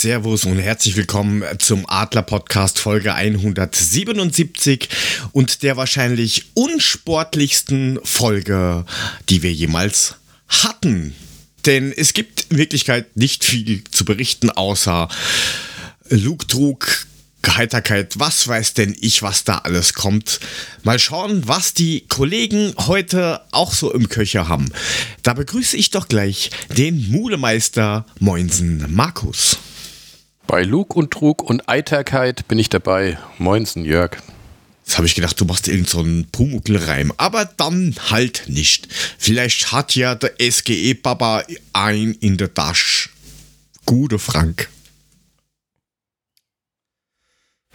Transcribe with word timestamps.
Servus 0.00 0.46
und 0.46 0.58
herzlich 0.58 0.96
willkommen 0.96 1.44
zum 1.58 1.84
Adler 1.86 2.22
Podcast 2.22 2.78
Folge 2.78 3.12
177 3.12 4.88
und 5.32 5.62
der 5.62 5.76
wahrscheinlich 5.76 6.46
unsportlichsten 6.54 7.98
Folge, 8.02 8.86
die 9.28 9.42
wir 9.42 9.52
jemals 9.52 10.14
hatten. 10.48 11.14
Denn 11.66 11.92
es 11.92 12.14
gibt 12.14 12.46
in 12.48 12.56
Wirklichkeit 12.56 13.14
nicht 13.14 13.44
viel 13.44 13.84
zu 13.90 14.06
berichten, 14.06 14.48
außer 14.48 15.10
Luke 16.08 16.46
Trug, 16.46 17.04
Heiterkeit, 17.46 18.18
was 18.18 18.48
weiß 18.48 18.72
denn 18.72 18.96
ich, 18.98 19.20
was 19.20 19.44
da 19.44 19.58
alles 19.58 19.92
kommt. 19.92 20.40
Mal 20.82 20.98
schauen, 20.98 21.46
was 21.46 21.74
die 21.74 22.06
Kollegen 22.08 22.72
heute 22.78 23.42
auch 23.50 23.74
so 23.74 23.92
im 23.92 24.08
Köcher 24.08 24.48
haben. 24.48 24.72
Da 25.22 25.34
begrüße 25.34 25.76
ich 25.76 25.90
doch 25.90 26.08
gleich 26.08 26.50
den 26.74 27.10
Mulemeister 27.10 28.06
Moinsen 28.18 28.86
Markus. 28.88 29.58
Bei 30.50 30.64
Lug 30.64 30.96
und 30.96 31.12
Trug 31.12 31.44
und 31.44 31.68
Eiterkeit 31.68 32.48
bin 32.48 32.58
ich 32.58 32.68
dabei. 32.68 33.20
Moinsen 33.38 33.84
Jörg. 33.84 34.16
Jetzt 34.84 34.96
habe 34.96 35.06
ich 35.06 35.14
gedacht, 35.14 35.40
du 35.40 35.44
machst 35.44 35.68
irgendeinen 35.68 36.24
so 36.24 36.28
Pumuckl-Reim. 36.32 37.12
Aber 37.18 37.44
dann 37.44 37.94
halt 38.10 38.42
nicht. 38.48 38.88
Vielleicht 39.16 39.70
hat 39.70 39.94
ja 39.94 40.16
der 40.16 40.32
SGE-Papa 40.40 41.44
ein 41.72 42.14
in 42.14 42.36
der 42.36 42.52
Tasche. 42.52 43.10
Gute 43.86 44.18
Frank. 44.18 44.68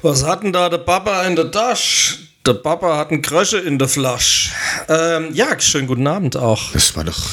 Was 0.02 0.26
hat 0.26 0.44
denn 0.44 0.52
da 0.52 0.68
der 0.68 0.80
Papa 0.80 1.24
in 1.28 1.38
der 1.38 1.52
Tasche? 1.52 2.18
Der 2.46 2.56
Papa 2.56 2.98
hat 2.98 3.10
einen 3.10 3.22
Krösche 3.22 3.60
in 3.60 3.80
der 3.80 3.88
Flasche. 3.88 4.52
Ähm, 4.90 5.34
ja, 5.34 5.58
schönen 5.62 5.88
guten 5.88 6.08
Abend 6.08 6.36
auch. 6.36 6.74
Das 6.74 6.94
war 6.98 7.06
doch 7.06 7.24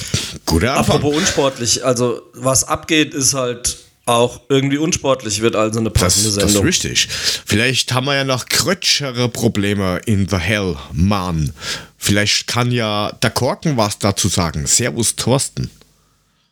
guter 0.46 0.76
Anfang. 0.76 0.98
Apropos 0.98 1.16
unsportlich, 1.16 1.84
also 1.84 2.22
was 2.32 2.62
abgeht, 2.62 3.12
ist 3.12 3.34
halt 3.34 3.81
auch 4.06 4.40
irgendwie 4.48 4.78
unsportlich, 4.78 5.40
wird 5.40 5.54
also 5.54 5.78
eine 5.78 5.90
passende 5.90 6.28
das, 6.28 6.34
Sendung. 6.34 6.66
Das 6.66 6.76
ist 6.76 6.84
richtig. 6.84 7.08
Vielleicht 7.08 7.92
haben 7.92 8.06
wir 8.06 8.14
ja 8.14 8.24
noch 8.24 8.46
krötschere 8.46 9.28
Probleme 9.28 10.00
in 10.06 10.28
The 10.28 10.38
Hell, 10.38 10.76
Mann. 10.92 11.52
Vielleicht 11.96 12.46
kann 12.46 12.72
ja 12.72 13.12
der 13.22 13.30
Korken 13.30 13.76
was 13.76 13.98
dazu 13.98 14.28
sagen. 14.28 14.66
Servus, 14.66 15.14
Thorsten. 15.16 15.70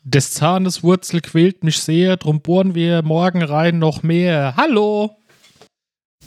Des 0.03 0.31
Zahnes 0.31 0.81
Wurzel 0.81 1.21
quält 1.21 1.63
mich 1.63 1.79
sehr, 1.79 2.17
drum 2.17 2.41
bohren 2.41 2.73
wir 2.73 3.03
morgen 3.03 3.43
rein 3.43 3.77
noch 3.77 4.01
mehr. 4.01 4.55
Hallo! 4.57 5.17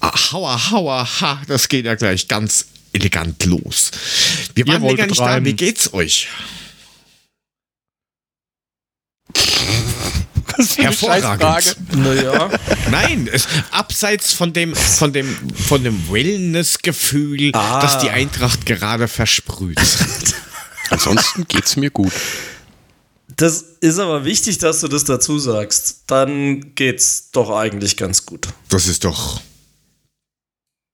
Ah, 0.01 0.13
hauer, 0.33 0.71
hauer, 0.71 1.21
ha, 1.21 1.43
das 1.49 1.69
geht 1.69 1.87
ja 1.87 1.95
gleich 1.95 2.29
ganz 2.29 2.67
elegant 2.93 3.45
los. 3.47 3.91
Wir 4.55 4.67
waren 4.69 4.85
ja 4.85 4.95
gar 4.95 5.07
nicht 5.07 5.21
reimen. 5.21 5.45
da. 5.45 5.51
Wie 5.51 5.55
geht's 5.55 5.93
euch? 5.93 6.29
Hervorragend. 10.85 11.77
Naja. 11.97 12.51
Nein, 12.91 13.29
es, 13.33 13.49
abseits 13.71 14.33
von 14.33 14.53
dem, 14.53 14.75
von 14.75 15.13
dem, 15.13 15.37
von 15.55 15.83
dem 15.83 16.11
Wellness-Gefühl, 16.11 17.51
ah. 17.55 17.81
das 17.81 17.99
die 17.99 18.11
Eintracht 18.11 18.67
gerade 18.67 19.09
versprüht. 19.09 19.79
Ansonsten 20.91 21.47
geht's 21.49 21.77
mir 21.77 21.91
gut. 21.91 22.13
Das 23.37 23.65
ist 23.81 23.99
aber 23.99 24.25
wichtig, 24.25 24.59
dass 24.59 24.81
du 24.81 24.89
das 24.89 25.05
dazu 25.05 25.39
sagst. 25.39 26.05
Dann 26.07 26.75
geht's 26.75 27.31
doch 27.33 27.51
eigentlich 27.51 27.97
ganz 27.97 28.27
gut. 28.27 28.49
Das 28.69 28.87
ist 28.87 29.05
doch 29.05 29.41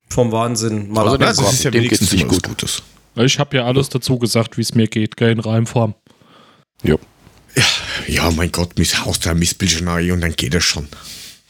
vom 0.09 0.33
Wahnsinn 0.33 0.91
mal 0.91 1.07
also 1.07 1.17
das 1.17 1.39
ist 1.39 1.65
ja 1.65 1.73
wenigstens 1.73 2.13
nicht 2.13 2.29
gut. 2.29 2.43
Gutes. 2.43 2.83
Ich 3.17 3.39
habe 3.39 3.57
ja 3.57 3.65
alles 3.65 3.89
dazu 3.89 4.19
gesagt, 4.19 4.57
wie 4.57 4.63
es 4.63 4.75
mir 4.75 4.87
geht, 4.87 5.17
gell, 5.17 5.33
in 5.33 5.41
Reimform. 5.41 5.95
Ja. 6.83 6.97
Ja. 7.57 7.65
Ja, 8.07 8.31
mein 8.31 8.51
Gott, 8.53 8.79
mis 8.79 9.05
Haus 9.05 9.21
da 9.21 9.35
Missbildchen 9.35 9.87
und 9.89 10.21
dann 10.21 10.35
geht 10.35 10.55
es 10.55 10.65
schon. 10.65 10.89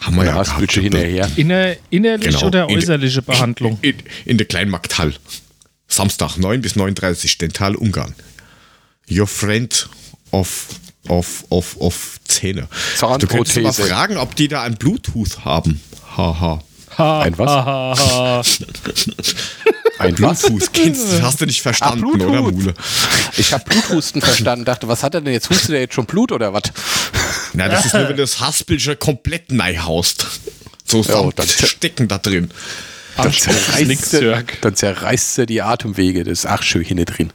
Haben 0.01 0.17
wir 0.17 0.25
ja, 0.25 0.37
ja 0.37 0.43
gehabt, 0.43 0.73
hinterher. 0.73 1.31
Inner, 1.37 1.77
innerliche 1.91 2.31
genau. 2.31 2.47
oder 2.47 2.69
äußerliche 2.69 3.19
in, 3.19 3.25
Behandlung? 3.25 3.79
In, 3.83 3.91
in, 3.91 4.05
in 4.25 4.39
der 4.39 4.47
Kleinmarkthall. 4.47 5.15
Samstag 5.89 6.37
9 6.39 6.63
bis 6.63 6.77
39 6.77 7.39
Dental 7.39 7.75
Ungarn. 7.75 8.15
Your 9.11 9.27
friend 9.27 9.89
of 10.31 10.69
of 11.09 11.45
of 11.51 11.77
of 11.79 12.21
Zähne. 12.25 12.69
Du 13.19 13.27
könntest 13.27 13.61
mal 13.61 13.73
fragen, 13.73 14.17
ob 14.17 14.37
die 14.37 14.49
da 14.49 14.63
ein 14.63 14.77
Bluetooth 14.77 15.45
haben. 15.45 15.81
Haha. 16.17 16.63
Ha, 16.97 17.23
ein 17.23 17.39
was? 17.39 17.49
Ha, 17.49 17.95
ha, 17.99 18.43
ein. 20.01 20.17
Kennst 20.17 20.49
du, 20.49 21.23
hast 21.23 21.41
du 21.41 21.47
nicht 21.47 21.63
verstanden, 21.63 22.05
ah, 22.05 22.09
oder 22.15 22.43
Mule? 22.43 22.75
Ich 23.37 23.53
habe 23.53 23.65
Bluthusten 23.65 24.23
verstanden. 24.23 24.65
Dachte, 24.65 24.89
was 24.89 25.03
hat 25.03 25.15
er 25.15 25.21
denn 25.21 25.33
jetzt? 25.33 25.51
Hustet 25.51 25.71
er 25.71 25.81
jetzt 25.81 25.95
schon 25.95 26.07
Blut 26.07 26.33
oder 26.33 26.53
was? 26.53 26.63
Na, 27.53 27.69
das 27.69 27.87
ist 27.87 27.95
nur, 27.95 28.09
wenn 28.09 28.17
du 28.17 28.23
das 28.23 28.41
Haspelcher 28.41 28.97
komplett 28.97 29.53
neu 29.53 29.77
haust. 29.77 30.27
So 30.85 31.03
ja, 31.03 31.31
dann 31.35 31.47
stecken 31.47 32.09
da 32.09 32.19
drin. 32.19 32.51
Dann 33.17 33.33
zerreißt, 33.33 34.15
er, 34.15 34.45
dann 34.61 34.75
zerreißt 34.75 35.39
er 35.39 35.47
die 35.47 35.63
Atemwege. 35.63 36.25
Das 36.25 36.41
ist 36.41 36.47
ach 36.47 36.63
schön 36.63 36.85
hier 36.85 37.05
drin. 37.05 37.33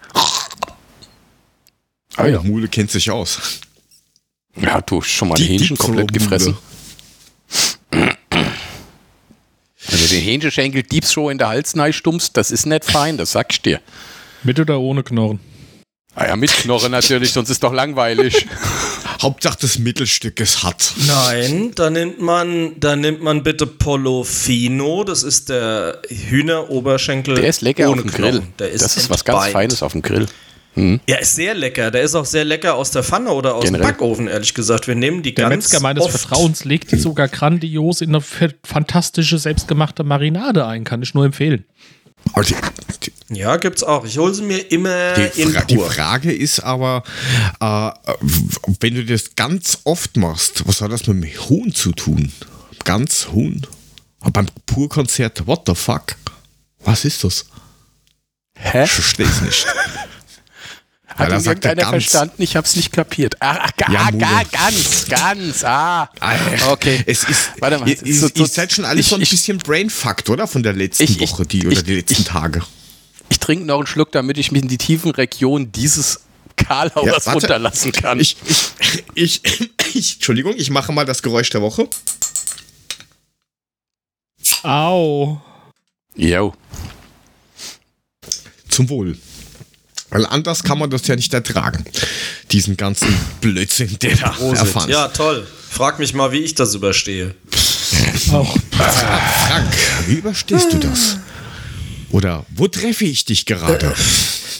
Ah, 2.15 2.27
ja. 2.27 2.41
Mule 2.41 2.67
kennt 2.67 2.91
sich 2.91 3.11
aus. 3.11 3.39
Ja, 4.55 4.81
du 4.81 5.01
hast 5.01 5.09
schon 5.09 5.27
mal 5.27 5.35
die, 5.35 5.45
Hähnchen 5.45 5.77
komplett 5.77 6.13
gefressen. 6.13 6.57
Also 10.05 10.17
den 10.17 10.23
Hähnchenschenkel 10.23 10.83
Deeps 10.83 11.13
Show 11.13 11.31
in 11.31 11.39
der 11.39 11.47
Halsnei 11.47 11.91
stummst, 11.91 12.37
das 12.37 12.51
ist 12.51 12.67
nicht 12.67 12.85
fein, 12.85 13.17
das 13.17 13.31
sagst 13.31 13.57
ich 13.57 13.61
dir. 13.63 13.81
Mit 14.43 14.59
oder 14.59 14.79
ohne 14.79 15.01
Knochen? 15.01 15.39
Ah 16.13 16.27
ja, 16.27 16.35
mit 16.35 16.51
Knochen 16.51 16.91
natürlich, 16.91 17.33
sonst 17.33 17.49
ist 17.49 17.63
doch 17.63 17.73
langweilig. 17.73 18.45
Hauptsache 19.23 19.57
das 19.61 19.79
Mittelstück 19.79 20.39
es 20.39 20.63
hat. 20.63 20.93
Nein, 21.07 21.71
da 21.73 21.89
nimmt 21.89 22.21
man, 22.21 22.79
da 22.79 22.95
nimmt 22.95 23.23
man 23.23 23.41
bitte 23.41 23.65
Polofino, 23.65 25.03
das 25.03 25.23
ist 25.23 25.49
der 25.49 26.03
Hühneroberschenkel. 26.07 27.35
Der 27.35 27.47
ist 27.47 27.61
lecker 27.61 27.89
auf 27.89 27.99
dem 27.99 28.11
Grill. 28.11 28.43
Der 28.59 28.69
ist 28.69 28.83
das 28.83 28.97
ist 28.97 29.09
was 29.09 29.25
ganz 29.25 29.47
Feines 29.47 29.81
auf 29.81 29.93
dem 29.93 30.03
Grill. 30.03 30.27
Mhm. 30.75 30.99
Ja, 31.07 31.17
ist 31.17 31.35
sehr 31.35 31.53
lecker. 31.53 31.89
Der 31.91 32.01
ist 32.01 32.15
auch 32.15 32.25
sehr 32.25 32.45
lecker 32.45 32.75
aus 32.75 32.91
der 32.91 33.03
Pfanne 33.03 33.31
oder 33.31 33.55
aus 33.55 33.63
Generell. 33.63 33.85
dem 33.85 33.91
Backofen, 33.91 34.27
ehrlich 34.27 34.53
gesagt. 34.53 34.87
Wir 34.87 34.95
nehmen 34.95 35.23
die 35.23 35.33
der 35.33 35.49
ganz 35.49 35.65
Metzger 35.65 35.79
meines 35.81 36.03
oft. 36.03 36.17
Vertrauens 36.17 36.65
legt 36.65 36.91
die 36.91 36.97
sogar 36.97 37.27
grandios 37.27 38.01
in 38.01 38.13
eine 38.13 38.23
fantastische 38.63 39.37
selbstgemachte 39.37 40.03
Marinade 40.03 40.65
ein. 40.65 40.83
Kann 40.83 41.01
ich 41.01 41.13
nur 41.13 41.25
empfehlen. 41.25 41.65
Die, 42.37 42.55
die, 43.03 43.37
ja, 43.37 43.55
gibt's 43.57 43.83
auch. 43.83 44.05
Ich 44.05 44.17
hole 44.17 44.33
sie 44.33 44.41
mir 44.41 44.71
immer 44.71 45.13
die, 45.13 45.41
in 45.41 45.51
Fra 45.51 45.61
pur. 45.61 45.67
Die 45.67 45.77
Frage 45.77 46.33
ist 46.33 46.59
aber, 46.59 47.03
äh, 47.59 47.91
wenn 48.79 48.95
du 48.95 49.05
das 49.05 49.35
ganz 49.35 49.79
oft 49.83 50.17
machst, 50.17 50.67
was 50.67 50.81
hat 50.81 50.91
das 50.91 51.07
mit 51.07 51.23
dem 51.23 51.49
Huhn 51.49 51.73
zu 51.73 51.91
tun? 51.91 52.31
Ganz 52.83 53.29
Huhn? 53.31 53.65
Beim 54.33 54.47
Purkonzert, 54.65 55.45
what 55.45 55.63
the 55.67 55.75
fuck? 55.75 56.15
Was 56.83 57.05
ist 57.05 57.23
das? 57.23 57.45
Hä? 58.57 58.85
Ich 58.85 58.91
verstehe 58.91 59.27
es 59.27 59.41
nicht. 59.41 59.65
Hat 61.15 61.29
ja, 61.29 61.37
irgendeiner 61.37 61.87
verstanden? 61.87 62.41
Ich 62.41 62.57
habe 62.57 62.67
es 62.67 62.75
nicht 62.75 62.91
kapiert. 62.91 63.35
Ah, 63.39 63.57
ach, 63.61 63.71
ah, 63.83 63.91
ja, 63.91 64.11
gar, 64.11 64.43
ganz, 64.45 65.05
ganz. 65.07 65.63
Ah, 65.63 66.09
okay. 66.69 67.01
Es 67.05 67.23
ist, 67.23 67.51
Warte 67.59 67.79
mal, 67.79 67.87
ihr, 67.87 67.97
so, 68.13 68.27
so, 68.27 68.33
ihr 68.35 68.47
seid 68.47 68.73
schon 68.73 68.83
alles 68.83 69.05
ich, 69.05 69.09
so 69.09 69.15
ein 69.15 69.21
bisschen 69.21 69.57
brainfucked, 69.59 70.29
oder? 70.29 70.45
Von 70.45 70.61
der 70.61 70.73
letzten 70.73 71.03
ich, 71.03 71.21
Woche 71.21 71.45
die, 71.45 71.65
oder 71.65 71.81
die 71.81 71.95
letzten 71.95 72.25
Tage. 72.25 72.61
Ich 73.29 73.39
trinke 73.39 73.65
noch 73.65 73.77
einen 73.77 73.87
Schluck, 73.87 74.11
damit 74.11 74.37
ich 74.37 74.51
mich 74.51 74.63
in 74.63 74.67
die 74.67 74.77
tiefen 74.77 75.11
Regionen 75.11 75.71
dieses 75.71 76.19
Karlauers 76.57 77.25
ja, 77.25 77.31
runterlassen 77.31 77.93
kann. 77.93 78.19
Ich, 78.19 78.35
ich, 79.13 79.41
ich, 79.45 79.71
ich, 79.93 80.13
Entschuldigung, 80.15 80.53
ich 80.57 80.69
mache 80.69 80.91
mal 80.91 81.05
das 81.05 81.23
Geräusch 81.23 81.49
der 81.49 81.61
Woche. 81.61 81.87
Au. 84.63 85.41
Jo. 86.15 86.53
Zum 88.67 88.89
Wohl. 88.89 89.17
Weil 90.09 90.25
anders 90.25 90.63
kann 90.63 90.77
man 90.77 90.89
das 90.89 91.07
ja 91.07 91.15
nicht 91.15 91.33
ertragen. 91.33 91.83
Diesen 92.51 92.77
ganzen 92.77 93.07
Blödsinn, 93.41 93.97
der 93.99 94.15
da 94.15 94.35
erfand. 94.53 94.89
Ja, 94.89 95.07
toll. 95.09 95.47
Frag 95.69 95.99
mich 95.99 96.13
mal, 96.13 96.31
wie 96.31 96.39
ich 96.39 96.55
das 96.55 96.73
überstehe. 96.75 97.35
Auch. 98.31 98.57
Frank, 98.71 99.73
wie 100.07 100.15
überstehst 100.15 100.71
du 100.71 100.77
das? 100.77 101.17
Oder 102.11 102.45
wo 102.55 102.67
treffe 102.67 103.05
ich 103.05 103.25
dich 103.25 103.45
gerade? 103.45 103.93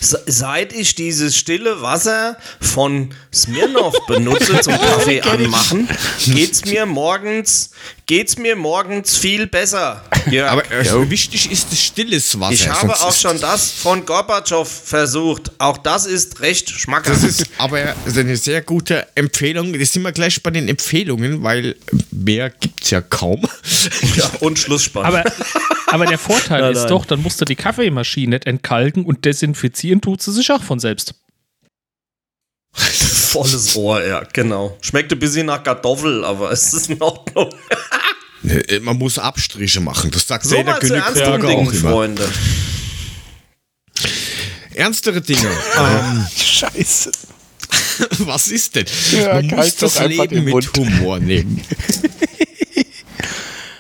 Seit 0.02 0.74
ich 0.74 0.96
dieses 0.96 1.36
stille 1.36 1.82
Wasser 1.82 2.38
von 2.60 3.14
Smirnoff 3.34 3.96
benutze 4.08 4.60
zum 4.62 4.74
Kaffee 4.74 5.22
anmachen, 5.22 5.88
geht's 6.26 6.66
mir 6.66 6.86
morgens 6.86 7.72
geht's 8.06 8.38
mir 8.38 8.56
morgens 8.56 9.18
viel 9.18 9.48
besser. 9.48 10.04
Ja. 10.30 10.48
Aber 10.48 10.70
äh, 10.72 11.10
wichtig 11.10 11.52
ist 11.52 11.72
das 11.72 11.82
stilles 11.82 12.40
Wasser. 12.40 12.54
Ich 12.54 12.70
habe 12.70 12.94
auch 12.94 13.14
schon 13.14 13.40
das 13.40 13.72
von 13.72 14.06
Gorbatschow 14.06 14.68
versucht. 14.68 15.52
Auch 15.58 15.78
das 15.78 16.06
ist 16.06 16.42
recht 16.42 16.70
schmackhaft. 16.70 17.24
Das 17.24 17.24
ist 17.24 17.50
aber 17.58 17.96
eine 18.06 18.38
sehr 18.38 18.62
gute 18.62 19.08
Empfehlung. 19.16 19.78
Das 19.78 19.94
sind 19.94 20.04
wir 20.04 20.12
gleich 20.12 20.42
bei 20.44 20.52
den 20.52 20.68
Empfehlungen, 20.68 21.44
weil 21.44 21.76
mehr 22.12 22.50
gibt's 22.50 22.92
ja 22.92 23.02
kaum. 23.02 23.42
Ja, 24.16 24.30
und 24.40 24.60
Schlussspann. 24.60 25.06
Aber, 25.06 25.24
aber 25.88 26.06
der 26.06 26.18
Vorteil 26.26 26.74
ist 26.74 26.88
doch, 26.88 27.06
dann 27.06 27.22
musst 27.22 27.42
du 27.42 27.46
die 27.46 27.56
Kaffeemaschine 27.56 28.36
nicht 28.36 28.46
entkalken 28.46 29.06
und 29.06 29.26
desinfizieren 29.26 29.85
tut 30.02 30.22
sie 30.22 30.32
sich 30.32 30.52
auch 30.52 30.64
von 30.64 30.80
selbst. 30.80 31.14
Volles 32.76 33.76
Rohr, 33.76 34.04
ja, 34.06 34.24
genau. 34.34 34.78
Schmeckt 34.82 35.12
ein 35.12 35.20
bisschen 35.20 35.46
nach 35.48 35.64
Kartoffel, 35.64 36.24
aber 36.24 36.52
es 36.52 36.74
ist 36.74 36.90
in 36.90 37.02
Ordnung. 37.02 37.54
Äh, 38.48 38.80
man 38.80 38.96
muss 38.98 39.18
Abstriche 39.18 39.80
machen. 39.80 40.12
Das 40.12 40.28
sagt 40.28 40.46
so 40.46 40.56
jeder 40.56 40.78
Königsberger 40.78 41.48
auch 41.48 41.72
immer. 41.72 41.90
Freunde. 41.90 42.30
Ernstere 44.76 45.20
Dinge. 45.20 45.50
ähm, 45.80 46.28
Scheiße. 46.38 47.12
Was 48.20 48.50
ist 48.50 48.76
denn? 48.76 48.86
Ja, 49.14 49.34
Man 49.42 49.48
muss 49.48 49.76
das 49.78 50.00
Leben 50.06 50.44
mit 50.44 50.54
Mund. 50.54 50.72
Humor 50.78 51.20
nehmen. 51.20 51.60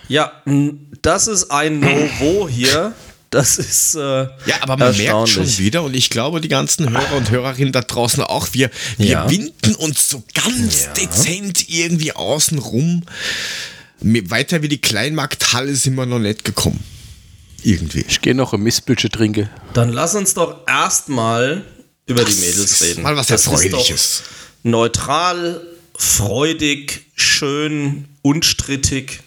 ja, 0.08 0.42
das 1.04 1.28
ist 1.28 1.51
ein 1.51 1.80
No-Wo 1.80 2.50
hier. 2.50 2.94
Das 3.36 3.58
ist. 3.58 3.96
Äh, 3.96 4.00
ja, 4.00 4.30
aber 4.62 4.78
man 4.78 4.96
merkt 4.96 5.28
schon 5.28 5.58
wieder, 5.58 5.84
und 5.84 5.94
ich 5.94 6.10
glaube, 6.10 6.40
die 6.40 6.48
ganzen 6.48 6.90
Hörer 6.90 7.18
und 7.18 7.32
Hörerinnen 7.32 7.74
da 7.74 7.82
draußen 7.82 8.24
auch, 8.24 8.48
wir, 8.54 8.72
wir 8.98 9.06
ja. 9.06 9.30
winden 9.30 9.76
uns 9.76 10.10
so 10.10 10.24
ganz 10.34 10.86
ja. 10.86 10.94
dezent 10.94 11.68
irgendwie 11.68 12.14
außen 12.14 12.58
rum. 12.60 13.04
Weiter 14.00 14.62
wie 14.62 14.70
die 14.70 14.78
Kleinmarkthalle 14.78 15.76
sind 15.76 15.96
wir 15.96 16.06
noch 16.06 16.20
nicht 16.20 16.46
gekommen. 16.46 16.82
Irgendwie. 17.62 18.06
Ich 18.08 18.22
gehe 18.22 18.36
noch 18.36 18.54
ein 18.54 18.62
Mistbütsche 18.62 19.10
trinke. 19.10 19.50
Dann 19.74 19.92
lass 19.92 20.16
uns 20.16 20.34
doch 20.34 20.66
erstmal 20.66 21.66
über 22.06 22.24
das 22.24 22.38
die 22.38 22.46
Mädels 22.46 22.82
reden. 22.84 23.04
Mal 23.04 23.18
was 23.18 23.30
Erfreuliches. 23.32 24.24
Neutral, 24.64 25.62
freudig, 25.98 27.08
schön, 27.16 28.06
unstrittig 28.22 29.25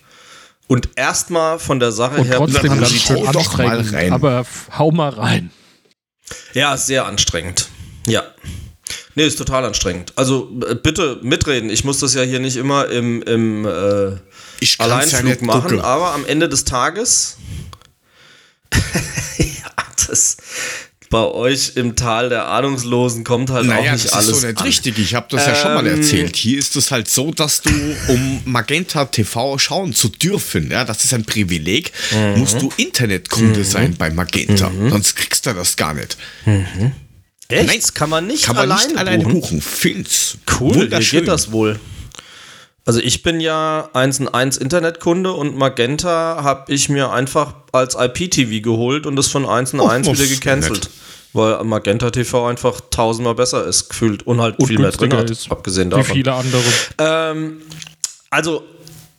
und 0.68 0.90
erstmal 0.96 1.58
von 1.58 1.80
der 1.80 1.90
Sache 1.90 2.20
und 2.20 2.26
her. 2.26 2.36
Trotzdem 2.36 2.78
ganz 2.78 2.92
schön 2.92 3.24
doch 3.32 3.58
mal 3.58 3.80
rein. 3.80 4.12
Aber 4.12 4.46
hau 4.78 4.92
mal 4.92 5.08
rein. 5.08 5.50
Ja, 6.52 6.76
sehr 6.76 7.06
anstrengend. 7.06 7.68
Ja. 8.06 8.22
Nee, 9.14 9.26
ist 9.26 9.36
total 9.36 9.64
anstrengend. 9.64 10.12
Also 10.16 10.48
bitte 10.82 11.18
mitreden. 11.22 11.70
Ich 11.70 11.84
muss 11.84 11.98
das 11.98 12.14
ja 12.14 12.22
hier 12.22 12.38
nicht 12.38 12.56
immer 12.56 12.86
im, 12.88 13.22
im 13.22 13.64
äh, 13.64 14.16
Alleinflug 14.78 15.40
ja 15.40 15.46
machen, 15.46 15.62
gucken. 15.62 15.80
aber 15.80 16.12
am 16.12 16.24
Ende 16.24 16.48
des 16.48 16.64
Tages. 16.64 17.36
ja, 19.38 19.84
das, 20.06 20.36
bei 21.10 21.24
euch 21.24 21.72
im 21.76 21.96
Tal 21.96 22.28
der 22.28 22.48
Ahnungslosen 22.48 23.24
kommt 23.24 23.50
halt 23.50 23.66
naja, 23.66 23.92
auch 23.92 23.94
nicht 23.94 24.12
alles. 24.12 24.26
Das 24.26 24.28
ist 24.28 24.40
so 24.40 24.46
nicht 24.46 24.58
an. 24.58 24.66
richtig. 24.66 24.98
Ich 24.98 25.14
habe 25.14 25.26
das 25.30 25.46
ähm, 25.46 25.52
ja 25.52 25.54
schon 25.56 25.74
mal 25.74 25.86
ähm, 25.86 26.00
erzählt. 26.00 26.36
Hier 26.36 26.58
ist 26.58 26.76
es 26.76 26.90
halt 26.90 27.08
so, 27.08 27.30
dass 27.30 27.62
du, 27.62 27.70
um 28.08 28.42
Magenta 28.44 29.04
TV 29.06 29.58
schauen 29.58 29.94
zu 29.94 30.08
dürfen, 30.08 30.70
ja, 30.70 30.84
das 30.84 31.04
ist 31.04 31.14
ein 31.14 31.24
Privileg, 31.24 31.92
mhm. 32.12 32.40
musst 32.40 32.60
du 32.60 32.70
Internetkunde 32.76 33.60
mhm. 33.60 33.64
sein 33.64 33.94
bei 33.96 34.10
Magenta. 34.10 34.68
Mhm. 34.68 34.90
Sonst 34.90 35.16
kriegst 35.16 35.46
du 35.46 35.54
das 35.54 35.76
gar 35.76 35.94
nicht. 35.94 36.16
Mhm. 36.44 36.92
Echt? 37.48 37.66
Nein, 37.66 37.80
kann 37.94 38.10
man 38.10 38.26
nicht, 38.26 38.44
kann 38.44 38.56
man 38.56 38.70
alleine, 38.70 38.88
nicht 38.88 38.98
alleine 38.98 39.24
buchen. 39.24 39.40
buchen. 39.40 39.60
Filz. 39.62 40.36
Cool, 40.60 40.90
wie 40.90 41.04
geht 41.04 41.28
das 41.28 41.50
wohl? 41.50 41.80
Also 42.88 43.00
ich 43.00 43.22
bin 43.22 43.38
ja 43.38 43.90
1 43.92 44.20
und 44.20 44.28
1 44.28 44.56
Internetkunde 44.56 45.34
und 45.34 45.58
Magenta 45.58 46.42
habe 46.42 46.72
ich 46.72 46.88
mir 46.88 47.12
einfach 47.12 47.52
als 47.70 47.94
IPTV 47.94 48.62
geholt 48.62 49.04
und 49.04 49.14
das 49.14 49.26
von 49.26 49.44
1 49.44 49.74
und 49.74 49.82
1 49.82 50.06
wieder 50.06 50.26
gecancelt. 50.26 50.88
Weil 51.34 51.62
Magenta 51.64 52.10
TV 52.10 52.48
einfach 52.48 52.80
tausendmal 52.90 53.34
besser 53.34 53.66
ist, 53.66 53.90
gefühlt 53.90 54.26
und 54.26 54.40
halt 54.40 54.58
und 54.58 54.68
viel 54.68 54.78
mehr 54.78 54.90
drin 54.90 55.12
hat, 55.12 55.28
ist, 55.28 55.50
abgesehen 55.50 55.90
davon. 55.90 56.06
Wie 56.06 56.12
viele 56.12 56.32
andere. 56.32 56.62
Ähm, 56.96 57.60
also, 58.30 58.64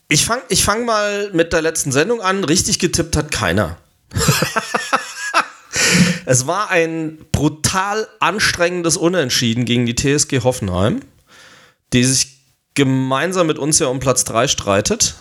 ich 0.07 0.25
fange 0.25 0.41
ich 0.49 0.63
fang 0.63 0.85
mal 0.85 1.29
mit 1.33 1.53
der 1.53 1.61
letzten 1.61 1.91
Sendung 1.91 2.21
an. 2.21 2.43
Richtig 2.43 2.79
getippt 2.79 3.15
hat 3.15 3.29
keiner. 3.29 3.77
es 6.25 6.47
war 6.47 6.71
ein 6.71 7.19
brutal 7.31 8.07
anstrengendes 8.19 8.97
Unentschieden 8.97 9.65
gegen 9.65 9.85
die 9.85 9.93
TSG 9.93 10.43
Hoffenheim, 10.43 11.01
die 11.93 12.03
sich 12.03 12.38
gemeinsam 12.79 13.45
mit 13.47 13.59
uns 13.59 13.77
ja 13.79 13.87
um 13.87 13.99
Platz 13.99 14.23
3 14.23 14.47
streitet. 14.47 15.15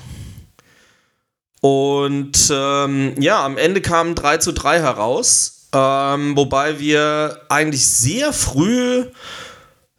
Und 1.61 2.53
ähm, 2.53 3.15
ja, 3.19 3.45
am 3.45 3.59
Ende 3.59 3.81
kamen 3.81 4.15
3 4.15 4.37
zu 4.37 4.53
3 4.53 4.79
heraus, 4.79 5.69
ähm, 5.75 6.37
wobei 6.37 6.79
wir 6.79 7.41
eigentlich 7.49 7.85
sehr 7.85 8.33
früh 8.33 9.07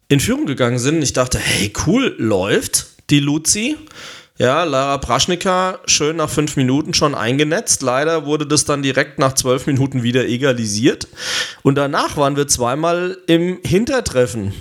in 0.08 0.20
Führung 0.20 0.46
gegangen 0.46 0.78
sind. 0.78 1.02
Ich 1.02 1.12
dachte, 1.12 1.38
hey, 1.38 1.70
cool, 1.86 2.14
läuft 2.16 2.86
die 3.10 3.20
Luzi. 3.20 3.76
Ja, 4.40 4.64
Lara 4.64 4.96
Praschnika 4.96 5.80
schön 5.84 6.16
nach 6.16 6.30
fünf 6.30 6.56
Minuten 6.56 6.94
schon 6.94 7.14
eingenetzt. 7.14 7.82
Leider 7.82 8.24
wurde 8.24 8.46
das 8.46 8.64
dann 8.64 8.82
direkt 8.82 9.18
nach 9.18 9.34
zwölf 9.34 9.66
Minuten 9.66 10.02
wieder 10.02 10.26
egalisiert. 10.26 11.08
Und 11.60 11.74
danach 11.74 12.16
waren 12.16 12.36
wir 12.36 12.48
zweimal 12.48 13.18
im 13.26 13.58
Hintertreffen. 13.62 14.54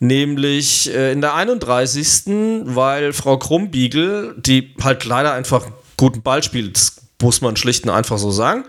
Nämlich 0.00 0.92
äh, 0.92 1.12
in 1.12 1.20
der 1.20 1.36
31. 1.36 2.64
weil 2.64 3.12
Frau 3.12 3.38
Krumbiegel, 3.38 4.34
die 4.38 4.74
halt 4.82 5.04
leider 5.04 5.34
einfach 5.34 5.68
guten 5.96 6.22
Ball 6.22 6.42
spielt, 6.42 6.80
muss 7.22 7.40
man 7.40 7.56
schlicht 7.56 7.84
und 7.84 7.90
einfach 7.90 8.18
so 8.18 8.30
sagen. 8.30 8.64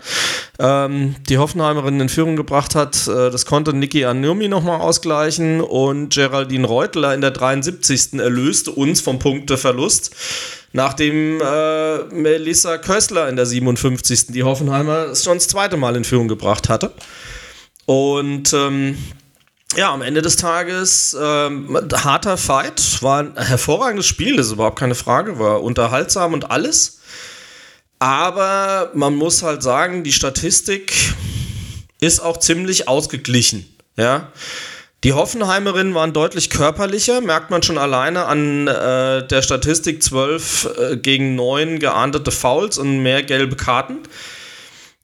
Ähm, 0.58 1.16
die 1.28 1.38
Hoffenheimerin 1.38 2.00
in 2.00 2.08
Führung 2.08 2.36
gebracht 2.36 2.74
hat, 2.74 3.06
äh, 3.06 3.30
das 3.30 3.46
konnte 3.46 3.72
Niki 3.72 4.04
Anurmi 4.04 4.48
nochmal 4.48 4.80
ausgleichen 4.80 5.60
und 5.60 6.14
Geraldine 6.14 6.66
Reutler 6.66 7.14
in 7.14 7.20
der 7.20 7.32
73. 7.32 8.14
erlöste 8.14 8.70
uns 8.70 9.00
vom 9.00 9.18
Punkteverlust, 9.18 10.14
nachdem 10.72 11.40
äh, 11.40 11.98
Melissa 12.14 12.78
Kössler 12.78 13.28
in 13.28 13.36
der 13.36 13.46
57. 13.46 14.28
die 14.28 14.44
Hoffenheimer 14.44 15.14
schon 15.14 15.38
das 15.38 15.48
zweite 15.48 15.76
Mal 15.76 15.96
in 15.96 16.04
Führung 16.04 16.28
gebracht 16.28 16.68
hatte. 16.68 16.92
Und 17.86 18.52
ähm, 18.54 18.96
ja, 19.76 19.92
am 19.92 20.02
Ende 20.02 20.22
des 20.22 20.36
Tages 20.36 21.16
ähm, 21.20 21.76
harter 21.92 22.36
Fight, 22.36 23.02
war 23.02 23.20
ein 23.20 23.36
hervorragendes 23.36 24.06
Spiel, 24.06 24.36
das 24.36 24.46
ist 24.46 24.52
überhaupt 24.52 24.78
keine 24.78 24.94
Frage, 24.94 25.38
war 25.38 25.62
unterhaltsam 25.62 26.32
und 26.32 26.50
alles. 26.50 27.00
Aber 27.98 28.90
man 28.94 29.14
muss 29.14 29.42
halt 29.42 29.62
sagen, 29.62 30.04
die 30.04 30.12
Statistik 30.12 30.92
ist 32.00 32.20
auch 32.20 32.38
ziemlich 32.38 32.88
ausgeglichen. 32.88 33.66
Ja. 33.96 34.32
Die 35.04 35.12
Hoffenheimerinnen 35.12 35.94
waren 35.94 36.14
deutlich 36.14 36.48
körperlicher, 36.48 37.20
merkt 37.20 37.50
man 37.50 37.62
schon 37.62 37.76
alleine 37.76 38.24
an 38.24 38.66
äh, 38.66 39.26
der 39.26 39.42
Statistik 39.42 40.02
12 40.02 40.68
äh, 40.78 40.96
gegen 40.96 41.34
9 41.34 41.78
geahndete 41.78 42.30
Fouls 42.30 42.78
und 42.78 43.02
mehr 43.02 43.22
gelbe 43.22 43.54
Karten. 43.56 43.98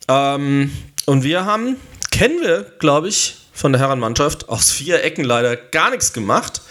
Ähm, 0.08 0.72
und 1.04 1.22
wir 1.22 1.44
haben, 1.44 1.76
kennen 2.10 2.40
wir, 2.40 2.64
glaube 2.78 3.08
ich, 3.08 3.36
von 3.52 3.72
der 3.72 3.80
Herrenmannschaft, 3.80 4.48
aus 4.48 4.70
vier 4.70 5.04
Ecken 5.04 5.22
leider 5.22 5.54
gar 5.54 5.90
nichts 5.90 6.14
gemacht. 6.14 6.62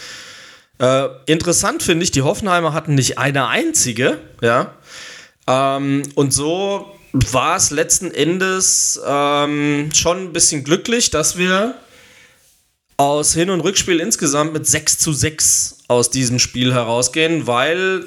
Äh, 0.80 1.10
interessant 1.28 1.84
finde 1.84 2.04
ich, 2.06 2.12
die 2.12 2.24
Hoffenheimer 2.24 2.74
hatten 2.74 2.96
nicht 2.96 3.20
eine 3.20 3.48
einzige, 3.48 4.18
ja. 4.42 4.74
Ähm, 5.50 6.04
und 6.14 6.32
so 6.32 6.86
war 7.12 7.56
es 7.56 7.72
letzten 7.72 8.12
Endes 8.12 9.02
ähm, 9.06 9.90
schon 9.94 10.26
ein 10.26 10.34
bisschen 10.34 10.64
glücklich, 10.64 11.10
dass 11.10 11.38
wir 11.38 11.76
aus 12.98 13.34
Hin- 13.34 13.50
und 13.50 13.62
Rückspiel 13.62 14.00
insgesamt 14.00 14.54
mit 14.54 14.68
6 14.68 15.00
zu 15.00 15.12
6 15.12 15.86
aus 15.88 16.12
diesem 16.12 16.38
Spiel 16.38 16.74
herausgehen, 16.74 17.48
weil 17.48 18.04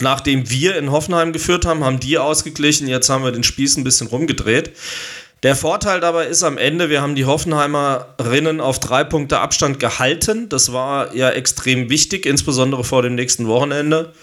nachdem 0.00 0.48
wir 0.48 0.76
in 0.78 0.90
Hoffenheim 0.90 1.34
geführt 1.34 1.66
haben, 1.66 1.84
haben 1.84 2.00
die 2.00 2.16
ausgeglichen, 2.16 2.88
jetzt 2.88 3.10
haben 3.10 3.24
wir 3.24 3.32
den 3.32 3.42
Spieß 3.42 3.76
ein 3.76 3.84
bisschen 3.84 4.06
rumgedreht. 4.06 4.70
Der 5.42 5.56
Vorteil 5.56 6.00
dabei 6.00 6.26
ist 6.26 6.42
am 6.42 6.58
Ende, 6.58 6.88
wir 6.88 7.02
haben 7.02 7.14
die 7.14 7.24
Hoffenheimerinnen 7.24 8.60
auf 8.60 8.78
drei 8.78 9.04
Punkte 9.04 9.40
Abstand 9.40 9.80
gehalten. 9.80 10.48
Das 10.48 10.72
war 10.72 11.14
ja 11.14 11.30
extrem 11.30 11.90
wichtig, 11.90 12.24
insbesondere 12.24 12.84
vor 12.84 13.02
dem 13.02 13.14
nächsten 13.14 13.48
Wochenende. 13.48 14.14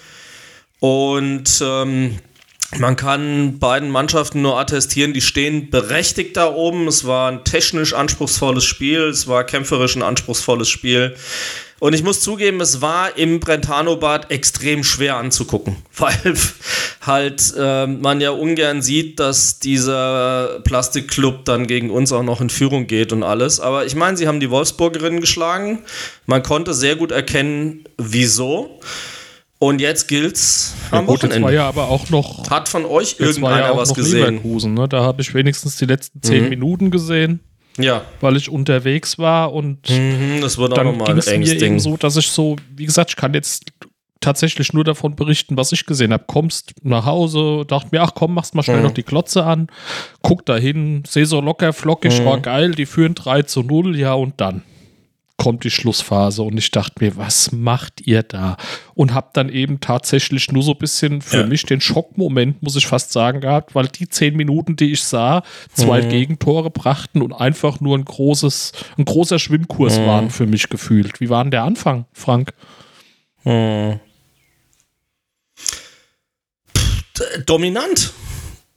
Und 0.80 1.60
ähm, 1.60 2.18
man 2.76 2.96
kann 2.96 3.58
beiden 3.58 3.90
Mannschaften 3.90 4.42
nur 4.42 4.58
attestieren, 4.58 5.14
die 5.14 5.22
stehen 5.22 5.70
berechtigt 5.70 6.36
da 6.36 6.52
oben. 6.52 6.86
Es 6.86 7.06
war 7.06 7.30
ein 7.30 7.44
technisch 7.44 7.94
anspruchsvolles 7.94 8.64
Spiel, 8.64 9.04
es 9.04 9.26
war 9.26 9.44
kämpferisch 9.44 9.96
ein 9.96 10.02
anspruchsvolles 10.02 10.68
Spiel. 10.68 11.16
Und 11.80 11.94
ich 11.94 12.02
muss 12.02 12.20
zugeben, 12.20 12.60
es 12.60 12.80
war 12.80 13.16
im 13.16 13.38
Brentano-Bad 13.38 14.32
extrem 14.32 14.82
schwer 14.82 15.16
anzugucken, 15.16 15.76
weil 15.96 16.34
halt 17.00 17.54
äh, 17.56 17.86
man 17.86 18.20
ja 18.20 18.30
ungern 18.30 18.82
sieht, 18.82 19.20
dass 19.20 19.60
dieser 19.60 20.60
Plastikclub 20.64 21.44
dann 21.44 21.66
gegen 21.66 21.90
uns 21.90 22.12
auch 22.12 22.24
noch 22.24 22.40
in 22.40 22.50
Führung 22.50 22.86
geht 22.86 23.12
und 23.12 23.22
alles. 23.22 23.60
Aber 23.60 23.86
ich 23.86 23.94
meine, 23.94 24.16
sie 24.16 24.26
haben 24.26 24.40
die 24.40 24.50
Wolfsburgerinnen 24.50 25.20
geschlagen. 25.20 25.84
Man 26.26 26.42
konnte 26.42 26.74
sehr 26.74 26.96
gut 26.96 27.12
erkennen, 27.12 27.84
wieso. 27.96 28.80
Und 29.60 29.80
jetzt 29.80 30.06
gilt's 30.06 30.74
am 30.90 31.00
ja, 31.00 31.06
gut, 31.06 31.22
Wochenende. 31.22 31.42
War 31.42 31.52
ja 31.52 31.68
aber 31.68 31.88
auch 31.88 32.10
noch. 32.10 32.48
Hat 32.48 32.68
von 32.68 32.84
euch 32.84 33.16
irgendeiner 33.18 33.60
ja 33.60 33.76
was 33.76 33.92
gesehen? 33.92 34.40
Ne? 34.74 34.88
Da 34.88 35.02
habe 35.02 35.20
ich 35.20 35.34
wenigstens 35.34 35.76
die 35.76 35.86
letzten 35.86 36.22
zehn 36.22 36.44
mhm. 36.44 36.50
Minuten 36.50 36.90
gesehen. 36.90 37.40
Ja. 37.76 38.02
Weil 38.20 38.36
ich 38.36 38.50
unterwegs 38.50 39.18
war 39.18 39.52
und 39.52 39.88
mhm, 39.88 40.40
das 40.40 40.58
wird 40.58 40.76
dann 40.76 40.98
ging 40.98 41.16
es 41.16 41.26
mir 41.26 41.38
Ding. 41.38 41.72
eben 41.72 41.80
so, 41.80 41.96
dass 41.96 42.16
ich 42.16 42.28
so, 42.28 42.56
wie 42.74 42.86
gesagt, 42.86 43.10
ich 43.10 43.16
kann 43.16 43.34
jetzt 43.34 43.66
tatsächlich 44.20 44.72
nur 44.72 44.84
davon 44.84 45.14
berichten, 45.14 45.56
was 45.56 45.70
ich 45.72 45.86
gesehen 45.86 46.12
habe. 46.12 46.24
Kommst 46.26 46.72
nach 46.82 47.06
Hause, 47.06 47.64
dachte 47.66 47.88
mir, 47.92 48.02
ach 48.02 48.14
komm, 48.14 48.34
machst 48.34 48.54
mal 48.54 48.62
schnell 48.62 48.78
mhm. 48.78 48.84
noch 48.84 48.92
die 48.92 49.04
Klotze 49.04 49.44
an, 49.44 49.68
guck 50.22 50.44
da 50.44 50.56
hin, 50.56 51.04
seh 51.06 51.24
so 51.24 51.40
locker 51.40 51.72
flockig, 51.72 52.20
mhm. 52.20 52.24
war 52.24 52.40
geil, 52.40 52.72
die 52.72 52.86
führen 52.86 53.14
3 53.14 53.42
zu 53.42 53.62
0, 53.62 53.96
ja 53.96 54.14
und 54.14 54.40
dann. 54.40 54.62
Kommt 55.38 55.62
die 55.62 55.70
Schlussphase 55.70 56.42
und 56.42 56.58
ich 56.58 56.72
dachte 56.72 57.02
mir, 57.02 57.16
was 57.16 57.52
macht 57.52 58.06
ihr 58.06 58.24
da? 58.24 58.56
Und 58.94 59.14
habe 59.14 59.30
dann 59.32 59.48
eben 59.48 59.80
tatsächlich 59.80 60.50
nur 60.50 60.64
so 60.64 60.72
ein 60.72 60.78
bisschen 60.78 61.22
für 61.22 61.38
ja. 61.38 61.46
mich 61.46 61.64
den 61.64 61.80
Schockmoment, 61.80 62.60
muss 62.60 62.76
ich 62.76 62.86
fast 62.86 63.12
sagen, 63.12 63.40
gehabt, 63.40 63.74
weil 63.74 63.86
die 63.86 64.08
zehn 64.08 64.36
Minuten, 64.36 64.74
die 64.74 64.92
ich 64.92 65.02
sah, 65.02 65.44
zwei 65.72 66.02
mhm. 66.02 66.08
Gegentore 66.08 66.70
brachten 66.70 67.22
und 67.22 67.32
einfach 67.32 67.80
nur 67.80 67.96
ein 67.96 68.04
großes, 68.04 68.72
ein 68.98 69.04
großer 69.04 69.38
Schwimmkurs 69.38 70.00
mhm. 70.00 70.06
waren 70.06 70.30
für 70.30 70.46
mich 70.46 70.68
gefühlt. 70.68 71.20
Wie 71.20 71.30
war 71.30 71.44
denn 71.44 71.52
der 71.52 71.62
Anfang, 71.62 72.06
Frank? 72.12 72.52
Mhm. 73.44 74.00
Dominant. 77.46 78.12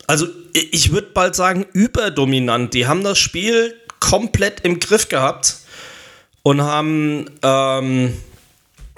Also 0.06 0.28
ich 0.54 0.92
würde 0.92 1.10
bald 1.14 1.36
sagen, 1.36 1.66
überdominant. 1.74 2.74
Die 2.76 2.86
haben 2.86 3.04
das 3.04 3.18
Spiel 3.18 3.74
komplett 4.00 4.60
im 4.62 4.80
Griff 4.80 5.10
gehabt 5.10 5.61
und 6.44 6.62
haben, 6.62 7.30
ähm, 7.44 8.18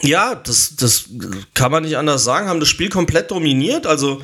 ja, 0.01 0.35
das, 0.35 0.75
das 0.75 1.05
kann 1.53 1.71
man 1.71 1.83
nicht 1.83 1.97
anders 1.97 2.23
sagen, 2.23 2.47
haben 2.47 2.59
das 2.59 2.69
Spiel 2.69 2.89
komplett 2.89 3.31
dominiert. 3.31 3.87
Also 3.87 4.21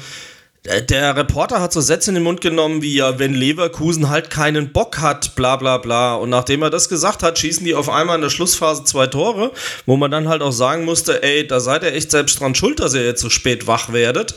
der 0.65 1.15
Reporter 1.15 1.61
hat 1.61 1.71
so 1.71 1.79
Sätze 1.79 2.11
in 2.11 2.15
den 2.15 2.23
Mund 2.23 2.41
genommen 2.41 2.81
wie 2.81 2.95
ja, 2.95 3.17
wenn 3.17 3.33
Leverkusen 3.33 4.09
halt 4.09 4.29
keinen 4.29 4.73
Bock 4.73 4.99
hat, 4.99 5.35
bla 5.35 5.55
bla 5.55 5.77
bla. 5.77 6.15
Und 6.15 6.29
nachdem 6.29 6.61
er 6.61 6.69
das 6.69 6.89
gesagt 6.89 7.23
hat, 7.23 7.39
schießen 7.39 7.63
die 7.63 7.75
auf 7.75 7.89
einmal 7.89 8.15
in 8.15 8.21
der 8.21 8.29
Schlussphase 8.29 8.83
zwei 8.83 9.07
Tore, 9.07 9.51
wo 9.85 9.95
man 9.95 10.11
dann 10.11 10.27
halt 10.27 10.41
auch 10.41 10.51
sagen 10.51 10.83
musste, 10.83 11.23
ey, 11.23 11.47
da 11.47 11.59
seid 11.59 11.83
ihr 11.83 11.93
echt 11.93 12.11
selbst 12.11 12.39
dran 12.39 12.55
schuld, 12.55 12.79
dass 12.79 12.93
ihr 12.93 13.05
jetzt 13.05 13.21
so 13.21 13.29
spät 13.29 13.67
wach 13.67 13.93
werdet. 13.93 14.35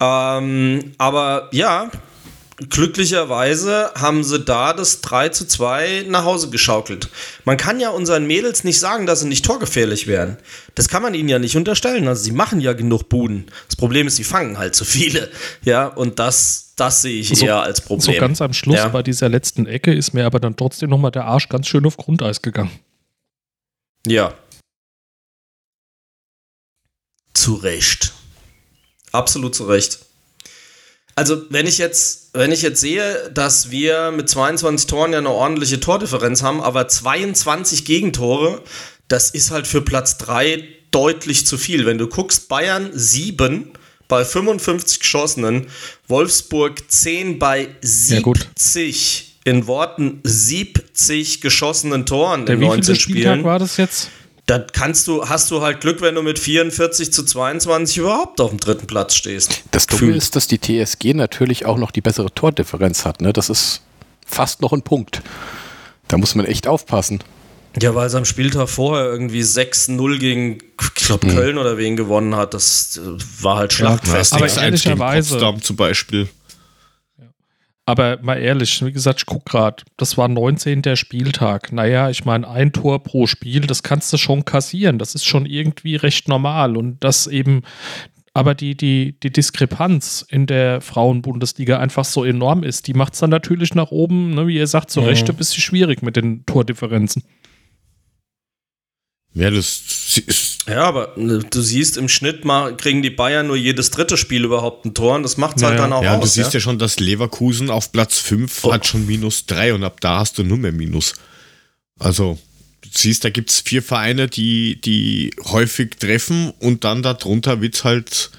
Ähm, 0.00 0.94
aber 0.96 1.48
ja, 1.52 1.90
glücklicherweise 2.56 3.90
haben 3.94 4.24
sie 4.24 4.40
da 4.40 4.72
das 4.72 5.00
3 5.00 5.30
zu 5.30 5.46
2 5.46 6.06
nach 6.08 6.24
Hause 6.24 6.50
geschaukelt. 6.50 7.08
Man 7.44 7.56
kann 7.56 7.80
ja 7.80 7.90
unseren 7.90 8.26
Mädels 8.26 8.64
nicht 8.64 8.78
sagen, 8.78 9.06
dass 9.06 9.20
sie 9.20 9.28
nicht 9.28 9.44
torgefährlich 9.44 10.06
wären. 10.06 10.36
Das 10.74 10.88
kann 10.88 11.02
man 11.02 11.14
ihnen 11.14 11.28
ja 11.28 11.38
nicht 11.38 11.56
unterstellen. 11.56 12.06
Also 12.08 12.22
sie 12.22 12.32
machen 12.32 12.60
ja 12.60 12.72
genug 12.72 13.08
Buden. 13.08 13.46
Das 13.68 13.76
Problem 13.76 14.06
ist, 14.06 14.16
sie 14.16 14.24
fangen 14.24 14.58
halt 14.58 14.74
zu 14.74 14.84
viele. 14.84 15.30
Ja, 15.62 15.86
und 15.86 16.18
das, 16.18 16.72
das 16.76 17.02
sehe 17.02 17.20
ich 17.20 17.28
so, 17.28 17.44
eher 17.44 17.62
als 17.62 17.80
Problem. 17.80 18.14
So 18.14 18.20
ganz 18.20 18.40
am 18.40 18.52
Schluss 18.52 18.76
ja. 18.76 18.88
bei 18.88 19.02
dieser 19.02 19.28
letzten 19.28 19.66
Ecke 19.66 19.94
ist 19.94 20.12
mir 20.12 20.26
aber 20.26 20.40
dann 20.40 20.56
trotzdem 20.56 20.90
nochmal 20.90 21.10
der 21.10 21.24
Arsch 21.24 21.48
ganz 21.48 21.66
schön 21.66 21.86
auf 21.86 21.96
Grundeis 21.96 22.42
gegangen. 22.42 22.70
Ja. 24.06 24.34
Zu 27.34 27.54
Recht. 27.54 28.12
Absolut 29.10 29.54
zu 29.54 29.64
Recht. 29.64 30.00
Also, 31.14 31.42
wenn 31.50 31.66
ich 31.66 31.78
jetzt, 31.78 32.30
wenn 32.32 32.52
ich 32.52 32.62
jetzt 32.62 32.80
sehe, 32.80 33.30
dass 33.34 33.70
wir 33.70 34.10
mit 34.12 34.28
22 34.28 34.86
Toren 34.86 35.12
ja 35.12 35.18
eine 35.18 35.30
ordentliche 35.30 35.78
Tordifferenz 35.78 36.42
haben, 36.42 36.60
aber 36.62 36.88
22 36.88 37.84
Gegentore, 37.84 38.62
das 39.08 39.30
ist 39.30 39.50
halt 39.50 39.66
für 39.66 39.82
Platz 39.82 40.16
3 40.18 40.66
deutlich 40.90 41.46
zu 41.46 41.58
viel. 41.58 41.84
Wenn 41.84 41.98
du 41.98 42.06
guckst, 42.06 42.48
Bayern 42.48 42.90
7 42.92 43.72
bei 44.08 44.24
55 44.24 45.00
geschossenen, 45.00 45.66
Wolfsburg 46.08 46.90
10 46.90 47.38
bei 47.38 47.68
70 47.80 49.34
ja, 49.44 49.52
in 49.52 49.66
Worten 49.66 50.20
70 50.22 51.40
geschossenen 51.40 52.06
Toren 52.06 52.46
Der 52.46 52.54
in 52.54 52.60
19 52.60 52.96
Spielen. 52.96 53.18
Spieltag 53.18 53.44
war 53.44 53.58
das 53.58 53.76
jetzt? 53.76 54.10
Dann 54.46 54.66
kannst 54.72 55.06
du, 55.06 55.28
hast 55.28 55.50
du 55.50 55.62
halt 55.62 55.80
Glück, 55.80 56.00
wenn 56.00 56.14
du 56.14 56.22
mit 56.22 56.38
44 56.38 57.12
zu 57.12 57.24
22 57.24 57.98
überhaupt 57.98 58.40
auf 58.40 58.50
dem 58.50 58.58
dritten 58.58 58.86
Platz 58.86 59.14
stehst. 59.14 59.62
Das 59.70 59.86
Dumme 59.86 60.12
ist, 60.12 60.34
dass 60.34 60.48
die 60.48 60.58
TSG 60.58 61.14
natürlich 61.14 61.64
auch 61.64 61.78
noch 61.78 61.90
die 61.90 62.00
bessere 62.00 62.32
Tordifferenz 62.34 63.04
hat. 63.04 63.20
Ne? 63.20 63.32
Das 63.32 63.48
ist 63.48 63.82
fast 64.26 64.60
noch 64.60 64.72
ein 64.72 64.82
Punkt. 64.82 65.22
Da 66.08 66.18
muss 66.18 66.34
man 66.34 66.44
echt 66.44 66.66
aufpassen. 66.66 67.22
Ja, 67.80 67.94
weil 67.94 68.06
es 68.06 68.14
am 68.14 68.24
Spieltag 68.24 68.68
vorher 68.68 69.06
irgendwie 69.06 69.42
6-0 69.42 70.18
gegen, 70.18 70.58
ich 70.80 70.94
glaube, 71.06 71.26
hm. 71.26 71.34
Köln 71.34 71.58
oder 71.58 71.78
wen 71.78 71.96
gewonnen 71.96 72.36
hat. 72.36 72.52
Das 72.52 73.00
war 73.40 73.56
halt 73.56 73.72
Schlachtfest. 73.72 74.32
Ja, 74.32 74.38
aber 74.38 74.48
ehrlicherweise, 74.48 75.30
Potsdam 75.30 75.62
zum 75.62 75.76
Beispiel. 75.76 76.28
Aber 77.84 78.18
mal 78.22 78.38
ehrlich, 78.38 78.84
wie 78.84 78.92
gesagt, 78.92 79.20
ich 79.20 79.26
gucke 79.26 79.50
gerade, 79.50 79.82
das 79.96 80.16
war 80.16 80.28
19. 80.28 80.82
der 80.82 80.94
Spieltag. 80.94 81.72
Naja, 81.72 82.10
ich 82.10 82.24
meine, 82.24 82.48
ein 82.48 82.72
Tor 82.72 83.02
pro 83.02 83.26
Spiel, 83.26 83.62
das 83.62 83.82
kannst 83.82 84.12
du 84.12 84.18
schon 84.18 84.44
kassieren. 84.44 84.98
Das 84.98 85.16
ist 85.16 85.24
schon 85.24 85.46
irgendwie 85.46 85.96
recht 85.96 86.28
normal. 86.28 86.76
Und 86.76 87.02
das 87.02 87.26
eben, 87.26 87.62
aber 88.34 88.54
die, 88.54 88.76
die, 88.76 89.18
die 89.20 89.32
Diskrepanz 89.32 90.24
in 90.28 90.46
der 90.46 90.80
Frauenbundesliga 90.80 91.78
einfach 91.78 92.04
so 92.04 92.24
enorm 92.24 92.62
ist, 92.62 92.86
die 92.86 92.94
macht 92.94 93.14
es 93.14 93.18
dann 93.20 93.30
natürlich 93.30 93.74
nach 93.74 93.90
oben, 93.90 94.34
ne, 94.34 94.46
wie 94.46 94.56
ihr 94.56 94.68
sagt, 94.68 94.90
so 94.92 95.00
mhm. 95.00 95.08
recht 95.08 95.28
ein 95.28 95.36
bisschen 95.36 95.60
schwierig 95.60 96.02
mit 96.02 96.14
den 96.14 96.46
Tordifferenzen. 96.46 97.24
Ja, 99.34 99.50
das 99.50 100.18
ist. 100.26 100.51
Ja, 100.66 100.84
aber 100.84 101.12
ne, 101.16 101.40
du 101.40 101.60
siehst, 101.60 101.96
im 101.96 102.08
Schnitt 102.08 102.44
mal, 102.44 102.76
kriegen 102.76 103.02
die 103.02 103.10
Bayern 103.10 103.48
nur 103.48 103.56
jedes 103.56 103.90
dritte 103.90 104.16
Spiel 104.16 104.44
überhaupt 104.44 104.84
ein 104.84 104.94
Tor 104.94 105.16
und 105.16 105.24
das 105.24 105.36
macht 105.36 105.56
es 105.56 105.62
halt 105.62 105.78
dann 105.78 105.92
auch 105.92 106.02
ja, 106.02 106.16
aus. 106.16 106.20
Du 106.20 106.26
siehst 106.26 106.52
ja? 106.52 106.58
ja 106.58 106.60
schon, 106.60 106.78
dass 106.78 107.00
Leverkusen 107.00 107.68
auf 107.70 107.90
Platz 107.90 108.18
5 108.18 108.64
oh. 108.64 108.72
hat 108.72 108.86
schon 108.86 109.06
minus 109.06 109.46
3 109.46 109.74
und 109.74 109.84
ab 109.84 110.00
da 110.00 110.20
hast 110.20 110.38
du 110.38 110.44
nur 110.44 110.58
mehr 110.58 110.72
Minus. 110.72 111.14
Also, 111.98 112.38
du 112.82 112.88
siehst, 112.92 113.24
da 113.24 113.30
gibt 113.30 113.50
es 113.50 113.60
vier 113.60 113.82
Vereine, 113.82 114.28
die, 114.28 114.80
die 114.80 115.34
häufig 115.44 115.96
treffen 115.98 116.52
und 116.60 116.84
dann 116.84 117.02
darunter 117.02 117.60
wird 117.60 117.74
es 117.74 117.84
halt 117.84 118.30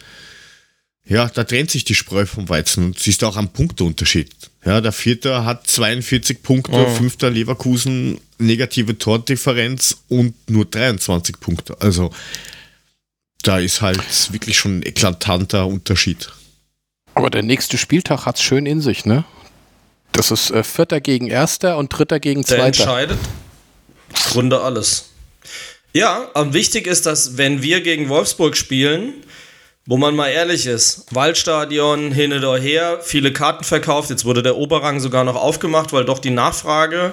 ja, 1.05 1.27
da 1.27 1.43
trennt 1.43 1.71
sich 1.71 1.83
die 1.83 1.95
Spreu 1.95 2.25
vom 2.25 2.47
Weizen 2.49 2.85
und 2.85 2.99
siehst 2.99 3.23
auch 3.23 3.35
am 3.35 3.49
Punkteunterschied. 3.49 4.29
Ja, 4.65 4.79
der 4.79 4.93
vierte 4.93 5.43
hat 5.43 5.67
42 5.67 6.41
Punkte, 6.41 6.73
oh. 6.73 6.89
fünfter 6.89 7.29
Leverkusen 7.29 8.19
negative 8.37 8.97
Tordifferenz 8.97 9.97
und 10.07 10.49
nur 10.49 10.65
23 10.65 11.39
Punkte. 11.39 11.75
Also 11.81 12.11
da 13.41 13.59
ist 13.59 13.81
halt 13.81 14.31
wirklich 14.31 14.57
schon 14.57 14.79
ein 14.79 14.83
eklatanter 14.83 15.67
Unterschied. 15.67 16.31
Aber 17.13 17.29
der 17.29 17.43
nächste 17.43 17.77
Spieltag 17.77 18.25
hat 18.25 18.37
es 18.37 18.43
schön 18.43 18.65
in 18.65 18.81
sich, 18.81 19.05
ne? 19.05 19.25
Das 20.13 20.31
ist 20.31 20.51
äh, 20.51 20.63
Vierter 20.63 21.01
gegen 21.01 21.27
Erster 21.27 21.77
und 21.77 21.89
Dritter 21.89 22.19
gegen 22.19 22.43
Zweiter. 22.43 22.57
Der 22.57 22.67
entscheidet 22.67 23.19
Grunde 24.31 24.61
alles. 24.61 25.09
Ja, 25.93 26.29
aber 26.33 26.53
wichtig 26.53 26.87
ist, 26.87 27.05
dass 27.05 27.37
wenn 27.37 27.61
wir 27.61 27.81
gegen 27.81 28.09
Wolfsburg 28.09 28.55
spielen, 28.57 29.13
wo 29.85 29.97
man 29.97 30.15
mal 30.15 30.29
ehrlich 30.29 30.65
ist, 30.65 31.05
Waldstadion 31.11 32.11
hin 32.11 32.31
oder 32.31 32.57
her, 32.57 32.99
viele 33.01 33.33
Karten 33.33 33.65
verkauft, 33.65 34.09
jetzt 34.09 34.23
wurde 34.23 34.41
der 34.41 34.55
Oberrang 34.55 34.99
sogar 34.99 35.25
noch 35.25 35.35
aufgemacht, 35.35 35.91
weil 35.91 36.05
doch 36.05 36.19
die 36.19 36.29
Nachfrage, 36.29 37.11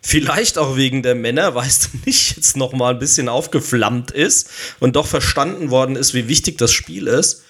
vielleicht 0.00 0.56
auch 0.56 0.76
wegen 0.76 1.02
der 1.02 1.14
Männer, 1.14 1.54
weißt 1.54 1.90
du 1.92 1.98
nicht, 2.06 2.36
jetzt 2.36 2.56
noch 2.56 2.72
mal 2.72 2.94
ein 2.94 2.98
bisschen 2.98 3.28
aufgeflammt 3.28 4.12
ist 4.12 4.48
und 4.80 4.96
doch 4.96 5.06
verstanden 5.06 5.70
worden 5.70 5.96
ist, 5.96 6.14
wie 6.14 6.28
wichtig 6.28 6.56
das 6.56 6.72
Spiel 6.72 7.06
ist. 7.06 7.42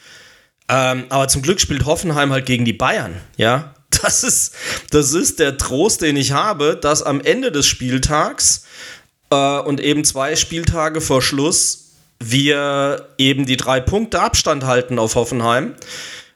Ähm, 0.68 1.04
aber 1.10 1.28
zum 1.28 1.42
Glück 1.42 1.60
spielt 1.60 1.84
Hoffenheim 1.84 2.32
halt 2.32 2.46
gegen 2.46 2.64
die 2.64 2.72
Bayern, 2.72 3.20
ja. 3.36 3.72
Das 4.02 4.24
ist, 4.24 4.52
das 4.90 5.14
ist 5.14 5.38
der 5.38 5.56
Trost, 5.56 6.02
den 6.02 6.16
ich 6.16 6.32
habe, 6.32 6.76
dass 6.76 7.02
am 7.02 7.20
Ende 7.20 7.50
des 7.50 7.66
Spieltags 7.66 8.66
äh, 9.30 9.58
und 9.60 9.80
eben 9.80 10.04
zwei 10.04 10.36
Spieltage 10.36 11.00
vor 11.00 11.22
Schluss 11.22 11.85
wir 12.20 13.08
eben 13.18 13.46
die 13.46 13.56
drei 13.56 13.80
Punkte 13.80 14.20
Abstand 14.20 14.64
halten 14.64 14.98
auf 14.98 15.14
Hoffenheim. 15.14 15.74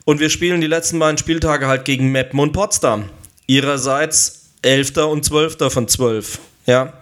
Und 0.04 0.20
wir 0.20 0.30
spielen 0.30 0.60
die 0.60 0.66
letzten 0.66 0.98
beiden 0.98 1.18
Spieltage 1.18 1.66
halt 1.66 1.84
gegen 1.84 2.10
Meppen 2.10 2.40
und 2.40 2.52
Potsdam. 2.52 3.08
Ihrerseits 3.46 4.50
11. 4.62 4.96
und 4.98 5.24
12. 5.24 5.72
von 5.72 5.88
12. 5.88 6.38
Ja. 6.66 6.92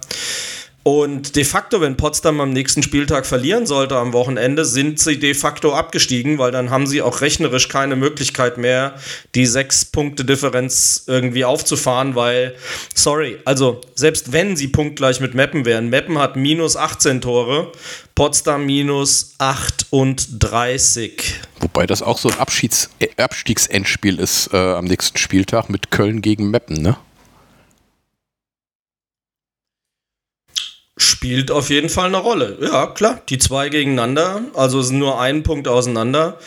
Und 0.88 1.36
de 1.36 1.44
facto, 1.44 1.82
wenn 1.82 1.98
Potsdam 1.98 2.40
am 2.40 2.54
nächsten 2.54 2.82
Spieltag 2.82 3.26
verlieren 3.26 3.66
sollte 3.66 3.98
am 3.98 4.14
Wochenende, 4.14 4.64
sind 4.64 4.98
sie 4.98 5.18
de 5.18 5.34
facto 5.34 5.74
abgestiegen, 5.74 6.38
weil 6.38 6.50
dann 6.50 6.70
haben 6.70 6.86
sie 6.86 7.02
auch 7.02 7.20
rechnerisch 7.20 7.68
keine 7.68 7.94
Möglichkeit 7.94 8.56
mehr, 8.56 8.94
die 9.34 9.44
sechs 9.44 9.84
Punkte 9.84 10.24
Differenz 10.24 11.04
irgendwie 11.06 11.44
aufzufahren, 11.44 12.14
weil, 12.14 12.54
sorry, 12.94 13.36
also 13.44 13.82
selbst 13.96 14.32
wenn 14.32 14.56
sie 14.56 14.68
punktgleich 14.68 15.20
mit 15.20 15.34
Meppen 15.34 15.66
wären, 15.66 15.90
Meppen 15.90 16.16
hat 16.16 16.36
minus 16.36 16.74
18 16.74 17.20
Tore, 17.20 17.70
Potsdam 18.14 18.64
minus 18.64 19.34
38. 19.36 21.34
Wobei 21.60 21.86
das 21.86 22.00
auch 22.00 22.16
so 22.16 22.30
ein 22.30 22.38
Abschieds 22.38 22.88
Abstiegsendspiel 23.18 24.18
ist 24.18 24.54
äh, 24.54 24.56
am 24.56 24.86
nächsten 24.86 25.18
Spieltag 25.18 25.68
mit 25.68 25.90
Köln 25.90 26.22
gegen 26.22 26.50
Meppen, 26.50 26.80
ne? 26.80 26.96
Spielt 30.98 31.50
auf 31.50 31.70
jeden 31.70 31.88
Fall 31.88 32.06
eine 32.06 32.18
Rolle. 32.18 32.58
Ja, 32.60 32.86
klar, 32.88 33.22
die 33.28 33.38
zwei 33.38 33.68
gegeneinander, 33.68 34.42
also 34.54 34.82
sind 34.82 34.98
nur 34.98 35.20
ein 35.20 35.42
Punkt 35.42 35.68
auseinander. 35.68 36.38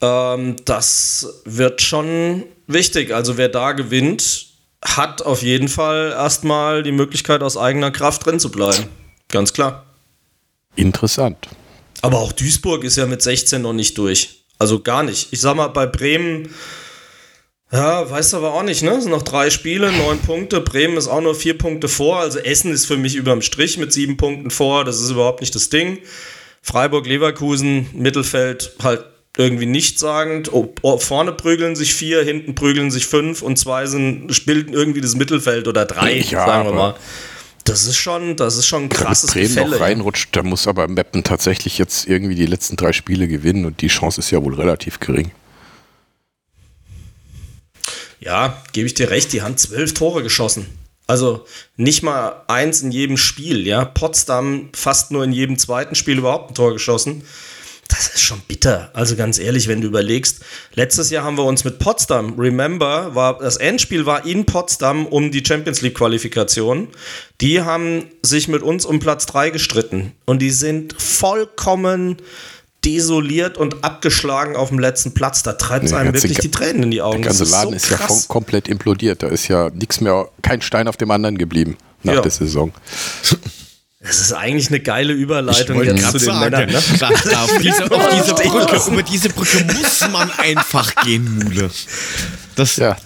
Ähm, 0.00 0.56
das 0.64 1.42
wird 1.44 1.82
schon 1.82 2.44
wichtig. 2.66 3.12
Also 3.12 3.36
wer 3.36 3.48
da 3.48 3.72
gewinnt, 3.72 4.46
hat 4.82 5.22
auf 5.22 5.42
jeden 5.42 5.68
Fall 5.68 6.12
erstmal 6.12 6.82
die 6.82 6.92
Möglichkeit, 6.92 7.42
aus 7.42 7.56
eigener 7.56 7.90
Kraft 7.90 8.24
drin 8.24 8.38
zu 8.38 8.50
bleiben. 8.50 8.86
Ganz 9.28 9.52
klar. 9.52 9.86
Interessant. 10.76 11.48
Aber 12.02 12.18
auch 12.18 12.32
Duisburg 12.32 12.84
ist 12.84 12.96
ja 12.96 13.06
mit 13.06 13.22
16 13.22 13.60
noch 13.62 13.72
nicht 13.72 13.98
durch. 13.98 14.44
Also 14.58 14.80
gar 14.80 15.02
nicht. 15.02 15.32
Ich 15.32 15.40
sag 15.40 15.56
mal, 15.56 15.68
bei 15.68 15.86
Bremen 15.86 16.48
Ja, 17.70 18.08
weißt 18.08 18.32
du 18.32 18.38
aber 18.38 18.54
auch 18.54 18.62
nicht, 18.62 18.82
ne? 18.82 18.92
Es 18.92 19.02
sind 19.02 19.12
noch 19.12 19.22
drei 19.22 19.50
Spiele, 19.50 19.92
neun 19.92 20.18
Punkte. 20.20 20.60
Bremen 20.60 20.96
ist 20.96 21.08
auch 21.08 21.20
nur 21.20 21.34
vier 21.34 21.58
Punkte 21.58 21.88
vor. 21.88 22.20
Also 22.20 22.38
Essen 22.38 22.72
ist 22.72 22.86
für 22.86 22.96
mich 22.96 23.14
überm 23.14 23.42
Strich 23.42 23.76
mit 23.76 23.92
sieben 23.92 24.16
Punkten 24.16 24.50
vor. 24.50 24.84
Das 24.84 25.00
ist 25.00 25.10
überhaupt 25.10 25.40
nicht 25.42 25.54
das 25.54 25.68
Ding. 25.68 25.98
Freiburg, 26.62 27.06
Leverkusen, 27.06 27.88
Mittelfeld 27.92 28.72
halt 28.82 29.04
irgendwie 29.36 29.66
nichtssagend. 29.66 30.52
Oh, 30.52 30.74
oh, 30.82 30.98
vorne 30.98 31.32
prügeln 31.32 31.76
sich 31.76 31.94
vier, 31.94 32.22
hinten 32.22 32.54
prügeln 32.54 32.90
sich 32.90 33.06
fünf 33.06 33.42
und 33.42 33.58
zwei 33.58 33.86
sind, 33.86 34.46
bilden 34.46 34.72
irgendwie 34.72 35.00
das 35.00 35.14
Mittelfeld 35.14 35.68
oder 35.68 35.84
drei, 35.84 36.18
Ja, 36.18 36.46
sagen 36.46 36.68
wir 36.68 36.74
mal. 36.74 36.94
Das 37.64 37.84
ist 37.86 37.96
schon, 37.98 38.34
das 38.36 38.56
ist 38.56 38.66
schon 38.66 38.84
ein 38.84 38.88
krasses 38.88 39.32
Bremen 39.32 39.48
Gefälle. 39.48 39.70
noch 39.72 39.80
reinrutscht, 39.80 40.34
da 40.34 40.42
muss 40.42 40.66
aber 40.66 40.88
Meppen 40.88 41.22
tatsächlich 41.22 41.76
jetzt 41.76 42.08
irgendwie 42.08 42.34
die 42.34 42.46
letzten 42.46 42.76
drei 42.76 42.92
Spiele 42.94 43.28
gewinnen 43.28 43.66
und 43.66 43.82
die 43.82 43.88
Chance 43.88 44.20
ist 44.20 44.30
ja 44.30 44.42
wohl 44.42 44.54
relativ 44.54 45.00
gering. 45.00 45.30
Ja, 48.20 48.62
gebe 48.72 48.86
ich 48.86 48.94
dir 48.94 49.10
recht, 49.10 49.32
die 49.32 49.42
haben 49.42 49.56
zwölf 49.56 49.94
Tore 49.94 50.22
geschossen. 50.22 50.66
Also 51.06 51.46
nicht 51.76 52.02
mal 52.02 52.44
eins 52.48 52.82
in 52.82 52.90
jedem 52.90 53.16
Spiel, 53.16 53.66
ja. 53.66 53.84
Potsdam 53.84 54.68
fast 54.74 55.10
nur 55.10 55.24
in 55.24 55.32
jedem 55.32 55.58
zweiten 55.58 55.94
Spiel 55.94 56.18
überhaupt 56.18 56.50
ein 56.50 56.54
Tor 56.54 56.74
geschossen. 56.74 57.22
Das 57.88 58.08
ist 58.08 58.20
schon 58.20 58.42
bitter. 58.46 58.90
Also 58.92 59.16
ganz 59.16 59.38
ehrlich, 59.38 59.66
wenn 59.66 59.80
du 59.80 59.86
überlegst, 59.86 60.40
letztes 60.74 61.08
Jahr 61.08 61.24
haben 61.24 61.38
wir 61.38 61.44
uns 61.44 61.64
mit 61.64 61.78
Potsdam, 61.78 62.38
remember, 62.38 63.14
war 63.14 63.38
das 63.38 63.56
Endspiel 63.56 64.04
war 64.04 64.26
in 64.26 64.44
Potsdam 64.44 65.06
um 65.06 65.30
die 65.30 65.42
Champions 65.42 65.80
League 65.80 65.94
Qualifikation. 65.94 66.88
Die 67.40 67.62
haben 67.62 68.10
sich 68.22 68.46
mit 68.46 68.62
uns 68.62 68.84
um 68.84 69.00
Platz 69.00 69.24
3 69.24 69.48
gestritten 69.48 70.12
und 70.26 70.42
die 70.42 70.50
sind 70.50 71.00
vollkommen 71.00 72.18
desoliert 72.84 73.58
und 73.58 73.82
abgeschlagen 73.84 74.56
auf 74.56 74.68
dem 74.68 74.78
letzten 74.78 75.12
Platz. 75.14 75.42
Da 75.42 75.54
treibt 75.54 75.86
es 75.86 75.92
einem 75.92 76.14
wirklich 76.14 76.38
die 76.38 76.50
Tränen 76.50 76.84
in 76.84 76.90
die 76.90 77.02
Augen. 77.02 77.22
Der 77.22 77.30
ganze 77.30 77.44
Das 77.44 77.50
Laden 77.50 77.74
ist 77.74 77.90
ja 77.90 77.98
komplett 78.28 78.68
implodiert. 78.68 79.22
Da 79.22 79.28
ist 79.28 79.48
ja 79.48 79.70
nichts 79.70 80.00
mehr, 80.00 80.28
kein 80.42 80.62
Stein 80.62 80.86
auf 80.88 80.96
dem 80.96 81.10
anderen 81.10 81.38
geblieben 81.38 81.76
nach 82.04 82.14
Ja. 82.14 82.20
der 82.20 82.30
Saison. 82.30 82.72
Das 84.00 84.20
ist 84.20 84.32
eigentlich 84.32 84.68
eine 84.68 84.78
geile 84.80 85.12
Überleitung 85.12 85.82
jetzt 85.82 86.06
zu 86.12 86.18
den 86.18 86.20
sagen, 86.26 86.38
Männern. 86.38 86.70
Ne? 86.70 86.80
da, 87.00 87.10
da 87.30 87.42
auf, 87.44 87.58
diese, 87.58 87.90
auf 87.90 88.08
diese 88.10 88.34
Brücke, 88.34 88.92
über 88.92 89.02
diese 89.02 89.28
Brücke 89.30 89.64
muss 89.76 90.08
man 90.12 90.30
einfach 90.38 90.94
gehen, 91.02 91.34
Mule. 91.44 91.68
Das, 92.54 92.76
Ja, 92.76 92.96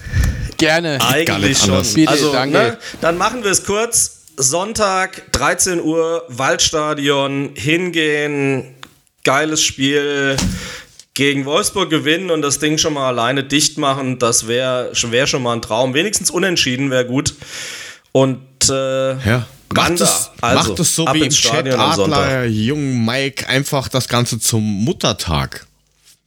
gerne. 0.58 0.98
gar 0.98 1.10
Eigentlich 1.12 1.48
nicht 1.48 1.60
schon. 1.62 1.70
anders. 1.70 1.94
Bitte, 1.94 2.10
also, 2.10 2.32
danke. 2.32 2.58
ne, 2.58 2.78
dann 3.00 3.16
machen 3.16 3.42
wir 3.42 3.50
es 3.50 3.64
kurz. 3.64 4.18
Sonntag, 4.36 5.32
13 5.32 5.80
Uhr, 5.82 6.24
Waldstadion, 6.28 7.50
hingehen, 7.54 8.74
geiles 9.24 9.62
Spiel, 9.62 10.36
gegen 11.14 11.44
Wolfsburg 11.44 11.90
gewinnen 11.90 12.30
und 12.30 12.42
das 12.42 12.58
Ding 12.58 12.78
schon 12.78 12.94
mal 12.94 13.08
alleine 13.08 13.44
dicht 13.44 13.78
machen, 13.78 14.18
das 14.18 14.46
wäre 14.46 14.92
wär 14.94 15.26
schon 15.26 15.42
mal 15.42 15.54
ein 15.54 15.62
Traum. 15.62 15.94
Wenigstens 15.94 16.30
unentschieden 16.30 16.90
wäre 16.90 17.06
gut. 17.06 17.34
Und 18.12 18.40
äh, 18.68 19.12
Ja. 19.28 19.46
Macht 19.74 20.00
es, 20.00 20.30
Also, 20.42 20.68
macht 20.68 20.80
es 20.80 20.94
so 20.94 21.06
wie 21.14 21.20
im 21.20 21.30
Chat 21.30 21.66
Adler, 21.66 22.44
jungen 22.44 23.06
Mike, 23.06 23.48
einfach 23.48 23.88
das 23.88 24.06
Ganze 24.06 24.38
zum 24.38 24.62
Muttertag 24.62 25.66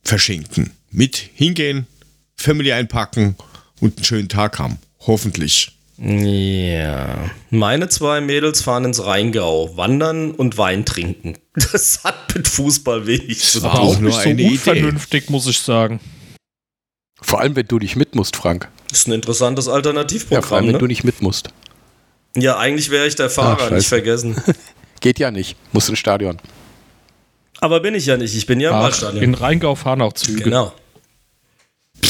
verschenken. 0.04 0.72
Mit 0.90 1.16
hingehen, 1.36 1.86
Family 2.36 2.72
einpacken 2.72 3.36
und 3.82 3.98
einen 3.98 4.04
schönen 4.04 4.30
Tag 4.30 4.58
haben. 4.58 4.80
Hoffentlich. 5.02 5.75
Ja. 5.98 7.30
Meine 7.52 7.88
zwei 7.88 8.20
Mädels 8.20 8.62
fahren 8.62 8.84
ins 8.86 9.06
Rheingau, 9.06 9.78
wandern 9.78 10.32
und 10.32 10.58
Wein 10.58 10.86
trinken. 10.86 11.38
Das 11.72 12.04
hat 12.04 12.36
mit 12.36 12.48
Fußball 12.50 13.08
wenig 13.08 13.40
zu 13.40 13.64
war 13.64 13.72
tun. 13.76 13.80
auch 13.82 13.86
Auch 13.96 14.00
nur 14.00 14.10
nicht 14.10 14.22
so 14.22 14.30
eine 14.30 14.42
Idee. 14.42 14.52
unvernünftig, 14.52 15.30
muss 15.30 15.48
ich 15.48 15.60
sagen. 15.60 16.02
Vor 17.22 17.40
allem, 17.40 17.56
wenn 17.56 17.66
du 17.66 17.80
nicht 17.80 17.96
mit 17.96 18.14
musst, 18.14 18.36
Frank. 18.36 18.70
Das 18.90 19.00
ist 19.00 19.08
ein 19.08 19.14
interessantes 19.14 19.66
Ja, 19.66 19.70
vor 19.70 19.76
Alternativprogramm. 19.78 20.54
allem, 20.54 20.68
wenn 20.68 20.80
du 20.80 20.86
ne? 20.86 20.90
nicht 20.90 21.06
mit 21.06 21.22
musst. 21.22 21.50
Ja, 22.36 22.58
eigentlich 22.58 22.90
wäre 22.90 23.08
ich 23.08 23.16
der 23.16 23.30
Fahrer, 23.30 23.68
Ach, 23.68 23.72
nicht 23.72 23.88
vergessen. 23.88 24.36
Geht 25.00 25.18
ja 25.20 25.32
nicht. 25.32 25.56
Musst 25.72 25.88
ins 25.88 26.00
Stadion. 26.00 26.40
Aber 27.62 27.80
bin 27.80 27.96
ich 27.96 28.06
ja 28.06 28.18
nicht, 28.18 28.36
ich 28.36 28.46
bin 28.46 28.60
ja 28.60 28.72
im 28.72 28.76
Ach, 28.76 28.84
Waldstadion. 28.84 29.24
in 29.24 29.34
Rheingau 29.34 29.76
fahren 29.76 30.02
auch 30.02 30.12
Züge. 30.12 30.44
Genau. 30.44 30.74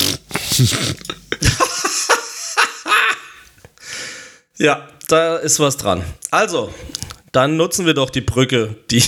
ja, 4.58 4.88
da 5.08 5.36
ist 5.38 5.60
was 5.60 5.78
dran. 5.78 6.04
Also, 6.32 6.74
dann 7.32 7.58
nutzen 7.58 7.86
wir 7.86 7.94
doch 7.94 8.10
die 8.10 8.22
Brücke, 8.22 8.76
die 8.92 9.04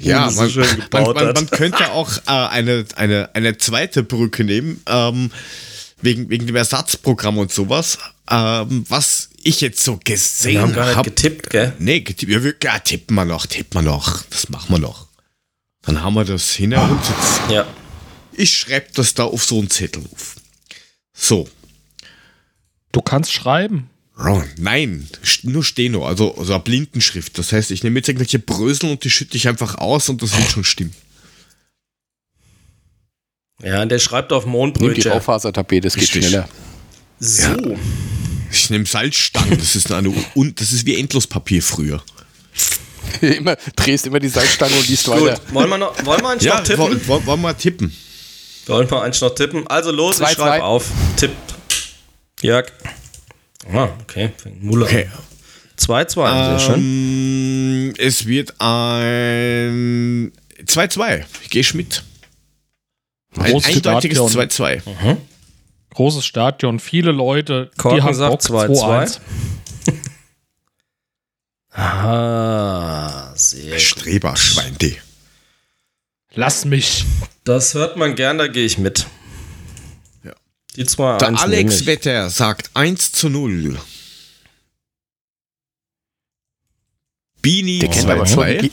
Ja, 0.00 0.22
Mule 0.26 0.32
so 0.32 0.40
man, 0.40 0.50
schön 0.50 0.66
man, 0.66 0.80
gebaut 0.80 1.14
man, 1.16 1.26
hat. 1.28 1.34
man 1.36 1.50
könnte 1.50 1.90
auch 1.92 2.10
äh, 2.26 2.30
eine, 2.30 2.84
eine, 2.96 3.30
eine 3.34 3.56
zweite 3.58 4.02
Brücke 4.02 4.44
nehmen, 4.44 4.82
ähm, 4.86 5.30
wegen, 6.02 6.28
wegen 6.30 6.46
dem 6.46 6.56
Ersatzprogramm 6.56 7.38
und 7.38 7.52
sowas. 7.52 7.98
Ähm, 8.30 8.84
was 8.88 9.30
ich 9.42 9.60
jetzt 9.60 9.82
so 9.82 9.92
wir 9.94 10.00
gesehen 10.04 10.60
haben 10.60 10.72
gar 10.74 10.86
nicht 10.86 10.96
habe. 10.96 11.10
getippt, 11.10 11.50
gell? 11.50 11.72
Nee, 11.78 12.00
getippt, 12.00 12.30
ja, 12.30 12.42
wir, 12.42 12.54
ja, 12.62 12.78
tippen 12.78 13.14
wir 13.14 13.24
noch, 13.24 13.46
tippen 13.46 13.80
wir 13.80 13.82
noch. 13.90 14.22
Das 14.30 14.48
machen 14.50 14.74
wir 14.74 14.78
noch. 14.78 15.06
Dann 15.82 16.02
haben 16.02 16.14
wir 16.14 16.24
das 16.24 16.50
hin 16.52 16.74
und 16.74 17.00
jetzt 17.08 17.50
Ja. 17.50 17.66
Ich 18.32 18.56
schreibe 18.56 18.86
das 18.94 19.14
da 19.14 19.24
auf 19.24 19.44
so 19.44 19.58
einen 19.58 19.70
Zettel 19.70 20.04
auf. 20.12 20.36
So. 21.12 21.48
Du 22.92 23.00
kannst 23.02 23.32
schreiben. 23.32 23.88
Oh, 24.22 24.42
nein, 24.58 25.08
nur 25.44 25.64
Steno, 25.64 26.06
also, 26.06 26.36
also 26.36 26.52
eine 26.52 26.62
Blindenschrift. 26.62 27.38
Das 27.38 27.52
heißt, 27.52 27.70
ich 27.70 27.82
nehme 27.82 27.98
jetzt 28.00 28.08
irgendwelche 28.08 28.38
Brösel 28.38 28.90
und 28.90 29.02
die 29.04 29.10
schütte 29.10 29.36
ich 29.36 29.48
einfach 29.48 29.76
aus 29.76 30.08
und 30.10 30.20
das 30.22 30.36
wird 30.36 30.50
schon 30.50 30.64
stimmen. 30.64 30.92
Ja, 33.62 33.84
der 33.84 33.98
schreibt 33.98 34.32
auf 34.32 34.44
Nimm 34.44 34.52
die 34.52 34.58
Mondbrötchen. 34.58 35.12
Raufasertapete, 35.12 35.88
es 35.88 35.94
geht 35.94 36.02
Richtig. 36.04 36.26
schneller. 36.26 36.48
So. 37.18 37.76
Ich 38.50 38.70
nehme 38.70 38.86
Salzstangen, 38.86 39.58
das 39.58 39.76
ist 39.76 39.92
eine, 39.92 40.10
und 40.34 40.60
das 40.60 40.72
ist 40.72 40.86
wie 40.86 40.98
Endlospapier 40.98 41.62
früher. 41.62 42.02
immer, 43.20 43.56
drehst 43.76 44.06
immer 44.06 44.18
die 44.18 44.28
Salzstange 44.28 44.74
und 44.76 44.88
liest 44.88 45.04
Gut, 45.06 45.20
weiter. 45.20 45.40
wollen 45.52 45.68
wir 45.70 45.78
noch, 45.78 46.04
wollen 46.04 46.20
wir 46.22 46.30
eigentlich 46.30 46.42
Ja, 46.44 46.56
noch 46.58 46.64
tippen? 46.64 46.78
wollen 46.82 47.06
wollen- 47.08 47.26
wollen 47.26 47.40
wir 47.42 47.56
tippen? 47.56 47.94
Wollen 48.66 48.90
wir 48.90 49.02
eigentlich 49.02 49.20
noch 49.20 49.34
tippen? 49.34 49.66
Also 49.66 49.90
los, 49.90 50.16
Zwei, 50.18 50.30
ich 50.32 50.36
schreibe 50.36 50.64
auf. 50.64 50.86
Tipp. 51.16 51.30
Jörg. 52.42 52.66
Ah, 53.72 53.88
okay. 54.02 54.30
Fängt 54.36 54.62
Muller 54.62 54.86
Okay. 54.86 55.06
an. 55.06 55.22
2-2, 55.78 56.44
sehr 56.44 56.58
schön. 56.60 56.80
Ähm, 56.80 57.94
es 57.98 58.26
wird 58.26 58.54
ein 58.60 60.32
2-2. 60.66 61.24
Ich 61.42 61.50
gehe 61.50 61.64
Schmidt. 61.64 62.04
Ein 63.36 63.52
Großes 63.52 63.76
eindeutiges 63.76 64.18
Stadion. 64.18 64.48
2-2. 64.48 65.16
Großes 65.94 66.24
Stadion, 66.26 66.78
viele 66.80 67.12
Leute, 67.12 67.70
die 67.72 67.76
Korken 67.78 68.02
haben 68.02 68.14
sagt 68.14 68.48
Bock 68.48 68.60
2-2. 68.68 69.18
2-1. 69.18 69.20
Ah, 71.72 73.32
sehr 73.36 73.70
gut. 73.72 73.80
Streberschwein, 73.80 74.76
D. 74.78 74.96
Lass 76.34 76.64
mich. 76.64 77.04
Das 77.44 77.74
hört 77.74 77.96
man 77.96 78.16
gern, 78.16 78.38
da 78.38 78.48
gehe 78.48 78.64
ich 78.66 78.76
mit. 78.78 79.06
Die 80.76 80.84
2 80.86 81.18
Der 81.18 81.28
1 81.28 81.40
Alex 81.42 81.86
Wetter 81.86 82.30
sagt 82.30 82.70
1 82.74 83.12
zu 83.12 83.28
0. 83.28 83.78
Bini 87.42 87.78
Der 87.80 87.88
kennt, 87.88 88.10
aber 88.10 88.24
2 88.24 88.26
schon 88.26 88.34
2. 88.36 88.54
die, 88.58 88.72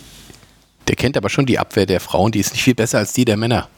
der 0.88 0.96
kennt 0.96 1.18
aber 1.18 1.30
schon 1.30 1.46
die 1.46 1.58
Abwehr 1.60 1.86
der 1.86 2.00
Frauen, 2.00 2.32
die 2.32 2.40
ist 2.40 2.52
nicht 2.54 2.64
viel 2.64 2.76
besser 2.76 3.00
als 3.00 3.14
die 3.14 3.26
der 3.26 3.38
Männer. 3.38 3.70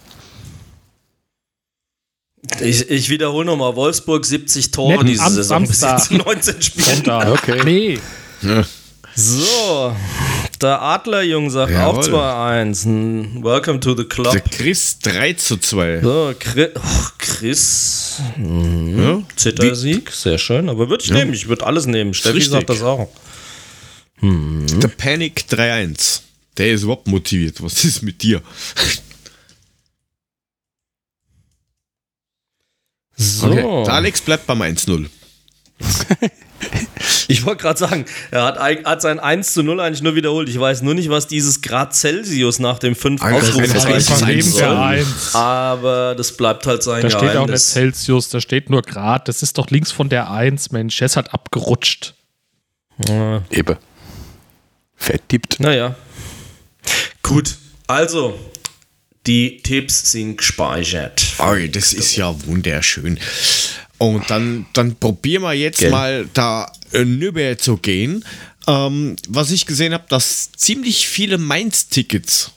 Ich, 2.61 2.89
ich 2.89 3.09
wiederhole 3.09 3.45
nochmal: 3.45 3.75
Wolfsburg 3.75 4.25
70 4.25 4.71
Tore 4.71 4.93
Netten 4.93 5.07
diese 5.07 5.23
am 5.23 5.33
Saison 5.33 5.67
bis 5.67 5.79
Samstag. 5.79 5.99
jetzt 5.99 6.11
in 6.11 6.17
19 6.17 6.61
Spielen. 6.61 6.85
Sonntag. 6.95 7.27
Okay. 7.29 7.61
Nee. 7.65 7.99
So, 9.15 9.95
der 10.61 10.81
Adlerjung 10.81 11.49
sagt 11.49 11.71
Jawohl. 11.71 12.13
auch 12.15 12.51
2-1. 12.51 12.83
Hm, 12.85 13.43
Welcome 13.43 13.79
to 13.79 13.91
the 13.91 14.03
Der 14.03 14.05
club. 14.05 14.51
Chris 14.51 14.99
3 14.99 15.33
zu 15.33 15.57
2. 15.57 16.01
So, 16.01 16.33
Chris, 16.39 16.69
oh, 16.75 17.07
Chris 17.17 18.21
Ja? 18.37 19.21
Zittersieg, 19.35 20.11
sehr 20.11 20.37
schön. 20.37 20.69
Aber 20.69 20.89
würde 20.89 21.03
ich 21.03 21.11
nehmen, 21.11 21.33
ich 21.33 21.47
würde 21.47 21.65
alles 21.65 21.85
nehmen. 21.85 22.13
Steffi 22.13 22.35
richtig. 22.37 22.51
sagt 22.51 22.69
das 22.69 22.81
auch. 22.81 23.09
Der 24.21 24.87
Panic 24.89 25.45
3-1. 25.49 26.21
Der 26.57 26.71
ist 26.73 26.83
überhaupt 26.83 27.07
motiviert. 27.07 27.61
Was 27.63 27.83
ist 27.85 28.01
mit 28.01 28.21
dir? 28.21 28.41
So, 33.21 33.47
Okay. 33.47 33.83
Der 33.85 33.93
Alex 33.95 34.21
bleibt 34.21 34.47
beim 34.47 34.61
1-0. 34.61 35.05
ich 37.27 37.45
wollte 37.45 37.61
gerade 37.61 37.79
sagen, 37.79 38.05
er 38.31 38.43
hat, 38.43 38.59
hat 38.59 39.01
sein 39.01 39.19
1 39.19 39.53
zu 39.53 39.63
0 39.63 39.79
eigentlich 39.79 40.01
nur 40.01 40.15
wiederholt. 40.15 40.49
Ich 40.49 40.59
weiß 40.59 40.81
nur 40.81 40.93
nicht, 40.93 41.09
was 41.09 41.27
dieses 41.27 41.61
Grad 41.61 41.95
Celsius 41.95 42.59
nach 42.59 42.79
dem 42.79 42.95
5 42.95 43.21
Alter, 43.21 43.39
Das 43.39 43.49
ist 43.49 43.75
Das 43.75 43.85
Ausrufezeichen 43.85 44.51
soll. 44.51 44.77
1. 44.77 45.35
Aber 45.35 46.15
das 46.15 46.35
bleibt 46.35 46.65
halt 46.67 46.83
sein 46.83 47.01
Da 47.01 47.09
steht 47.09 47.35
auch 47.35 47.47
nicht. 47.47 47.59
Celsius, 47.59 48.29
da 48.29 48.41
steht 48.41 48.69
nur 48.69 48.81
Grad. 48.81 49.27
Das 49.27 49.43
ist 49.43 49.57
doch 49.57 49.69
links 49.69 49.91
von 49.91 50.09
der 50.09 50.31
1, 50.31 50.71
Mensch. 50.71 50.97
Der 50.97 51.05
ist 51.05 51.15
halt 51.15 51.33
abgerutscht. 51.33 52.13
Ja. 53.07 53.41
Eben. 53.49 53.77
Vertippt. 54.95 55.59
Naja. 55.59 55.95
Gut, 57.23 57.55
also, 57.87 58.37
die 59.25 59.57
Tipps 59.61 60.11
sind 60.11 60.37
gespeichert. 60.37 61.25
Oh, 61.39 61.55
das 61.71 61.93
ist 61.93 62.15
ja 62.15 62.33
wunderschön. 62.45 63.19
Und 63.99 64.29
dann, 64.29 64.65
dann 64.73 64.95
probieren 64.95 65.43
wir 65.43 65.53
jetzt 65.53 65.79
Gell. 65.79 65.91
mal 65.91 66.27
da 66.33 66.71
rüber 66.93 67.57
zu 67.57 67.77
gehen. 67.77 68.25
Ähm, 68.65 69.17
was 69.27 69.51
ich 69.51 69.65
gesehen 69.65 69.93
habe, 69.93 70.05
dass 70.09 70.51
ziemlich 70.53 71.07
viele 71.07 71.37
Mainz-Tickets 71.37 72.51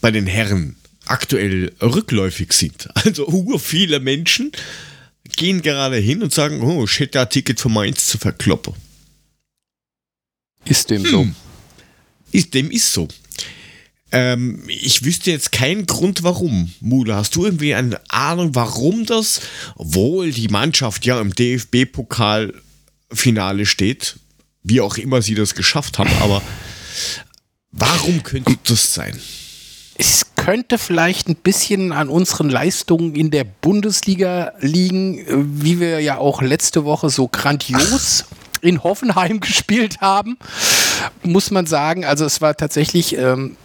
bei 0.00 0.10
den 0.10 0.26
Herren 0.26 0.76
aktuell 1.06 1.72
rückläufig 1.80 2.52
sind. 2.52 2.88
Also 3.04 3.26
ur 3.26 3.58
viele 3.58 4.00
Menschen 4.00 4.52
gehen 5.36 5.62
gerade 5.62 5.96
hin 5.96 6.22
und 6.22 6.32
sagen, 6.32 6.62
oh, 6.62 6.84
ich 6.84 6.98
hätte 6.98 7.20
ein 7.20 7.30
Ticket 7.30 7.60
für 7.60 7.68
Mainz 7.68 8.06
zu 8.06 8.18
verkloppen. 8.18 8.74
Ist 10.64 10.90
dem 10.90 11.04
so. 11.04 11.28
Ist, 12.32 12.54
dem 12.54 12.70
ist 12.70 12.92
so. 12.92 13.08
Ähm, 14.12 14.62
ich 14.68 15.04
wüsste 15.04 15.30
jetzt 15.30 15.52
keinen 15.52 15.86
Grund, 15.86 16.22
warum. 16.22 16.70
Mula, 16.80 17.16
hast 17.16 17.34
du 17.34 17.46
irgendwie 17.46 17.74
eine 17.74 17.98
Ahnung, 18.08 18.54
warum 18.54 19.06
das, 19.06 19.40
obwohl 19.74 20.30
die 20.30 20.48
Mannschaft 20.48 21.06
ja 21.06 21.18
im 21.20 21.34
DFB-Pokalfinale 21.34 23.64
steht, 23.64 24.16
wie 24.62 24.82
auch 24.82 24.98
immer 24.98 25.22
sie 25.22 25.34
das 25.34 25.54
geschafft 25.54 25.98
haben, 25.98 26.10
aber 26.20 26.42
warum 27.72 28.22
könnte 28.22 28.56
das 28.64 28.94
sein? 28.94 29.18
Es 29.96 30.26
könnte 30.36 30.78
vielleicht 30.78 31.28
ein 31.28 31.36
bisschen 31.36 31.92
an 31.92 32.08
unseren 32.08 32.50
Leistungen 32.50 33.14
in 33.14 33.30
der 33.30 33.44
Bundesliga 33.44 34.52
liegen, 34.60 35.24
wie 35.62 35.80
wir 35.80 36.00
ja 36.00 36.18
auch 36.18 36.42
letzte 36.42 36.84
Woche 36.84 37.10
so 37.10 37.28
grandios 37.28 38.24
in 38.60 38.82
Hoffenheim 38.82 39.40
gespielt 39.40 40.00
haben, 40.00 40.38
muss 41.22 41.50
man 41.50 41.66
sagen. 41.66 42.04
Also 42.04 42.24
es 42.24 42.40
war 42.40 42.56
tatsächlich 42.56 43.16
ähm, 43.16 43.56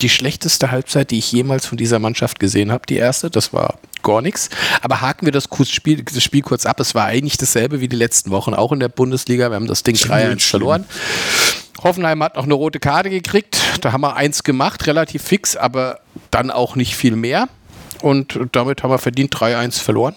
die 0.00 0.08
schlechteste 0.08 0.70
Halbzeit, 0.70 1.10
die 1.10 1.18
ich 1.18 1.32
jemals 1.32 1.66
von 1.66 1.78
dieser 1.78 1.98
Mannschaft 1.98 2.38
gesehen 2.38 2.72
habe, 2.72 2.86
die 2.86 2.96
erste. 2.96 3.30
Das 3.30 3.52
war 3.52 3.78
gar 4.02 4.22
nichts. 4.22 4.48
Aber 4.80 5.00
haken 5.00 5.26
wir 5.26 5.32
das, 5.32 5.48
Spiel, 5.68 6.02
das 6.02 6.22
Spiel 6.22 6.42
kurz 6.42 6.66
ab. 6.66 6.80
Es 6.80 6.94
war 6.94 7.06
eigentlich 7.06 7.36
dasselbe 7.36 7.80
wie 7.80 7.88
die 7.88 7.96
letzten 7.96 8.30
Wochen, 8.30 8.54
auch 8.54 8.72
in 8.72 8.80
der 8.80 8.88
Bundesliga. 8.88 9.50
Wir 9.50 9.56
haben 9.56 9.66
das 9.66 9.82
Ding 9.82 9.96
3-1 9.96 10.40
verloren. 10.48 10.84
Hoffenheim 11.82 12.22
hat 12.22 12.36
noch 12.36 12.44
eine 12.44 12.54
rote 12.54 12.80
Karte 12.80 13.10
gekriegt. 13.10 13.58
Da 13.80 13.92
haben 13.92 14.00
wir 14.00 14.16
eins 14.16 14.42
gemacht, 14.42 14.86
relativ 14.86 15.22
fix, 15.22 15.56
aber 15.56 16.00
dann 16.30 16.50
auch 16.50 16.76
nicht 16.76 16.96
viel 16.96 17.16
mehr. 17.16 17.48
Und 18.02 18.38
damit 18.52 18.82
haben 18.82 18.90
wir 18.90 18.98
verdient 18.98 19.34
3-1 19.34 19.80
verloren. 19.80 20.14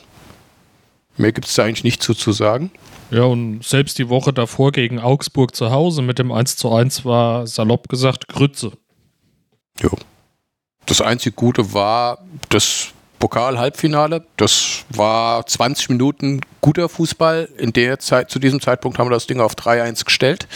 Mehr 1.17 1.31
gibt 1.31 1.47
es 1.47 1.55
da 1.55 1.63
eigentlich 1.63 1.83
nicht 1.83 2.01
zu, 2.01 2.13
zu 2.13 2.31
sagen. 2.31 2.71
Ja, 3.11 3.23
und 3.23 3.63
selbst 3.63 3.99
die 3.99 4.09
Woche 4.09 4.31
davor 4.31 4.71
gegen 4.71 4.99
Augsburg 4.99 5.55
zu 5.55 5.69
Hause 5.69 6.01
mit 6.01 6.17
dem 6.17 6.31
1 6.31 6.55
zu 6.55 6.71
1 6.71 7.03
war 7.03 7.45
salopp 7.45 7.89
gesagt 7.89 8.27
Grütze. 8.29 8.71
Jo. 9.81 9.89
Das 10.85 11.01
einzig 11.01 11.35
Gute 11.35 11.73
war 11.73 12.19
das 12.49 12.87
Pokal-Halbfinale. 13.19 14.25
Das 14.37 14.83
war 14.89 15.45
20 15.45 15.89
Minuten 15.89 16.41
guter 16.59 16.89
Fußball. 16.89 17.49
In 17.57 17.71
der 17.73 17.99
Zeit, 17.99 18.29
zu 18.31 18.39
diesem 18.39 18.61
Zeitpunkt 18.61 18.97
haben 18.99 19.07
wir 19.09 19.13
das 19.13 19.27
Ding 19.27 19.39
auf 19.39 19.53
3-1 19.55 20.05
gestellt 20.05 20.47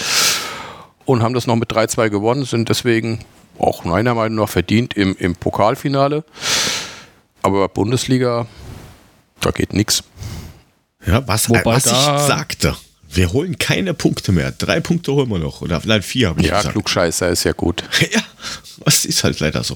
und 1.06 1.22
haben 1.22 1.34
das 1.34 1.48
noch 1.48 1.56
mit 1.56 1.72
3-2 1.72 2.10
gewonnen, 2.10 2.44
sind 2.46 2.70
deswegen 2.70 3.24
auch 3.60 3.84
meiner 3.86 4.16
Meinung 4.16 4.40
nach 4.40 4.50
verdient 4.50 4.96
im, 4.96 5.16
im 5.18 5.36
Pokalfinale. 5.36 6.24
Aber 7.42 7.70
Bundesliga, 7.70 8.48
da 9.40 9.52
geht 9.52 9.74
nichts. 9.74 10.04
Ja, 11.06 11.26
was, 11.28 11.48
Wobei 11.50 11.64
was 11.66 11.84
da- 11.84 12.16
ich 12.18 12.24
sagte. 12.24 12.76
Wir 13.16 13.32
holen 13.34 13.58
keine 13.58 13.94
Punkte 13.94 14.32
mehr. 14.32 14.52
Drei 14.52 14.80
Punkte 14.82 15.14
holen 15.14 15.30
wir 15.30 15.40
noch. 15.40 15.62
Oder 15.62 15.82
nein, 15.86 16.02
vier 16.04 16.30
habe 16.30 16.42
ich 16.42 16.48
Ja, 16.48 16.58
gesagt. 16.58 16.74
Klugscheißer 16.74 17.30
ist 17.30 17.44
ja 17.46 17.54
gut. 17.54 17.84
Ja, 18.14 18.22
das 18.84 19.06
ist 19.06 19.24
halt 19.24 19.40
leider 19.40 19.64
so. 19.64 19.76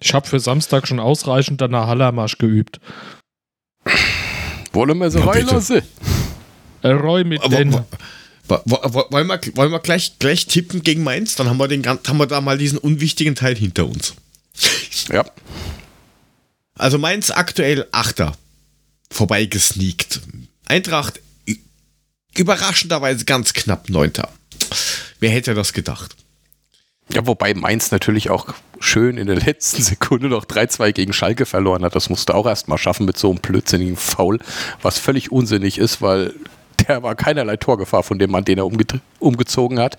Ich 0.00 0.14
habe 0.14 0.26
für 0.28 0.38
Samstag 0.40 0.86
schon 0.86 1.00
ausreichend 1.00 1.60
an 1.62 1.72
der 1.72 1.86
Hallermarsch 1.86 2.38
geübt. 2.38 2.80
Wollen 4.72 4.98
wir 4.98 5.10
so 5.10 5.20
Ja, 5.20 5.26
reinlassen? 5.26 5.82
Äh, 6.82 6.88
Roy 6.90 7.24
mit 7.24 7.42
Aber, 7.42 7.56
den. 7.56 7.72
wo- 7.72 7.84
wo- 8.46 8.60
wo- 8.66 9.06
wollen 9.10 9.26
wir, 9.26 9.40
wollen 9.56 9.72
wir 9.72 9.80
gleich, 9.80 10.18
gleich 10.18 10.46
tippen 10.46 10.82
gegen 10.82 11.02
Mainz? 11.02 11.34
Dann 11.34 11.48
haben 11.48 11.56
wir, 11.56 11.68
den, 11.68 11.84
haben 11.86 12.16
wir 12.18 12.26
da 12.26 12.40
mal 12.40 12.58
diesen 12.58 12.78
unwichtigen 12.78 13.34
Teil 13.34 13.56
hinter 13.56 13.86
uns. 13.86 14.14
Ja. 15.10 15.24
Also 16.78 16.98
Mainz 16.98 17.30
aktuell 17.30 17.86
Achter. 17.92 18.36
Vorbeigesneakt. 19.10 20.20
Eintracht 20.66 21.20
überraschenderweise 22.38 23.24
ganz 23.24 23.52
knapp 23.52 23.88
Neunter. 23.88 24.28
Wer 25.20 25.30
hätte 25.30 25.54
das 25.54 25.72
gedacht? 25.72 26.16
Ja, 27.12 27.26
wobei 27.26 27.54
Mainz 27.54 27.90
natürlich 27.92 28.30
auch 28.30 28.46
schön 28.80 29.16
in 29.16 29.26
der 29.26 29.36
letzten 29.46 29.82
Sekunde 29.82 30.28
noch 30.28 30.44
3-2 30.44 30.92
gegen 30.92 31.12
Schalke 31.12 31.46
verloren 31.46 31.84
hat. 31.84 31.94
Das 31.94 32.10
musste 32.10 32.34
auch 32.34 32.46
erst 32.46 32.68
mal 32.68 32.78
schaffen 32.78 33.06
mit 33.06 33.16
so 33.16 33.30
einem 33.30 33.38
blödsinnigen 33.40 33.96
Foul, 33.96 34.40
was 34.82 34.98
völlig 34.98 35.30
unsinnig 35.30 35.78
ist, 35.78 36.02
weil 36.02 36.34
der 36.86 37.02
war 37.02 37.14
keinerlei 37.14 37.56
Torgefahr 37.56 38.02
von 38.02 38.18
dem 38.18 38.30
Mann, 38.30 38.44
den 38.44 38.58
er 38.58 38.66
umge 38.66 38.84
umgezogen 39.18 39.78
hat. 39.78 39.96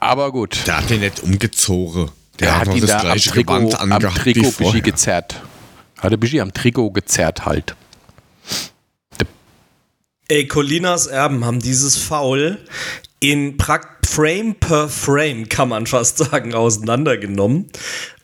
Aber 0.00 0.30
gut, 0.32 0.66
Der 0.66 0.78
hat 0.78 0.90
den 0.90 1.00
nicht 1.00 1.20
umgezogen. 1.20 2.10
Der 2.38 2.48
er 2.48 2.60
hat, 2.60 2.68
hat 2.68 2.74
ihn 2.76 2.86
das 2.86 3.02
da 3.02 3.10
am 3.10 3.18
Trikot, 3.18 3.74
am 3.74 4.00
Trikot 4.14 4.52
Bischi 4.52 4.80
gezerrt. 4.80 5.42
Hat 5.98 6.12
er 6.12 6.18
Bischi 6.18 6.40
am 6.40 6.52
Trikot 6.52 6.90
gezerrt 6.90 7.46
halt. 7.46 7.74
Ey, 10.28 10.48
Colinas 10.48 11.06
Erben 11.06 11.44
haben 11.44 11.60
dieses 11.60 11.96
Foul 11.96 12.58
in 13.20 13.56
Prakt 13.56 14.06
Frame 14.06 14.54
per 14.54 14.88
Frame, 14.88 15.48
kann 15.48 15.68
man 15.68 15.86
fast 15.86 16.18
sagen, 16.18 16.54
auseinandergenommen 16.54 17.66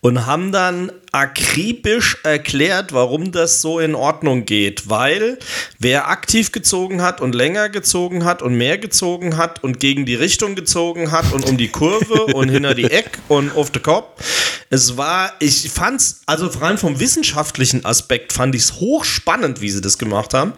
und 0.01 0.27
haben 0.27 0.51
dann 0.51 0.91
akribisch 1.13 2.17
erklärt, 2.25 2.93
warum 2.93 3.31
das 3.31 3.61
so 3.61 3.79
in 3.79 3.95
Ordnung 3.95 4.45
geht. 4.45 4.89
Weil 4.89 5.39
wer 5.79 6.09
aktiv 6.09 6.51
gezogen 6.51 7.03
hat 7.03 7.21
und 7.21 7.35
länger 7.35 7.69
gezogen 7.69 8.25
hat 8.25 8.43
und 8.43 8.55
mehr 8.57 8.79
gezogen 8.79 9.37
hat 9.37 9.63
und 9.63 9.81
gegen 9.81 10.07
die 10.07 10.15
Richtung 10.15 10.55
gezogen 10.55 11.13
hat 11.13 11.33
und 11.33 11.45
um 11.45 11.57
die 11.57 11.69
Kurve 11.69 12.27
und 12.35 12.49
hinter 12.49 12.75
die 12.75 12.91
Eck 12.91 13.19
und 13.29 13.55
auf 13.55 13.71
den 13.71 13.83
Kopf, 13.83 14.23
es 14.71 14.97
war, 14.97 15.33
ich 15.41 15.71
fand's, 15.71 16.23
also 16.27 16.47
rein 16.47 16.79
vom 16.79 16.99
wissenschaftlichen 16.99 17.85
Aspekt 17.85 18.33
fand 18.33 18.55
ich 18.55 18.63
es 18.63 18.75
hochspannend, 18.81 19.61
wie 19.61 19.71
sie 19.71 19.81
das 19.81 19.99
gemacht 19.99 20.33
haben, 20.33 20.55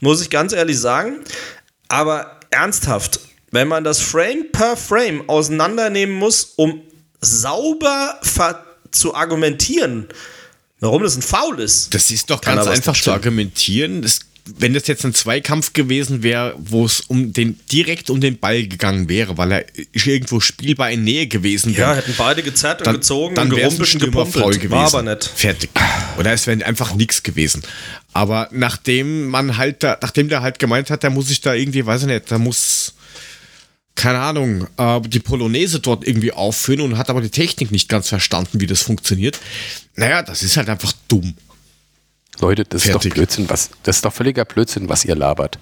muss 0.00 0.22
ich 0.22 0.30
ganz 0.30 0.52
ehrlich 0.52 0.78
sagen. 0.78 1.24
Aber 1.88 2.40
ernsthaft, 2.50 3.20
wenn 3.50 3.68
man 3.68 3.84
das 3.84 4.00
Frame 4.00 4.46
per 4.52 4.76
Frame 4.76 5.28
auseinandernehmen 5.28 6.16
muss, 6.16 6.52
um 6.56 6.80
sauber 7.20 8.20
zu 8.90 9.14
argumentieren, 9.14 10.08
warum 10.80 11.02
das 11.02 11.16
ein 11.16 11.22
Foul 11.22 11.60
ist. 11.60 11.94
Das 11.94 12.10
ist 12.10 12.30
doch 12.30 12.40
ganz 12.40 12.66
einfach 12.66 12.94
zu 12.94 13.12
argumentieren. 13.12 14.02
Das, 14.02 14.20
wenn 14.58 14.74
das 14.74 14.86
jetzt 14.86 15.04
ein 15.04 15.12
Zweikampf 15.12 15.72
gewesen 15.72 16.22
wäre, 16.22 16.54
wo 16.58 16.84
es 16.84 17.00
um 17.00 17.32
den 17.32 17.58
direkt 17.72 18.10
um 18.10 18.20
den 18.20 18.38
Ball 18.38 18.66
gegangen 18.66 19.08
wäre, 19.08 19.36
weil 19.38 19.52
er 19.52 19.64
irgendwo 19.92 20.38
spielbar 20.40 20.90
in 20.90 21.02
Nähe 21.02 21.26
gewesen 21.26 21.72
Ja, 21.72 21.78
wäre, 21.78 21.96
hätten 21.96 22.14
beide 22.16 22.42
gezerrt 22.42 22.80
und 22.80 22.86
dann, 22.86 22.94
gezogen 22.96 23.34
dann 23.34 23.50
und 23.50 23.56
wäre 23.56 23.68
es 23.68 23.80
ein 23.80 23.98
gerumpelt 23.98 24.44
und 24.44 24.60
gepumpelt. 24.60 24.70
War 24.70 24.86
aber 24.86 25.02
nicht. 25.02 25.24
Fertig. 25.24 25.70
Oder 26.18 26.32
es 26.32 26.46
wäre 26.46 26.64
einfach 26.64 26.94
nichts 26.94 27.22
gewesen. 27.22 27.62
Aber 28.12 28.48
nachdem 28.52 29.28
man 29.28 29.56
halt 29.56 29.82
da, 29.82 29.98
nachdem 30.00 30.28
der 30.28 30.42
halt 30.42 30.58
gemeint 30.58 30.90
hat, 30.90 31.02
der 31.02 31.10
muss 31.10 31.28
sich 31.28 31.40
da 31.40 31.54
irgendwie, 31.54 31.84
weiß 31.84 32.02
ich 32.02 32.08
nicht, 32.08 32.30
da 32.30 32.38
muss 32.38 32.94
keine 33.96 34.20
Ahnung, 34.20 34.66
äh, 34.76 35.00
die 35.00 35.18
Polonaise 35.18 35.80
dort 35.80 36.06
irgendwie 36.06 36.32
aufführen 36.32 36.82
und 36.82 36.98
hat 36.98 37.10
aber 37.10 37.20
die 37.20 37.30
Technik 37.30 37.72
nicht 37.72 37.88
ganz 37.88 38.08
verstanden, 38.08 38.60
wie 38.60 38.66
das 38.66 38.82
funktioniert. 38.82 39.40
Naja, 39.96 40.22
das 40.22 40.42
ist 40.42 40.56
halt 40.56 40.68
einfach 40.68 40.92
dumm. 41.08 41.34
Leute, 42.40 42.64
das 42.64 42.84
ist 42.84 42.90
Fertig. 42.90 43.10
doch 43.10 43.16
Blödsinn, 43.16 43.48
was, 43.48 43.70
das 43.82 43.96
ist 43.96 44.04
doch 44.04 44.12
völliger 44.12 44.44
Blödsinn, 44.44 44.88
was 44.88 45.04
ihr 45.04 45.16
labert. 45.16 45.58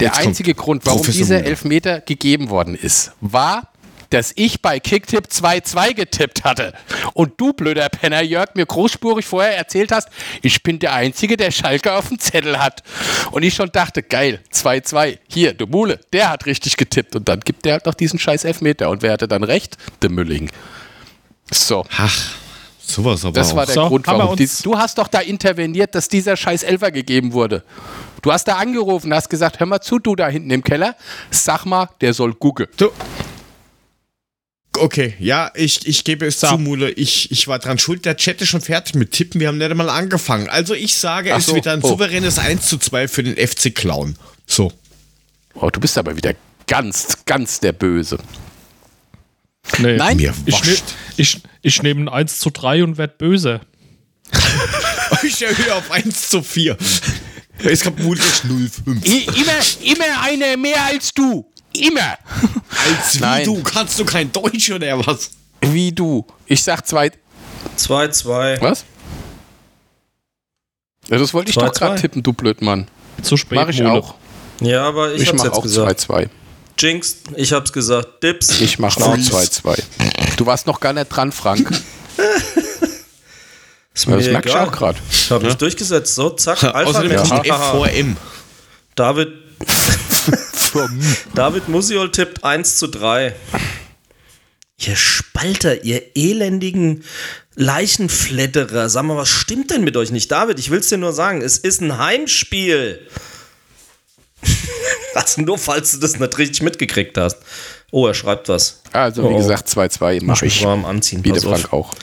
Der 0.00 0.08
Jetzt 0.08 0.18
einzige 0.18 0.54
Grund, 0.54 0.84
warum 0.84 1.02
dieser. 1.02 1.44
Elfmeter 1.44 2.00
gegeben 2.00 2.50
worden 2.50 2.74
ist, 2.74 3.12
war, 3.20 3.72
dass 4.10 4.32
ich 4.36 4.62
bei 4.62 4.78
Kicktipp 4.80 5.26
2-2 5.30 5.94
getippt 5.94 6.44
hatte. 6.44 6.72
Und 7.14 7.32
du, 7.40 7.52
blöder 7.52 7.88
Penner, 7.88 8.22
Jörg, 8.22 8.54
mir 8.54 8.66
großspurig 8.66 9.26
vorher 9.26 9.56
erzählt 9.56 9.92
hast, 9.92 10.08
ich 10.42 10.62
bin 10.62 10.78
der 10.78 10.92
Einzige, 10.94 11.36
der 11.36 11.50
Schalke 11.50 11.92
auf 11.94 12.08
dem 12.08 12.18
Zettel 12.18 12.58
hat. 12.58 12.82
Und 13.32 13.42
ich 13.42 13.54
schon 13.54 13.70
dachte, 13.72 14.02
geil, 14.02 14.40
2-2. 14.52 15.18
Hier, 15.28 15.54
der 15.54 15.66
Mule, 15.66 15.98
der 16.12 16.30
hat 16.30 16.46
richtig 16.46 16.76
getippt. 16.76 17.16
Und 17.16 17.28
dann 17.28 17.40
gibt 17.40 17.64
der 17.64 17.74
halt 17.74 17.86
noch 17.86 17.94
diesen 17.94 18.18
scheiß 18.18 18.44
Elfmeter. 18.44 18.90
Und 18.90 19.02
wer 19.02 19.12
hatte 19.12 19.28
dann 19.28 19.42
recht? 19.44 19.76
Der 20.02 20.10
Mülling. 20.10 20.50
So. 21.50 21.84
Ach, 21.96 22.32
sowas 22.78 23.24
aber 23.24 23.34
Das 23.34 23.52
auch. 23.52 23.56
war 23.56 23.66
der 23.66 23.74
So, 23.74 23.88
Grund, 23.88 24.06
warum. 24.06 24.28
uns- 24.30 24.38
Dies, 24.38 24.58
du 24.62 24.76
hast 24.78 24.98
doch 24.98 25.08
da 25.08 25.20
interveniert, 25.20 25.94
dass 25.94 26.08
dieser 26.08 26.36
scheiß 26.36 26.62
Elfer 26.62 26.90
gegeben 26.90 27.32
wurde. 27.32 27.62
Du 28.22 28.32
hast 28.32 28.44
da 28.48 28.56
angerufen, 28.56 29.14
hast 29.14 29.28
gesagt, 29.28 29.60
hör 29.60 29.66
mal 29.66 29.80
zu, 29.80 29.98
du 30.00 30.16
da 30.16 30.26
hinten 30.28 30.50
im 30.50 30.64
Keller, 30.64 30.96
sag 31.30 31.64
mal, 31.64 31.88
der 32.00 32.12
soll 32.14 32.34
gucken. 32.34 32.66
Du. 32.76 32.90
Okay, 34.76 35.14
ja, 35.18 35.50
ich, 35.54 35.86
ich 35.86 36.04
gebe 36.04 36.26
es 36.26 36.40
So. 36.40 36.48
zu, 36.48 36.58
Mule. 36.58 36.90
Ich, 36.90 37.30
ich 37.30 37.48
war 37.48 37.58
dran 37.58 37.78
schuld. 37.78 38.04
Der 38.04 38.16
Chat 38.16 38.40
ist 38.40 38.48
schon 38.48 38.60
fertig 38.60 38.94
mit 38.94 39.12
Tippen. 39.12 39.40
Wir 39.40 39.48
haben 39.48 39.58
nicht 39.58 39.70
einmal 39.70 39.88
angefangen. 39.88 40.48
Also 40.48 40.74
ich 40.74 40.96
sage, 40.96 41.34
Ach 41.34 41.38
es 41.38 41.46
so, 41.46 41.54
wird 41.54 41.66
ein 41.66 41.80
oh. 41.82 41.88
souveränes 41.88 42.38
1 42.38 42.66
zu 42.66 42.78
2 42.78 43.08
für 43.08 43.22
den 43.22 43.36
FC 43.36 43.74
Clown. 43.74 44.16
So. 44.46 44.72
Oh, 45.54 45.70
du 45.70 45.80
bist 45.80 45.96
aber 45.98 46.16
wieder 46.16 46.34
ganz, 46.66 47.18
ganz 47.24 47.60
der 47.60 47.72
Böse. 47.72 48.18
Nee. 49.78 49.96
Nein, 49.96 50.16
Mir 50.16 50.34
Ich, 50.44 50.64
ne, 50.64 50.76
ich, 51.16 51.40
ich 51.62 51.82
nehme 51.82 52.02
ein 52.02 52.08
1 52.08 52.38
zu 52.38 52.50
3 52.50 52.84
und 52.84 52.98
werd 52.98 53.18
böse. 53.18 53.60
Ich 55.22 55.40
erhöhe 55.40 55.74
auf 55.74 55.90
1 55.90 56.28
zu 56.28 56.42
4. 56.42 56.76
Es 57.58 57.80
gab 57.80 57.98
mutig 58.00 58.24
05. 58.24 59.06
I, 59.06 59.24
immer, 59.24 59.92
immer 59.92 60.22
eine 60.22 60.56
mehr 60.56 60.84
als 60.84 61.12
du. 61.14 61.50
Immer. 61.72 62.18
Als 62.84 63.16
wie 63.16 63.20
Nein. 63.20 63.44
du, 63.44 63.62
kannst 63.62 63.98
du 63.98 64.04
kein 64.04 64.30
Deutsch 64.32 64.70
oder 64.70 64.98
was? 65.06 65.30
Wie 65.62 65.92
du. 65.92 66.26
Ich 66.46 66.62
sag 66.62 66.86
zwei. 66.86 67.10
2-2. 67.78 68.60
Was? 68.60 68.84
Ja, 71.08 71.18
das 71.18 71.32
wollte 71.34 71.50
ich 71.50 71.56
Zwei, 71.56 71.66
doch 71.66 71.72
gerade 71.74 72.00
tippen, 72.00 72.22
du 72.22 72.32
Blödmann. 72.32 72.88
Zu 73.22 73.36
spät. 73.36 73.56
Mach 73.58 73.68
ich 73.68 73.80
Mole. 73.80 73.92
auch. 73.92 74.14
Ja, 74.60 74.84
aber 74.84 75.12
ich, 75.14 75.22
Ich, 75.22 75.28
hab's 75.28 75.38
mach 75.38 75.44
jetzt 75.44 75.54
auch 75.54 75.62
gesagt. 75.62 76.00
2-2. 76.00 76.28
Jinx, 76.78 77.16
ich 77.36 77.52
hab's 77.52 77.72
gesagt. 77.72 78.22
Dips. 78.22 78.60
Ich 78.60 78.78
mach 78.78 78.96
auch 78.98 79.14
Freeze. 79.14 79.30
2-2. 79.32 79.82
Du 80.36 80.46
warst 80.46 80.66
noch 80.66 80.80
gar 80.80 80.92
nicht 80.92 81.08
dran, 81.08 81.32
Frank. 81.32 81.70
Ist 83.94 84.06
Ja, 84.06 84.16
das 84.16 84.26
merke 84.26 84.48
ich 84.48 84.54
auch 84.54 84.72
gerade. 84.72 84.98
Ich 85.10 85.30
hab 85.30 85.42
mich 85.42 85.54
durchgesetzt. 85.54 86.14
So, 86.14 86.30
zack. 86.30 86.62
Alpha 86.64 86.80
Außerdem 86.90 87.16
kommt 87.16 87.46
F 87.46 87.56
vor 87.70 87.88
M. 87.88 88.16
David. 88.94 89.28
David 91.34 91.68
Musiol 91.68 92.10
tippt 92.10 92.44
1 92.44 92.76
zu 92.78 92.86
3. 92.88 93.34
Ihr 94.78 94.96
Spalter, 94.96 95.84
ihr 95.84 96.02
elendigen 96.16 97.02
Leichenflatterer. 97.54 98.88
Sag 98.90 99.04
mal, 99.04 99.16
was 99.16 99.28
stimmt 99.28 99.70
denn 99.70 99.84
mit 99.84 99.96
euch 99.96 100.10
nicht? 100.10 100.30
David, 100.30 100.58
ich 100.58 100.70
will's 100.70 100.88
dir 100.88 100.98
nur 100.98 101.12
sagen, 101.12 101.40
es 101.40 101.56
ist 101.58 101.80
ein 101.80 101.96
Heimspiel. 101.98 103.00
also 105.14 105.40
nur, 105.42 105.56
falls 105.58 105.92
du 105.92 105.98
das 105.98 106.18
nicht 106.18 106.38
richtig 106.38 106.62
mitgekriegt 106.62 107.16
hast. 107.16 107.38
Oh, 107.90 108.06
er 108.06 108.14
schreibt 108.14 108.48
was. 108.48 108.82
Also, 108.92 109.22
wie 109.22 109.28
Oh, 109.28 109.30
oh. 109.30 109.36
gesagt, 109.38 109.68
2-2 109.68 110.14
Muss 110.14 110.22
mache 110.24 110.46
ich. 110.46 110.62
warm 110.64 110.84
anziehen. 110.84 111.22
Bitte 111.22 111.36
Pass 111.36 111.44
auf. 111.46 111.60
Frank 111.60 111.72
auch. 111.72 111.94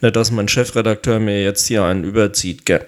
Nicht, 0.00 0.14
dass 0.14 0.30
mein 0.30 0.46
Chefredakteur 0.46 1.18
mir 1.18 1.42
jetzt 1.42 1.66
hier 1.66 1.82
einen 1.82 2.04
überzieht, 2.04 2.64
gell? 2.64 2.86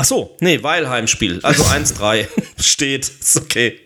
Ach 0.00 0.04
so, 0.06 0.34
nee, 0.40 0.62
weil 0.62 0.88
Heimspiel. 0.88 1.40
Also 1.42 1.62
1-3 1.62 2.26
steht. 2.58 3.06
Ist 3.06 3.36
okay. 3.36 3.80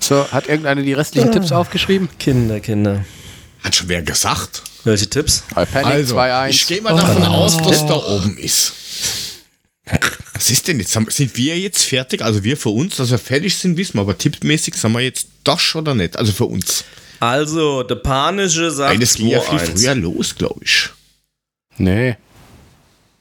So, 0.00 0.26
hat 0.32 0.48
irgendeiner 0.48 0.80
die 0.80 0.94
restlichen 0.94 1.30
Tipps 1.32 1.52
aufgeschrieben? 1.52 2.08
Kinder, 2.18 2.60
Kinder. 2.60 3.04
Hat 3.62 3.74
schon 3.74 3.90
wer 3.90 4.00
gesagt. 4.00 4.62
Welche 4.84 5.06
Tipps? 5.10 5.42
Panic 5.54 5.84
Also, 5.84 6.16
2-1. 6.18 6.48
ich 6.48 6.66
gehe 6.66 6.80
mal 6.80 6.96
davon 6.96 7.24
aus, 7.24 7.58
dass 7.58 7.84
da 7.84 7.96
oben 7.96 8.38
ist. 8.38 8.72
Was 10.32 10.48
ist 10.48 10.66
denn 10.66 10.80
jetzt? 10.80 10.92
Sind 11.10 11.36
wir 11.36 11.58
jetzt 11.58 11.82
fertig? 11.84 12.22
Also 12.22 12.42
wir 12.42 12.56
für 12.56 12.70
uns, 12.70 12.96
dass 12.96 13.10
wir 13.10 13.18
fertig 13.18 13.54
sind, 13.58 13.76
wissen 13.76 13.94
wir. 13.98 14.00
Aber 14.00 14.16
tippmäßig 14.16 14.76
sind 14.76 14.92
wir 14.92 15.00
jetzt 15.00 15.26
doch 15.44 15.60
oder 15.74 15.94
nicht? 15.94 16.16
Also 16.18 16.32
für 16.32 16.46
uns. 16.46 16.84
Also, 17.20 17.82
der 17.82 17.96
Panische 17.96 18.70
sagt 18.70 18.92
Weil 18.92 18.98
das 18.98 19.16
ging 19.16 19.28
ja 19.28 19.40
viel 19.42 19.58
2-1. 19.58 19.78
früher 19.78 19.94
los, 19.94 20.34
glaube 20.34 20.60
ich. 20.64 20.88
Nee, 21.76 22.16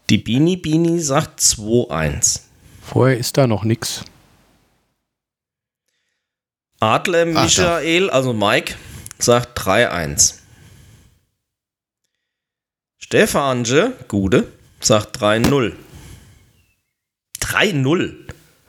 Die 0.09 0.17
Bini 0.17 0.55
Bini 0.57 0.99
sagt 0.99 1.39
2-1. 1.39 2.41
vorher 2.81 3.17
ist 3.17 3.37
da 3.37 3.47
noch 3.47 3.63
nix. 3.63 4.03
Adler 6.79 7.25
Michael, 7.25 8.09
also 8.11 8.33
Mike, 8.33 8.75
sagt 9.17 9.57
3-1. 9.59 10.35
Stefanje, 12.99 13.93
Gude, 14.07 14.51
sagt 14.81 15.19
3-0. 15.21 15.73
3-0. 17.41 18.15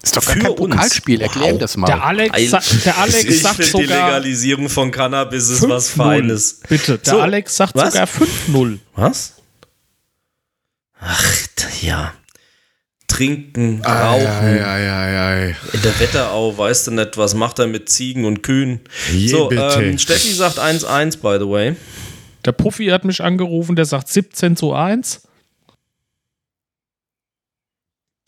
Ist 0.02 0.16
doch 0.16 0.24
gar 0.24 0.34
Für 0.34 0.40
kein. 0.40 0.54
Pokalspiel, 0.56 1.20
erklär 1.20 1.52
Wow. 1.54 1.58
das 1.58 1.76
mal. 1.76 1.86
Der 1.86 2.04
Alex, 2.04 2.50
sa 2.50 2.60
der 2.84 2.98
Alex 2.98 3.24
ich 3.24 3.42
sagt 3.42 3.56
finde 3.56 3.78
die 3.78 3.86
sogar 3.86 4.06
Legalisierung 4.06 4.68
von 4.68 4.90
Cannabis 4.90 5.48
ist 5.48 5.68
was 5.68 5.90
5-0. 5.90 5.96
Feines. 5.96 6.60
Bitte, 6.68 6.98
der 6.98 7.12
So, 7.12 7.20
Alex 7.20 7.56
sagt 7.56 7.74
was? 7.74 7.92
sogar 7.92 8.06
5-0. 8.06 8.78
Was? 8.94 9.35
Ach, 10.98 11.46
ja. 11.82 12.14
Trinken, 13.08 13.82
rauchen. 13.84 14.26
Ei, 14.26 14.64
ei, 14.64 14.90
ei, 14.90 15.18
ei. 15.48 15.56
In 15.72 15.82
der 15.82 15.98
Wetterau 16.00 16.56
weißt 16.58 16.88
du 16.88 16.90
nicht, 16.90 17.16
was 17.16 17.34
macht 17.34 17.58
er 17.58 17.66
mit 17.66 17.88
Ziegen 17.88 18.24
und 18.24 18.42
Kühen. 18.42 18.80
Je, 19.12 19.28
so, 19.28 19.48
bitte. 19.48 19.82
ähm, 19.82 19.98
Steffi 19.98 20.32
sagt 20.32 20.58
1-1, 20.58 21.18
by 21.18 21.38
the 21.38 21.48
way. 21.48 21.76
Der 22.44 22.52
Puffy 22.52 22.86
hat 22.86 23.04
mich 23.04 23.22
angerufen, 23.22 23.76
der 23.76 23.84
sagt 23.84 24.08
17 24.08 24.56
zu 24.56 24.72
1. 24.74 25.22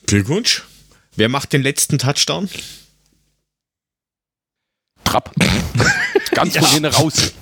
Glückwunsch. 0.07 0.65
Wer 1.17 1.29
macht 1.29 1.53
den 1.53 1.63
letzten 1.63 1.99
Touchdown? 1.99 2.49
Trapp. 5.05 5.33
Ganz 6.33 6.57
von 6.59 6.67
hinten 6.69 6.87
raus. 6.87 7.33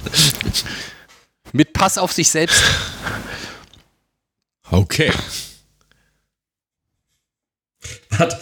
Mit 1.52 1.72
Pass 1.72 1.98
auf 1.98 2.12
sich 2.12 2.30
selbst. 2.30 2.62
Okay. 4.70 5.12
Hat, 8.18 8.40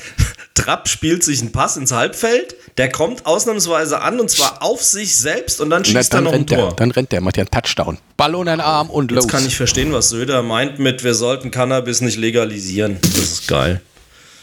Trapp 0.55 0.89
spielt 0.89 1.23
sich 1.25 1.41
einen 1.41 1.53
Pass 1.53 1.77
ins 1.77 1.93
Halbfeld, 1.93 2.55
der 2.79 2.91
kommt 2.91 3.27
ausnahmsweise 3.27 4.01
an 4.01 4.21
und 4.21 4.31
zwar 4.31 4.63
auf 4.63 4.83
sich 4.83 5.17
selbst 5.17 5.61
und 5.61 5.71
dann 5.71 5.83
Na, 5.83 6.01
schießt 6.01 6.15
er 6.15 6.17
dann 6.19 6.25
noch 6.25 6.31
ein 6.31 6.37
rennt 6.37 6.51
der. 6.51 6.59
Tor. 6.61 6.77
Dann 6.77 6.91
rennt 6.93 7.13
der, 7.13 7.21
macht 7.21 7.37
ja 7.37 7.43
einen 7.43 7.51
Touchdown. 7.51 7.99
Ball 8.17 8.35
unter 8.35 8.53
den 8.57 8.61
Arm 8.61 8.89
und 8.89 9.11
los. 9.11 9.25
Jetzt 9.25 9.31
kann 9.33 9.45
ich 9.47 9.57
verstehen, 9.57 9.93
was 9.93 10.09
Söder 10.11 10.43
meint 10.43 10.79
mit, 10.79 11.05
wir 11.05 11.15
sollten 11.15 11.51
Cannabis 11.51 12.01
nicht 12.01 12.17
legalisieren. 12.17 12.99
Das 13.03 13.19
ist 13.19 13.49
geil. 13.49 13.81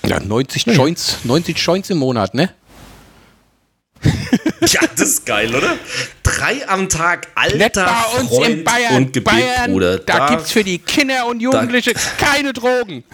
ja, 0.06 0.20
90 0.20 0.66
Joints, 0.68 1.18
90 1.24 1.58
Joints 1.58 1.90
im 1.90 1.98
Monat, 1.98 2.34
ne? 2.34 2.54
Ja, 4.68 4.82
das 4.96 5.10
ist 5.10 5.26
geil, 5.26 5.54
oder? 5.56 5.78
Drei 6.24 6.68
am 6.68 6.88
Tag, 6.88 7.28
alter 7.36 7.58
Nicht 7.58 7.74
bei 7.74 8.20
uns 8.20 8.30
Freund 8.30 8.48
in 8.50 8.64
Bayern. 8.64 8.96
und 8.96 9.24
Bayern, 9.24 9.50
Gebetbruder. 9.72 10.00
da, 10.00 10.28
gibt's 10.30 10.52
für 10.52 10.64
die 10.64 10.78
Kinder 10.80 11.26
und 11.28 11.40
Jugendliche 11.42 11.94
keine 12.20 12.54
Drogen. 12.54 13.04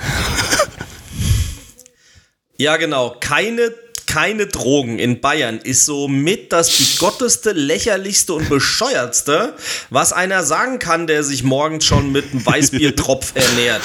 Ja, 2.59 2.77
genau. 2.77 3.15
Keine, 3.19 3.71
keine 4.07 4.47
Drogen 4.47 4.97
in 4.97 5.21
Bayern 5.21 5.59
ist 5.59 5.85
somit 5.85 6.51
das 6.51 6.71
bigotteste, 6.75 7.51
lächerlichste 7.51 8.33
und 8.33 8.49
bescheuertste, 8.49 9.53
was 9.91 10.11
einer 10.11 10.43
sagen 10.43 10.79
kann, 10.79 11.05
der 11.05 11.23
sich 11.23 11.43
morgens 11.43 11.85
schon 11.85 12.11
mit 12.11 12.31
einem 12.31 12.43
Weißbiertropf 12.43 13.33
ernährt. 13.35 13.83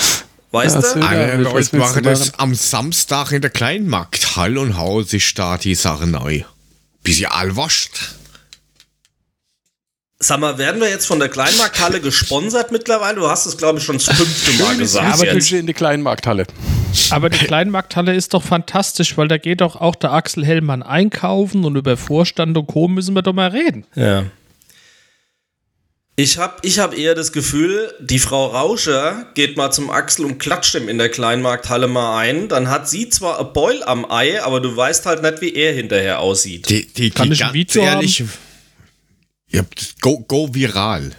Weißt 0.53 0.77
Ja, 0.77 0.81
du? 0.81 0.87
so- 0.89 0.99
Leute 1.01 1.55
willst 1.55 1.73
du 1.75 1.77
machen 1.77 2.03
das 2.03 2.33
am 2.39 2.55
Samstag 2.55 3.33
in 3.33 3.43
der 3.43 3.51
Kleinmarkt. 3.51 4.37
Hall 4.37 4.57
und 4.57 4.79
Haus 4.79 5.13
ist 5.13 5.39
da 5.39 5.59
die 5.59 5.75
Sache 5.75 6.07
neu. 6.07 6.43
Bis 7.03 7.21
ihr 7.21 7.35
all 7.35 7.57
wascht. 7.57 8.15
Sag 10.19 10.39
mal, 10.39 10.57
werden 10.57 10.81
wir 10.81 10.89
jetzt 10.89 11.07
von 11.07 11.19
der 11.19 11.29
Kleinmarkthalle 11.29 12.01
gesponsert 12.03 12.71
mittlerweile? 12.71 13.17
Du 13.17 13.29
hast 13.29 13.47
es, 13.47 13.57
glaube 13.57 13.81
ich, 13.81 13.85
schon 13.85 13.99
das 13.99 14.07
fünfte 14.07 14.63
Mal 14.63 14.77
gesagt. 14.77 15.15
aber 15.15 15.27
jetzt. 15.27 15.51
in 15.51 15.67
der 15.67 15.75
kleinen 15.75 16.03
Markthalle. 16.03 16.47
Aber 17.11 17.29
die 17.29 17.45
Kleinmarkthalle 17.45 18.15
ist 18.15 18.35
doch 18.35 18.43
fantastisch, 18.43 19.17
weil 19.17 19.27
da 19.27 19.39
geht 19.39 19.63
doch 19.63 19.77
auch 19.77 19.97
der 19.97 20.13
Axel 20.13 20.45
Hellmann 20.45 20.83
einkaufen 20.83 21.65
und 21.65 21.75
über 21.75 21.97
Vorstand 21.97 22.57
und 22.57 22.67
Co. 22.67 22.87
müssen 22.87 23.15
wir 23.15 23.23
doch 23.23 23.33
mal 23.33 23.51
reden. 23.51 23.85
Ja. 23.95 24.25
Ich 26.15 26.37
habe 26.37 26.57
ich 26.63 26.79
hab 26.79 26.97
eher 26.97 27.15
das 27.15 27.33
Gefühl, 27.33 27.93
die 27.99 28.19
Frau 28.19 28.49
Rauscher 28.49 29.27
geht 29.35 29.57
mal 29.57 29.71
zum 29.71 29.89
Axel 29.89 30.27
und 30.27 30.39
klatscht 30.39 30.75
ihm 30.75 30.89
in 30.91 30.99
der 30.99 31.09
Kleinmarkthalle 31.09 31.89
mal 31.89 32.19
ein. 32.19 32.49
Dann 32.49 32.69
hat 32.69 32.89
sie 32.89 33.09
zwar 33.09 33.41
ein 33.41 33.53
Beul 33.55 33.83
am 33.85 34.11
Ei, 34.11 34.43
aber 34.43 34.61
du 34.61 34.77
weißt 34.77 35.07
halt 35.07 35.23
nicht, 35.23 35.41
wie 35.41 35.55
er 35.55 35.73
hinterher 35.73 36.21
aussieht. 36.21 36.69
Die, 36.69 36.87
die, 36.87 37.11
Kann 37.11 37.29
die 37.29 37.33
ich 37.35 37.41
ein 37.41 37.47
ganz 37.47 37.55
Video 37.55 37.83
ehrlich, 37.83 38.25
Ja, 39.49 39.63
go, 40.03 40.21
go 40.21 40.55
viral. 40.55 41.13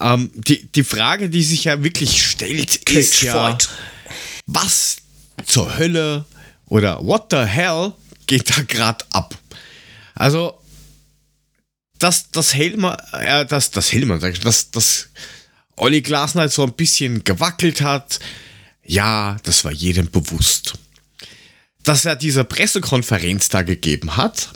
Ähm, 0.00 0.30
die, 0.34 0.66
die 0.72 0.84
Frage, 0.84 1.28
die 1.28 1.42
sich 1.42 1.64
ja 1.64 1.84
wirklich 1.84 2.24
stellt, 2.26 2.76
ist 2.88 3.20
ja, 3.20 3.34
Cagefight. 3.34 3.68
was 4.46 4.96
zur 5.44 5.76
Hölle 5.78 6.24
oder 6.66 7.04
what 7.04 7.26
the 7.30 7.44
hell 7.44 7.92
geht 8.26 8.48
da 8.48 8.62
gerade 8.66 9.04
ab? 9.10 9.36
Also, 10.14 10.59
dass 12.00 12.30
das 12.32 12.54
Helmer, 12.54 12.96
äh, 13.12 13.46
das, 13.46 13.70
das 13.70 13.92
Helmer, 13.92 14.18
dass 14.18 14.70
das 14.72 15.08
Olli 15.76 16.02
Glasner 16.02 16.48
so 16.48 16.64
ein 16.64 16.72
bisschen 16.72 17.22
gewackelt 17.24 17.80
hat, 17.80 18.18
ja, 18.84 19.36
das 19.44 19.64
war 19.64 19.72
jedem 19.72 20.10
bewusst. 20.10 20.74
Dass 21.84 22.04
er 22.04 22.16
diese 22.16 22.44
Pressekonferenz 22.44 23.48
da 23.48 23.62
gegeben 23.62 24.16
hat, 24.16 24.50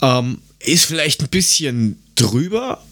ähm, 0.00 0.40
ist 0.60 0.84
vielleicht 0.86 1.20
ein 1.22 1.28
bisschen 1.28 2.02
drüber, 2.14 2.82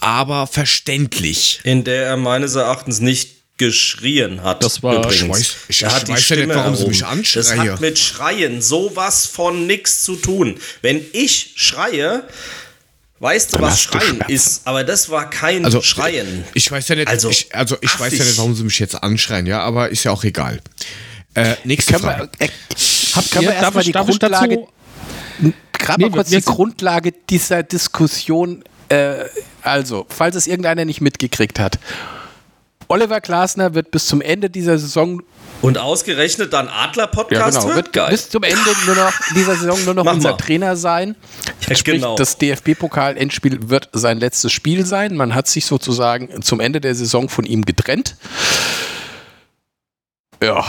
aber 0.00 0.46
verständlich. 0.46 1.60
In 1.64 1.84
der 1.84 2.06
er 2.06 2.16
meines 2.16 2.54
Erachtens 2.56 3.00
nicht 3.00 3.36
geschrien 3.58 4.42
hat. 4.42 4.62
Das 4.64 4.82
war- 4.82 5.10
Ich 5.12 5.22
weiß- 5.22 5.54
ich- 5.68 5.82
er 5.82 5.94
hat 5.94 6.08
die 6.08 6.12
ja 6.12 6.16
nicht, 6.16 6.24
Stimme 6.24 6.54
warum 6.54 6.74
sie 6.74 6.86
mich 6.88 7.02
erhoben. 7.02 7.22
Das 7.34 7.50
hat 7.54 7.80
mit 7.80 7.98
Schreien 7.98 8.60
sowas 8.60 9.26
von 9.26 9.66
nix 9.66 10.02
zu 10.04 10.16
tun. 10.16 10.58
Wenn 10.80 11.00
ich 11.12 11.52
schreie, 11.56 12.26
weißt 13.22 13.54
du, 13.54 13.60
was 13.60 13.86
du 13.86 13.98
Schreien 13.98 14.20
ist. 14.28 14.66
Aber 14.66 14.82
das 14.82 15.08
war 15.08 15.30
kein 15.30 15.64
Also, 15.64 15.80
Schreien. 15.80 16.44
Ich 16.54 16.70
weiß 16.70 16.88
ja 16.88 16.96
nicht, 16.96 17.08
Also, 17.08 17.30
ich, 17.30 17.54
also 17.54 17.76
ich 17.80 17.98
weiß 17.98 18.18
ja 18.18 18.24
nicht, 18.24 18.36
warum 18.36 18.54
sie 18.54 18.64
mich 18.64 18.78
jetzt 18.80 19.00
anschreien, 19.02 19.46
ja, 19.46 19.60
aber 19.62 19.90
ist 19.90 20.04
ja 20.04 20.10
auch 20.10 20.24
egal. 20.24 20.60
Äh, 21.34 21.54
nächste 21.64 21.92
Können 21.94 22.04
Frage. 22.04 22.28
wir, 22.38 22.46
äh, 22.46 22.50
Habt 23.14 23.30
können 23.30 23.44
ihr, 23.44 23.52
erstmal 23.52 23.80
ich, 23.82 23.86
die 23.86 23.92
Grundlage, 23.92 24.66
gerade 25.72 26.02
Nee, 26.02 26.08
mal 26.08 26.16
kurz 26.16 26.30
wir 26.30 26.40
die 26.40 26.44
Grundlage 26.44 27.12
dieser 27.30 27.62
Diskussion, 27.62 28.64
äh, 28.88 29.24
also, 29.62 30.04
falls 30.08 30.34
es 30.36 30.46
irgendeiner 30.48 30.84
nicht 30.84 31.00
mitgekriegt 31.00 31.58
hat. 31.60 31.78
Oliver 32.88 33.20
Glasner 33.20 33.74
wird 33.74 33.90
bis 33.92 34.06
zum 34.06 34.20
Ende 34.20 34.50
dieser 34.50 34.78
Saison 34.78 35.22
Und 35.62 35.78
ausgerechnet 35.78 36.52
dann 36.52 36.68
Adler-Podcast 36.68 37.56
ja, 37.56 37.62
genau, 37.62 37.74
wird 37.76 37.92
bis 38.10 38.28
zum 38.28 38.42
Ende 38.42 38.58
nur 38.84 38.96
noch 38.96 39.12
dieser 39.34 39.54
Saison 39.54 39.84
nur 39.84 39.94
noch 39.94 40.04
Mach 40.04 40.14
unser 40.14 40.32
mal. 40.32 40.36
Trainer 40.36 40.76
sein. 40.76 41.16
Ja, 41.68 41.76
Sprich, 41.76 42.00
genau. 42.00 42.16
das 42.16 42.38
DFB-Pokal-Endspiel 42.38 43.70
wird 43.70 43.88
sein 43.92 44.18
letztes 44.18 44.50
Spiel 44.52 44.84
sein. 44.84 45.14
Man 45.14 45.32
hat 45.32 45.46
sich 45.46 45.64
sozusagen 45.64 46.42
zum 46.42 46.58
Ende 46.58 46.80
der 46.80 46.94
Saison 46.96 47.28
von 47.28 47.44
ihm 47.44 47.64
getrennt. 47.64 48.16
Ja, 50.42 50.64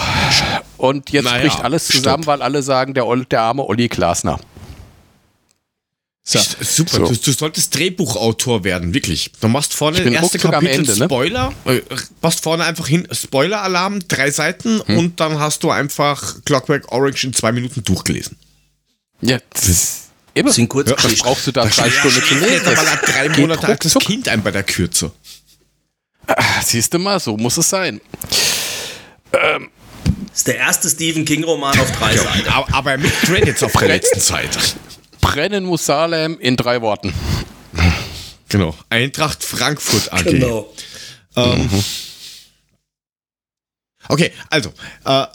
und 0.77 1.09
jetzt 1.09 1.25
Naja, 1.25 1.41
bricht 1.41 1.63
alles 1.63 1.87
zusammen, 1.87 2.23
stopp. 2.23 2.27
weil 2.27 2.41
alle 2.43 2.61
sagen, 2.61 2.93
der, 2.93 3.05
der 3.29 3.41
arme 3.41 3.65
Olli 3.65 3.87
Glasner. 3.87 4.39
So. 6.25 6.39
Super, 6.61 6.91
So. 6.97 7.07
Du, 7.09 7.15
du 7.17 7.31
solltest 7.33 7.75
Drehbuchautor 7.75 8.63
werden, 8.63 8.93
wirklich. 8.93 9.29
Du 9.41 9.49
machst 9.49 9.73
vorne 9.73 9.99
erste 9.99 10.39
Kapitel 10.39 10.73
Ende, 10.73 10.97
ne? 10.97 11.05
Spoiler, 11.05 11.53
äh, 11.65 11.81
machst 12.21 12.41
vorne 12.41 12.63
einfach 12.63 12.87
hin 12.87 13.05
Spoiler-Alarm, 13.11 14.07
drei 14.07 14.31
Seiten 14.31 14.81
Hm. 14.85 14.97
und 14.97 15.19
dann 15.19 15.37
hast 15.37 15.63
du 15.63 15.71
einfach 15.71 16.35
Clockwork 16.45 16.89
Orange 16.93 17.25
in 17.25 17.33
zwei 17.33 17.51
Minuten 17.51 17.83
durchgelesen. 17.83 18.37
Ja, 19.19 19.39
das 19.49 19.67
ist 19.67 19.97
immer. 20.33 20.49
Bisschen 20.49 20.69
kurz 20.69 20.91
Was 20.91 21.15
brauchst 21.15 21.47
du 21.47 21.51
da 21.51 21.65
drei 21.65 21.89
Stunden 21.89 22.23
zu 22.23 22.35
lesen? 22.35 22.67
Aber 22.67 22.79
ein 22.91 22.99
drei 23.05 23.29
Monate 23.41 23.67
altes. 23.67 23.93
Kind 23.95 24.29
ein 24.29 24.41
bei 24.41 24.51
der 24.51 24.63
Kürze. 24.63 25.11
Siehst 26.63 26.93
du 26.93 26.99
mal, 26.99 27.19
so 27.19 27.35
muss 27.35 27.57
es 27.57 27.69
sein. 27.69 27.99
Das 29.31 29.59
ist 30.39 30.47
der 30.47 30.57
erste 30.57 30.89
Stephen 30.89 31.25
King-Roman 31.25 31.77
auf 31.77 31.91
drei 31.91 32.15
Seiten. 32.15 32.47
Aber, 32.47 32.73
aber 32.73 32.97
mit 32.97 33.11
Credits 33.21 33.61
auf 33.61 33.73
der 33.73 33.89
letzten 33.89 34.19
Seite. 34.21 34.57
Brennen 35.23 35.65
muss 35.65 35.85
Salem 35.85 36.37
in 36.39 36.55
drei 36.55 36.81
Worten. 36.81 37.13
Genau. 38.49 38.75
Eintracht 38.89 39.43
Frankfurt 39.43 40.13
AG. 40.13 40.25
Genau. 40.25 40.71
Ähm, 41.35 41.69
Okay, 44.09 44.31
also, 44.49 44.71
äh, 45.05 45.25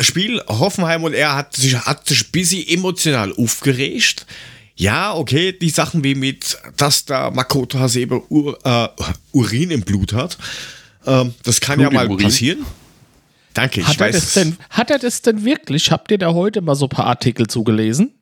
Spiel 0.00 0.40
Hoffenheim 0.48 1.04
und 1.04 1.12
er 1.12 1.34
hat 1.34 1.56
sich, 1.56 1.76
hat 1.76 2.06
sich 2.06 2.26
ein 2.26 2.30
bisschen 2.30 2.66
emotional 2.68 3.32
aufgeregt. 3.36 4.26
Ja, 4.74 5.14
okay, 5.14 5.52
die 5.52 5.70
Sachen 5.70 6.02
wie 6.02 6.14
mit, 6.14 6.56
dass 6.76 7.04
da 7.04 7.30
Makoto 7.30 7.78
Hasebe 7.78 8.22
Ur, 8.30 8.58
äh, 8.64 8.88
Urin 9.32 9.70
im 9.70 9.82
Blut 9.82 10.12
hat, 10.12 10.38
ähm, 11.04 11.34
das 11.42 11.60
kann 11.60 11.78
Blut 11.78 11.92
ja 11.92 12.06
mal 12.06 12.16
passieren. 12.16 12.64
Danke, 13.54 13.80
ich 13.80 13.86
Hat 13.86 14.00
er, 14.00 14.06
weiß. 14.06 14.14
das 14.14 14.34
denn, 14.34 14.56
hat 14.70 14.90
er 14.90 14.98
das 14.98 15.20
denn 15.20 15.44
wirklich? 15.44 15.90
Habt 15.90 16.10
ihr 16.10 16.18
da 16.18 16.32
heute 16.32 16.62
mal 16.62 16.74
so 16.74 16.86
ein 16.86 16.90
paar 16.90 17.06
Artikel 17.06 17.48
zugelesen? 17.48 18.14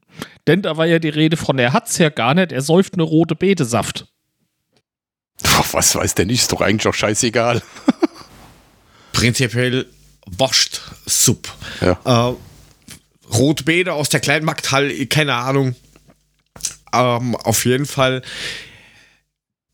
Denn 0.47 0.63
da 0.63 0.77
war 0.77 0.87
ja 0.87 0.99
die 0.99 1.09
Rede 1.09 1.37
von, 1.37 1.59
er 1.59 1.73
hat's 1.73 1.99
ja 1.99 2.09
gar 2.09 2.35
nicht, 2.35 2.53
er 2.53 2.63
säuft 2.63 2.95
eine 2.95 3.03
rote 3.03 3.35
Betesaft. 3.35 4.07
Puh, 5.43 5.65
was 5.73 5.95
weiß 5.95 6.15
der 6.15 6.27
nicht? 6.27 6.41
Ist 6.41 6.53
doch 6.53 6.61
eigentlich 6.61 6.87
auch 6.87 6.95
scheißegal. 6.95 7.63
Prinzipiell 9.13 9.87
wascht 10.27 10.81
Supp. 11.07 11.49
Ja. 11.81 12.31
Äh, 12.31 12.35
Rotbeete 13.33 13.93
aus 13.93 14.09
der 14.09 14.21
Kleinmarkthalle, 14.21 15.07
keine 15.07 15.35
Ahnung. 15.35 15.75
Ähm, 16.93 17.37
auf 17.37 17.65
jeden 17.65 17.87
Fall. 17.87 18.23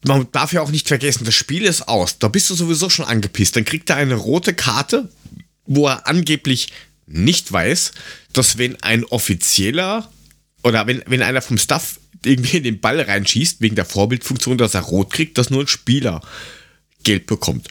Man 0.04 0.28
darf 0.32 0.52
ja 0.52 0.60
auch 0.60 0.70
nicht 0.70 0.88
vergessen, 0.88 1.24
das 1.24 1.34
Spiel 1.34 1.64
ist 1.64 1.88
aus. 1.88 2.18
Da 2.18 2.28
bist 2.28 2.50
du 2.50 2.54
sowieso 2.54 2.90
schon 2.90 3.06
angepisst. 3.06 3.56
Dann 3.56 3.64
kriegt 3.64 3.90
er 3.90 3.96
eine 3.96 4.14
rote 4.14 4.54
Karte, 4.54 5.08
wo 5.64 5.88
er 5.88 6.06
angeblich 6.06 6.68
nicht 7.06 7.50
weiß, 7.50 7.92
dass 8.32 8.58
wenn 8.58 8.80
ein 8.82 9.04
Offizieller 9.04 10.10
oder 10.66 10.88
wenn, 10.88 11.00
wenn 11.06 11.22
einer 11.22 11.42
vom 11.42 11.58
Staff 11.58 12.00
irgendwie 12.24 12.56
in 12.56 12.64
den 12.64 12.80
Ball 12.80 13.00
reinschießt, 13.00 13.60
wegen 13.60 13.76
der 13.76 13.84
Vorbildfunktion, 13.84 14.58
dass 14.58 14.74
er 14.74 14.80
rot 14.80 15.12
kriegt, 15.12 15.38
dass 15.38 15.48
nur 15.48 15.60
ein 15.60 15.68
Spieler 15.68 16.20
Geld 17.04 17.26
bekommt. 17.26 17.68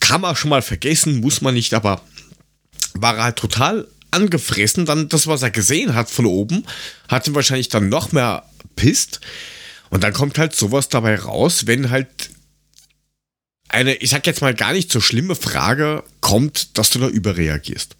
Kann 0.00 0.22
man 0.22 0.34
schon 0.34 0.50
mal 0.50 0.62
vergessen, 0.62 1.20
muss 1.20 1.40
man 1.40 1.54
nicht, 1.54 1.72
aber 1.72 2.02
war 2.94 3.16
er 3.16 3.24
halt 3.24 3.36
total 3.36 3.86
angefressen. 4.10 4.86
Dann 4.86 5.08
das, 5.08 5.28
was 5.28 5.42
er 5.42 5.52
gesehen 5.52 5.94
hat 5.94 6.10
von 6.10 6.26
oben, 6.26 6.64
hat 7.08 7.28
ihn 7.28 7.36
wahrscheinlich 7.36 7.68
dann 7.68 7.88
noch 7.88 8.10
mehr 8.10 8.42
pisst. 8.74 9.20
Und 9.90 10.02
dann 10.02 10.12
kommt 10.12 10.36
halt 10.36 10.52
sowas 10.56 10.88
dabei 10.88 11.14
raus, 11.14 11.68
wenn 11.68 11.90
halt 11.90 12.30
eine, 13.68 13.94
ich 13.94 14.10
sag 14.10 14.26
jetzt 14.26 14.40
mal 14.40 14.54
gar 14.54 14.72
nicht 14.72 14.90
so 14.90 15.00
schlimme 15.00 15.36
Frage 15.36 16.02
kommt, 16.20 16.76
dass 16.76 16.90
du 16.90 16.98
da 16.98 17.06
überreagierst. 17.06 17.94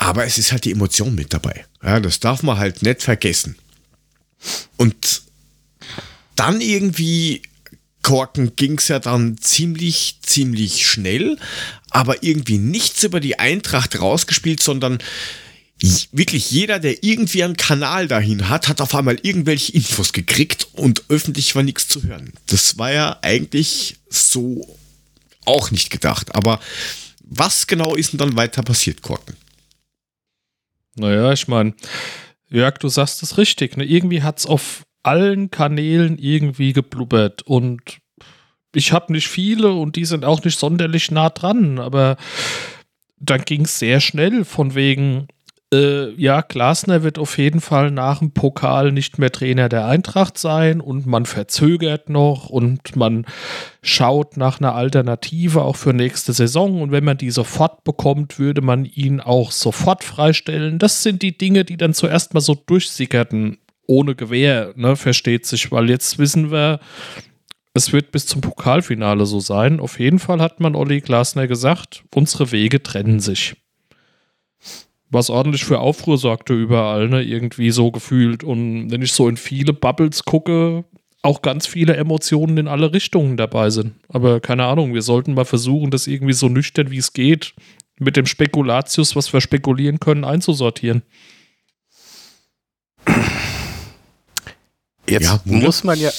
Aber 0.00 0.24
es 0.24 0.38
ist 0.38 0.50
halt 0.50 0.64
die 0.64 0.72
Emotion 0.72 1.14
mit 1.14 1.34
dabei. 1.34 1.66
Ja, 1.82 2.00
das 2.00 2.20
darf 2.20 2.42
man 2.42 2.56
halt 2.56 2.80
nicht 2.80 3.02
vergessen. 3.02 3.56
Und 4.78 5.22
dann 6.36 6.62
irgendwie 6.62 7.42
Korken 8.00 8.56
ging 8.56 8.78
es 8.78 8.88
ja 8.88 8.98
dann 8.98 9.36
ziemlich, 9.36 10.16
ziemlich 10.22 10.86
schnell, 10.86 11.36
aber 11.90 12.22
irgendwie 12.22 12.56
nichts 12.56 13.04
über 13.04 13.20
die 13.20 13.38
Eintracht 13.38 14.00
rausgespielt, 14.00 14.62
sondern 14.62 15.02
wirklich 16.12 16.50
jeder, 16.50 16.78
der 16.78 17.04
irgendwie 17.04 17.44
einen 17.44 17.58
Kanal 17.58 18.08
dahin 18.08 18.48
hat, 18.48 18.68
hat 18.68 18.80
auf 18.80 18.94
einmal 18.94 19.18
irgendwelche 19.20 19.72
Infos 19.72 20.14
gekriegt 20.14 20.66
und 20.72 21.04
öffentlich 21.10 21.54
war 21.54 21.62
nichts 21.62 21.88
zu 21.88 22.02
hören. 22.04 22.32
Das 22.46 22.78
war 22.78 22.90
ja 22.90 23.18
eigentlich 23.20 23.96
so 24.08 24.78
auch 25.44 25.70
nicht 25.70 25.90
gedacht. 25.90 26.34
Aber 26.34 26.58
was 27.20 27.66
genau 27.66 27.96
ist 27.96 28.12
denn 28.12 28.18
dann 28.18 28.36
weiter 28.36 28.62
passiert, 28.62 29.02
Korken? 29.02 29.36
Naja, 30.96 31.32
ich 31.32 31.48
meine, 31.48 31.74
Jörg, 32.48 32.78
du 32.78 32.88
sagst 32.88 33.22
es 33.22 33.38
richtig. 33.38 33.76
Ne? 33.76 33.84
Irgendwie 33.84 34.22
hat 34.22 34.38
es 34.38 34.46
auf 34.46 34.82
allen 35.02 35.50
Kanälen 35.50 36.18
irgendwie 36.18 36.72
geblubbert 36.72 37.42
und 37.42 38.00
ich 38.74 38.92
habe 38.92 39.12
nicht 39.12 39.28
viele 39.28 39.72
und 39.72 39.96
die 39.96 40.04
sind 40.04 40.24
auch 40.24 40.44
nicht 40.44 40.58
sonderlich 40.58 41.10
nah 41.10 41.30
dran, 41.30 41.78
aber 41.78 42.16
dann 43.18 43.42
ging 43.42 43.62
es 43.62 43.78
sehr 43.78 44.00
schnell 44.00 44.44
von 44.44 44.74
wegen, 44.74 45.28
äh, 45.72 46.10
ja, 46.14 46.40
Glasner 46.40 47.04
wird 47.04 47.18
auf 47.18 47.38
jeden 47.38 47.60
Fall 47.60 47.92
nach 47.92 48.18
dem 48.18 48.32
Pokal 48.32 48.90
nicht 48.90 49.18
mehr 49.18 49.30
Trainer 49.30 49.68
der 49.68 49.86
Eintracht 49.86 50.36
sein 50.36 50.80
und 50.80 51.06
man 51.06 51.26
verzögert 51.26 52.08
noch 52.08 52.50
und 52.50 52.96
man 52.96 53.24
schaut 53.80 54.36
nach 54.36 54.58
einer 54.60 54.74
Alternative 54.74 55.62
auch 55.62 55.76
für 55.76 55.92
nächste 55.92 56.32
Saison 56.32 56.82
und 56.82 56.90
wenn 56.90 57.04
man 57.04 57.18
die 57.18 57.30
sofort 57.30 57.84
bekommt, 57.84 58.38
würde 58.40 58.62
man 58.62 58.84
ihn 58.84 59.20
auch 59.20 59.52
sofort 59.52 60.02
freistellen. 60.02 60.80
Das 60.80 61.04
sind 61.04 61.22
die 61.22 61.38
Dinge, 61.38 61.64
die 61.64 61.76
dann 61.76 61.94
zuerst 61.94 62.34
mal 62.34 62.40
so 62.40 62.54
durchsickerten, 62.54 63.58
ohne 63.86 64.16
Gewehr, 64.16 64.72
ne, 64.76 64.96
versteht 64.96 65.46
sich, 65.46 65.70
weil 65.70 65.88
jetzt 65.88 66.18
wissen 66.18 66.50
wir, 66.50 66.80
es 67.74 67.92
wird 67.92 68.10
bis 68.10 68.26
zum 68.26 68.40
Pokalfinale 68.40 69.24
so 69.24 69.38
sein. 69.38 69.78
Auf 69.78 70.00
jeden 70.00 70.18
Fall 70.18 70.40
hat 70.40 70.58
man 70.58 70.74
Olli 70.74 71.00
Glasner 71.00 71.46
gesagt, 71.46 72.02
unsere 72.12 72.50
Wege 72.50 72.82
trennen 72.82 73.20
sich. 73.20 73.54
Was 75.10 75.28
ordentlich 75.28 75.64
für 75.64 75.80
Aufruhr 75.80 76.18
sorgte 76.18 76.54
überall, 76.54 77.08
ne? 77.08 77.22
irgendwie 77.22 77.70
so 77.72 77.90
gefühlt. 77.90 78.44
Und 78.44 78.90
wenn 78.90 79.02
ich 79.02 79.12
so 79.12 79.28
in 79.28 79.36
viele 79.36 79.72
Bubbles 79.72 80.24
gucke, 80.24 80.84
auch 81.22 81.42
ganz 81.42 81.66
viele 81.66 81.96
Emotionen 81.96 82.56
in 82.56 82.68
alle 82.68 82.92
Richtungen 82.92 83.36
dabei 83.36 83.70
sind. 83.70 83.94
Aber 84.08 84.40
keine 84.40 84.64
Ahnung, 84.64 84.94
wir 84.94 85.02
sollten 85.02 85.34
mal 85.34 85.44
versuchen, 85.44 85.90
das 85.90 86.06
irgendwie 86.06 86.32
so 86.32 86.48
nüchtern 86.48 86.90
wie 86.90 86.98
es 86.98 87.12
geht, 87.12 87.54
mit 87.98 88.16
dem 88.16 88.26
Spekulatius, 88.26 89.14
was 89.16 89.32
wir 89.32 89.40
spekulieren 89.40 90.00
können, 90.00 90.24
einzusortieren. 90.24 91.02
Jetzt 95.08 95.24
Ja, 95.24 95.40
muss 95.44 95.84
man 95.84 95.98
ja. 95.98 96.10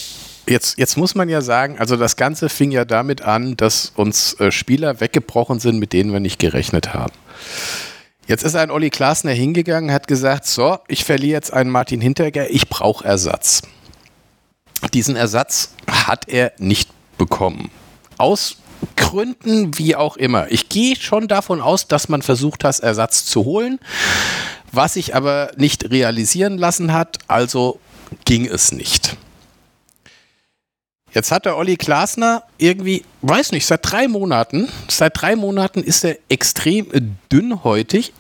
Jetzt, 0.48 0.80
jetzt 0.80 0.98
muss 0.98 1.14
man 1.14 1.30
ja 1.30 1.40
sagen, 1.40 1.78
also 1.78 1.96
das 1.96 2.16
Ganze 2.16 2.50
fing 2.50 2.72
ja 2.72 2.84
damit 2.84 3.22
an, 3.22 3.56
dass 3.56 3.94
uns 3.96 4.34
äh, 4.40 4.52
Spieler 4.52 5.00
weggebrochen 5.00 5.60
sind, 5.60 5.78
mit 5.78 5.94
denen 5.94 6.12
wir 6.12 6.20
nicht 6.20 6.40
gerechnet 6.40 6.94
haben. 6.96 7.14
Jetzt 8.32 8.44
ist 8.44 8.56
ein 8.56 8.72
Olli 8.72 8.90
Glasner 8.90 9.34
hingegangen, 9.34 9.92
hat 9.92 10.08
gesagt, 10.08 10.46
so, 10.46 10.80
ich 10.88 11.04
verliere 11.04 11.34
jetzt 11.34 11.52
einen 11.52 11.70
Martin 11.70 12.00
Hinterger, 12.00 12.50
ich 12.50 12.70
brauche 12.70 13.04
Ersatz. 13.04 13.62
Diesen 14.94 15.18
Ersatz 15.18 15.74
hat 15.86 16.30
er 16.30 16.54
nicht 16.58 16.90
bekommen. 17.18 17.70
Aus 18.18 18.56
Gründen 18.96 19.78
wie 19.78 19.98
auch 19.98 20.16
immer. 20.16 20.50
Ich 20.50 20.70
gehe 20.70 20.96
schon 20.96 21.28
davon 21.28 21.60
aus, 21.60 21.90
dass 21.90 22.08
man 22.08 22.22
versucht 22.22 22.64
hat, 22.64 22.80
Ersatz 22.80 23.26
zu 23.26 23.44
holen, 23.44 23.80
was 24.72 24.94
sich 24.94 25.14
aber 25.14 25.52
nicht 25.58 25.92
realisieren 25.92 26.58
lassen 26.58 26.94
hat, 26.94 27.18
also 27.28 27.82
ging 28.24 28.46
es 28.46 28.72
nicht. 28.72 29.18
Jetzt 31.14 31.32
hat 31.32 31.46
der 31.46 31.58
Olli 31.58 31.76
Glasner 31.76 32.44
irgendwie, 32.58 33.04
weiß 33.22 33.52
nicht, 33.52 33.66
seit 33.66 33.82
drei 33.84 34.08
Monaten, 34.08 34.70
seit 34.88 35.22
drei 35.22 35.36
Monaten 35.36 35.84
ist 35.84 36.06
er 36.06 36.18
extrem 36.30 37.18
dünnhäutig. 37.30 38.14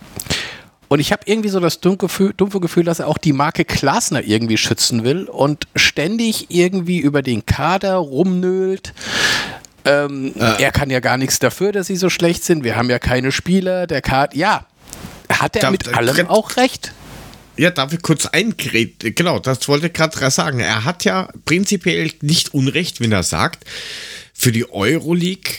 Und 0.91 0.99
ich 0.99 1.13
habe 1.13 1.21
irgendwie 1.25 1.47
so 1.47 1.61
das 1.61 1.79
dumpfe 1.79 2.29
Gefühl, 2.59 2.83
dass 2.83 2.99
er 2.99 3.07
auch 3.07 3.17
die 3.17 3.31
Marke 3.31 3.63
Glasner 3.63 4.23
irgendwie 4.25 4.57
schützen 4.57 5.05
will 5.05 5.23
und 5.23 5.65
ständig 5.73 6.47
irgendwie 6.49 6.97
über 6.99 7.21
den 7.21 7.45
Kader 7.45 7.95
rumnölt. 7.95 8.93
Ähm, 9.85 10.33
Er 10.35 10.71
kann 10.73 10.89
ja 10.89 10.99
gar 10.99 11.15
nichts 11.15 11.39
dafür, 11.39 11.71
dass 11.71 11.87
sie 11.87 11.95
so 11.95 12.09
schlecht 12.09 12.43
sind. 12.43 12.65
Wir 12.65 12.75
haben 12.75 12.89
ja 12.89 12.99
keine 12.99 13.31
Spieler. 13.31 13.87
Der 13.87 14.01
Kader, 14.01 14.35
ja, 14.35 14.65
hat 15.29 15.55
er 15.55 15.61
Da- 15.61 15.71
mit 15.71 15.87
da- 15.87 15.91
allem 15.91 16.27
auch 16.27 16.57
recht. 16.57 16.91
ja, 17.55 17.69
darf 17.71 17.93
ich 17.93 18.01
kurz 18.01 18.25
eingreten? 18.25 19.15
Genau, 19.15 19.39
das 19.39 19.65
wollte 19.69 19.87
ich 19.87 19.93
gerade 19.93 20.29
sagen. 20.29 20.59
Er 20.59 20.83
hat 20.83 21.05
ja 21.05 21.29
prinzipiell 21.45 22.11
nicht 22.19 22.53
Unrecht, 22.53 22.99
wenn 22.99 23.13
er 23.13 23.23
sagt, 23.23 23.63
für 24.33 24.51
die 24.51 24.69
Euroleague 24.69 25.53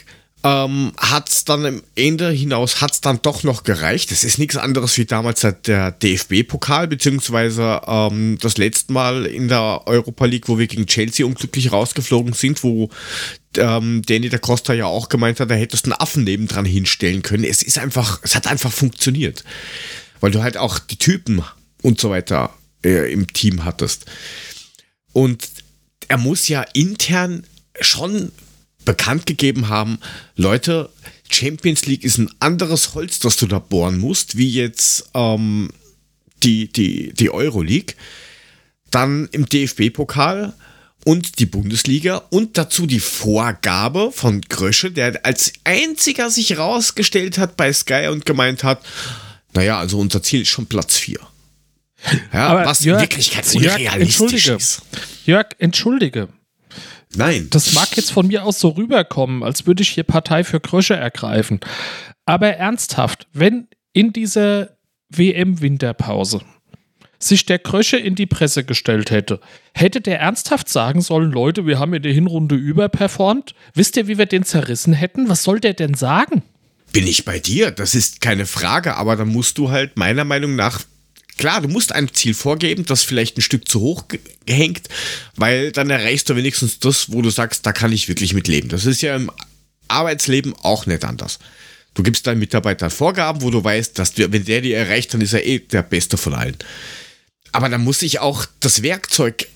ähm, 0.45 0.93
hat 0.97 1.29
es 1.29 1.45
dann 1.45 1.65
am 1.65 1.83
Ende 1.95 2.31
hinaus 2.31 2.81
hat's 2.81 3.01
dann 3.01 3.21
doch 3.23 3.45
noch 3.45 3.63
gereicht. 3.63 4.11
Das 4.11 4.25
ist 4.25 4.39
nichts 4.39 4.57
anderes 4.57 4.99
wie 4.99 5.05
damals 5.05 5.47
der 5.65 5.93
DFB-Pokal, 5.93 6.89
beziehungsweise 6.89 7.81
ähm, 7.87 8.39
das 8.41 8.59
letzte 8.59 8.93
Mal 8.93 9.27
in 9.27 9.49
der 9.49 9.83
Europa 9.87 10.25
League, 10.25 10.49
wo 10.49 10.59
wir 10.59 10.67
gegen 10.67 10.87
Chelsea 10.87 11.25
unglücklich 11.25 11.71
rausgeflogen 11.71 12.33
sind, 12.33 12.65
wo 12.65 12.91
ähm, 13.57 14.03
Danny 14.05 14.29
da 14.29 14.39
Costa 14.39 14.73
ja 14.73 14.87
auch 14.87 15.09
gemeint 15.09 15.39
hat, 15.39 15.51
da 15.51 15.55
hättest 15.55 15.85
einen 15.85 15.93
Affen 15.95 16.25
nebendran 16.25 16.65
hinstellen 16.65 17.23
können. 17.23 17.45
Es 17.45 17.63
ist 17.63 17.79
einfach, 17.79 18.21
es 18.23 18.35
hat 18.35 18.49
einfach 18.49 18.73
funktioniert. 18.73 19.45
Weil 20.21 20.33
du 20.33 20.43
halt 20.43 20.57
auch 20.57 20.81
die 20.81 20.99
Typen 20.99 21.43
und 21.83 22.01
so 22.01 22.11
weiter 22.11 22.53
äh, 22.85 23.13
im 23.13 23.33
Team 23.33 23.65
hattest. 23.65 24.07
Und 25.13 25.49
er 26.09 26.19
muss 26.19 26.49
ja 26.49 26.63
intern 26.73 27.47
schon 27.81 28.33
bekannt 28.85 29.27
gegeben 29.27 29.69
haben, 29.69 29.99
Leute, 30.37 30.91
Champions 31.31 31.87
League 31.87 32.05
ist 32.05 32.19
ein 32.19 32.31
anderes 32.41 32.95
Holz, 32.95 33.19
das 33.21 33.37
du 33.37 33.47
da 33.47 33.59
bohren 33.59 33.99
musst, 33.99 34.37
wie 34.37 34.51
jetzt 34.51 35.11
ähm, 35.15 35.71
die, 36.43 36.71
die, 36.71 37.13
die 37.15 37.31
Euroleague. 37.31 37.95
Dann 38.91 39.29
im 39.33 39.47
DFB-Pokal 39.47 40.53
und 41.05 41.39
die 41.39 41.47
Bundesliga 41.47 42.23
und 42.31 42.59
dazu 42.59 42.87
die 42.87 43.01
Vorgabe 43.01 44.13
von 44.13 44.41
Grösche, 44.43 44.91
der 44.91 45.25
als 45.25 45.53
einziger 45.65 46.31
sich 46.31 46.59
rausgestellt 46.59 47.39
hat 47.39 47.57
bei 47.57 47.73
Sky 47.73 48.09
und 48.11 48.27
gemeint 48.27 48.63
hat, 48.63 48.85
naja, 49.55 49.79
also 49.79 49.99
unser 49.99 50.23
Ziel 50.23 50.43
ist 50.43 50.49
schon 50.49 50.67
Platz 50.67 50.97
4. 50.97 51.19
Ja, 52.33 52.49
Aber 52.49 52.65
was 52.67 52.85
Jörg, 52.85 52.97
in 52.97 53.03
Wirklichkeit 53.03 53.55
Jörg, 53.55 53.79
unrealistisch 53.79 54.49
entschuldige. 54.49 54.55
ist. 54.55 54.83
Jörg, 55.25 55.47
entschuldige. 55.59 56.29
Nein. 57.17 57.49
Das 57.51 57.75
mag 57.75 57.97
jetzt 57.97 58.13
von 58.13 58.27
mir 58.27 58.45
aus 58.45 58.59
so 58.59 58.71
rüberkommen, 58.71 59.43
als 59.43 59.67
würde 59.67 59.83
ich 59.83 59.91
hier 59.91 60.05
Partei 60.05 60.45
für 60.45 60.61
Krösche 60.61 60.95
ergreifen. 60.95 61.61
Aber 62.25 62.49
ernsthaft, 62.49 63.27
wenn 63.33 63.69
in 63.93 64.13
dieser 64.13 64.71
WM-Winterpause 65.11 66.41
sich 67.19 67.47
der 67.47 67.59
Krösche 67.59 67.97
in 67.99 68.15
die 68.15 68.27
Presse 68.27 68.65
gestellt 68.65 69.11
hätte, 69.11 69.41
hätte 69.75 70.01
der 70.01 70.21
ernsthaft 70.21 70.69
sagen 70.69 71.01
sollen, 71.01 71.31
Leute, 71.31 71.67
wir 71.67 71.79
haben 71.79 71.95
in 71.95 72.03
der 72.03 72.13
Hinrunde 72.13 72.57
überperformt. 72.57 73.55
Wisst 73.75 73.97
ihr, 73.97 74.09
wie 74.09 74.19
wir 74.19 74.27
den 74.27 74.45
zerrissen 74.45 74.93
hätten? 74.93 75.29
Was 75.29 75.45
soll 75.45 75.61
der 75.61 75.75
denn 75.75 75.95
sagen? 75.95 76.43
Bin 76.93 77.07
ich 77.07 77.25
bei 77.25 77.39
dir, 77.39 77.71
das 77.71 77.95
ist 77.95 78.21
keine 78.21 78.45
Frage, 78.45 78.97
aber 78.97 79.17
dann 79.17 79.29
musst 79.29 79.57
du 79.57 79.71
halt 79.71 79.97
meiner 79.97 80.25
Meinung 80.25 80.57
nach, 80.57 80.81
klar, 81.37 81.61
du 81.61 81.69
musst 81.69 81.93
ein 81.93 82.13
Ziel 82.13 82.35
vorgeben, 82.35 82.85
das 82.85 83.03
vielleicht 83.03 83.39
ein 83.39 83.43
Stück 83.43 83.69
zu 83.69 83.81
hoch 83.81 84.05
gehängt, 84.47 84.89
weil 85.37 85.73
dann 85.73 85.91
erreichst 85.91 86.29
du 86.29 86.37
wenigstens 86.37 86.79
das, 86.79 87.13
wo 87.13 87.23
du 87.23 87.31
sagst, 87.31 87.67
da 87.67 87.73
kann 87.73 87.93
ich 87.93 88.09
wirklich 88.09 88.35
mit 88.35 88.49
leben. 88.49 88.69
Das 88.69 88.87
ist 88.87 89.03
ja 89.03 89.17
im 89.17 89.31
Arbeitsleben 89.89 90.55
auch 90.63 90.87
nicht 90.87 91.05
anders. 91.05 91.39
Du 91.95 92.03
gibst 92.03 92.27
deinen 92.27 92.39
Mitarbeitern 92.39 92.91
Vorgaben, 92.91 93.43
wo 93.43 93.51
du 93.51 93.63
weißt, 93.63 93.99
dass 93.99 94.15
du, 94.15 94.33
wenn 94.33 94.45
der 94.45 94.63
die 94.63 94.73
erreicht, 94.73 95.13
dann 95.13 95.21
ist 95.21 95.35
er 95.35 95.45
eh 95.45 95.59
der 95.59 95.83
Beste 95.83 96.17
von 96.17 96.35
allen. 96.35 96.57
Aber 97.53 97.69
dann 97.69 97.85
muss 97.85 98.01
ich 98.01 98.19
auch 98.19 98.47
das 98.61 98.83
Werkzeug 98.83 99.47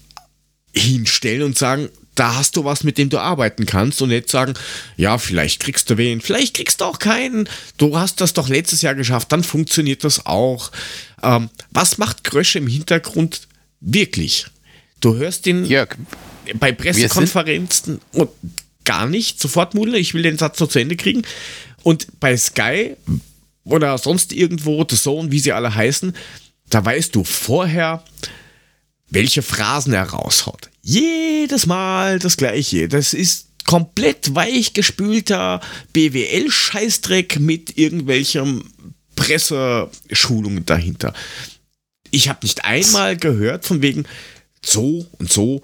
hinstellen 0.75 1.43
und 1.43 1.57
sagen, 1.57 1.89
da 2.17 2.35
hast 2.35 2.57
du 2.57 2.65
was, 2.65 2.83
mit 2.83 2.99
dem 2.99 3.09
du 3.09 3.19
arbeiten 3.19 3.67
kannst 3.67 4.03
und 4.03 4.09
nicht 4.09 4.29
sagen, 4.29 4.55
ja, 4.97 5.19
vielleicht 5.19 5.61
kriegst 5.61 5.89
du 5.89 5.97
wen, 5.97 6.21
vielleicht 6.21 6.55
kriegst 6.55 6.81
du 6.81 6.87
auch 6.87 6.99
keinen. 6.99 7.49
Du 7.77 7.99
hast 7.99 8.21
das 8.21 8.33
doch 8.33 8.49
letztes 8.49 8.83
Jahr 8.83 8.95
geschafft, 8.95 9.31
dann 9.31 9.45
funktioniert 9.45 10.03
das 10.03 10.27
auch. 10.27 10.73
Ähm, 11.23 11.51
was 11.71 11.99
macht 11.99 12.25
Grösche 12.25 12.59
im 12.59 12.67
Hintergrund 12.67 13.43
wirklich? 13.81 14.47
Du 15.01 15.15
hörst 15.15 15.47
ihn 15.47 15.65
Jörg, 15.67 15.97
bei 16.55 16.73
Pressekonferenzen 16.73 18.01
und 18.13 18.31
gar 18.85 19.07
nicht, 19.07 19.41
sofort 19.41 19.75
Mule, 19.75 19.99
ich 19.99 20.15
will 20.15 20.23
den 20.23 20.39
Satz 20.39 20.59
noch 20.59 20.69
zu 20.69 20.79
Ende 20.79 20.97
kriegen. 20.97 21.23
Und 21.83 22.19
bei 22.19 22.37
Sky 22.37 22.97
oder 23.65 23.99
sonst 23.99 24.33
irgendwo, 24.33 24.85
The 24.89 24.97
Zone, 24.97 25.31
wie 25.31 25.41
sie 25.41 25.53
alle 25.53 25.75
heißen, 25.75 26.17
da 26.71 26.85
weißt 26.85 27.15
du 27.15 27.25
vorher, 27.25 28.03
welche 29.11 29.43
Phrasen 29.43 29.93
er 29.93 30.05
raushaut. 30.05 30.71
Jedes 30.89 31.67
Mal 31.67 32.21
das 32.21 32.37
gleiche. 32.37 32.87
Das 32.87 33.13
ist 33.13 33.49
komplett 33.67 34.37
weichgespülter 34.37 35.61
BWL-Scheißdreck 35.93 37.41
mit 37.41 37.77
irgendwelchen 37.77 38.63
Presseschulungen 39.17 40.65
dahinter. 40.65 41.13
Ich 42.13 42.29
habe 42.29 42.39
nicht 42.45 42.65
einmal 42.65 43.17
gehört 43.17 43.65
von 43.65 43.83
wegen, 43.83 44.05
so 44.65 45.05
und 45.19 45.33
so 45.33 45.61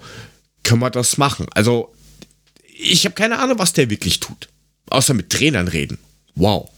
können 0.63 0.81
wir 0.81 0.89
das 0.89 1.17
machen. 1.17 1.47
Also, 1.53 1.93
ich 2.77 3.05
habe 3.05 3.15
keine 3.15 3.39
Ahnung, 3.39 3.59
was 3.59 3.71
der 3.71 3.89
wirklich 3.89 4.19
tut. 4.19 4.49
Außer 4.89 5.13
mit 5.13 5.29
Trainern 5.29 5.69
reden. 5.69 5.99
Wow. 6.35 6.69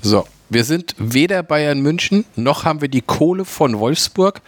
So, 0.00 0.28
wir 0.48 0.62
sind 0.62 0.94
weder 0.98 1.42
Bayern 1.42 1.80
München, 1.80 2.24
noch 2.36 2.62
haben 2.62 2.82
wir 2.82 2.88
die 2.88 3.02
Kohle 3.02 3.44
von 3.44 3.80
Wolfsburg, 3.80 4.42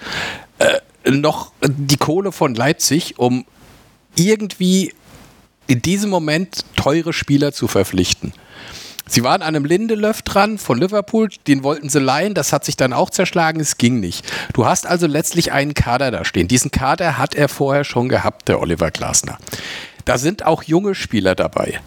äh, 0.61 0.79
noch 1.11 1.52
die 1.62 1.96
Kohle 1.96 2.32
von 2.32 2.54
Leipzig, 2.54 3.18
um 3.18 3.44
irgendwie 4.16 4.92
in 5.66 5.82
diesem 5.82 6.11
Moment 6.11 6.64
teure 6.76 7.12
Spieler 7.12 7.52
zu 7.52 7.68
verpflichten. 7.68 8.32
Sie 9.06 9.24
waren 9.24 9.40
an 9.40 9.56
einem 9.56 9.64
Lindelöf 9.64 10.20
dran 10.20 10.59
von 10.59 10.78
Liverpool, 10.78 11.30
den 11.46 11.62
wollten 11.62 11.88
sie 11.88 11.98
leihen, 11.98 12.34
das 12.34 12.52
hat 12.52 12.64
sich 12.66 12.76
dann 12.76 12.92
auch 12.92 13.09
zerschlagen, 13.09 13.59
es 13.59 13.78
ging 13.78 14.00
nicht. 14.00 14.30
Du 14.52 14.66
hast 14.66 14.86
also 14.86 15.06
letztlich 15.06 15.50
einen 15.50 15.72
Kader 15.72 16.11
da 16.11 16.26
stehen. 16.26 16.46
Diesen 16.46 16.70
Kader 16.70 17.16
hat 17.16 17.34
er 17.34 17.48
vorher 17.48 17.84
schon 17.84 18.11
gehabt, 18.11 18.48
der 18.48 18.61
Oliver 18.61 18.90
Glasner. 18.90 19.38
Da 20.09 20.16
sind 20.16 20.46
auch 20.46 20.62
junge 20.62 20.94
Spieler 20.94 21.34
dabei. 21.34 21.80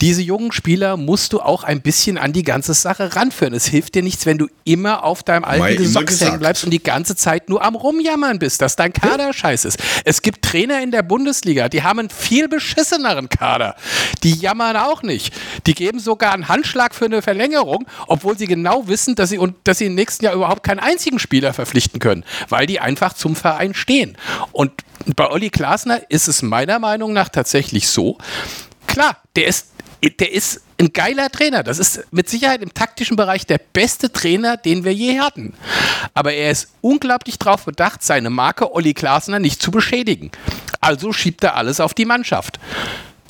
Diese 0.00 0.20
jungen 0.20 0.50
Spieler 0.50 0.96
musst 0.96 1.32
du 1.32 1.38
auch 1.38 1.62
ein 1.62 1.80
bisschen 1.80 2.18
an 2.18 2.32
die 2.32 2.42
ganze 2.42 2.74
Sache 2.74 3.14
ranführen. 3.14 3.54
Es 3.54 3.66
hilft 3.66 3.94
dir 3.94 4.02
nichts, 4.02 4.26
wenn 4.26 4.36
du 4.36 4.48
immer 4.64 5.04
auf 5.04 5.22
deinem 5.22 5.44
alten 5.44 5.84
gesagt. 5.84 6.20
hängen 6.20 6.40
bleibst 6.40 6.64
und 6.64 6.70
die 6.70 6.82
ganze 6.82 7.14
Zeit 7.14 7.48
nur 7.48 7.64
am 7.64 7.76
Rumjammern 7.76 8.40
bist, 8.40 8.62
dass 8.62 8.74
dein 8.74 8.92
Kader 8.92 9.32
scheiße 9.32 9.68
ist. 9.68 9.78
Es 10.04 10.22
gibt 10.22 10.44
Trainer 10.44 10.82
in 10.82 10.90
der 10.90 11.04
Bundesliga, 11.04 11.68
die 11.68 11.84
haben 11.84 12.00
einen 12.00 12.10
viel 12.10 12.48
beschisseneren 12.48 13.28
Kader. 13.28 13.76
Die 14.24 14.34
jammern 14.34 14.76
auch 14.76 15.04
nicht. 15.04 15.32
Die 15.68 15.74
geben 15.74 16.00
sogar 16.00 16.32
einen 16.32 16.48
Handschlag 16.48 16.96
für 16.96 17.04
eine 17.04 17.22
Verlängerung, 17.22 17.86
obwohl 18.08 18.36
sie 18.36 18.48
genau 18.48 18.88
wissen, 18.88 19.14
dass 19.14 19.30
sie, 19.30 19.38
und, 19.38 19.54
dass 19.62 19.78
sie 19.78 19.86
im 19.86 19.94
nächsten 19.94 20.24
Jahr 20.24 20.34
überhaupt 20.34 20.64
keinen 20.64 20.80
einzigen 20.80 21.20
Spieler 21.20 21.54
verpflichten 21.54 22.00
können, 22.00 22.24
weil 22.48 22.66
die 22.66 22.80
einfach 22.80 23.12
zum 23.12 23.36
Verein 23.36 23.72
stehen. 23.72 24.16
Und 24.50 24.72
bei 25.16 25.28
Olli 25.28 25.50
Glasner 25.50 26.00
ist 26.10 26.28
es 26.28 26.42
meiner 26.42 26.78
Meinung 26.78 27.12
nach 27.12 27.28
tatsächlich 27.28 27.88
so, 27.88 28.18
klar, 28.86 29.16
der 29.36 29.46
ist 29.46 29.68
der 30.20 30.32
ist 30.32 30.60
ein 30.80 30.92
geiler 30.92 31.28
Trainer. 31.30 31.62
Das 31.62 31.78
ist 31.78 32.04
mit 32.12 32.28
Sicherheit 32.28 32.62
im 32.62 32.72
taktischen 32.72 33.16
Bereich 33.16 33.46
der 33.46 33.58
beste 33.58 34.12
Trainer, 34.12 34.56
den 34.56 34.84
wir 34.84 34.94
je 34.94 35.18
hatten. 35.18 35.54
Aber 36.14 36.32
er 36.32 36.52
ist 36.52 36.68
unglaublich 36.80 37.38
darauf 37.38 37.64
bedacht, 37.64 38.02
seine 38.02 38.30
Marke 38.30 38.72
Olli 38.72 38.94
Glasner 38.94 39.40
nicht 39.40 39.60
zu 39.60 39.70
beschädigen. 39.70 40.30
Also 40.80 41.12
schiebt 41.12 41.42
er 41.42 41.56
alles 41.56 41.80
auf 41.80 41.94
die 41.94 42.04
Mannschaft. 42.04 42.60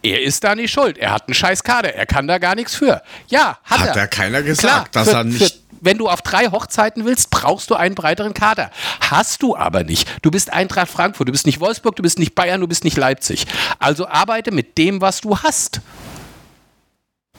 Er 0.03 0.23
ist 0.23 0.45
da 0.45 0.55
nicht 0.55 0.71
schuld. 0.73 0.99
Er 0.99 1.13
hat 1.13 1.27
einen 1.27 1.35
scheiß 1.35 1.65
Kader. 1.65 1.95
Er 1.95 2.07
kann 2.07 2.29
da 2.29 2.39
gar 2.39 2.55
nichts 2.55 2.75
für. 2.75 3.03
Ja, 3.29 3.59
hat, 3.65 3.81
Hat 3.81 3.89
er. 3.89 3.97
ja 3.97 4.07
keiner 4.07 4.43
gesagt, 4.43 4.93
Klar, 4.93 5.05
dass 5.05 5.09
für, 5.09 5.17
er 5.17 5.25
nicht. 5.25 5.61
Wenn 5.81 5.99
du 5.99 6.09
auf 6.09 6.23
drei 6.23 6.47
Hochzeiten 6.47 7.05
willst, 7.05 7.31
brauchst 7.31 7.71
du 7.71 7.75
einen 7.75 7.95
breiteren 7.95 8.35
Kader. 8.35 8.71
Hast 9.01 9.43
du 9.43 9.57
aber 9.57 9.85
nicht. 9.85 10.09
Du 10.23 10.31
bist 10.31 10.53
Eintracht 10.53 10.91
Frankfurt, 10.91 11.29
du 11.29 11.33
bist 11.33 11.47
nicht 11.47 11.61
Wolfsburg, 11.61 11.97
du 11.97 12.03
bist 12.03 12.19
nicht 12.19 12.35
Bayern, 12.35 12.61
du 12.61 12.69
bist 12.69 12.85
nicht 12.85 12.97
Leipzig. 12.97 13.47
Also 13.79 14.07
arbeite 14.07 14.51
mit 14.51 14.79
dem, 14.79 15.01
was 15.01 15.21
du 15.21 15.39
hast. 15.39 15.81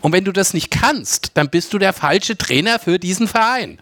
Und 0.01 0.13
wenn 0.13 0.23
du 0.23 0.31
das 0.31 0.53
nicht 0.53 0.71
kannst, 0.71 1.31
dann 1.33 1.49
bist 1.49 1.73
du 1.73 1.77
der 1.77 1.93
falsche 1.93 2.37
Trainer 2.37 2.79
für 2.79 2.99
diesen 2.99 3.27
Verein. 3.27 3.79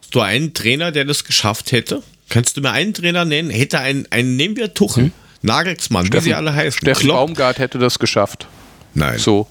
Hast 0.00 0.14
du 0.14 0.20
einen 0.20 0.54
Trainer, 0.54 0.92
der 0.92 1.04
das 1.04 1.24
geschafft 1.24 1.72
hätte? 1.72 2.02
Kannst 2.28 2.56
du 2.56 2.62
mir 2.62 2.70
einen 2.70 2.94
Trainer 2.94 3.24
nennen? 3.24 3.50
Hätte 3.50 3.78
ein, 3.78 4.06
ein 4.10 4.36
nehmen 4.36 4.56
wir 4.56 4.72
Tuchel, 4.72 5.12
Nagelsmann, 5.42 6.10
wie 6.10 6.20
sie 6.20 6.34
alle 6.34 6.54
heißen. 6.54 6.78
Steffen 6.78 7.02
Klopp? 7.02 7.16
Baumgart 7.16 7.58
hätte 7.58 7.78
das 7.78 7.98
geschafft. 7.98 8.46
Nein. 8.94 9.18
So. 9.18 9.48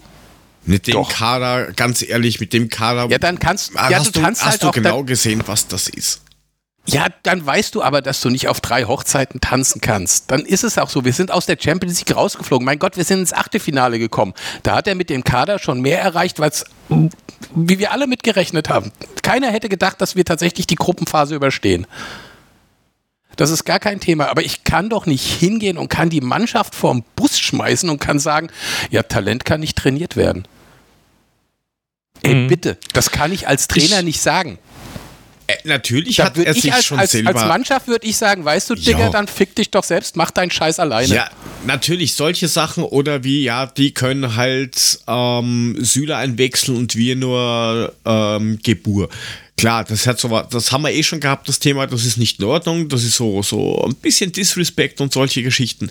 Mit 0.64 0.86
dem 0.86 0.94
Doch. 0.94 1.10
Kader, 1.12 1.72
ganz 1.72 2.02
ehrlich, 2.02 2.40
mit 2.40 2.52
dem 2.52 2.68
Kader. 2.68 3.08
Ja, 3.10 3.18
dann 3.18 3.38
kannst, 3.38 3.72
Ah, 3.74 3.90
ja, 3.90 3.98
hast 3.98 4.14
du 4.16 4.20
kannst 4.22 4.44
hast 4.44 4.62
halt 4.62 4.62
du 4.62 4.70
genau 4.70 5.02
gesehen, 5.02 5.42
was 5.46 5.66
das 5.66 5.88
ist. 5.88 6.22
Ja, 6.84 7.06
dann 7.22 7.44
weißt 7.46 7.76
du 7.76 7.82
aber, 7.82 8.02
dass 8.02 8.20
du 8.20 8.28
nicht 8.28 8.48
auf 8.48 8.60
drei 8.60 8.84
Hochzeiten 8.84 9.40
tanzen 9.40 9.80
kannst. 9.80 10.32
Dann 10.32 10.40
ist 10.40 10.64
es 10.64 10.78
auch 10.78 10.90
so. 10.90 11.04
Wir 11.04 11.12
sind 11.12 11.30
aus 11.30 11.46
der 11.46 11.56
Champions 11.60 12.00
League 12.00 12.16
rausgeflogen. 12.16 12.64
Mein 12.64 12.80
Gott, 12.80 12.96
wir 12.96 13.04
sind 13.04 13.20
ins 13.20 13.32
Achtelfinale 13.32 14.00
gekommen. 14.00 14.34
Da 14.64 14.74
hat 14.74 14.88
er 14.88 14.96
mit 14.96 15.08
dem 15.08 15.22
Kader 15.22 15.60
schon 15.60 15.80
mehr 15.80 16.00
erreicht, 16.00 16.40
als 16.40 16.64
wie 17.54 17.78
wir 17.78 17.92
alle 17.92 18.08
mitgerechnet 18.08 18.68
haben. 18.68 18.90
Keiner 19.22 19.50
hätte 19.52 19.68
gedacht, 19.68 20.00
dass 20.00 20.16
wir 20.16 20.24
tatsächlich 20.24 20.66
die 20.66 20.74
Gruppenphase 20.74 21.36
überstehen. 21.36 21.86
Das 23.36 23.50
ist 23.50 23.64
gar 23.64 23.78
kein 23.78 24.00
Thema. 24.00 24.28
Aber 24.28 24.42
ich 24.42 24.64
kann 24.64 24.90
doch 24.90 25.06
nicht 25.06 25.24
hingehen 25.24 25.78
und 25.78 25.88
kann 25.88 26.10
die 26.10 26.20
Mannschaft 26.20 26.74
vorm 26.74 27.04
Bus 27.14 27.38
schmeißen 27.38 27.90
und 27.90 28.00
kann 28.00 28.18
sagen, 28.18 28.48
ja, 28.90 29.04
Talent 29.04 29.44
kann 29.44 29.60
nicht 29.60 29.78
trainiert 29.78 30.16
werden. 30.16 30.48
Ey, 32.22 32.34
Mhm. 32.34 32.48
bitte, 32.48 32.78
das 32.92 33.10
kann 33.10 33.32
ich 33.32 33.48
als 33.48 33.68
Trainer 33.68 33.98
Ich- 34.00 34.04
nicht 34.04 34.20
sagen. 34.20 34.58
Äh, 35.48 35.54
natürlich 35.64 36.16
Da 36.16 36.26
hat 36.26 36.38
er 36.38 36.54
ich 36.54 36.62
sich 36.62 36.72
als, 36.72 36.84
schon 36.84 36.98
als, 37.00 37.10
selber. 37.10 37.30
als 37.34 37.48
Mannschaft 37.48 37.88
würde 37.88 38.06
ich 38.06 38.16
sagen, 38.16 38.44
weißt 38.44 38.70
du, 38.70 38.74
Digga, 38.76 38.98
Ja. 39.00 39.10
dann 39.10 39.26
fick 39.26 39.56
dich 39.56 39.70
doch 39.72 39.82
selbst, 39.82 40.14
mach 40.16 40.30
deinen 40.30 40.52
Scheiß 40.52 40.78
alleine. 40.78 41.12
Ja, 41.12 41.28
natürlich 41.66 42.14
solche 42.14 42.46
Sachen 42.46 42.84
oder 42.84 43.24
wie, 43.24 43.42
ja, 43.42 43.66
die 43.66 43.92
können 43.92 44.36
halt 44.36 45.00
ähm, 45.08 45.76
Süle 45.80 46.16
einwechseln 46.16 46.76
und 46.78 46.94
wir 46.94 47.16
nur 47.16 47.92
ähm, 48.04 48.60
Gebur. 48.62 49.08
Klar, 49.56 49.82
das 49.84 50.06
hat 50.06 50.20
so 50.20 50.30
was, 50.30 50.48
das 50.48 50.70
haben 50.70 50.82
wir 50.82 50.92
eh 50.92 51.02
schon 51.02 51.18
gehabt, 51.20 51.48
das 51.48 51.58
Thema, 51.58 51.86
das 51.88 52.04
ist 52.04 52.18
nicht 52.18 52.38
in 52.38 52.44
Ordnung, 52.46 52.88
das 52.88 53.02
ist 53.02 53.16
so, 53.16 53.42
so 53.42 53.84
ein 53.84 53.96
bisschen 53.96 54.30
Disrespect 54.30 55.00
und 55.00 55.12
solche 55.12 55.42
Geschichten. 55.42 55.90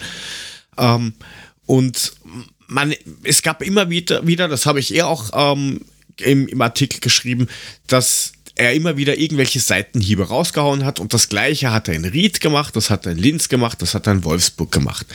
Ähm, 0.77 1.13
und 1.65 2.13
man, 2.67 2.93
es 3.23 3.41
gab 3.41 3.61
immer 3.61 3.89
wieder, 3.89 4.25
wieder 4.25 4.47
das 4.47 4.65
habe 4.65 4.79
ich 4.79 4.93
eher 4.95 5.07
auch 5.07 5.29
ähm, 5.33 5.81
im, 6.21 6.47
im 6.47 6.61
Artikel 6.61 6.99
geschrieben, 6.99 7.47
dass 7.87 8.33
er 8.55 8.73
immer 8.73 8.97
wieder 8.97 9.17
irgendwelche 9.17 9.59
Seitenhiebe 9.59 10.27
rausgehauen 10.27 10.85
hat 10.85 10.99
und 10.99 11.13
das 11.13 11.29
gleiche 11.29 11.71
hat 11.71 11.87
er 11.87 11.95
in 11.95 12.05
Ried 12.05 12.41
gemacht, 12.41 12.75
das 12.75 12.89
hat 12.89 13.05
er 13.05 13.13
in 13.13 13.17
Linz 13.17 13.49
gemacht, 13.49 13.81
das 13.81 13.93
hat 13.93 14.07
er 14.07 14.13
in 14.13 14.23
Wolfsburg 14.23 14.71
gemacht. 14.71 15.07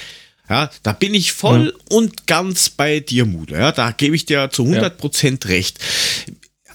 Ja, 0.48 0.70
da 0.82 0.92
bin 0.92 1.12
ich 1.14 1.32
voll 1.32 1.74
und 1.88 2.26
ganz 2.28 2.70
bei 2.70 3.00
dir, 3.00 3.24
Mude. 3.24 3.54
Ja, 3.54 3.72
da 3.72 3.90
gebe 3.90 4.14
ich 4.14 4.26
dir 4.26 4.48
zu 4.50 4.62
100% 4.62 5.48
recht. 5.48 5.78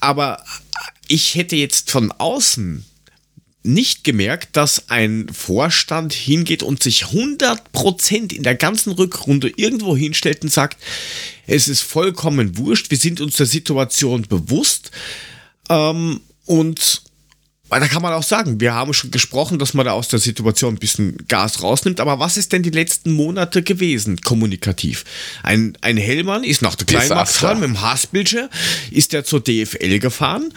Aber 0.01 0.43
ich 1.07 1.35
hätte 1.35 1.55
jetzt 1.55 1.89
von 1.89 2.11
außen 2.11 2.85
nicht 3.63 4.03
gemerkt, 4.03 4.57
dass 4.57 4.89
ein 4.89 5.27
Vorstand 5.31 6.13
hingeht 6.13 6.63
und 6.63 6.81
sich 6.81 7.05
100% 7.05 8.33
in 8.33 8.43
der 8.43 8.55
ganzen 8.55 8.91
Rückrunde 8.93 9.51
irgendwo 9.55 9.95
hinstellt 9.95 10.43
und 10.43 10.51
sagt, 10.51 10.81
es 11.47 11.67
ist 11.67 11.81
vollkommen 11.81 12.57
wurscht, 12.57 12.89
wir 12.89 12.97
sind 12.97 13.21
uns 13.21 13.35
der 13.35 13.45
Situation 13.45 14.23
bewusst. 14.23 14.91
Ähm, 15.69 16.21
und 16.45 17.03
da 17.69 17.87
kann 17.87 18.01
man 18.01 18.13
auch 18.13 18.23
sagen, 18.23 18.59
wir 18.59 18.73
haben 18.73 18.93
schon 18.93 19.11
gesprochen, 19.11 19.57
dass 19.57 19.73
man 19.73 19.85
da 19.85 19.93
aus 19.93 20.09
der 20.09 20.19
Situation 20.19 20.75
ein 20.75 20.79
bisschen 20.79 21.15
Gas 21.27 21.63
rausnimmt, 21.63 22.01
aber 22.01 22.19
was 22.19 22.35
ist 22.35 22.51
denn 22.51 22.63
die 22.63 22.69
letzten 22.69 23.13
Monate 23.13 23.63
gewesen, 23.63 24.19
kommunikativ? 24.19 25.05
Ein, 25.43 25.77
ein 25.81 25.97
Hellmann 25.97 26.43
ist 26.43 26.61
nach 26.61 26.75
der 26.75 26.87
Kleinmarkthalle 26.87 27.59
mit 27.59 27.69
dem 27.69 27.81
Haspelche, 27.81 28.49
ist 28.89 29.13
er 29.13 29.23
zur 29.23 29.41
DFL 29.41 29.99
gefahren, 29.99 30.53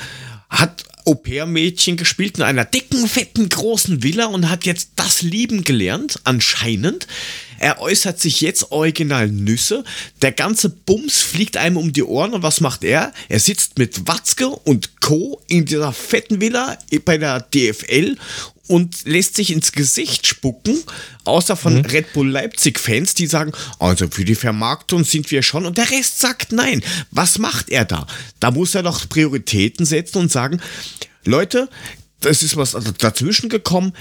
hat 0.48 0.84
Au-pair-Mädchen 1.04 1.96
gespielt 1.96 2.38
in 2.38 2.44
einer 2.44 2.64
dicken, 2.64 3.06
fetten, 3.08 3.48
großen 3.48 4.02
Villa 4.02 4.26
und 4.26 4.50
hat 4.50 4.64
jetzt 4.64 4.90
das 4.96 5.22
lieben 5.22 5.64
gelernt, 5.64 6.20
anscheinend. 6.24 7.06
Er 7.58 7.80
äußert 7.80 8.20
sich 8.20 8.40
jetzt 8.40 8.72
original 8.72 9.28
Nüsse. 9.28 9.84
Der 10.22 10.32
ganze 10.32 10.68
Bums 10.68 11.20
fliegt 11.20 11.56
einem 11.56 11.76
um 11.76 11.92
die 11.92 12.02
Ohren 12.02 12.32
und 12.32 12.42
was 12.42 12.60
macht 12.60 12.84
er? 12.84 13.12
Er 13.28 13.40
sitzt 13.40 13.78
mit 13.78 14.06
Watzke 14.06 14.48
und 14.48 15.00
Co. 15.00 15.40
in 15.46 15.64
dieser 15.64 15.92
fetten 15.92 16.40
Villa 16.40 16.78
bei 17.04 17.18
der 17.18 17.40
DFL 17.40 18.16
und 18.66 19.04
lässt 19.04 19.36
sich 19.36 19.52
ins 19.52 19.72
Gesicht 19.72 20.26
spucken, 20.26 20.82
außer 21.24 21.56
von 21.56 21.84
Red 21.84 22.12
Bull 22.12 22.30
Leipzig-Fans, 22.30 23.14
die 23.14 23.26
sagen, 23.26 23.52
also 23.78 24.08
für 24.08 24.24
die 24.24 24.34
Vermarktung 24.34 25.04
sind 25.04 25.30
wir 25.30 25.42
schon 25.42 25.66
und 25.66 25.76
der 25.76 25.90
Rest 25.90 26.20
sagt 26.20 26.52
nein. 26.52 26.82
Was 27.10 27.38
macht 27.38 27.68
er 27.70 27.84
da? 27.84 28.06
Da 28.40 28.50
muss 28.50 28.74
er 28.74 28.82
doch 28.82 29.08
Prioritäten 29.08 29.84
setzen 29.84 30.18
und 30.18 30.32
sagen, 30.32 30.60
Leute, 31.24 31.68
das 32.20 32.42
ist 32.42 32.56
was 32.56 32.76
dazwischen 32.98 33.48
gekommen. 33.48 33.92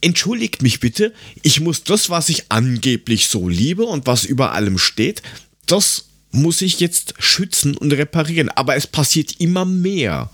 Entschuldigt 0.00 0.62
mich 0.62 0.80
bitte, 0.80 1.12
ich 1.42 1.60
muss 1.60 1.82
das, 1.82 2.10
was 2.10 2.28
ich 2.28 2.44
angeblich 2.50 3.28
so 3.28 3.48
liebe 3.48 3.84
und 3.84 4.06
was 4.06 4.24
über 4.24 4.52
allem 4.52 4.78
steht, 4.78 5.22
das 5.66 6.06
muss 6.30 6.62
ich 6.62 6.80
jetzt 6.80 7.14
schützen 7.18 7.76
und 7.76 7.92
reparieren. 7.92 8.50
Aber 8.50 8.76
es 8.76 8.86
passiert 8.86 9.40
immer 9.40 9.64
mehr. 9.64 10.30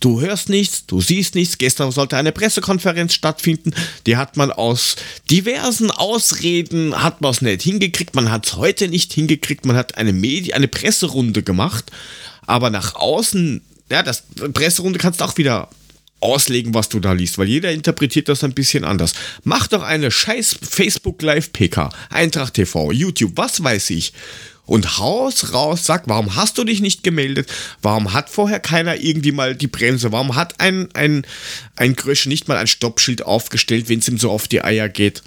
Du 0.00 0.22
hörst 0.22 0.48
nichts, 0.48 0.86
du 0.86 1.02
siehst 1.02 1.34
nichts. 1.34 1.58
Gestern 1.58 1.92
sollte 1.92 2.16
eine 2.16 2.32
Pressekonferenz 2.32 3.12
stattfinden. 3.12 3.72
Die 4.06 4.16
hat 4.16 4.38
man 4.38 4.50
aus 4.50 4.96
diversen 5.30 5.90
Ausreden 5.90 7.02
hat 7.02 7.20
man 7.20 7.30
es 7.30 7.42
nicht 7.42 7.62
hingekriegt. 7.62 8.14
Man 8.14 8.30
hat 8.30 8.46
es 8.46 8.56
heute 8.56 8.88
nicht 8.88 9.12
hingekriegt. 9.12 9.66
Man 9.66 9.76
hat 9.76 9.98
eine 9.98 10.14
Medi 10.14 10.54
eine 10.54 10.68
Presserunde 10.68 11.42
gemacht. 11.42 11.90
Aber 12.46 12.70
nach 12.70 12.94
außen, 12.94 13.60
ja, 13.90 14.02
das 14.02 14.24
Presserunde 14.54 14.98
kannst 14.98 15.20
du 15.20 15.24
auch 15.24 15.36
wieder 15.36 15.68
auslegen, 16.20 16.74
was 16.74 16.88
du 16.88 17.00
da 17.00 17.12
liest, 17.12 17.38
weil 17.38 17.48
jeder 17.48 17.72
interpretiert 17.72 18.28
das 18.28 18.44
ein 18.44 18.52
bisschen 18.52 18.84
anders. 18.84 19.14
Mach 19.42 19.66
doch 19.66 19.82
eine 19.82 20.10
scheiß 20.10 20.58
Facebook 20.62 21.22
Live 21.22 21.52
PK, 21.52 21.90
Eintracht 22.10 22.54
TV, 22.54 22.92
YouTube, 22.92 23.32
was 23.36 23.62
weiß 23.62 23.90
ich. 23.90 24.12
Und 24.70 24.98
haus 24.98 25.52
raus, 25.52 25.84
sag, 25.84 26.06
warum 26.06 26.36
hast 26.36 26.56
du 26.56 26.62
dich 26.62 26.80
nicht 26.80 27.02
gemeldet? 27.02 27.52
Warum 27.82 28.12
hat 28.12 28.30
vorher 28.30 28.60
keiner 28.60 29.00
irgendwie 29.00 29.32
mal 29.32 29.56
die 29.56 29.66
Bremse? 29.66 30.12
Warum 30.12 30.36
hat 30.36 30.60
ein, 30.60 30.88
ein, 30.94 31.26
ein 31.74 31.96
Grösche 31.96 32.28
nicht 32.28 32.46
mal 32.46 32.56
ein 32.56 32.68
Stoppschild 32.68 33.22
aufgestellt, 33.22 33.88
wenn 33.88 33.98
es 33.98 34.06
ihm 34.06 34.16
so 34.16 34.30
auf 34.30 34.46
die 34.46 34.62
Eier 34.62 34.88
geht? 34.88 35.24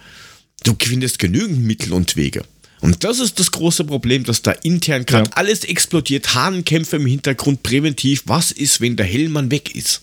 Du 0.64 0.78
findest 0.82 1.20
genügend 1.20 1.60
Mittel 1.60 1.91
und 1.91 2.16
Wege. 2.16 2.44
Und 2.80 3.04
das 3.04 3.20
ist 3.20 3.38
das 3.38 3.52
große 3.52 3.84
Problem, 3.84 4.24
dass 4.24 4.44
da 4.44 4.52
intern 4.52 5.06
gerade 5.06 5.30
Ja. 5.30 5.36
alles 5.36 5.66
explodiert, 5.66 6.34
Hahnenkämpfe 6.36 6.96
im 6.96 7.06
Hintergrund 7.06 7.64
präventiv. 7.64 8.24
Was 8.26 8.52
ist, 8.54 8.80
wenn 8.80 8.96
der 8.96 9.06
Hellmann 9.06 9.52
weg 9.52 9.76
ist? 9.76 10.00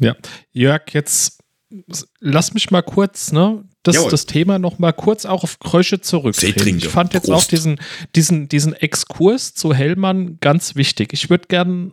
Ja, 0.00 0.16
Jörg, 0.52 0.82
jetzt 0.94 1.38
lass 2.18 2.54
mich 2.54 2.72
mal 2.72 2.82
kurz, 2.82 3.30
ne, 3.30 3.62
das, 3.88 3.96
Jawohl. 3.96 4.10
das 4.10 4.26
Thema 4.26 4.58
noch 4.58 4.78
mal 4.78 4.92
kurz 4.92 5.24
auch 5.24 5.42
auf 5.42 5.58
Krösche 5.58 6.00
zurückdrehen. 6.00 6.78
Ich 6.78 6.88
fand 6.88 7.14
jetzt 7.14 7.26
Prost. 7.26 7.46
auch 7.46 7.48
diesen, 7.48 7.80
diesen, 8.14 8.48
diesen 8.48 8.74
Exkurs 8.74 9.54
zu 9.54 9.72
Hellmann 9.72 10.38
ganz 10.40 10.76
wichtig. 10.76 11.12
Ich 11.14 11.30
würde 11.30 11.46
gern, 11.48 11.92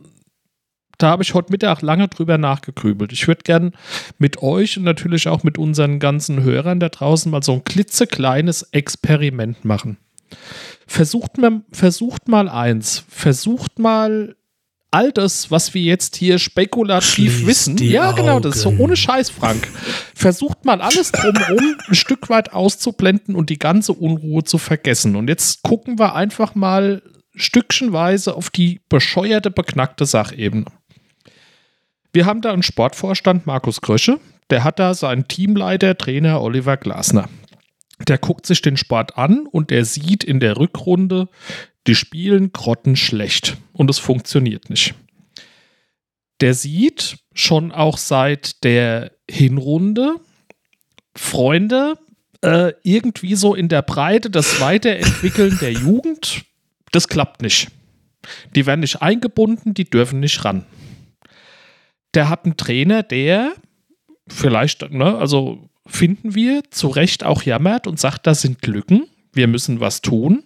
da 0.98 1.10
habe 1.10 1.24
ich 1.24 1.34
heute 1.34 1.52
Mittag 1.52 1.82
lange 1.82 2.10
drüber 2.10 2.38
nachgegrübelt. 2.38 3.14
Ich 3.14 3.28
würde 3.28 3.43
gern 3.43 3.72
mit 4.18 4.41
euch 4.41 4.78
und 4.78 4.84
natürlich 4.84 5.28
auch 5.30 5.43
mit 5.43 5.58
unseren 5.58 6.00
ganzen 6.00 6.43
Hörern 6.43 6.80
da 6.80 6.89
draußen 6.89 7.32
mal 7.32 7.43
so 7.43 7.54
ein 7.54 7.64
klitzekleines 7.64 8.64
Experiment 8.72 9.64
machen. 9.64 9.98
Versucht 10.86 11.38
mal, 11.38 11.62
versucht 11.72 12.28
mal 12.28 12.50
eins. 12.50 13.06
Versucht 13.08 13.80
mal 13.80 14.36
all 14.96 15.12
das, 15.12 15.52
was 15.52 15.74
wir 15.74 15.82
jetzt 15.82 16.16
hier 16.16 16.39
spekulativ 16.39 17.14
Schließt 17.14 17.46
wissen. 17.46 17.78
Ja, 17.80 18.14
genau, 18.14 18.39
das 18.39 18.56
ist 18.56 18.62
so 18.62 18.74
ohne 18.78 18.96
Scheiß, 18.96 19.30
Frank. 19.30 19.68
Versucht 20.16 20.64
mal 20.64 20.82
alles 20.82 21.12
drumherum 21.12 21.76
ein 21.89 21.96
Stück 21.96 22.30
weit 22.30 22.54
auszublenden 22.54 23.36
und 23.36 23.50
die 23.50 23.60
ganze 23.60 23.91
Unruhe 23.91 24.46
zu 24.46 24.58
vergessen. 24.58 25.18
Und 25.18 25.28
jetzt 25.28 25.64
gucken 25.64 26.00
wir 26.00 26.16
einfach 26.16 26.56
mal 26.56 27.02
stückchenweise 27.36 28.36
auf 28.36 28.50
die 28.50 28.80
bescheuerte, 28.88 29.52
beknackte 29.52 30.06
Sachebene. 30.06 30.66
Wir 32.14 32.26
haben 32.26 32.39
da 32.39 32.54
einen 32.54 32.64
Sportvorstand, 32.64 33.46
Markus 33.46 33.82
Krösche, 33.82 34.22
der 34.50 34.64
hat 34.64 34.80
da 34.80 34.93
seinen 34.93 35.28
Teamleiter, 35.28 35.98
Trainer 35.98 36.41
Oliver 36.41 36.78
Glasner. 36.78 37.28
Der 38.08 38.18
guckt 38.18 38.46
sich 38.46 38.62
den 38.62 38.78
Sport 38.78 39.18
an 39.18 39.46
und 39.52 39.72
der 39.72 39.84
sieht 39.84 40.24
in 40.24 40.39
der 40.39 40.56
Rückrunde, 40.58 41.28
die 41.88 41.95
spielen 41.95 42.51
grottenschlecht 42.51 43.57
und 43.73 43.89
es 43.89 43.99
funktioniert 43.99 44.69
nicht. 44.69 44.95
Der 46.41 46.53
sieht 46.53 47.17
schon 47.33 47.71
auch 47.71 47.97
seit 47.97 48.63
der 48.63 49.11
Hinrunde, 49.29 50.15
Freunde, 51.15 51.97
äh, 52.41 52.73
irgendwie 52.83 53.36
so 53.36 53.55
in 53.55 53.69
der 53.69 53.81
Breite 53.81 54.29
das 54.29 54.59
Weiterentwickeln 54.59 55.57
der 55.61 55.71
Jugend, 55.71 56.43
das 56.91 57.07
klappt 57.07 57.41
nicht. 57.41 57.69
Die 58.55 58.65
werden 58.65 58.81
nicht 58.81 59.01
eingebunden, 59.01 59.73
die 59.73 59.89
dürfen 59.89 60.19
nicht 60.19 60.43
ran. 60.43 60.65
Der 62.13 62.29
hat 62.29 62.45
einen 62.45 62.57
Trainer, 62.57 63.03
der 63.03 63.53
vielleicht, 64.27 64.89
ne, 64.91 65.17
also 65.17 65.69
finden 65.88 66.36
wir, 66.36 66.63
zu 66.71 66.88
Recht 66.88 67.23
auch 67.23 67.43
jammert 67.43 67.88
und 67.88 67.99
sagt, 67.99 68.25
da 68.27 68.33
sind 68.33 68.65
Lücken, 68.65 69.07
wir 69.33 69.47
müssen 69.47 69.79
was 69.79 70.01
tun. 70.01 70.43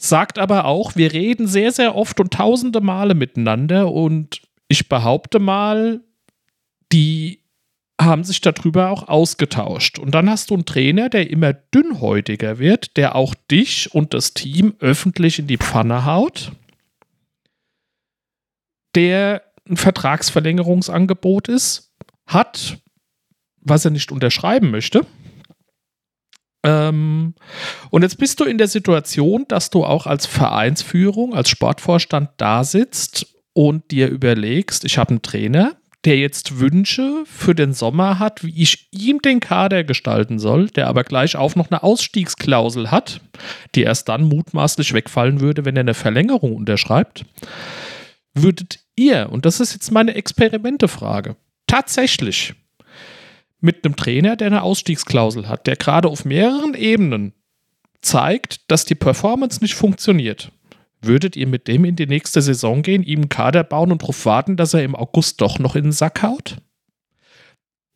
Sagt 0.00 0.38
aber 0.38 0.64
auch, 0.64 0.94
wir 0.94 1.12
reden 1.12 1.48
sehr, 1.48 1.72
sehr 1.72 1.96
oft 1.96 2.20
und 2.20 2.32
tausende 2.32 2.80
Male 2.80 3.14
miteinander 3.14 3.92
und 3.92 4.40
ich 4.68 4.88
behaupte 4.88 5.40
mal, 5.40 6.00
die 6.92 7.40
haben 8.00 8.22
sich 8.22 8.40
darüber 8.40 8.90
auch 8.90 9.08
ausgetauscht. 9.08 9.98
Und 9.98 10.12
dann 10.14 10.30
hast 10.30 10.50
du 10.50 10.54
einen 10.54 10.66
Trainer, 10.66 11.08
der 11.08 11.28
immer 11.30 11.52
dünnhäutiger 11.52 12.60
wird, 12.60 12.96
der 12.96 13.16
auch 13.16 13.34
dich 13.50 13.92
und 13.92 14.14
das 14.14 14.34
Team 14.34 14.76
öffentlich 14.78 15.40
in 15.40 15.48
die 15.48 15.58
Pfanne 15.58 16.04
haut, 16.04 16.52
der 18.94 19.42
ein 19.68 19.76
Vertragsverlängerungsangebot 19.76 21.48
ist, 21.48 21.92
hat, 22.24 22.78
was 23.60 23.84
er 23.84 23.90
nicht 23.90 24.12
unterschreiben 24.12 24.70
möchte. 24.70 25.04
Ähm, 26.64 27.34
und 27.90 28.02
jetzt 28.02 28.18
bist 28.18 28.40
du 28.40 28.44
in 28.44 28.58
der 28.58 28.68
Situation, 28.68 29.44
dass 29.48 29.70
du 29.70 29.84
auch 29.84 30.06
als 30.06 30.26
Vereinsführung, 30.26 31.34
als 31.34 31.50
Sportvorstand 31.50 32.30
da 32.36 32.64
sitzt 32.64 33.26
und 33.52 33.90
dir 33.90 34.08
überlegst, 34.08 34.84
ich 34.84 34.98
habe 34.98 35.10
einen 35.10 35.22
Trainer, 35.22 35.76
der 36.04 36.16
jetzt 36.16 36.60
Wünsche 36.60 37.24
für 37.26 37.54
den 37.54 37.72
Sommer 37.72 38.18
hat, 38.18 38.44
wie 38.44 38.62
ich 38.62 38.88
ihm 38.92 39.20
den 39.20 39.40
Kader 39.40 39.84
gestalten 39.84 40.38
soll, 40.38 40.68
der 40.68 40.86
aber 40.86 41.04
gleich 41.04 41.36
auch 41.36 41.56
noch 41.56 41.70
eine 41.70 41.82
Ausstiegsklausel 41.82 42.90
hat, 42.90 43.20
die 43.74 43.82
erst 43.82 44.08
dann 44.08 44.24
mutmaßlich 44.24 44.94
wegfallen 44.94 45.40
würde, 45.40 45.64
wenn 45.64 45.76
er 45.76 45.80
eine 45.80 45.94
Verlängerung 45.94 46.54
unterschreibt. 46.54 47.24
Würdet 48.32 48.80
ihr, 48.94 49.28
und 49.30 49.44
das 49.44 49.58
ist 49.58 49.72
jetzt 49.72 49.90
meine 49.90 50.14
Experimentefrage, 50.14 51.36
tatsächlich 51.66 52.54
mit 53.60 53.84
einem 53.84 53.96
Trainer, 53.96 54.36
der 54.36 54.48
eine 54.48 54.62
Ausstiegsklausel 54.62 55.48
hat, 55.48 55.66
der 55.66 55.76
gerade 55.76 56.08
auf 56.08 56.24
mehreren 56.24 56.74
Ebenen 56.74 57.32
zeigt, 58.00 58.70
dass 58.70 58.84
die 58.84 58.94
Performance 58.94 59.60
nicht 59.60 59.74
funktioniert, 59.74 60.52
würdet 61.00 61.36
ihr 61.36 61.46
mit 61.46 61.68
dem 61.68 61.84
in 61.84 61.96
die 61.96 62.06
nächste 62.06 62.42
Saison 62.42 62.82
gehen, 62.82 63.02
ihm 63.02 63.20
einen 63.20 63.28
Kader 63.28 63.64
bauen 63.64 63.92
und 63.92 64.02
darauf 64.02 64.24
warten, 64.24 64.56
dass 64.56 64.74
er 64.74 64.84
im 64.84 64.94
August 64.94 65.40
doch 65.40 65.58
noch 65.58 65.76
in 65.76 65.84
den 65.84 65.92
Sack 65.92 66.22
haut? 66.22 66.58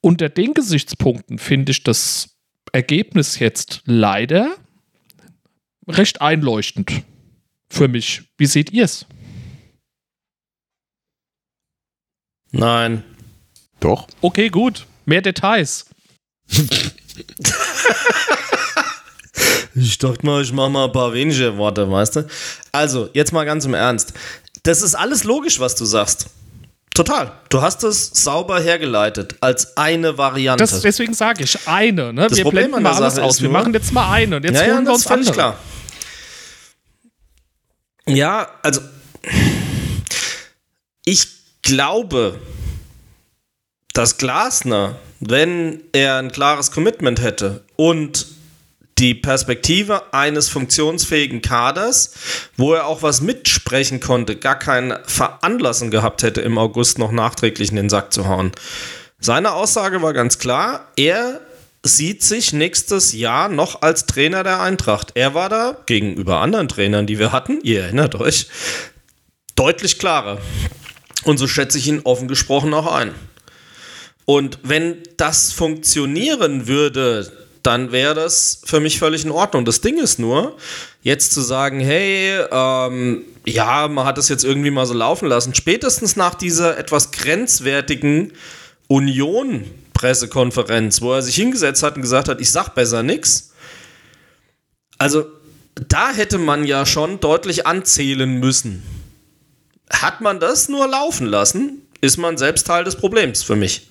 Unter 0.01 0.29
den 0.29 0.55
Gesichtspunkten 0.55 1.39
finde 1.39 1.73
ich 1.73 1.85
das 1.85 2.37
Ergebnis 2.73 3.39
jetzt 3.39 3.83
leider 3.85 4.57
recht 5.87 6.21
einleuchtend 6.21 7.03
für 7.69 7.89
mich. 7.89 8.23
Wie 8.37 8.47
seht 8.47 8.73
ihr 8.73 8.85
es? 8.85 9.07
Nein. 12.51 13.05
Doch. 13.81 14.07
Okay, 14.21 14.49
gut. 14.49 14.87
Mehr 15.05 15.23
Details. 15.23 15.87
Ich 19.75 19.99
dachte 19.99 20.27
mal, 20.27 20.43
ich 20.43 20.53
mache 20.53 20.71
mal 20.71 20.85
ein 20.85 20.93
paar 20.93 21.13
wenige 21.15 21.57
Worte, 21.57 21.91
weißt 21.91 22.17
du? 22.17 22.27
Also, 22.73 23.09
jetzt 23.15 23.33
mal 23.33 23.45
ganz 23.45 23.65
im 23.65 23.75
Ernst. 23.75 24.13
Das 24.65 24.83
ist 24.83 24.95
alles 24.95 25.25
logisch, 25.25 25.61
was 25.61 25.75
du 25.75 25.85
sagst. 25.85 26.27
Total. 26.95 27.33
Du 27.49 27.63
hast 27.63 27.83
es 27.85 28.11
sauber 28.13 28.61
hergeleitet 28.61 29.37
als 29.41 29.77
eine 29.79 30.19
Variante. 30.19 30.63
Das, 30.63 30.83
deswegen 30.83 31.15
sage 31.15 31.45
ich 31.45 31.67
eine. 31.67 32.13
Ne? 32.13 32.27
Das 32.29 32.37
wir 32.37 32.45
Problem 32.45 32.71
blenden 32.71 32.83
mal 32.83 32.95
alles 32.95 33.15
Sache 33.15 33.25
aus. 33.27 33.41
Wir 33.41 33.49
machen 33.49 33.73
jetzt 33.73 33.93
mal 33.93 34.11
eine 34.13 34.37
und 34.37 34.45
jetzt 34.45 34.57
ja, 34.57 34.67
ja, 34.67 34.75
holen 34.75 34.85
wir 34.85 34.93
das 34.93 35.03
uns 35.03 35.07
andere. 35.07 35.33
klar. 35.33 35.59
Ja, 38.07 38.49
also 38.63 38.83
ich 41.07 41.29
glaube, 41.63 42.39
dass 43.93 44.19
Glasner, 44.19 44.97
wenn 45.21 45.83
er 45.93 46.17
ein 46.17 46.33
klares 46.33 46.71
Commitment 46.71 47.21
hätte 47.21 47.65
und 47.77 48.27
die 48.99 49.15
Perspektive 49.15 50.13
eines 50.13 50.49
funktionsfähigen 50.49 51.43
Kaders, 51.43 52.15
wo 52.57 52.75
er 52.75 52.87
auch 52.87 53.03
was 53.03 53.21
mitsprechen 53.21 54.01
konnte, 54.01 54.37
gar 54.37 54.59
kein 54.59 54.97
Veranlassen 55.07 55.91
gehabt 55.91 56.23
hätte, 56.23 56.41
im 56.41 56.59
August 56.59 56.99
noch 56.99 57.11
nachträglich 57.11 57.71
in 57.71 57.77
den 57.77 57.91
Sack 57.91 58.13
zu 58.13 58.29
hauen. 58.29 58.53
Seine 59.19 59.53
Aussage 59.53 60.03
war 60.03 60.13
ganz 60.13 60.39
klar, 60.39 60.89
er 60.97 61.41
sieht 61.85 62.23
sich 62.23 62.53
nächstes 62.53 63.13
Jahr 63.13 63.49
noch 63.49 63.83
als 63.83 64.07
Trainer 64.07 64.45
der 64.45 64.61
Eintracht. 64.61 65.13
Er 65.15 65.35
war 65.35 65.49
da 65.49 65.77
gegenüber 65.87 66.41
anderen 66.41 66.69
Trainern, 66.69 67.07
die 67.07 67.19
wir 67.19 67.33
hatten, 67.33 67.61
ihr 67.63 67.83
erinnert 67.83 68.15
euch, 68.15 68.49
deutlich 69.57 69.99
klarer. 69.99 70.39
Und 71.25 71.39
so 71.39 71.49
schätze 71.49 71.79
ich 71.79 71.89
ihn 71.89 72.01
offen 72.05 72.29
gesprochen 72.29 72.75
auch 72.75 72.87
ein. 72.87 73.15
Und 74.25 74.61
wenn 74.63 74.99
das 75.17 75.53
funktionieren 75.53 76.69
würde, 76.69 77.33
dann 77.63 77.93
wäre 77.93 78.15
das 78.15 78.61
für 78.65 78.81
mich 78.81 78.99
völlig 78.99 79.25
in 79.25 79.31
Ordnung. 79.31 79.65
Das 79.65 79.81
Ding 79.81 79.99
ist 79.99 80.19
nur, 80.19 80.57
jetzt 81.03 81.33
zu 81.33 81.41
sagen, 81.41 81.81
hey, 81.81 82.45
ähm, 82.51 83.25
ja, 83.47 83.89
man 83.89 84.05
hat 84.05 84.19
das 84.19 84.29
jetzt 84.29 84.45
irgendwie 84.45 84.71
mal 84.71 84.87
so 84.87 84.95
laufen 84.95 85.29
lassen, 85.29 85.55
spätestens 85.55 86.17
nach 86.17 86.35
dieser 86.35 86.79
etwas 86.79 87.13
grenzwertigen 87.13 88.33
Union-Pressekonferenz, 88.89 91.03
wo 91.03 91.13
er 91.13 91.23
sich 91.23 91.37
hingesetzt 91.37 91.83
hat 91.83 91.97
und 91.97 92.03
gesagt 92.03 92.29
hat, 92.29 92.41
ich 92.41 92.51
sag 92.51 92.75
besser 92.75 93.03
nix. 93.03 93.53
Also, 94.99 95.25
da 95.89 96.13
hätte 96.13 96.37
man 96.39 96.65
ja 96.65 96.85
schon 96.85 97.21
deutlich 97.21 97.67
anzählen 97.67 98.39
müssen. 98.39 98.83
Hat 99.91 100.21
man 100.21 100.41
das 100.41 100.69
nur 100.69 100.87
laufen 100.89 101.27
lassen, 101.27 101.87
ist 102.01 102.19
man 102.19 102.37
selbst 102.37 102.67
Teil 102.67 102.85
des 102.85 102.97
Problems 102.97 103.43
für 103.43 103.57
mich. 103.57 103.89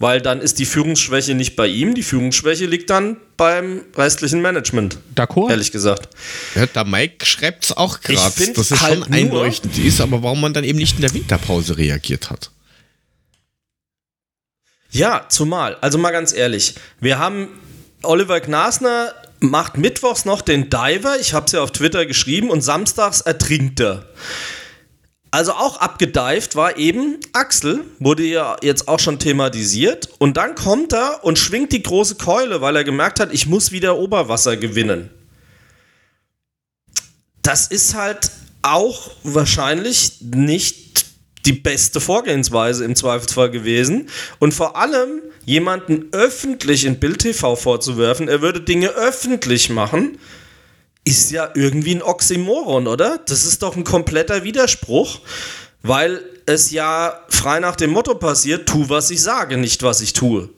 Weil 0.00 0.22
dann 0.22 0.40
ist 0.40 0.58
die 0.58 0.64
Führungsschwäche 0.64 1.34
nicht 1.34 1.56
bei 1.56 1.66
ihm, 1.66 1.94
die 1.94 2.02
Führungsschwäche 2.02 2.64
liegt 2.64 2.88
dann 2.88 3.18
beim 3.36 3.82
restlichen 3.94 4.40
Management, 4.40 4.96
D'accord? 5.14 5.50
ehrlich 5.50 5.72
gesagt. 5.72 6.08
Ja, 6.54 6.64
der 6.64 6.84
Mike 6.86 7.26
schreibt 7.26 7.64
es 7.64 7.76
auch 7.76 8.00
gerade, 8.00 8.52
dass 8.54 8.70
es 8.70 8.80
halt 8.80 9.00
schon 9.00 9.10
nur- 9.10 9.18
einleuchtend 9.18 9.76
ist, 9.76 10.00
aber 10.00 10.22
warum 10.22 10.40
man 10.40 10.54
dann 10.54 10.64
eben 10.64 10.78
nicht 10.78 10.94
in 10.96 11.02
der 11.02 11.12
Winterpause 11.12 11.76
reagiert 11.76 12.30
hat. 12.30 12.50
Ja, 14.90 15.26
zumal, 15.28 15.76
also 15.82 15.98
mal 15.98 16.12
ganz 16.12 16.32
ehrlich, 16.32 16.76
wir 17.00 17.18
haben 17.18 17.48
Oliver 18.02 18.40
Glasner 18.40 19.14
macht 19.40 19.76
mittwochs 19.76 20.24
noch 20.24 20.40
den 20.40 20.70
Diver, 20.70 21.18
ich 21.20 21.34
habe 21.34 21.44
es 21.44 21.52
ja 21.52 21.62
auf 21.62 21.72
Twitter 21.72 22.06
geschrieben, 22.06 22.48
und 22.48 22.62
samstags 22.62 23.20
ertrinkt 23.20 23.80
er. 23.80 24.06
Also 25.32 25.52
auch 25.52 25.76
abgedived 25.76 26.56
war 26.56 26.76
eben 26.76 27.18
Axel, 27.32 27.84
wurde 28.00 28.24
ja 28.24 28.56
jetzt 28.62 28.88
auch 28.88 28.98
schon 28.98 29.20
thematisiert. 29.20 30.08
Und 30.18 30.36
dann 30.36 30.56
kommt 30.56 30.92
er 30.92 31.22
und 31.22 31.38
schwingt 31.38 31.72
die 31.72 31.82
große 31.82 32.16
Keule, 32.16 32.60
weil 32.60 32.74
er 32.74 32.84
gemerkt 32.84 33.20
hat, 33.20 33.32
ich 33.32 33.46
muss 33.46 33.70
wieder 33.70 33.96
Oberwasser 33.96 34.56
gewinnen. 34.56 35.10
Das 37.42 37.68
ist 37.68 37.94
halt 37.94 38.30
auch 38.62 39.12
wahrscheinlich 39.22 40.20
nicht 40.20 41.06
die 41.46 41.52
beste 41.52 42.00
Vorgehensweise 42.00 42.84
im 42.84 42.96
Zweifelsfall 42.96 43.50
gewesen. 43.50 44.08
Und 44.40 44.52
vor 44.52 44.76
allem 44.76 45.22
jemanden 45.44 46.08
öffentlich 46.12 46.84
in 46.84 46.98
Bild 46.98 47.20
TV 47.20 47.56
vorzuwerfen, 47.56 48.28
er 48.28 48.42
würde 48.42 48.60
Dinge 48.60 48.88
öffentlich 48.88 49.70
machen, 49.70 50.18
ist 51.10 51.30
ja 51.30 51.50
irgendwie 51.54 51.94
ein 51.94 52.02
Oxymoron, 52.02 52.86
oder? 52.86 53.18
Das 53.26 53.44
ist 53.44 53.62
doch 53.62 53.76
ein 53.76 53.84
kompletter 53.84 54.44
Widerspruch, 54.44 55.20
weil 55.82 56.22
es 56.46 56.70
ja 56.70 57.20
frei 57.28 57.60
nach 57.60 57.76
dem 57.76 57.90
Motto 57.90 58.14
passiert, 58.14 58.68
tu, 58.68 58.88
was 58.88 59.10
ich 59.10 59.20
sage, 59.20 59.56
nicht 59.56 59.82
was 59.82 60.00
ich 60.00 60.12
tue. 60.12 60.48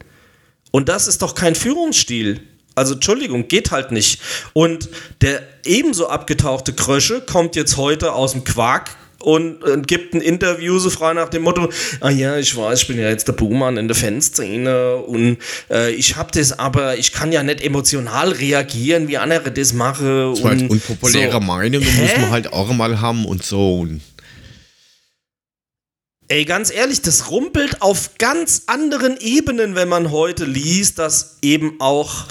Und 0.70 0.88
das 0.88 1.09
ist 1.09 1.22
doch 1.22 1.34
kein 1.34 1.55
Führungsstil. 1.55 2.40
Also 2.74 2.94
Entschuldigung, 2.94 3.48
geht 3.48 3.70
halt 3.70 3.92
nicht. 3.92 4.20
Und 4.53 4.88
der 5.20 5.42
ebenso 5.64 6.09
abgetauchte 6.09 6.72
Krösche 6.72 7.20
kommt 7.20 7.57
jetzt 7.57 7.76
heute 7.76 8.12
aus 8.12 8.32
dem 8.32 8.44
Quark 8.44 8.96
und, 9.22 9.64
äh, 9.64 9.80
gibt 9.80 10.14
ein 10.14 10.20
Interview 10.20 10.78
so 10.78 10.90
frei 10.90 11.14
nach 11.14 11.28
dem 11.28 11.42
Motto, 11.42 11.70
ah 12.00 12.10
ja, 12.10 12.36
ich 12.36 12.56
weiß, 12.56 12.82
ich 12.82 12.88
bin 12.88 12.98
ja 12.98 13.08
jetzt 13.08 13.28
der 13.28 13.32
Buhmann 13.32 13.76
in 13.76 13.88
der 13.88 13.96
Fanszene 13.96 14.96
und 14.96 15.38
äh, 15.70 15.92
ich 15.92 16.16
hab 16.16 16.32
das 16.32 16.58
aber, 16.58 16.96
ich 16.96 17.12
kann 17.12 17.32
ja 17.32 17.42
nicht 17.42 17.62
emotional 17.62 18.32
reagieren, 18.32 19.08
wie 19.08 19.18
andere 19.18 19.50
das 19.50 19.72
machen. 19.72 20.34
Das 20.34 20.44
halt 20.44 20.62
und 20.62 20.70
unpopuläre 20.70 21.32
so. 21.32 21.40
Meinungen 21.40 21.86
Hä? 21.86 22.02
muss 22.02 22.16
man 22.16 22.30
halt 22.30 22.52
auch 22.52 22.72
mal 22.72 23.00
haben 23.00 23.24
und 23.24 23.44
so. 23.44 23.80
Und 23.80 24.00
Ey, 26.28 26.46
ganz 26.46 26.72
ehrlich, 26.72 27.02
das 27.02 27.30
rumpelt 27.30 27.82
auf 27.82 28.12
ganz 28.16 28.62
anderen 28.66 29.18
Ebenen, 29.20 29.74
wenn 29.74 29.88
man 29.88 30.10
heute 30.10 30.46
liest, 30.46 30.98
dass 30.98 31.36
eben 31.42 31.78
auch 31.78 32.24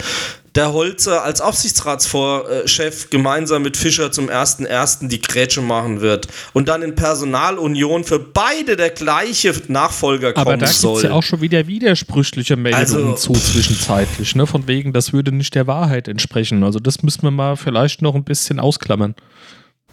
der 0.55 0.73
Holzer 0.73 1.23
als 1.23 1.39
Aufsichtsratschef 1.41 3.09
gemeinsam 3.09 3.61
mit 3.61 3.77
Fischer 3.77 4.11
zum 4.11 4.29
1.1. 4.29 5.07
die 5.07 5.21
Grätsche 5.21 5.61
machen 5.61 6.01
wird 6.01 6.27
und 6.53 6.67
dann 6.67 6.81
in 6.81 6.95
Personalunion 6.95 8.03
für 8.03 8.19
beide 8.19 8.75
der 8.75 8.89
gleiche 8.89 9.53
Nachfolger 9.67 10.33
kommen 10.33 10.41
Aber 10.47 10.57
da 10.57 10.65
gibt 10.65 10.75
es 10.75 10.81
soll. 10.81 11.03
ja 11.03 11.11
auch 11.11 11.23
schon 11.23 11.41
wieder 11.41 11.67
widersprüchliche 11.67 12.57
Meldungen 12.57 13.11
Also- 13.13 13.13
zu 13.13 13.33
zwischenzeitlich, 13.33 14.35
ne? 14.35 14.45
Von 14.45 14.67
wegen, 14.67 14.93
das 14.93 15.13
würde 15.13 15.31
nicht 15.31 15.55
der 15.55 15.67
Wahrheit 15.67 16.07
entsprechen. 16.07 16.63
Also 16.63 16.79
das 16.79 17.01
müssen 17.03 17.23
wir 17.23 17.31
mal 17.31 17.55
vielleicht 17.55 18.01
noch 18.01 18.15
ein 18.15 18.23
bisschen 18.23 18.59
ausklammern. 18.59 19.15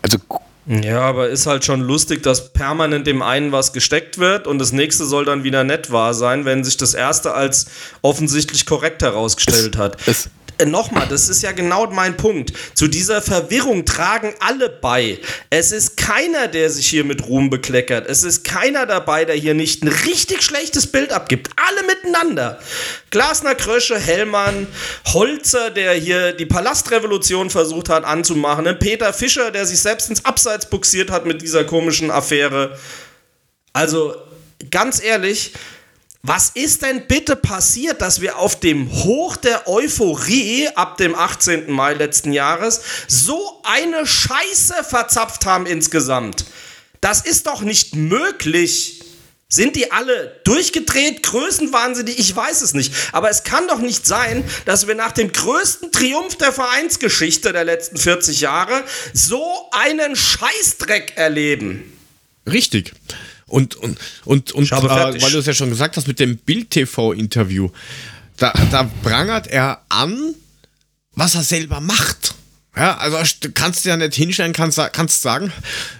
Also 0.02 0.18
Ja, 0.66 1.00
aber 1.00 1.28
ist 1.28 1.46
halt 1.46 1.64
schon 1.64 1.80
lustig, 1.80 2.22
dass 2.22 2.52
permanent 2.52 3.06
dem 3.06 3.22
einen 3.22 3.52
was 3.52 3.72
gesteckt 3.72 4.18
wird 4.18 4.46
und 4.46 4.58
das 4.58 4.72
nächste 4.72 5.06
soll 5.06 5.24
dann 5.24 5.42
wieder 5.44 5.64
nett 5.64 5.90
wahr 5.90 6.12
sein, 6.14 6.44
wenn 6.44 6.62
sich 6.62 6.76
das 6.76 6.92
erste 6.94 7.32
als 7.32 7.66
offensichtlich 8.02 8.66
korrekt 8.66 9.00
herausgestellt 9.02 9.76
hat. 9.78 9.96
es, 10.06 10.28
Nochmal, 10.66 11.06
das 11.08 11.28
ist 11.28 11.42
ja 11.42 11.52
genau 11.52 11.86
mein 11.86 12.16
Punkt. 12.16 12.52
Zu 12.74 12.88
dieser 12.88 13.22
Verwirrung 13.22 13.84
tragen 13.84 14.34
alle 14.40 14.68
bei. 14.68 15.20
Es 15.50 15.70
ist 15.70 15.96
keiner, 15.96 16.48
der 16.48 16.68
sich 16.70 16.88
hier 16.88 17.04
mit 17.04 17.26
Ruhm 17.28 17.48
bekleckert. 17.48 18.08
Es 18.08 18.24
ist 18.24 18.42
keiner 18.42 18.84
dabei, 18.84 19.24
der 19.24 19.36
hier 19.36 19.54
nicht 19.54 19.84
ein 19.84 19.88
richtig 19.88 20.42
schlechtes 20.42 20.88
Bild 20.88 21.12
abgibt. 21.12 21.50
Alle 21.56 21.86
miteinander. 21.86 22.58
Glasner, 23.10 23.54
Krösche, 23.54 23.98
Hellmann, 23.98 24.66
Holzer, 25.06 25.70
der 25.70 25.94
hier 25.94 26.32
die 26.32 26.46
Palastrevolution 26.46 27.50
versucht 27.50 27.88
hat 27.88 28.04
anzumachen, 28.04 28.66
ein 28.66 28.78
Peter 28.78 29.12
Fischer, 29.12 29.52
der 29.52 29.64
sich 29.64 29.80
selbst 29.80 30.10
ins 30.10 30.24
Abseits 30.24 30.68
buxiert 30.68 31.10
hat 31.10 31.24
mit 31.24 31.40
dieser 31.40 31.64
komischen 31.64 32.10
Affäre. 32.10 32.76
Also, 33.72 34.16
ganz 34.70 35.02
ehrlich, 35.02 35.52
was 36.22 36.50
ist 36.50 36.82
denn 36.82 37.06
bitte 37.06 37.36
passiert, 37.36 38.02
dass 38.02 38.20
wir 38.20 38.38
auf 38.38 38.58
dem 38.58 38.92
Hoch 39.04 39.36
der 39.36 39.68
Euphorie 39.68 40.68
ab 40.74 40.96
dem 40.96 41.14
18. 41.14 41.70
Mai 41.70 41.94
letzten 41.94 42.32
Jahres 42.32 42.80
so 43.06 43.62
eine 43.62 44.04
Scheiße 44.04 44.82
verzapft 44.82 45.46
haben 45.46 45.66
insgesamt? 45.66 46.44
Das 47.00 47.20
ist 47.20 47.46
doch 47.46 47.62
nicht 47.62 47.94
möglich. 47.94 49.04
Sind 49.50 49.76
die 49.76 49.92
alle 49.92 50.40
durchgedreht, 50.44 51.22
größenwahnsinnig? 51.22 52.18
Ich 52.18 52.36
weiß 52.36 52.60
es 52.60 52.74
nicht. 52.74 52.92
Aber 53.12 53.30
es 53.30 53.44
kann 53.44 53.66
doch 53.68 53.78
nicht 53.78 54.06
sein, 54.06 54.44
dass 54.66 54.86
wir 54.86 54.94
nach 54.94 55.12
dem 55.12 55.32
größten 55.32 55.90
Triumph 55.92 56.36
der 56.36 56.52
Vereinsgeschichte 56.52 57.52
der 57.52 57.64
letzten 57.64 57.96
40 57.96 58.40
Jahre 58.40 58.84
so 59.14 59.70
einen 59.70 60.16
Scheißdreck 60.16 61.16
erleben. 61.16 61.96
richtig. 62.46 62.92
Und, 63.48 63.76
und, 63.76 63.98
und, 64.24 64.52
und 64.52 64.70
äh, 64.70 64.82
weil 64.82 65.32
du 65.32 65.38
es 65.38 65.46
ja 65.46 65.54
schon 65.54 65.70
gesagt 65.70 65.96
hast 65.96 66.06
mit 66.06 66.20
dem 66.20 66.36
Bild-TV-Interview, 66.36 67.70
da, 68.36 68.52
da 68.70 68.90
prangert 69.02 69.46
er 69.48 69.80
an, 69.88 70.34
was 71.14 71.34
er 71.34 71.42
selber 71.42 71.80
macht. 71.80 72.34
Ja, 72.78 72.96
also 72.98 73.16
du 73.40 73.50
kannst 73.50 73.84
ja 73.86 73.96
nicht 73.96 74.14
hinstellen, 74.14 74.52
kannst, 74.52 74.80
kannst 74.92 75.22
sagen, 75.22 75.52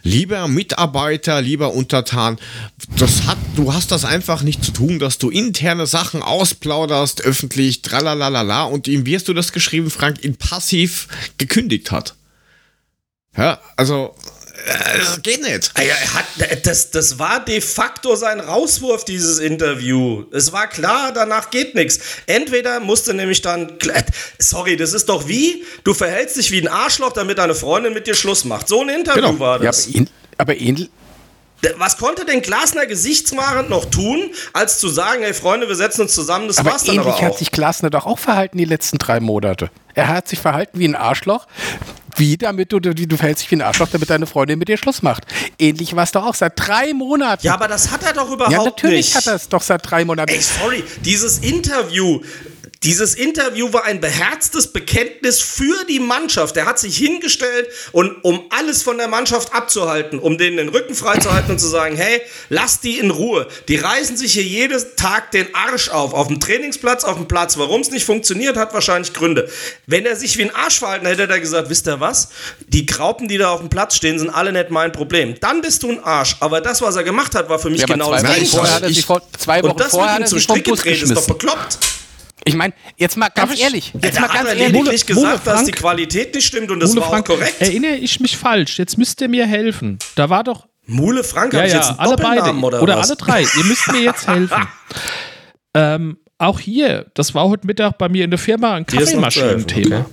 lieber 0.05 0.47
Mitarbeiter, 0.47 1.43
lieber 1.43 1.73
Untertan, 1.75 2.39
das 2.97 3.27
hat, 3.27 3.39
du 3.57 3.73
hast 3.75 3.91
das 3.91 4.05
einfach 4.05 4.43
nicht 4.43 4.63
zu 4.63 4.71
tun, 4.71 5.01
dass 5.01 5.19
du 5.19 5.29
interne 5.29 5.89
Sachen 5.89 6.23
ausplauderst, 6.23 7.23
öffentlich, 7.23 7.83
tralalala, 7.83 8.63
und 8.63 8.87
ihm, 8.87 9.07
wie 9.07 9.17
hast 9.17 9.27
du 9.27 9.35
das 9.35 9.53
geschrieben, 9.53 9.91
Frank, 9.91 10.23
ihn 10.23 10.37
passiv 10.37 11.09
gekündigt 11.37 11.91
hat. 11.91 12.15
Ja, 13.37 13.61
also, 13.77 14.15
das 14.67 15.23
geht 15.23 15.43
nicht. 15.43 15.71
Ah 15.75 15.83
ja, 15.83 15.95
er 15.95 16.15
hat, 16.15 16.67
das, 16.67 16.91
das 16.91 17.19
war 17.19 17.45
de 17.45 17.61
facto 17.61 18.17
sein 18.17 18.41
Rauswurf, 18.41 19.05
dieses 19.05 19.39
Interview. 19.39 20.25
Es 20.33 20.53
war 20.53 20.69
klar, 20.69 21.13
danach 21.13 21.51
geht 21.51 21.75
nichts. 21.75 21.99
Entweder 22.27 22.81
musste 22.81 23.15
nämlich 23.15 23.41
dann. 23.43 23.73
Sorry, 24.39 24.77
das 24.77 24.93
ist 24.93 25.09
doch 25.09 25.29
wie, 25.29 25.65
du 25.85 25.95
verhältst 25.95 26.37
dich 26.37 26.51
wie 26.51 26.61
ein 26.61 26.69
Arschloch, 26.69 27.13
damit 27.13 27.39
deine 27.39 27.55
Freundin 27.55 27.93
mit 27.95 28.07
dir 28.07 28.15
Schluss 28.15 28.45
macht. 28.45 28.69
So 28.69 28.83
ein 28.83 28.89
Interview 28.89 29.23
Genau. 29.23 29.39
war 29.39 29.59
Ja, 29.63 29.67
das. 29.67 29.87
aber, 29.89 29.97
ähn- 29.99 30.09
aber 30.39 30.57
ähnlich. 30.57 30.91
Was 31.77 31.97
konnte 31.97 32.25
denn 32.25 32.41
Glasner 32.41 32.87
gesichtswahrend 32.87 33.69
noch 33.69 33.85
tun, 33.87 34.31
als 34.53 34.79
zu 34.79 34.89
sagen, 34.89 35.23
hey 35.23 35.35
Freunde, 35.35 35.67
wir 35.69 35.75
setzen 35.75 36.03
uns 36.03 36.15
zusammen, 36.15 36.47
das 36.47 36.59
Aber 36.59 36.71
war's 36.73 36.85
dann 36.85 36.95
ähnlich 36.97 37.13
aber 37.15 37.21
hat 37.23 37.33
auch. 37.33 37.39
sich 37.39 37.51
Glasner 37.51 37.91
doch 37.91 38.07
auch 38.07 38.19
verhalten 38.19 38.59
die 38.59 38.65
letzten 38.65 38.99
drei 38.99 39.19
Monate. 39.19 39.71
Er 39.95 40.07
hat 40.09 40.29
sich 40.29 40.39
verhalten 40.39 40.79
wie 40.79 40.87
ein 40.87 40.95
Arschloch. 40.95 41.47
Wie 42.17 42.37
damit 42.37 42.73
du, 42.73 42.81
du, 42.81 42.95
du 42.95 43.17
verhältst 43.17 43.45
dich 43.45 43.51
wie 43.53 43.57
ein 43.57 43.63
Arschloch, 43.63 43.89
damit 43.93 44.11
deine 44.11 44.27
Freundin 44.27 44.59
mit 44.59 44.69
dir 44.69 44.77
Schluss 44.77 45.03
macht. 45.03 45.25
Ähnlich 45.59 45.95
war 45.97 46.03
es 46.05 46.11
doch 46.13 46.25
auch 46.27 46.35
seit 46.35 46.53
drei 46.57 46.93
Monaten. 46.93 47.47
Ja, 47.47 47.55
aber 47.55 47.69
das 47.69 47.91
hat 47.93 48.03
er 48.05 48.13
doch 48.13 48.31
überhaupt 48.31 48.53
Ja, 48.53 48.65
natürlich 48.65 49.07
nicht. 49.07 49.17
hat 49.17 49.27
er 49.27 49.35
es 49.35 49.49
doch 49.49 49.63
seit 49.63 49.89
drei 49.89 50.05
Monaten. 50.05 50.31
Ey, 50.33 50.41
sorry, 50.41 50.83
dieses 51.05 51.39
Interview, 51.39 52.21
dieses 52.85 53.17
Interview 53.17 53.73
war 53.73 53.85
ein 53.85 54.01
beherztes 54.01 54.69
Bekenntnis 54.73 55.41
für 55.41 55.85
die 55.89 55.99
Mannschaft. 55.99 56.57
Er 56.57 56.67
hat 56.67 56.79
sich 56.79 56.97
hingestellt 56.97 57.67
und 57.91 58.23
um 58.25 58.45
alles 58.51 58.85
von 58.85 58.99
der 58.99 59.09
Mannschaft 59.09 59.53
abzuhalten, 59.53 60.21
um 60.21 60.39
denen 60.39 60.59
den 60.59 60.69
Rücken 60.69 60.95
freizuhalten 60.95 61.51
und 61.51 61.59
zu 61.59 61.67
sagen, 61.67 61.97
hey, 61.97 62.21
lass 62.51 62.79
die 62.81 62.99
in 62.99 63.11
Ruhe. 63.11 63.49
Die 63.67 63.77
reißen 63.77 64.17
sich 64.17 64.33
hier 64.35 64.45
jeden 64.45 64.81
Tag 64.97 65.33
den 65.33 65.53
Arsch 65.55 65.89
auf, 65.89 66.15
auf 66.15 66.29
dem 66.29 66.39
Trainingsplatz, 66.39 67.03
auf 67.03 67.17
dem 67.17 67.27
Platz. 67.27 67.59
Warum 67.59 67.81
es 67.81 67.91
nicht 67.91 68.05
funktioniert, 68.05 68.57
hat 68.57 68.73
wahrscheinlich 68.75 69.13
Gründe. 69.13 69.51
Wenn 69.87 70.07
er 70.07 70.15
sich 70.15 70.39
wie 70.39 70.43
ein 70.45 70.55
Arsch 70.55 70.79
verhalten 70.79 71.07
hätte, 71.07 71.23
hätte 71.23 71.33
er 71.33 71.41
gesagt, 71.41 71.71
wisst 71.71 71.89
ihr 71.89 71.99
was? 71.99 72.29
Die 72.69 72.87
Graupen, 72.87 73.27
die 73.27 73.39
da 73.39 73.51
auf 73.51 73.61
dem 73.61 73.71
Platz 73.71 73.97
stehen, 73.97 74.21
sind 74.21 74.31
alle 74.31 74.53
nicht 74.53 74.71
mein 74.71 74.93
Problem. 74.93 75.35
Dann 75.41 75.63
bist 75.63 75.83
du 75.83 75.91
ein 75.91 76.05
Arsch. 76.05 76.37
Aber 76.39 76.61
das, 76.61 76.81
was 76.81 76.95
er 76.95 77.03
gemacht 77.03 77.35
hat, 77.35 77.49
war 77.49 77.59
für 77.59 77.71
mich 77.71 77.81
Ja, 77.81 77.87
genau 77.87 78.13
das 78.13 78.23
Gegenteil. 78.23 78.93
zwei 79.37 79.63
Wochen 79.63 79.71
Und 79.73 79.81
das 79.81 79.91
vorher 79.91 80.15
hat 80.15 80.21
er 80.21 80.27
zum 80.27 80.39
sich 80.39 80.47
vom 80.47 80.57
Strick 80.57 80.69
Bus 80.69 80.83
gedreht, 80.83 81.03
ist 81.03 81.11
doch 81.11 81.17
geschmissen. 81.27 81.39
bekloppt. 81.39 81.79
Ich 82.49 82.57
meine, 82.57 82.73
jetzt 82.97 83.17
mal 83.17 83.29
ganz 83.29 83.55
ich- 83.55 83.63
ehrlich, 83.63 83.93
jetzt 84.03 84.21
mal 84.21 84.27
ganz 84.29 84.49
ehrlich. 84.49 84.73
Mule- 84.73 84.91
gesagt, 84.91 85.47
dass 85.47 85.55
Frank- 85.55 85.67
die 85.67 85.73
Qualität 85.73 86.35
nicht 86.35 86.47
stimmt 86.47 86.71
und 86.71 86.81
das 86.81 86.91
Mule 86.91 87.01
war 87.03 87.09
auch 87.09 87.13
Frank, 87.13 87.27
korrekt. 87.27 87.61
erinnere 87.61 87.97
ich 87.97 88.21
mich 88.21 88.37
falsch. 88.37 88.79
Jetzt 88.79 88.99
müsst 88.99 89.21
ihr 89.21 89.29
mir 89.29 89.47
helfen. 89.47 89.99
Da 90.15 90.29
war 90.31 90.45
doch 90.45 90.67
Mule 90.87 91.23
Frank, 91.23 91.53
Ja, 91.53 91.65
ja, 91.67 91.77
jetzt 91.77 91.89
einen 91.91 91.99
alle 91.99 92.17
beide. 92.17 92.55
Oder, 92.55 92.83
Oder, 92.83 92.97
alle 93.03 93.17
drei. 93.17 93.43
Ihr 93.43 93.65
müsst 93.65 93.93
mir 93.93 94.01
jetzt 94.01 94.27
helfen. 94.27 94.67
ähm, 95.75 96.19
auch 96.39 96.61
hier, 96.61 97.07
das 97.15 97.35
war 97.35 97.49
heute 97.49 97.67
Mittag 97.67 97.99
bei 97.99 98.09
mir 98.09 98.25
in 98.25 98.31
der 98.31 98.39
Firma 98.39 98.75
ein 98.75 98.87
Kaffeemaschinenthema. 98.87 100.07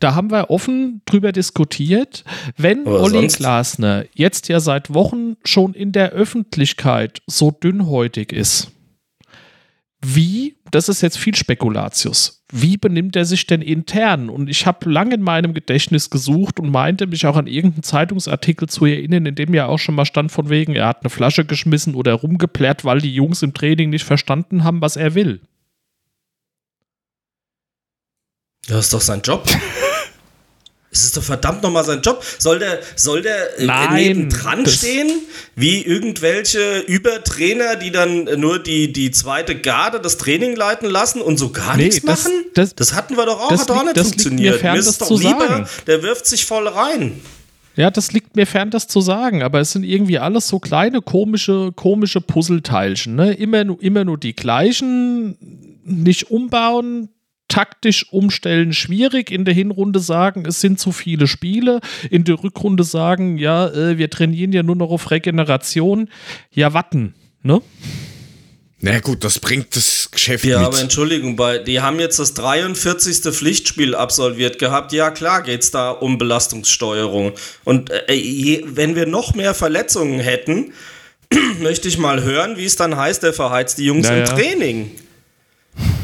Da 0.00 0.14
haben 0.14 0.30
wir 0.30 0.50
offen 0.50 1.02
drüber 1.04 1.30
diskutiert, 1.32 2.24
wenn 2.56 2.86
Aber 2.86 3.02
Olli 3.02 3.20
sonst? 3.20 3.36
Glasner 3.36 4.04
jetzt 4.14 4.48
ja 4.48 4.58
seit 4.58 4.92
Wochen 4.94 5.36
schon 5.44 5.74
in 5.74 5.92
der 5.92 6.10
Öffentlichkeit 6.10 7.20
so 7.26 7.50
dünnhäutig 7.50 8.32
ist, 8.32 8.70
wie, 10.02 10.56
das 10.70 10.88
ist 10.88 11.02
jetzt 11.02 11.18
viel 11.18 11.34
Spekulatius, 11.34 12.42
wie 12.50 12.78
benimmt 12.78 13.16
er 13.16 13.26
sich 13.26 13.46
denn 13.46 13.60
intern? 13.60 14.30
Und 14.30 14.48
ich 14.48 14.66
habe 14.66 14.90
lange 14.90 15.14
in 15.14 15.22
meinem 15.22 15.52
Gedächtnis 15.52 16.08
gesucht 16.08 16.58
und 16.58 16.70
meinte 16.70 17.06
mich 17.06 17.26
auch 17.26 17.36
an 17.36 17.46
irgendeinen 17.46 17.82
Zeitungsartikel 17.82 18.68
zu 18.68 18.86
erinnern, 18.86 19.26
in 19.26 19.34
dem 19.34 19.52
ja 19.52 19.66
auch 19.66 19.78
schon 19.78 19.94
mal 19.94 20.06
stand 20.06 20.32
von 20.32 20.48
wegen, 20.48 20.74
er 20.74 20.86
hat 20.86 21.02
eine 21.02 21.10
Flasche 21.10 21.44
geschmissen 21.44 21.94
oder 21.94 22.14
rumgeplärt, 22.14 22.84
weil 22.84 23.00
die 23.00 23.14
Jungs 23.14 23.42
im 23.42 23.52
Training 23.52 23.90
nicht 23.90 24.04
verstanden 24.04 24.64
haben, 24.64 24.80
was 24.80 24.96
er 24.96 25.14
will. 25.14 25.40
Ja, 28.68 28.78
ist 28.78 28.92
doch 28.92 29.00
sein 29.00 29.20
Job. 29.22 29.46
Es 30.92 31.04
ist 31.04 31.16
doch 31.16 31.22
verdammt 31.22 31.62
nochmal 31.62 31.84
sein 31.84 32.00
Job. 32.02 32.24
Soll 32.38 32.58
der, 32.58 32.80
soll 32.96 33.22
der 33.22 33.60
äh, 33.60 33.64
Nein, 33.66 33.94
nebendran 33.94 34.64
das- 34.64 34.74
stehen, 34.74 35.08
wie 35.54 35.82
irgendwelche 35.82 36.80
Übertrainer, 36.80 37.76
die 37.76 37.92
dann 37.92 38.24
nur 38.40 38.58
die, 38.58 38.92
die 38.92 39.12
zweite 39.12 39.54
Garde 39.54 40.00
das 40.00 40.16
Training 40.16 40.56
leiten 40.56 40.90
lassen 40.90 41.22
und 41.22 41.38
so 41.38 41.50
gar 41.50 41.76
Nee, 41.76 41.84
nichts 41.84 42.04
das- 42.04 42.24
machen? 42.24 42.32
das- 42.54 42.92
hatten 42.94 43.16
wir 43.16 43.24
doch 43.24 43.40
auch, 43.40 43.48
das 43.50 43.60
hat 43.60 43.70
doch 43.70 43.76
auch 43.76 43.82
liegt- 43.84 43.96
nicht 43.96 43.98
das 43.98 44.06
liegt 44.06 44.16
mir 44.16 44.22
funktioniert. 44.52 44.60
fern, 44.60 44.76
ist 44.76 44.86
das 44.86 44.92
es 44.94 44.98
doch 44.98 45.06
zu 45.06 45.18
lieber, 45.18 45.48
sagen. 45.48 45.66
der 45.86 46.02
wirft 46.02 46.26
sich 46.26 46.44
voll 46.44 46.66
rein. 46.66 47.20
Ja, 47.76 47.90
das 47.92 48.10
liegt 48.12 48.34
mir 48.34 48.46
fern, 48.46 48.70
das 48.70 48.88
zu 48.88 49.00
sagen, 49.00 49.44
aber 49.44 49.60
es 49.60 49.70
sind 49.70 49.84
irgendwie 49.84 50.18
alles 50.18 50.48
so 50.48 50.58
kleine, 50.58 51.00
komische, 51.02 51.70
komische 51.76 52.20
Puzzleteilchen. 52.20 53.14
Ne? 53.14 53.32
Immer, 53.34 53.62
nur- 53.62 53.80
immer 53.80 54.04
nur 54.04 54.18
die 54.18 54.34
gleichen, 54.34 55.36
nicht 55.84 56.32
umbauen, 56.32 57.10
taktisch 57.50 58.06
umstellen 58.10 58.72
schwierig. 58.72 59.30
In 59.30 59.44
der 59.44 59.52
Hinrunde 59.52 60.00
sagen, 60.00 60.46
es 60.46 60.62
sind 60.62 60.80
zu 60.80 60.92
viele 60.92 61.26
Spiele. 61.26 61.80
In 62.08 62.24
der 62.24 62.42
Rückrunde 62.42 62.84
sagen, 62.84 63.36
ja, 63.36 63.68
äh, 63.68 63.98
wir 63.98 64.08
trainieren 64.08 64.52
ja 64.52 64.62
nur 64.62 64.76
noch 64.76 64.90
auf 64.90 65.10
Regeneration. 65.10 66.08
Ja, 66.50 66.72
watten, 66.72 67.14
ne? 67.42 67.60
Na 68.82 68.98
gut, 69.00 69.24
das 69.24 69.38
bringt 69.38 69.76
das 69.76 70.08
Geschäft 70.10 70.42
Ja, 70.46 70.60
mit. 70.60 70.68
aber 70.68 70.80
Entschuldigung, 70.80 71.36
bei, 71.36 71.58
die 71.58 71.82
haben 71.82 72.00
jetzt 72.00 72.18
das 72.18 72.32
43. 72.32 73.30
Pflichtspiel 73.34 73.94
absolviert 73.94 74.58
gehabt. 74.58 74.94
Ja, 74.94 75.10
klar 75.10 75.42
geht's 75.42 75.70
da 75.70 75.90
um 75.90 76.16
Belastungssteuerung. 76.16 77.32
Und 77.64 77.90
äh, 77.90 78.14
je, 78.14 78.64
wenn 78.66 78.94
wir 78.96 79.04
noch 79.04 79.34
mehr 79.34 79.52
Verletzungen 79.52 80.18
hätten, 80.18 80.72
möchte 81.60 81.88
ich 81.88 81.98
mal 81.98 82.22
hören, 82.22 82.56
wie 82.56 82.64
es 82.64 82.76
dann 82.76 82.96
heißt, 82.96 83.22
der 83.22 83.34
verheizt 83.34 83.76
die 83.76 83.84
Jungs 83.84 84.08
Ja, 84.08 84.14
im 84.14 84.20
ja. 84.20 84.24
Training. 84.24 84.90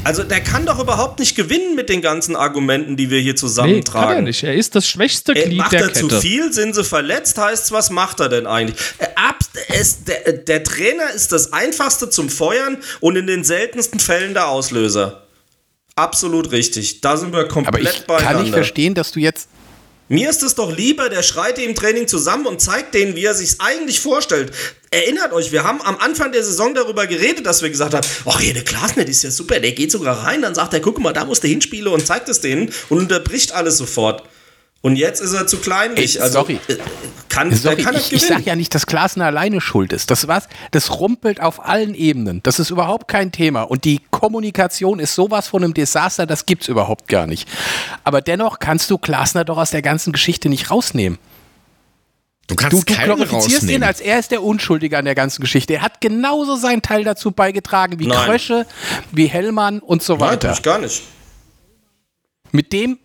Also 0.05 0.23
der 0.23 0.41
kann 0.41 0.65
doch 0.67 0.79
überhaupt 0.79 1.19
nicht 1.19 1.35
gewinnen 1.35 1.75
mit 1.75 1.89
den 1.89 2.01
ganzen 2.01 2.37
Argumenten, 2.37 2.97
die 2.97 3.11
wir 3.11 3.19
hier 3.19 3.33
Nee, 3.33 3.37
zusammentragen. 3.39 4.07
kann 4.09 4.17
er 4.19 4.23
nicht. 4.23 4.45
Er 4.45 4.55
ist 4.55 4.77
das 4.77 4.89
schwächste 4.89 5.35
Äh, 5.35 5.45
Glied 5.47 5.59
macht 5.59 5.73
der 5.73 5.81
er 5.81 5.93
zu 5.93 6.07
Kette. 6.07 6.21
viel? 6.21 6.53
Sind 6.53 6.75
sie 6.77 6.85
verletzt? 6.85 7.37
Heißt 7.39 7.73
was 7.73 7.91
macht 7.91 8.21
er 8.21 8.29
denn 8.29 8.47
eigentlich? 8.47 8.77
Äh, 8.99 9.07
Ab, 9.17 9.39
es, 9.69 10.05
der, 10.05 10.33
der 10.35 10.63
Trainer 10.63 11.11
ist 11.13 11.33
das 11.33 11.53
einfachste 11.53 12.09
zum 12.09 12.29
Feuern 12.31 12.79
und 13.01 13.17
in 13.17 13.27
den 13.27 13.43
seltensten 13.43 13.99
Fällen 13.99 14.33
der 14.35 14.47
Auslöser. 14.47 15.23
Absolut 15.97 16.53
richtig. 16.53 17.01
Da 17.01 17.17
sind 17.17 17.33
wir 17.33 17.41
Aber 17.41 17.49
komplett 17.49 17.83
ich 17.97 18.07
beieinander. 18.07 18.33
kann 18.35 18.43
nicht 18.45 18.53
verstehen, 18.55 18.95
dass 18.95 19.11
du 19.11 19.19
jetzt. 19.19 19.49
Mir 20.09 20.31
ist 20.31 20.43
es 20.45 20.55
doch 20.55 20.71
lieber, 20.71 21.09
der 21.09 21.23
schreit 21.23 21.59
im 21.59 21.75
Training 21.75 22.07
zusammen 22.07 22.47
und 22.47 22.61
zeigt 22.61 22.95
denen, 22.95 23.17
wie 23.17 23.25
er 23.25 23.35
sich 23.35 23.61
eigentlich 23.61 24.01
vorstellt. 24.01 24.53
Erinnert 24.93 25.33
euch, 25.33 25.51
wir 25.51 25.65
haben 25.65 25.83
am 25.83 25.97
Anfang 25.99 26.31
der 26.31 26.45
Saison 26.45 26.75
darüber 26.75 27.09
geredet, 27.09 27.45
dass 27.45 27.61
wir 27.63 27.71
gesagt 27.71 27.93
haben, 27.93 28.07
ach, 28.25 28.39
hier, 28.39 28.55
der 28.55 28.63
Klasner, 28.63 29.07
ist 29.07 29.25
ja 29.25 29.33
super, 29.33 29.59
der 29.59 29.73
geht 29.73 29.91
sogar 29.91 30.25
rein, 30.25 30.43
dann 30.43 30.55
sagt 30.55 30.75
er, 30.75 30.81
guck 30.81 31.01
mal, 31.01 31.13
da 31.13 31.25
musst 31.25 31.43
du 31.43 31.49
hinspielen 31.49 31.93
und 31.93 32.07
zeigt 32.07 32.29
es 32.29 32.41
denen 32.41 32.73
und 32.89 32.99
unterbricht 32.99 33.51
alles 33.53 33.79
sofort. 33.79 34.23
Und 34.81 34.95
jetzt 34.95 35.21
ist 35.21 35.33
er 35.33 35.49
zu 35.49 35.57
kleinlich. 35.57 36.15
Ey, 36.15 36.23
also, 36.23 36.41
sorry. 36.41 36.61
Kann, 37.37 37.55
Sorry, 37.55 37.83
kann 37.83 37.95
ich, 37.95 38.13
ich 38.13 38.27
sage 38.27 38.43
ja 38.45 38.57
nicht, 38.57 38.75
dass 38.75 38.87
Klaassen 38.87 39.21
alleine 39.23 39.61
schuld 39.61 39.93
ist. 39.93 40.11
Das 40.11 40.27
was, 40.27 40.49
das 40.71 40.99
rumpelt 41.01 41.41
auf 41.41 41.65
allen 41.65 41.95
Ebenen. 41.95 42.43
Das 42.43 42.59
ist 42.59 42.71
überhaupt 42.71 43.09
kein 43.09 43.31
Thema. 43.31 43.63
Und 43.63 43.85
die 43.85 44.01
Kommunikation 44.11 44.99
ist 44.99 45.15
sowas 45.15 45.47
von 45.49 45.63
einem 45.63 45.75
Desaster, 45.75 46.25
das 46.27 46.47
gibt's 46.47 46.69
überhaupt 46.69 47.09
gar 47.09 47.27
nicht. 47.27 47.47
Aber 48.05 48.23
dennoch 48.23 48.59
kannst 48.59 48.91
du 48.91 48.97
Klaasner 48.99 49.45
doch 49.45 49.59
aus 49.59 49.71
der 49.71 49.83
ganzen 49.83 50.13
Geschichte 50.15 50.49
nicht 50.49 50.71
rausnehmen. 50.71 51.19
du 52.47 52.55
kannst 52.55 52.73
Du, 52.73 52.83
du 52.85 52.95
keinen 52.95 53.17
glorifizierst 53.17 53.69
ihn, 53.69 53.83
als 53.83 54.01
er 54.01 54.19
ist 54.19 54.31
der 54.31 54.43
Unschuldige 54.43 54.97
an 54.97 55.05
der 55.05 55.15
ganzen 55.15 55.43
Geschichte. 55.43 55.75
Er 55.75 55.83
hat 55.83 56.01
genauso 56.01 56.57
seinen 56.57 56.81
Teil 56.81 57.05
dazu 57.05 57.33
beigetragen 57.33 57.99
wie 57.99 58.07
Nein. 58.07 58.19
Krösche, 58.25 58.67
wie 59.13 59.27
Hellmann 59.27 59.81
und 59.81 60.03
so 60.03 60.15
Nein, 60.17 60.31
weiter. 60.31 60.53
ich 60.53 60.63
gar 60.63 60.79
nicht. 60.79 61.03
Mit 62.53 62.73
dem 62.73 62.99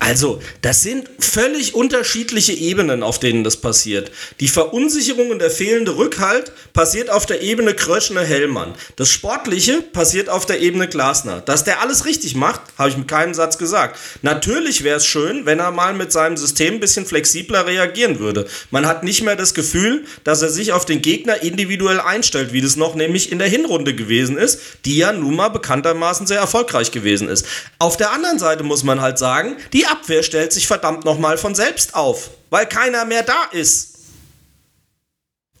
Also, 0.00 0.40
das 0.62 0.82
sind 0.82 1.10
völlig 1.18 1.74
unterschiedliche 1.74 2.54
Ebenen, 2.54 3.02
auf 3.02 3.20
denen 3.20 3.44
das 3.44 3.58
passiert. 3.58 4.10
Die 4.40 4.48
Verunsicherung 4.48 5.30
und 5.30 5.40
der 5.40 5.50
fehlende 5.50 5.98
Rückhalt 5.98 6.52
passiert 6.72 7.10
auf 7.10 7.26
der 7.26 7.42
Ebene 7.42 7.74
Kröschner-Hellmann. 7.74 8.74
Das 8.96 9.10
Sportliche 9.10 9.82
passiert 9.82 10.30
auf 10.30 10.46
der 10.46 10.60
Ebene 10.60 10.88
Glasner. 10.88 11.42
Dass 11.42 11.64
der 11.64 11.82
alles 11.82 12.06
richtig 12.06 12.34
macht, 12.34 12.62
habe 12.78 12.88
ich 12.88 12.96
mit 12.96 13.08
keinem 13.08 13.34
Satz 13.34 13.58
gesagt. 13.58 13.98
Natürlich 14.22 14.84
wäre 14.84 14.96
es 14.96 15.06
schön, 15.06 15.44
wenn 15.44 15.58
er 15.58 15.70
mal 15.70 15.92
mit 15.92 16.12
seinem 16.12 16.38
System 16.38 16.74
ein 16.74 16.80
bisschen 16.80 17.04
flexibler 17.04 17.66
reagieren 17.66 18.18
würde. 18.18 18.46
Man 18.70 18.86
hat 18.86 19.04
nicht 19.04 19.22
mehr 19.22 19.36
das 19.36 19.52
Gefühl, 19.52 20.06
dass 20.24 20.40
er 20.40 20.48
sich 20.48 20.72
auf 20.72 20.86
den 20.86 21.02
Gegner 21.02 21.42
individuell 21.42 22.00
einstellt, 22.00 22.54
wie 22.54 22.62
das 22.62 22.76
noch 22.76 22.94
nämlich 22.94 23.30
in 23.30 23.38
der 23.38 23.48
Hinrunde 23.48 23.94
gewesen 23.94 24.38
ist, 24.38 24.60
die 24.86 24.96
ja 24.96 25.12
nun 25.12 25.36
mal 25.36 25.50
bekanntermaßen 25.50 26.26
sehr 26.26 26.40
erfolgreich 26.40 26.90
gewesen 26.90 27.28
ist. 27.28 27.44
Auf 27.78 27.98
der 27.98 28.12
anderen 28.12 28.38
Seite 28.38 28.64
muss 28.64 28.82
man 28.82 29.02
halt 29.02 29.18
sagen, 29.18 29.56
die 29.74 29.89
Abwehr 29.90 30.22
stellt 30.22 30.52
sich 30.52 30.66
verdammt 30.66 31.04
nochmal 31.04 31.38
von 31.38 31.54
selbst 31.54 31.94
auf, 31.94 32.30
weil 32.50 32.66
keiner 32.66 33.04
mehr 33.04 33.22
da 33.22 33.44
ist. 33.52 33.90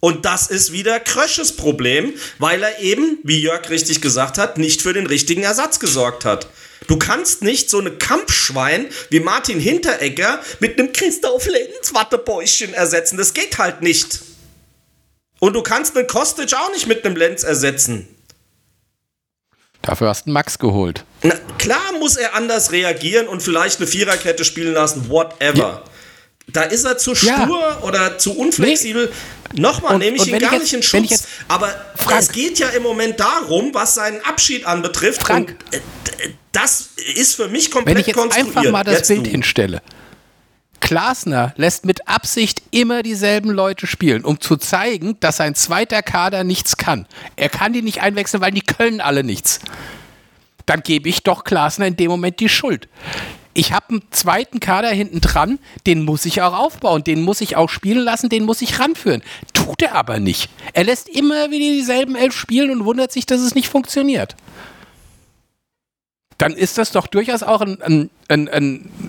Und 0.00 0.24
das 0.24 0.46
ist 0.46 0.72
wieder 0.72 0.98
Krösches 0.98 1.56
Problem, 1.56 2.14
weil 2.38 2.62
er 2.62 2.78
eben, 2.80 3.18
wie 3.22 3.40
Jörg 3.40 3.68
richtig 3.68 4.00
gesagt 4.00 4.38
hat, 4.38 4.56
nicht 4.56 4.80
für 4.80 4.94
den 4.94 5.06
richtigen 5.06 5.42
Ersatz 5.42 5.78
gesorgt 5.78 6.24
hat. 6.24 6.48
Du 6.86 6.98
kannst 6.98 7.42
nicht 7.42 7.68
so 7.68 7.78
eine 7.78 7.92
Kampfschwein 7.92 8.86
wie 9.10 9.20
Martin 9.20 9.60
Hinteregger 9.60 10.40
mit 10.58 10.78
einem 10.78 10.92
Christoph 10.92 11.46
Lenz 11.46 11.92
Wattebäuschen 11.92 12.72
ersetzen. 12.72 13.18
Das 13.18 13.34
geht 13.34 13.58
halt 13.58 13.82
nicht. 13.82 14.20
Und 15.38 15.52
du 15.52 15.62
kannst 15.62 15.96
einen 15.96 16.06
Kostic 16.06 16.52
auch 16.54 16.72
nicht 16.72 16.86
mit 16.86 17.04
einem 17.04 17.16
Lenz 17.16 17.42
ersetzen. 17.42 18.08
Dafür 19.82 20.08
hast 20.08 20.22
du 20.22 20.26
einen 20.26 20.34
Max 20.34 20.58
geholt. 20.58 21.04
Na, 21.22 21.34
klar 21.58 21.92
muss 21.98 22.16
er 22.16 22.34
anders 22.34 22.72
reagieren 22.72 23.28
und 23.28 23.42
vielleicht 23.42 23.78
eine 23.78 23.86
Viererkette 23.86 24.44
spielen 24.44 24.74
lassen, 24.74 25.08
whatever. 25.08 25.58
Ja. 25.58 25.82
Da 26.48 26.62
ist 26.62 26.84
er 26.84 26.98
zu 26.98 27.14
stur 27.14 27.30
ja. 27.30 27.78
oder 27.82 28.18
zu 28.18 28.36
unflexibel. 28.36 29.06
Nee. 29.52 29.60
Nochmal, 29.60 29.98
nehme 29.98 30.16
ich 30.16 30.26
ihn 30.26 30.38
gar 30.38 30.52
ich 30.52 30.52
jetzt, 30.52 30.62
nicht 30.62 30.74
in 30.74 30.82
Schutz. 30.82 31.26
Aber 31.48 31.68
Frank, 31.96 32.20
es 32.20 32.32
geht 32.32 32.58
ja 32.58 32.68
im 32.68 32.82
Moment 32.82 33.18
darum, 33.18 33.74
was 33.74 33.94
seinen 33.94 34.20
Abschied 34.24 34.64
anbetrifft. 34.64 35.22
Frank, 35.22 35.56
und, 35.66 35.74
äh, 35.74 35.80
das 36.52 36.90
ist 37.14 37.34
für 37.34 37.48
mich 37.48 37.70
komplett 37.70 37.96
Wenn 37.96 38.00
ich 38.00 38.06
jetzt 38.06 38.36
einfach 38.36 38.64
mal 38.70 38.84
das 38.84 38.94
jetzt 38.94 39.08
Bild 39.08 39.26
du. 39.26 39.30
hinstelle. 39.30 39.82
Glasner 40.80 41.52
lässt 41.56 41.84
mit 41.84 42.08
Absicht 42.08 42.62
immer 42.70 43.02
dieselben 43.02 43.50
Leute 43.50 43.86
spielen, 43.86 44.24
um 44.24 44.40
zu 44.40 44.56
zeigen, 44.56 45.18
dass 45.20 45.36
sein 45.36 45.54
zweiter 45.54 46.02
Kader 46.02 46.42
nichts 46.42 46.76
kann. 46.76 47.06
Er 47.36 47.48
kann 47.48 47.72
die 47.72 47.82
nicht 47.82 48.00
einwechseln, 48.00 48.40
weil 48.40 48.52
die 48.52 48.62
können 48.62 49.00
alle 49.00 49.22
nichts. 49.22 49.60
Dann 50.66 50.82
gebe 50.82 51.08
ich 51.08 51.22
doch 51.22 51.44
Glasner 51.44 51.86
in 51.86 51.96
dem 51.96 52.10
Moment 52.10 52.40
die 52.40 52.48
Schuld. 52.48 52.88
Ich 53.52 53.72
habe 53.72 53.86
einen 53.88 54.02
zweiten 54.10 54.60
Kader 54.60 54.90
hinten 54.90 55.20
dran, 55.20 55.58
den 55.86 56.04
muss 56.04 56.24
ich 56.24 56.40
auch 56.40 56.56
aufbauen, 56.56 57.02
den 57.02 57.22
muss 57.22 57.40
ich 57.40 57.56
auch 57.56 57.68
spielen 57.68 58.04
lassen, 58.04 58.28
den 58.28 58.44
muss 58.44 58.62
ich 58.62 58.78
ranführen. 58.78 59.22
Tut 59.52 59.82
er 59.82 59.96
aber 59.96 60.20
nicht. 60.20 60.48
Er 60.72 60.84
lässt 60.84 61.08
immer 61.08 61.50
wieder 61.50 61.72
dieselben 61.72 62.14
elf 62.14 62.34
spielen 62.36 62.70
und 62.70 62.84
wundert 62.84 63.10
sich, 63.10 63.26
dass 63.26 63.40
es 63.40 63.54
nicht 63.54 63.68
funktioniert 63.68 64.36
dann 66.40 66.54
ist 66.54 66.78
das 66.78 66.90
doch 66.90 67.06
durchaus 67.06 67.42
auch 67.42 67.60
ein, 67.60 67.82
ein, 67.82 68.10
ein, 68.28 68.48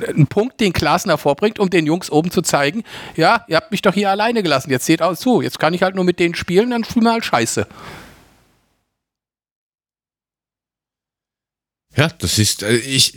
ein, 0.05 0.27
Punkt, 0.27 0.59
den 0.59 0.73
Klasner 0.73 1.17
vorbringt, 1.17 1.59
um 1.59 1.69
den 1.69 1.85
Jungs 1.85 2.11
oben 2.11 2.29
zu 2.29 2.41
zeigen, 2.41 2.83
ja, 3.15 3.45
ihr 3.47 3.55
habt 3.55 3.71
mich 3.71 3.81
doch 3.81 3.93
hier 3.93 4.09
alleine 4.09 4.43
gelassen, 4.43 4.69
jetzt 4.69 4.85
seht 4.85 5.01
auch 5.01 5.15
zu, 5.15 5.41
jetzt 5.41 5.57
kann 5.57 5.73
ich 5.73 5.81
halt 5.81 5.95
nur 5.95 6.03
mit 6.03 6.19
denen 6.19 6.35
spielen, 6.35 6.71
dann 6.71 6.83
spielen 6.83 7.05
wir 7.05 7.13
halt 7.13 7.23
scheiße. 7.23 7.67
Ja, 11.95 12.09
das 12.19 12.39
ist, 12.39 12.63
äh, 12.63 12.75
ich, 12.77 13.13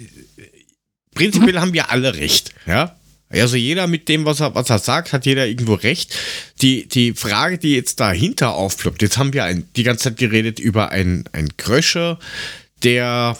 prinzipiell 1.14 1.60
haben 1.60 1.72
wir 1.72 1.90
alle 1.90 2.14
recht, 2.14 2.50
ja. 2.66 2.96
Also 3.30 3.56
jeder 3.56 3.86
mit 3.86 4.08
dem, 4.08 4.24
was 4.24 4.40
er, 4.40 4.54
was 4.54 4.70
er 4.70 4.78
sagt, 4.78 5.12
hat 5.12 5.26
jeder 5.26 5.46
irgendwo 5.46 5.74
recht. 5.74 6.14
Die, 6.62 6.86
die 6.86 7.14
Frage, 7.14 7.58
die 7.58 7.74
jetzt 7.74 7.98
dahinter 7.98 8.54
aufploppt, 8.54 9.02
jetzt 9.02 9.18
haben 9.18 9.32
wir 9.32 9.44
ein, 9.44 9.68
die 9.76 9.82
ganze 9.82 10.04
Zeit 10.04 10.18
geredet 10.18 10.60
über 10.60 10.90
ein, 10.90 11.24
ein 11.32 11.56
Kröscher, 11.56 12.18
der 12.84 13.36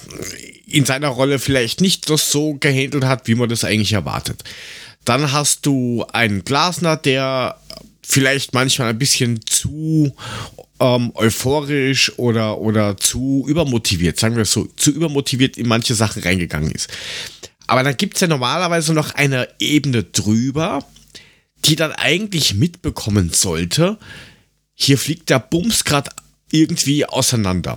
in 0.66 0.84
seiner 0.84 1.08
Rolle 1.08 1.38
vielleicht 1.38 1.80
nicht 1.80 2.10
das 2.10 2.30
so 2.30 2.54
gehandelt 2.54 3.04
hat, 3.04 3.28
wie 3.28 3.34
man 3.34 3.48
das 3.48 3.62
eigentlich 3.62 3.92
erwartet. 3.92 4.42
Dann 5.04 5.32
hast 5.32 5.66
du 5.66 6.04
einen 6.12 6.44
Glasner, 6.44 6.96
der 6.96 7.60
vielleicht 8.02 8.54
manchmal 8.54 8.88
ein 8.88 8.98
bisschen 8.98 9.44
zu 9.46 10.14
ähm, 10.84 11.12
euphorisch 11.14 12.12
oder, 12.18 12.58
oder 12.58 12.96
zu 12.98 13.44
übermotiviert, 13.48 14.18
sagen 14.18 14.36
wir 14.36 14.42
es 14.42 14.52
so, 14.52 14.66
zu 14.76 14.90
übermotiviert 14.90 15.56
in 15.56 15.66
manche 15.66 15.94
Sachen 15.94 16.22
reingegangen 16.22 16.70
ist. 16.70 16.90
Aber 17.66 17.82
dann 17.82 17.96
gibt 17.96 18.16
es 18.16 18.20
ja 18.20 18.26
normalerweise 18.26 18.92
noch 18.92 19.14
eine 19.14 19.48
Ebene 19.58 20.04
drüber, 20.04 20.84
die 21.64 21.76
dann 21.76 21.92
eigentlich 21.92 22.54
mitbekommen 22.54 23.30
sollte, 23.32 23.98
hier 24.74 24.98
fliegt 24.98 25.30
der 25.30 25.38
Bums 25.38 25.84
gerade 25.84 26.10
irgendwie 26.50 27.06
auseinander. 27.06 27.76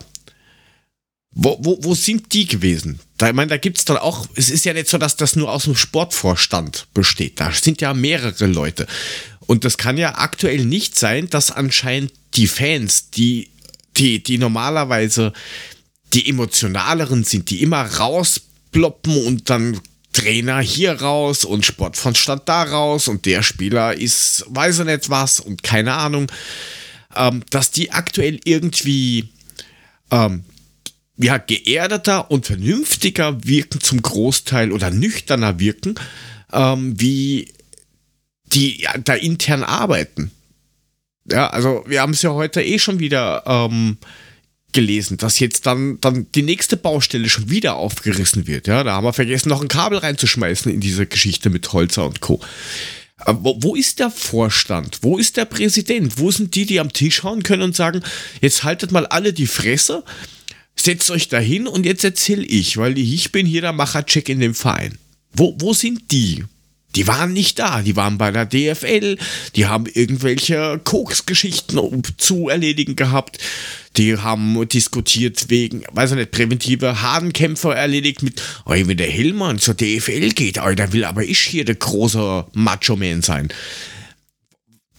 Wo, 1.31 1.57
wo, 1.61 1.77
wo 1.81 1.95
sind 1.95 2.33
die 2.33 2.47
gewesen? 2.47 2.99
Da, 3.17 3.29
ich 3.29 3.35
meine, 3.35 3.49
da 3.49 3.57
gibt 3.57 3.77
es 3.77 3.85
dann 3.85 3.97
auch, 3.97 4.27
es 4.35 4.49
ist 4.49 4.65
ja 4.65 4.73
nicht 4.73 4.87
so, 4.87 4.97
dass 4.97 5.15
das 5.15 5.35
nur 5.35 5.51
aus 5.51 5.63
dem 5.63 5.75
Sportvorstand 5.75 6.87
besteht. 6.93 7.39
Da 7.39 7.51
sind 7.51 7.79
ja 7.79 7.93
mehrere 7.93 8.47
Leute. 8.47 8.87
Und 9.47 9.65
das 9.65 9.77
kann 9.77 9.97
ja 9.97 10.17
aktuell 10.17 10.65
nicht 10.65 10.97
sein, 10.97 11.29
dass 11.29 11.51
anscheinend 11.51 12.11
die 12.35 12.47
Fans, 12.47 13.09
die, 13.09 13.49
die, 13.95 14.21
die 14.21 14.37
normalerweise 14.37 15.33
die 16.13 16.29
emotionaleren 16.29 17.23
sind, 17.23 17.49
die 17.49 17.63
immer 17.63 17.81
rausploppen 17.81 19.25
und 19.25 19.49
dann 19.49 19.79
Trainer 20.13 20.59
hier 20.59 20.93
raus 20.93 21.45
und 21.45 21.65
Sportvorstand 21.65 22.43
da 22.45 22.63
raus 22.63 23.07
und 23.07 23.25
der 23.25 23.43
Spieler 23.43 23.93
ist, 23.93 24.45
weiß 24.47 24.79
er 24.79 24.85
nicht 24.85 25.09
was 25.09 25.39
und 25.39 25.63
keine 25.63 25.93
Ahnung, 25.93 26.31
ähm, 27.15 27.43
dass 27.49 27.71
die 27.71 27.91
aktuell 27.91 28.39
irgendwie 28.43 29.29
ähm, 30.11 30.43
ja, 31.17 31.37
geerdeter 31.37 32.31
und 32.31 32.45
vernünftiger 32.45 33.43
wirken 33.43 33.81
zum 33.81 34.01
Großteil 34.01 34.71
oder 34.71 34.91
nüchterner 34.91 35.59
wirken, 35.59 35.95
ähm, 36.51 36.99
wie 36.99 37.53
die 38.53 38.81
ja, 38.81 38.97
da 38.97 39.13
intern 39.13 39.63
arbeiten. 39.63 40.31
Ja, 41.29 41.47
also 41.47 41.83
wir 41.87 42.01
haben 42.01 42.13
es 42.13 42.21
ja 42.21 42.31
heute 42.31 42.63
eh 42.63 42.79
schon 42.79 42.99
wieder 42.99 43.43
ähm, 43.45 43.97
gelesen, 44.71 45.17
dass 45.17 45.39
jetzt 45.39 45.65
dann, 45.65 45.99
dann 46.01 46.27
die 46.33 46.43
nächste 46.43 46.77
Baustelle 46.77 47.29
schon 47.29 47.49
wieder 47.49 47.75
aufgerissen 47.75 48.47
wird. 48.47 48.67
Ja, 48.67 48.83
da 48.83 48.93
haben 48.93 49.03
wir 49.05 49.13
vergessen, 49.13 49.49
noch 49.49 49.61
ein 49.61 49.67
Kabel 49.67 49.97
reinzuschmeißen 49.97 50.71
in 50.71 50.79
diese 50.79 51.05
Geschichte 51.05 51.49
mit 51.49 51.71
Holzer 51.73 52.05
und 52.05 52.21
Co. 52.21 52.39
Äh, 53.25 53.33
wo, 53.39 53.57
wo, 53.61 53.75
ist 53.75 53.99
der 53.99 54.11
Vorstand? 54.11 54.99
Wo 55.01 55.17
ist 55.17 55.37
der 55.37 55.45
Präsident? 55.45 56.17
Wo 56.17 56.31
sind 56.31 56.55
die, 56.55 56.65
die 56.65 56.79
am 56.79 56.93
Tisch 56.93 57.23
hauen 57.23 57.43
können 57.43 57.63
und 57.63 57.75
sagen, 57.75 58.01
jetzt 58.41 58.63
haltet 58.63 58.91
mal 58.91 59.07
alle 59.07 59.33
die 59.33 59.47
Fresse, 59.47 60.03
setzt 60.75 61.11
euch 61.11 61.27
da 61.27 61.39
hin 61.39 61.67
und 61.67 61.85
jetzt 61.85 62.03
erzähl 62.03 62.43
ich, 62.49 62.77
weil 62.77 62.97
ich 62.97 63.31
bin 63.31 63.45
hier 63.45 63.61
der 63.61 63.73
Machercheck 63.73 64.29
in 64.29 64.39
dem 64.39 64.53
Verein. 64.53 64.97
Wo, 65.33 65.55
wo 65.59 65.73
sind 65.73 66.11
die? 66.11 66.45
Die 66.97 67.05
waren 67.05 67.31
nicht 67.31 67.59
da, 67.59 67.83
die 67.83 67.95
waren 67.95 68.17
bei 68.17 68.31
der 68.31 68.47
DFL, 68.47 69.17
die 69.55 69.67
haben 69.67 69.85
irgendwelche 69.85 70.81
Koksgeschichten 70.83 72.01
zu 72.17 72.49
erledigen 72.49 72.95
gehabt, 72.95 73.37
die 73.97 74.17
haben 74.17 74.67
diskutiert 74.67 75.45
wegen, 75.49 75.83
weiß 75.91 76.11
ich 76.11 76.17
nicht, 76.17 76.31
präventive 76.31 77.03
Hadenkämpfer 77.03 77.75
erledigt 77.75 78.23
mit, 78.23 78.41
oh, 78.65 78.71
wenn 78.71 78.97
der 78.97 79.11
Hillmann 79.11 79.59
zur 79.59 79.75
DFL 79.75 80.29
geht, 80.31 80.57
oh, 80.57 80.73
dann 80.73 80.91
will 80.91 81.05
aber 81.05 81.23
ich 81.23 81.39
hier 81.39 81.65
der 81.65 81.75
große 81.75 82.47
Macho-Man 82.53 83.21
sein. 83.21 83.49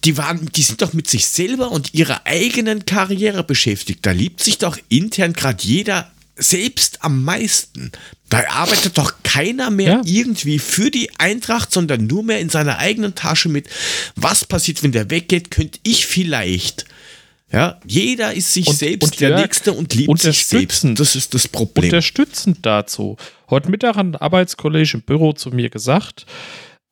Die 0.05 0.15
waren, 0.15 0.49
die 0.55 0.63
sind 0.63 0.81
doch 0.81 0.93
mit 0.93 1.09
sich 1.09 1.25
selber 1.25 1.69
und 1.69 1.93
ihrer 1.93 2.25
eigenen 2.25 2.85
Karriere 2.85 3.43
beschäftigt. 3.43 4.05
Da 4.05 4.11
liebt 4.11 4.41
sich 4.41 4.57
doch 4.57 4.77
intern 4.87 5.33
gerade 5.33 5.61
jeder 5.61 6.09
selbst 6.39 7.03
am 7.03 7.23
meisten. 7.23 7.91
Da 8.29 8.43
arbeitet 8.49 8.97
doch 8.97 9.13
keiner 9.23 9.69
mehr 9.69 9.93
ja. 9.93 10.01
irgendwie 10.05 10.59
für 10.59 10.91
die 10.91 11.09
Eintracht, 11.17 11.71
sondern 11.71 12.07
nur 12.07 12.23
mehr 12.23 12.39
in 12.39 12.49
seiner 12.49 12.77
eigenen 12.77 13.15
Tasche 13.15 13.49
mit. 13.49 13.67
Was 14.15 14.45
passiert, 14.45 14.83
wenn 14.83 14.91
der 14.91 15.09
weggeht? 15.09 15.51
Könnte 15.51 15.79
ich 15.83 16.05
vielleicht. 16.05 16.85
Ja, 17.51 17.79
jeder 17.85 18.33
ist 18.33 18.53
sich 18.53 18.67
und, 18.67 18.77
selbst 18.77 19.03
und 19.03 19.19
der 19.21 19.29
Jörg, 19.29 19.41
Nächste 19.41 19.73
und 19.73 19.93
liebt 19.95 20.19
sich 20.19 20.45
selbst. 20.45 20.85
Das 20.95 21.15
ist 21.15 21.33
das 21.33 21.47
Problem. 21.47 21.85
Unterstützend 21.85 22.59
dazu. 22.61 23.17
Heute 23.49 23.71
Mittag 23.71 23.95
hat 23.95 24.05
ein 24.05 24.15
Arbeitskollege 24.15 24.91
im 24.93 25.01
Büro 25.01 25.33
zu 25.33 25.49
mir 25.49 25.71
gesagt, 25.71 26.27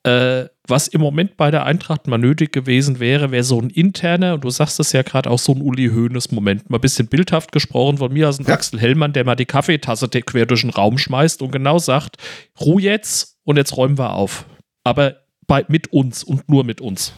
äh, 0.01 0.45
was 0.70 0.88
im 0.88 1.01
Moment 1.01 1.38
bei 1.38 1.51
der 1.51 1.65
Eintracht 1.65 2.07
mal 2.07 2.18
nötig 2.18 2.51
gewesen 2.51 2.99
wäre, 2.99 3.32
wäre 3.32 3.43
so 3.43 3.59
ein 3.59 3.70
interner, 3.70 4.36
und 4.36 4.43
du 4.43 4.49
sagst 4.49 4.80
es 4.80 4.91
ja 4.91 5.01
gerade 5.01 5.30
auch 5.30 5.39
so 5.39 5.53
ein 5.53 5.61
Uli 5.61 5.89
Hoeneß-Moment, 5.89 6.70
mal 6.70 6.78
ein 6.78 6.82
bisschen 6.82 7.07
bildhaft 7.07 7.51
gesprochen 7.51 7.97
von 7.97 8.11
mir 8.11 8.30
aus 8.30 8.39
ein 8.39 8.45
ja. 8.45 8.53
Axel 8.53 8.80
Hellmann, 8.80 9.13
der 9.13 9.24
mal 9.24 9.36
die 9.36 9.45
Kaffeetasse 9.45 10.09
quer 10.09 10.45
durch 10.45 10.61
den 10.61 10.70
Raum 10.70 10.97
schmeißt 10.97 11.41
und 11.41 11.51
genau 11.51 11.80
sagt, 11.80 12.18
Ruhe 12.59 12.82
jetzt 12.82 13.38
und 13.43 13.57
jetzt 13.57 13.76
räumen 13.78 13.97
wir 13.97 14.13
auf. 14.13 14.45
Aber 14.84 15.18
bei, 15.47 15.65
mit 15.68 15.93
uns 15.93 16.24
und 16.24 16.47
nur 16.49 16.63
mit 16.63 16.82
uns. 16.82 17.13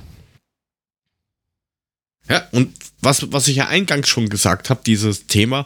Ja, 2.29 2.43
und 2.51 2.71
was, 3.01 3.31
was 3.31 3.47
ich 3.47 3.55
ja 3.55 3.67
eingangs 3.67 4.07
schon 4.07 4.29
gesagt 4.29 4.69
habe, 4.69 4.81
dieses 4.85 5.25
Thema, 5.25 5.65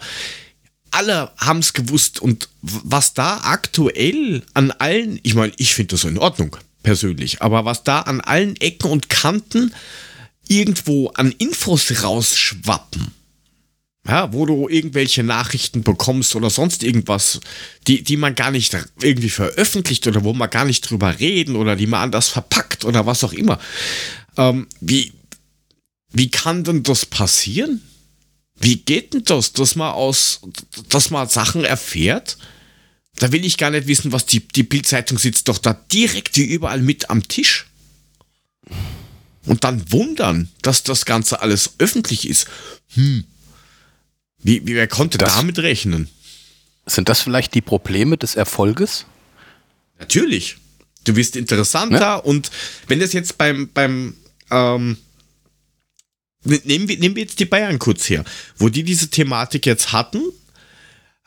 alle 0.92 1.32
haben 1.38 1.60
es 1.60 1.74
gewusst 1.74 2.22
und 2.22 2.48
was 2.62 3.14
da 3.14 3.42
aktuell 3.44 4.44
an 4.54 4.72
allen, 4.72 5.20
ich 5.24 5.36
meine, 5.36 5.52
ich 5.58 5.74
finde 5.74 5.92
das 5.92 6.02
so 6.02 6.08
in 6.08 6.18
Ordnung 6.18 6.56
persönlich. 6.84 7.42
Aber 7.42 7.66
was 7.66 7.84
da 7.84 8.02
an 8.02 8.22
allen 8.22 8.56
Ecken 8.58 8.92
und 8.92 9.10
Kanten 9.10 9.74
irgendwo 10.48 11.10
an 11.10 11.32
Infos 11.32 12.04
rausschwappen, 12.04 13.12
ja, 14.06 14.34
wo 14.34 14.46
du 14.46 14.68
irgendwelche 14.68 15.24
Nachrichten 15.24 15.82
bekommst 15.82 16.36
oder 16.36 16.50
sonst 16.50 16.84
irgendwas, 16.84 17.40
die, 17.88 18.04
die 18.04 18.18
man 18.18 18.36
gar 18.36 18.52
nicht 18.52 18.78
irgendwie 19.02 19.30
veröffentlicht 19.30 20.06
oder 20.08 20.26
wo 20.26 20.34
man 20.34 20.50
gar 20.50 20.66
nicht 20.66 20.90
drüber 20.90 21.20
reden 21.20 21.56
oder 21.56 21.78
die 21.78 21.88
man 21.88 22.02
anders 22.02 22.28
verpackt 22.28 22.84
oder 22.84 23.06
was 23.06 23.24
auch 23.24 23.32
immer. 23.32 23.60
Ähm, 24.36 24.68
wie, 24.82 25.14
wie 26.12 26.30
kann 26.30 26.66
denn 26.66 26.84
das 26.84 27.06
passieren? 27.06 27.82
Wie 28.60 28.78
geht 28.78 29.14
denn 29.14 29.24
das, 29.24 29.54
dass 29.54 29.76
man 29.76 29.94
aus, 29.94 30.42
dass 30.90 31.10
man 31.10 31.30
Sachen 31.30 31.64
erfährt, 31.64 32.38
da 33.24 33.32
will 33.32 33.46
ich 33.46 33.58
gar 33.58 33.70
nicht 33.72 33.88
wissen, 33.88 34.12
was 34.12 34.26
die, 34.26 34.42
die 34.46 34.64
Bildzeitung 34.64 35.18
sitzt 35.18 35.48
doch 35.48 35.58
da 35.58 35.74
direkt 35.94 36.36
wie 36.36 36.44
überall 36.44 36.82
mit 36.82 37.10
am 37.10 37.26
Tisch. 37.26 37.68
und 39.46 39.64
dann 39.64 39.92
wundern, 39.94 40.50
dass 40.62 40.84
das 40.84 41.06
Ganze 41.06 41.42
alles 41.42 41.76
öffentlich 41.78 42.28
ist. 42.28 42.48
Hm. 42.96 43.24
Wie, 44.40 44.66
wie 44.68 44.76
wer 44.76 44.88
konnte 44.88 45.18
Das- 45.18 45.36
damit 45.36 45.60
rechnen? 45.60 46.10
Sind 46.86 47.08
das 47.08 47.22
vielleicht 47.22 47.54
die 47.54 47.62
Probleme 47.62 48.18
des 48.18 48.36
Erfolges? 48.36 49.06
Natürlich. 50.00 50.58
Du 51.06 51.16
wirst 51.16 51.38
interessanter 51.38 52.26
und 52.26 52.52
wenn 52.88 53.00
das 53.00 53.14
jetzt 53.14 53.38
beim, 53.38 53.70
beim 53.74 54.16
ähm, 54.52 54.98
ne- 56.44 56.62
nehmen, 56.66 56.88
wir, 56.90 56.98
nehmen 57.00 57.16
wir 57.16 57.24
jetzt 57.24 57.40
die 57.40 57.46
Bayern 57.46 57.80
kurz 57.80 58.10
her, 58.10 58.26
wo 58.58 58.68
die 58.68 58.84
diese 58.84 59.10
Thematik 59.10 59.66
jetzt 59.66 59.94
hatten, 59.94 60.22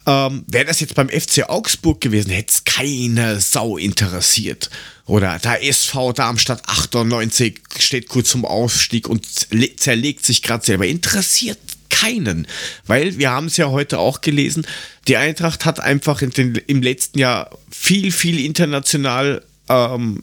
ähm, 0.06 0.44
wäre 0.46 0.64
das 0.64 0.80
jetzt 0.80 0.94
beim 0.94 1.08
FC 1.08 1.48
Augsburg 1.48 2.00
gewesen, 2.00 2.30
hätte 2.30 2.52
es 2.52 2.64
keine 2.64 3.40
Sau 3.40 3.76
interessiert. 3.76 4.70
Oder 5.06 5.38
der 5.38 5.64
SV 5.64 6.12
Darmstadt 6.12 6.68
98 6.68 7.60
steht 7.78 8.08
kurz 8.08 8.30
zum 8.30 8.44
Aufstieg 8.44 9.08
und 9.08 9.26
le- 9.50 9.76
zerlegt 9.76 10.24
sich 10.26 10.42
gerade 10.42 10.64
selber. 10.64 10.86
Interessiert 10.86 11.58
keinen. 11.90 12.46
Weil 12.86 13.16
wir 13.18 13.30
haben 13.30 13.46
es 13.46 13.56
ja 13.56 13.68
heute 13.70 13.98
auch 13.98 14.20
gelesen, 14.20 14.66
die 15.08 15.16
Eintracht 15.16 15.64
hat 15.64 15.80
einfach 15.80 16.22
in 16.22 16.30
den, 16.30 16.54
im 16.54 16.82
letzten 16.82 17.18
Jahr 17.18 17.50
viel, 17.70 18.10
viel 18.12 18.44
international 18.44 19.44
ähm, 19.68 20.22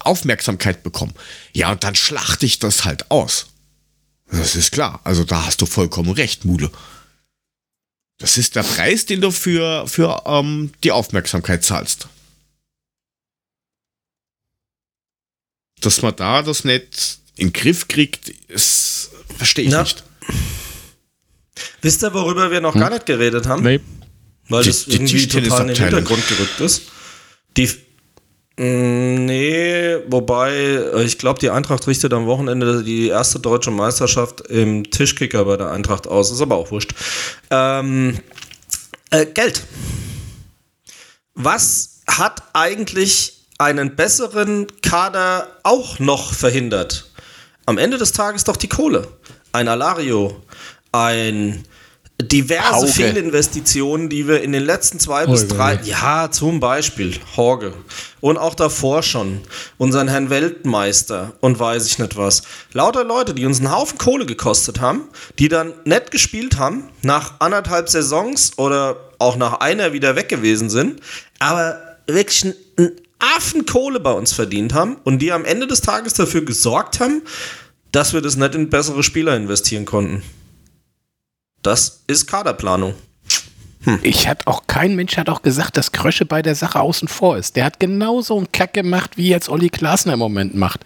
Aufmerksamkeit 0.00 0.82
bekommen. 0.82 1.14
Ja, 1.52 1.72
und 1.72 1.84
dann 1.84 1.94
schlachte 1.94 2.46
ich 2.46 2.58
das 2.58 2.84
halt 2.84 3.10
aus. 3.10 3.46
Das 4.30 4.56
ist 4.56 4.72
klar. 4.72 5.00
Also 5.04 5.24
da 5.24 5.46
hast 5.46 5.60
du 5.60 5.66
vollkommen 5.66 6.10
recht, 6.10 6.44
Mule. 6.44 6.70
Das 8.22 8.38
ist 8.38 8.54
der 8.56 8.62
Preis, 8.62 9.04
den 9.04 9.20
du 9.20 9.30
für, 9.32 9.86
für 9.88 10.22
ähm, 10.26 10.72
die 10.84 10.92
Aufmerksamkeit 10.92 11.64
zahlst. 11.64 12.06
Dass 15.80 16.02
man 16.02 16.14
da 16.16 16.42
das 16.42 16.64
nicht 16.64 17.18
in 17.36 17.48
den 17.48 17.52
Griff 17.52 17.88
kriegt, 17.88 18.28
ist, 18.48 19.10
verstehe 19.36 19.64
ich 19.66 19.72
Ja. 19.72 19.82
nicht. 19.82 20.04
Wisst 21.80 22.02
ihr, 22.04 22.14
worüber 22.14 22.50
wir 22.50 22.60
noch 22.60 22.74
gar 22.74 22.90
nicht 22.90 23.06
geredet 23.06 23.46
haben? 23.46 23.62
Nee, 23.64 23.80
Weil 24.48 24.62
Die- 24.62 24.68
das 24.70 24.84
die 24.84 24.92
irgendwie 24.92 25.26
total 25.26 25.62
in 25.62 25.66
den. 25.68 25.76
Hintergrund 25.76 26.28
gerückt 26.28 26.60
ist. 26.60 26.82
Die. 27.56 27.66
Mm, 28.56 29.24
Nee, 29.26 29.51
wobei, 30.08 30.52
äh, 30.52 31.02
ich 31.04 31.18
glaube, 31.18 31.40
die 31.40 31.50
Eintracht 31.50 31.86
richtet 31.86 32.12
am 32.12 32.26
Wochenende 32.26 32.82
die 32.82 33.08
erste 33.08 33.40
deutsche 33.40 33.70
Meisterschaft 33.70 34.40
im 34.42 34.90
Tischkicker 34.90 35.44
bei 35.44 35.56
der 35.56 35.70
Eintracht 35.70 36.06
aus. 36.06 36.30
Ist 36.30 36.40
aber 36.40 36.56
auch 36.56 36.70
wurscht. 36.70 36.94
Ähm, 37.50 38.18
äh, 39.10 39.26
Geld. 39.26 39.62
Was 41.34 42.00
hat 42.06 42.42
eigentlich 42.52 43.46
einen 43.58 43.96
besseren 43.96 44.66
Kader 44.82 45.48
auch 45.62 45.98
noch 45.98 46.32
verhindert? 46.34 47.10
Am 47.66 47.78
Ende 47.78 47.98
des 47.98 48.12
Tages 48.12 48.44
doch 48.44 48.56
die 48.56 48.68
Kohle. 48.68 49.08
Ein 49.52 49.68
Alario, 49.68 50.36
ein 50.92 51.64
diverse 52.22 52.72
Hauge. 52.72 52.88
Fehlinvestitionen, 52.88 54.08
die 54.08 54.28
wir 54.28 54.42
in 54.42 54.52
den 54.52 54.64
letzten 54.64 54.98
zwei 54.98 55.26
bis 55.26 55.42
Heuge. 55.42 55.54
drei, 55.54 55.80
ja, 55.84 56.30
zum 56.30 56.60
Beispiel 56.60 57.18
Horge 57.36 57.74
und 58.20 58.38
auch 58.38 58.54
davor 58.54 59.02
schon 59.02 59.40
unseren 59.78 60.08
Herrn 60.08 60.30
Weltmeister 60.30 61.32
und 61.40 61.58
weiß 61.58 61.86
ich 61.86 61.98
nicht 61.98 62.16
was. 62.16 62.42
Lauter 62.72 63.04
Leute, 63.04 63.34
die 63.34 63.46
uns 63.46 63.58
einen 63.58 63.72
Haufen 63.72 63.98
Kohle 63.98 64.26
gekostet 64.26 64.80
haben, 64.80 65.02
die 65.38 65.48
dann 65.48 65.72
nett 65.84 66.10
gespielt 66.10 66.58
haben, 66.58 66.84
nach 67.02 67.40
anderthalb 67.40 67.88
Saisons 67.88 68.58
oder 68.58 68.96
auch 69.18 69.36
nach 69.36 69.60
einer 69.60 69.92
wieder 69.92 70.16
weg 70.16 70.28
gewesen 70.28 70.70
sind, 70.70 71.00
aber 71.38 71.78
wirklich 72.06 72.54
einen 72.76 72.92
Affen 73.18 73.66
Kohle 73.66 74.00
bei 74.00 74.12
uns 74.12 74.32
verdient 74.32 74.74
haben 74.74 74.96
und 75.04 75.20
die 75.20 75.32
am 75.32 75.44
Ende 75.44 75.66
des 75.66 75.80
Tages 75.80 76.14
dafür 76.14 76.44
gesorgt 76.44 76.98
haben, 76.98 77.22
dass 77.92 78.12
wir 78.12 78.20
das 78.20 78.36
nicht 78.36 78.54
in 78.54 78.68
bessere 78.70 79.02
Spieler 79.02 79.36
investieren 79.36 79.84
konnten. 79.84 80.22
Das 81.62 82.02
ist 82.06 82.26
Kaderplanung. 82.26 82.94
Ich 84.02 84.28
hatte 84.28 84.46
auch, 84.46 84.68
kein 84.68 84.94
Mensch 84.94 85.16
hat 85.16 85.28
auch 85.28 85.42
gesagt, 85.42 85.76
dass 85.76 85.90
Krösche 85.90 86.24
bei 86.24 86.40
der 86.40 86.54
Sache 86.54 86.80
außen 86.80 87.08
vor 87.08 87.36
ist. 87.36 87.56
Der 87.56 87.64
hat 87.64 87.80
genauso 87.80 88.36
einen 88.36 88.52
Kack 88.52 88.74
gemacht, 88.74 89.16
wie 89.16 89.28
jetzt 89.28 89.48
Olli 89.48 89.70
Glasner 89.70 90.12
im 90.12 90.20
Moment 90.20 90.54
macht. 90.54 90.82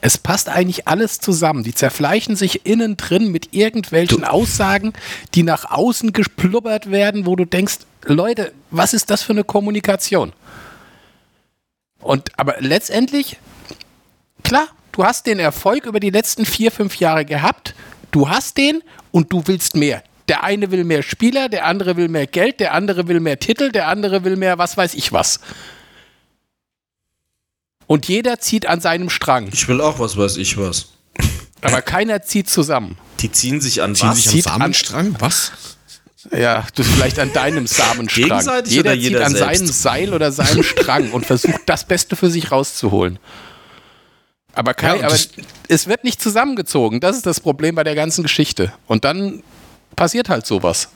Es 0.00 0.18
passt 0.18 0.48
eigentlich 0.48 0.88
alles 0.88 1.20
zusammen. 1.20 1.62
Die 1.62 1.74
zerfleischen 1.74 2.34
sich 2.34 2.66
innen 2.66 2.96
drin 2.96 3.30
mit 3.30 3.54
irgendwelchen 3.54 4.24
Aussagen, 4.24 4.94
die 5.34 5.44
nach 5.44 5.70
außen 5.70 6.12
gesplubbert 6.12 6.90
werden, 6.90 7.24
wo 7.24 7.36
du 7.36 7.44
denkst, 7.44 7.78
Leute, 8.04 8.52
was 8.72 8.94
ist 8.94 9.10
das 9.10 9.22
für 9.22 9.32
eine 9.32 9.44
Kommunikation? 9.44 10.32
Und 12.00 12.36
aber 12.36 12.56
letztendlich, 12.58 13.36
klar, 14.42 14.66
du 14.90 15.04
hast 15.04 15.26
den 15.26 15.38
Erfolg 15.38 15.86
über 15.86 16.00
die 16.00 16.10
letzten 16.10 16.44
vier, 16.44 16.72
fünf 16.72 16.96
Jahre 16.96 17.24
gehabt. 17.24 17.76
Du 18.10 18.28
hast 18.28 18.58
den 18.58 18.82
und 19.12 19.32
du 19.32 19.42
willst 19.46 19.76
mehr. 19.76 20.02
Der 20.30 20.44
eine 20.44 20.70
will 20.70 20.84
mehr 20.84 21.02
Spieler, 21.02 21.48
der 21.48 21.66
andere 21.66 21.96
will 21.96 22.08
mehr 22.08 22.26
Geld, 22.28 22.60
der 22.60 22.72
andere 22.72 23.08
will 23.08 23.18
mehr 23.20 23.38
Titel, 23.40 23.72
der 23.72 23.88
andere 23.88 24.22
will 24.24 24.36
mehr 24.36 24.56
was 24.58 24.76
weiß 24.76 24.94
ich 24.94 25.12
was. 25.12 25.40
Und 27.86 28.06
jeder 28.06 28.38
zieht 28.38 28.66
an 28.66 28.80
seinem 28.80 29.10
Strang, 29.10 29.48
Ich 29.52 29.66
will 29.68 29.80
auch 29.80 29.98
was 29.98 30.16
weiß 30.16 30.36
ich 30.36 30.56
was. 30.56 30.90
aber 31.60 31.82
keiner 31.82 32.22
zieht 32.22 32.48
zusammen. 32.48 32.96
Die 33.18 33.32
ziehen 33.32 33.60
sich 33.60 33.82
an 33.82 33.94
Ziehen 33.96 34.10
was? 34.10 34.16
sich 34.18 34.26
am 34.26 34.32
zieht 34.32 34.46
an- 34.46 34.52
Samenstrang? 34.60 35.16
Was? 35.18 35.52
Ja, 36.32 36.64
du 36.74 36.84
vielleicht 36.84 37.18
an 37.18 37.32
deinem 37.32 37.66
Samenstrang. 37.66 38.24
Gegenseitig 38.28 38.72
jeder 38.72 38.90
oder 38.92 39.00
zieht 39.00 39.10
jeder 39.10 39.26
an 39.26 39.32
selbst? 39.34 39.58
seinem 39.58 39.66
Seil 39.72 40.14
oder 40.14 40.30
seinem 40.30 40.62
Strang 40.62 41.10
und 41.10 41.26
versucht 41.26 41.62
das 41.66 41.84
Beste 41.88 42.14
für 42.14 42.30
sich 42.30 42.52
rauszuholen. 42.52 43.18
Aber, 44.52 44.74
kein, 44.74 45.00
Ja, 45.00 45.06
aber 45.06 45.16
es 45.68 45.86
wird 45.88 46.04
nicht 46.04 46.20
zusammengezogen. 46.22 47.00
Das 47.00 47.16
ist 47.16 47.26
das 47.26 47.40
Problem 47.40 47.74
bei 47.74 47.84
der 47.84 47.94
ganzen 47.94 48.22
Geschichte. 48.22 48.72
Und 48.86 49.04
dann 49.04 49.42
passiert 50.00 50.30
halt 50.30 50.46
sowas. 50.46 50.88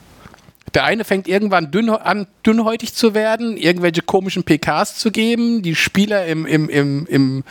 Der 0.72 0.84
eine 0.84 1.04
fängt 1.04 1.28
irgendwann 1.28 1.70
dünn, 1.70 1.90
an, 1.90 2.26
dünnhäutig 2.46 2.94
zu 2.94 3.12
werden, 3.12 3.58
irgendwelche 3.58 4.00
komischen 4.00 4.44
PKs 4.44 4.96
zu 4.96 5.10
geben, 5.10 5.60
die 5.60 5.74
Spieler 5.74 6.24
im, 6.24 6.46
im, 6.46 6.70
im, 6.70 7.06
im, 7.08 7.44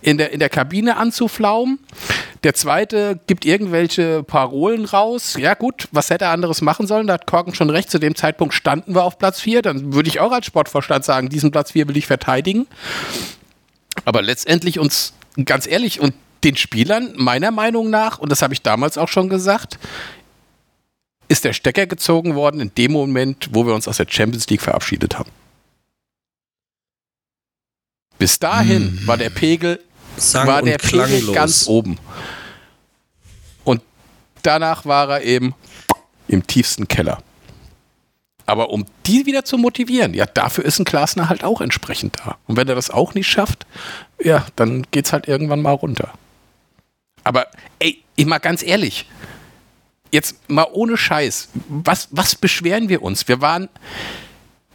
in, 0.00 0.16
der, 0.16 0.32
in 0.32 0.40
der 0.40 0.48
Kabine 0.48 0.96
anzuflaumen. 0.96 1.80
Der 2.44 2.54
zweite 2.54 3.20
gibt 3.26 3.44
irgendwelche 3.44 4.22
Parolen 4.22 4.86
raus. 4.86 5.36
Ja, 5.38 5.52
gut, 5.52 5.86
was 5.92 6.08
hätte 6.08 6.24
er 6.24 6.30
anderes 6.30 6.62
machen 6.62 6.86
sollen? 6.86 7.06
Da 7.06 7.12
hat 7.12 7.26
Korken 7.26 7.54
schon 7.54 7.68
recht. 7.68 7.90
Zu 7.90 7.98
dem 7.98 8.14
Zeitpunkt 8.14 8.54
standen 8.54 8.94
wir 8.94 9.04
auf 9.04 9.18
Platz 9.18 9.38
4. 9.38 9.60
Dann 9.60 9.92
würde 9.92 10.08
ich 10.08 10.18
auch 10.18 10.32
als 10.32 10.46
Sportvorstand 10.46 11.04
sagen, 11.04 11.28
diesen 11.28 11.50
Platz 11.50 11.72
4 11.72 11.88
will 11.88 11.98
ich 11.98 12.06
verteidigen. 12.06 12.66
Aber 14.06 14.22
letztendlich 14.22 14.78
uns, 14.78 15.12
ganz 15.44 15.66
ehrlich, 15.66 16.00
und 16.00 16.14
den 16.42 16.56
Spielern, 16.56 17.12
meiner 17.16 17.50
Meinung 17.50 17.90
nach, 17.90 18.18
und 18.18 18.32
das 18.32 18.40
habe 18.40 18.54
ich 18.54 18.62
damals 18.62 18.96
auch 18.96 19.08
schon 19.08 19.28
gesagt, 19.28 19.78
ist 21.30 21.44
der 21.44 21.52
Stecker 21.52 21.86
gezogen 21.86 22.34
worden 22.34 22.60
in 22.60 22.74
dem 22.74 22.92
Moment, 22.92 23.50
wo 23.52 23.64
wir 23.64 23.72
uns 23.72 23.86
aus 23.86 23.98
der 23.98 24.06
Champions 24.08 24.48
League 24.48 24.62
verabschiedet 24.62 25.18
haben. 25.18 25.30
Bis 28.18 28.38
dahin 28.38 29.06
war 29.06 29.16
der 29.16 29.30
Pegel 29.30 29.80
Sang 30.16 30.46
war 30.46 30.60
der 30.60 30.78
Pegel 30.78 31.32
ganz 31.32 31.68
oben. 31.68 31.98
Und 33.64 33.80
danach 34.42 34.84
war 34.84 35.08
er 35.08 35.22
eben 35.22 35.54
im 36.28 36.46
tiefsten 36.46 36.88
Keller. 36.88 37.22
Aber 38.44 38.70
um 38.70 38.84
die 39.06 39.26
wieder 39.26 39.44
zu 39.44 39.56
motivieren, 39.56 40.12
ja, 40.12 40.26
dafür 40.26 40.64
ist 40.64 40.80
ein 40.80 40.84
Glasner 40.84 41.28
halt 41.28 41.44
auch 41.44 41.60
entsprechend 41.60 42.18
da. 42.24 42.38
Und 42.48 42.56
wenn 42.56 42.68
er 42.68 42.74
das 42.74 42.90
auch 42.90 43.14
nicht 43.14 43.28
schafft, 43.28 43.66
ja, 44.20 44.44
dann 44.56 44.84
geht's 44.90 45.12
halt 45.12 45.28
irgendwann 45.28 45.62
mal 45.62 45.72
runter. 45.72 46.12
Aber 47.22 47.46
ey, 47.78 48.02
ich 48.16 48.26
mal 48.26 48.38
ganz 48.38 48.62
ehrlich, 48.64 49.06
jetzt 50.10 50.36
mal 50.48 50.66
ohne 50.72 50.96
Scheiß, 50.96 51.48
was, 51.68 52.08
was 52.10 52.34
beschweren 52.34 52.88
wir 52.88 53.02
uns? 53.02 53.26
Wir 53.28 53.40
waren, 53.40 53.68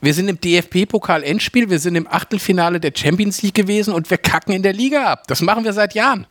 wir 0.02 0.14
sind 0.14 0.28
im 0.28 0.40
DFB-Pokal-Endspiel, 0.40 1.70
wir 1.70 1.80
sind 1.80 1.96
im 1.96 2.08
Achtelfinale 2.08 2.80
der 2.80 2.92
Champions 2.96 3.42
League 3.42 3.56
gewesen 3.56 3.94
und 3.94 4.10
wir 4.10 4.18
kacken 4.18 4.54
in 4.54 4.64
der 4.64 4.74
Liga 4.74 5.06
ab. 5.06 5.24
Das 5.28 5.42
machen 5.42 5.64
wir 5.64 5.74
seit 5.74 5.94
Jahren. 5.96 6.28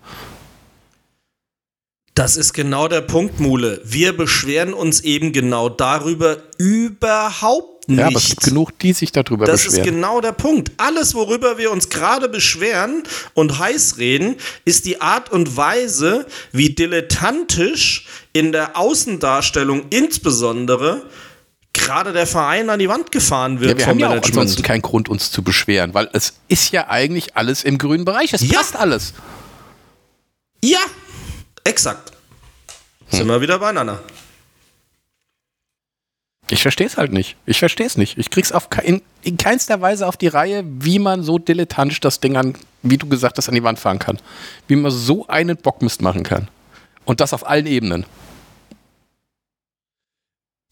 Das 2.15 2.37
ist 2.37 2.53
genau 2.53 2.87
der 2.87 3.01
Punkt, 3.01 3.41
Mule. 3.41 3.81
Wir 3.85 4.17
beschweren 4.17 4.73
uns 4.73 5.01
eben 5.01 5.33
genau 5.33 5.69
darüber 5.69 6.37
überhaupt 6.59 7.89
nicht. 7.89 7.99
Ja, 7.99 8.07
aber 8.07 8.17
es 8.17 8.29
gibt 8.31 8.45
genug, 8.45 8.79
die 8.79 8.93
sich 8.93 9.11
darüber 9.11 9.47
Das 9.47 9.63
ist 9.67 9.73
beschweren. 9.77 9.97
genau 9.97 10.21
der 10.21 10.31
Punkt. 10.33 10.71
Alles, 10.77 11.15
worüber 11.15 11.59
wir 11.59 11.73
uns 11.73 11.89
gerade 11.91 12.29
beschweren 12.29 13.03
und 13.35 13.59
heiß 13.59 13.99
reden, 13.99 14.37
ist 14.65 14.87
die 14.87 15.01
Art 15.01 15.33
und 15.33 15.57
Weise, 15.57 16.27
wie 16.53 16.71
dilettantisch 16.71 18.07
in 18.35 18.53
der 18.53 18.76
Außendarstellung 18.76 19.87
insbesondere 19.89 21.03
gerade 21.72 22.12
der 22.12 22.26
Verein 22.26 22.68
an 22.68 22.78
die 22.78 22.89
Wand 22.89 23.11
gefahren 23.11 23.61
wird 23.61 23.72
ja, 23.72 23.78
wir 23.78 23.87
haben 23.87 23.99
ja 23.99 24.11
auch 24.11 24.22
ansonsten 24.22 24.62
keinen 24.62 24.82
Grund, 24.82 25.09
uns 25.09 25.30
zu 25.30 25.43
beschweren, 25.43 25.95
weil 25.95 26.09
es 26.12 26.35
ist 26.49 26.70
ja 26.72 26.89
eigentlich 26.89 27.37
alles 27.37 27.64
im 27.64 27.78
grünen 27.78 28.05
Bereich. 28.05 28.32
Es 28.32 28.43
Ja. 28.43 28.59
passt 28.59 28.76
alles. 28.76 29.14
ja, 30.62 30.78
exakt. 31.64 32.12
Hm. 33.09 33.18
Sind 33.18 33.28
wir 33.28 33.41
wieder 33.41 33.59
beieinander. 33.59 34.03
Ich 36.51 36.62
verstehe 36.62 36.87
es 36.87 36.97
halt 36.97 37.12
nicht. 37.12 37.37
Ich 37.47 37.59
verstehe 37.59 37.87
es 37.87 37.97
nicht. 37.97 38.18
Ich 38.18 38.30
krieg's 38.30 38.53
auf 38.53 38.68
in, 38.82 39.01
in 39.22 39.37
keinster 39.39 39.80
Weise 39.80 40.07
auf 40.07 40.16
die 40.16 40.28
Reihe, 40.28 40.62
wie 40.66 40.99
man 40.99 41.22
so 41.22 41.39
dilettantisch 41.39 42.01
das 42.01 42.20
Ding 42.20 42.37
an, 42.37 42.55
wie 42.82 42.99
du 42.99 43.09
gesagt 43.09 43.39
hast, 43.39 43.49
an 43.49 43.55
die 43.55 43.62
Wand 43.62 43.78
fahren 43.78 43.99
kann. 43.99 44.18
Wie 44.68 44.76
man 44.76 44.93
so 44.93 45.26
einen 45.26 45.57
Bockmist 45.57 46.03
machen 46.03 46.22
kann. 46.22 46.49
Und 47.07 47.20
das 47.20 47.32
auf 47.32 47.47
allen 47.49 47.66
Ebenen. 47.66 48.05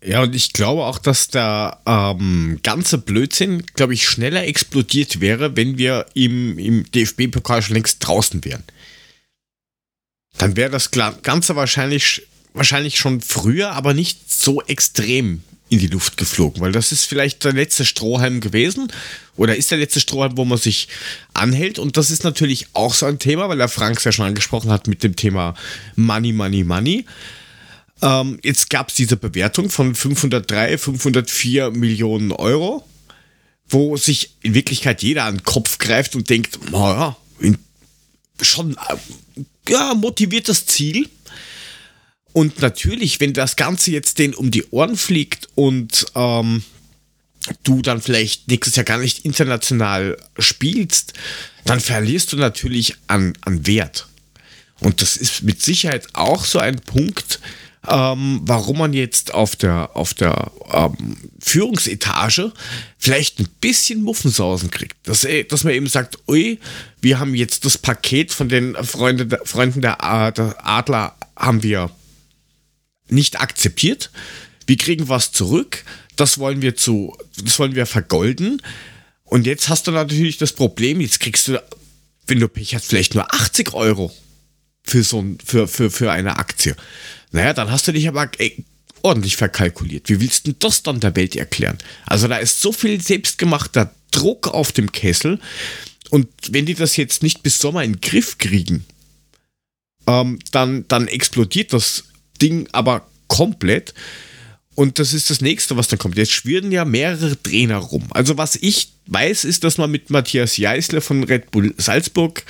Ja, 0.04 0.22
und 0.22 0.34
ich 0.34 0.52
glaube 0.52 0.84
auch, 0.84 0.98
dass 0.98 1.28
der 1.28 1.80
ähm, 1.86 2.58
ganze 2.62 2.98
Blödsinn, 2.98 3.64
glaube 3.74 3.94
ich, 3.94 4.08
schneller 4.08 4.44
explodiert 4.44 5.20
wäre, 5.20 5.56
wenn 5.56 5.78
wir 5.78 6.06
im, 6.14 6.58
im 6.58 6.90
DFB-Pokal 6.90 7.62
schon 7.62 7.74
längst 7.74 7.98
draußen 8.00 8.44
wären. 8.44 8.64
Dann 10.38 10.56
wäre 10.56 10.70
das 10.70 10.90
Ganze 10.90 11.54
wahrscheinlich, 11.54 12.26
wahrscheinlich 12.52 12.98
schon 12.98 13.20
früher, 13.20 13.72
aber 13.72 13.94
nicht 13.94 14.32
so 14.32 14.60
extrem 14.62 15.42
in 15.68 15.78
die 15.78 15.86
Luft 15.86 16.16
geflogen, 16.16 16.60
weil 16.60 16.72
das 16.72 16.92
ist 16.92 17.04
vielleicht 17.04 17.44
der 17.44 17.52
letzte 17.54 17.86
Strohhalm 17.86 18.40
gewesen 18.40 18.92
oder 19.36 19.56
ist 19.56 19.70
der 19.70 19.78
letzte 19.78 20.00
Strohhalm, 20.00 20.36
wo 20.36 20.44
man 20.44 20.58
sich 20.58 20.88
anhält 21.32 21.78
und 21.78 21.96
das 21.96 22.10
ist 22.10 22.24
natürlich 22.24 22.66
auch 22.74 22.92
so 22.92 23.06
ein 23.06 23.18
Thema, 23.18 23.48
weil 23.48 23.56
der 23.56 23.68
Frank 23.68 23.96
es 23.96 24.04
ja 24.04 24.12
schon 24.12 24.26
angesprochen 24.26 24.70
hat 24.70 24.86
mit 24.86 25.02
dem 25.02 25.16
Thema 25.16 25.54
Money, 25.96 26.32
Money, 26.32 26.64
Money. 26.64 27.06
Ähm, 28.02 28.38
jetzt 28.42 28.68
gab 28.68 28.88
es 28.88 28.94
diese 28.94 29.16
Bewertung 29.16 29.70
von 29.70 29.94
503, 29.94 30.76
504 30.76 31.70
Millionen 31.70 32.32
Euro, 32.32 32.86
wo 33.68 33.96
sich 33.96 34.36
in 34.42 34.54
Wirklichkeit 34.54 35.02
jeder 35.02 35.24
an 35.24 35.36
den 35.36 35.44
Kopf 35.44 35.78
greift 35.78 36.16
und 36.16 36.28
denkt, 36.28 36.58
naja, 36.72 37.16
schon 38.40 38.74
äh, 38.74 39.70
ja, 39.70 39.94
motiviertes 39.94 40.66
Ziel. 40.66 41.08
Und 42.32 42.60
natürlich, 42.60 43.20
wenn 43.20 43.34
das 43.34 43.56
Ganze 43.56 43.90
jetzt 43.92 44.18
denen 44.18 44.34
um 44.34 44.50
die 44.50 44.64
Ohren 44.70 44.96
fliegt 44.96 45.48
und 45.54 46.06
ähm, 46.14 46.64
du 47.62 47.82
dann 47.82 48.00
vielleicht 48.00 48.48
nächstes 48.48 48.76
Jahr 48.76 48.84
gar 48.84 48.98
nicht 48.98 49.24
international 49.24 50.16
spielst, 50.38 51.12
dann 51.64 51.80
verlierst 51.80 52.32
du 52.32 52.36
natürlich 52.36 52.96
an, 53.06 53.34
an 53.42 53.66
Wert. 53.66 54.08
Und 54.80 55.02
das 55.02 55.16
ist 55.16 55.42
mit 55.42 55.62
Sicherheit 55.62 56.08
auch 56.14 56.44
so 56.44 56.58
ein 56.58 56.80
Punkt, 56.80 57.38
ähm, 57.88 58.40
warum 58.44 58.78
man 58.78 58.92
jetzt 58.92 59.34
auf 59.34 59.56
der, 59.56 59.96
auf 59.96 60.14
der 60.14 60.52
ähm, 60.72 61.16
Führungsetage 61.40 62.52
vielleicht 62.96 63.40
ein 63.40 63.48
bisschen 63.60 64.02
Muffensausen 64.02 64.70
kriegt. 64.70 64.96
Dass, 65.02 65.24
äh, 65.24 65.44
dass 65.44 65.64
man 65.64 65.74
eben 65.74 65.88
sagt, 65.88 66.18
ui, 66.28 66.60
wir 67.00 67.18
haben 67.18 67.34
jetzt 67.34 67.64
das 67.64 67.78
Paket 67.78 68.32
von 68.32 68.48
den 68.48 68.76
Freunde, 68.84 69.40
Freunden 69.44 69.80
der, 69.80 69.96
der 70.32 70.66
Adler 70.66 71.16
haben 71.36 71.62
wir 71.62 71.90
nicht 73.08 73.40
akzeptiert. 73.40 74.10
Wir 74.66 74.76
kriegen 74.76 75.08
was 75.08 75.32
zurück. 75.32 75.84
Das 76.14 76.38
wollen 76.38 76.62
wir 76.62 76.76
zu, 76.76 77.16
das 77.42 77.58
wollen 77.58 77.74
wir 77.74 77.86
vergolden. 77.86 78.62
Und 79.24 79.46
jetzt 79.46 79.68
hast 79.68 79.86
du 79.86 79.90
natürlich 79.90 80.36
das 80.38 80.52
Problem, 80.52 81.00
jetzt 81.00 81.20
kriegst 81.20 81.48
du, 81.48 81.62
wenn 82.26 82.38
du 82.38 82.48
Pech 82.48 82.74
hast, 82.74 82.86
vielleicht 82.86 83.14
nur 83.14 83.32
80 83.34 83.72
Euro 83.72 84.14
für 84.84 85.02
so 85.02 85.20
ein, 85.20 85.38
für, 85.44 85.66
für, 85.66 85.90
für 85.90 86.12
eine 86.12 86.38
Aktie. 86.38 86.76
Naja, 87.32 87.52
dann 87.54 87.70
hast 87.70 87.88
du 87.88 87.92
dich 87.92 88.06
aber 88.08 88.30
ey, 88.38 88.64
ordentlich 89.02 89.36
verkalkuliert. 89.36 90.08
Wie 90.08 90.20
willst 90.20 90.46
du 90.46 90.52
das 90.52 90.82
dann 90.82 91.00
der 91.00 91.16
Welt 91.16 91.34
erklären? 91.34 91.78
Also 92.06 92.28
da 92.28 92.36
ist 92.36 92.60
so 92.60 92.72
viel 92.72 93.00
selbstgemachter 93.00 93.92
Druck 94.10 94.48
auf 94.48 94.72
dem 94.72 94.92
Kessel. 94.92 95.40
Und 96.10 96.28
wenn 96.50 96.66
die 96.66 96.74
das 96.74 96.96
jetzt 96.96 97.22
nicht 97.22 97.42
bis 97.42 97.58
Sommer 97.58 97.82
in 97.82 97.94
den 97.94 98.00
Griff 98.00 98.38
kriegen, 98.38 98.84
ähm, 100.06 100.38
dann, 100.50 100.86
dann 100.88 101.08
explodiert 101.08 101.72
das 101.72 102.04
Ding 102.40 102.68
aber 102.72 103.06
komplett. 103.28 103.94
Und 104.74 104.98
das 104.98 105.12
ist 105.12 105.30
das 105.30 105.40
nächste, 105.40 105.76
was 105.76 105.88
dann 105.88 105.98
kommt. 105.98 106.16
Jetzt 106.16 106.32
schwirren 106.32 106.72
ja 106.72 106.84
mehrere 106.84 107.40
Trainer 107.42 107.78
rum. 107.78 108.06
Also 108.10 108.38
was 108.38 108.56
ich 108.56 108.92
weiß, 109.06 109.44
ist, 109.44 109.64
dass 109.64 109.78
man 109.78 109.90
mit 109.90 110.10
Matthias 110.10 110.56
Jeißler 110.56 111.00
von 111.00 111.24
Red 111.24 111.50
Bull 111.50 111.74
Salzburg 111.76 112.44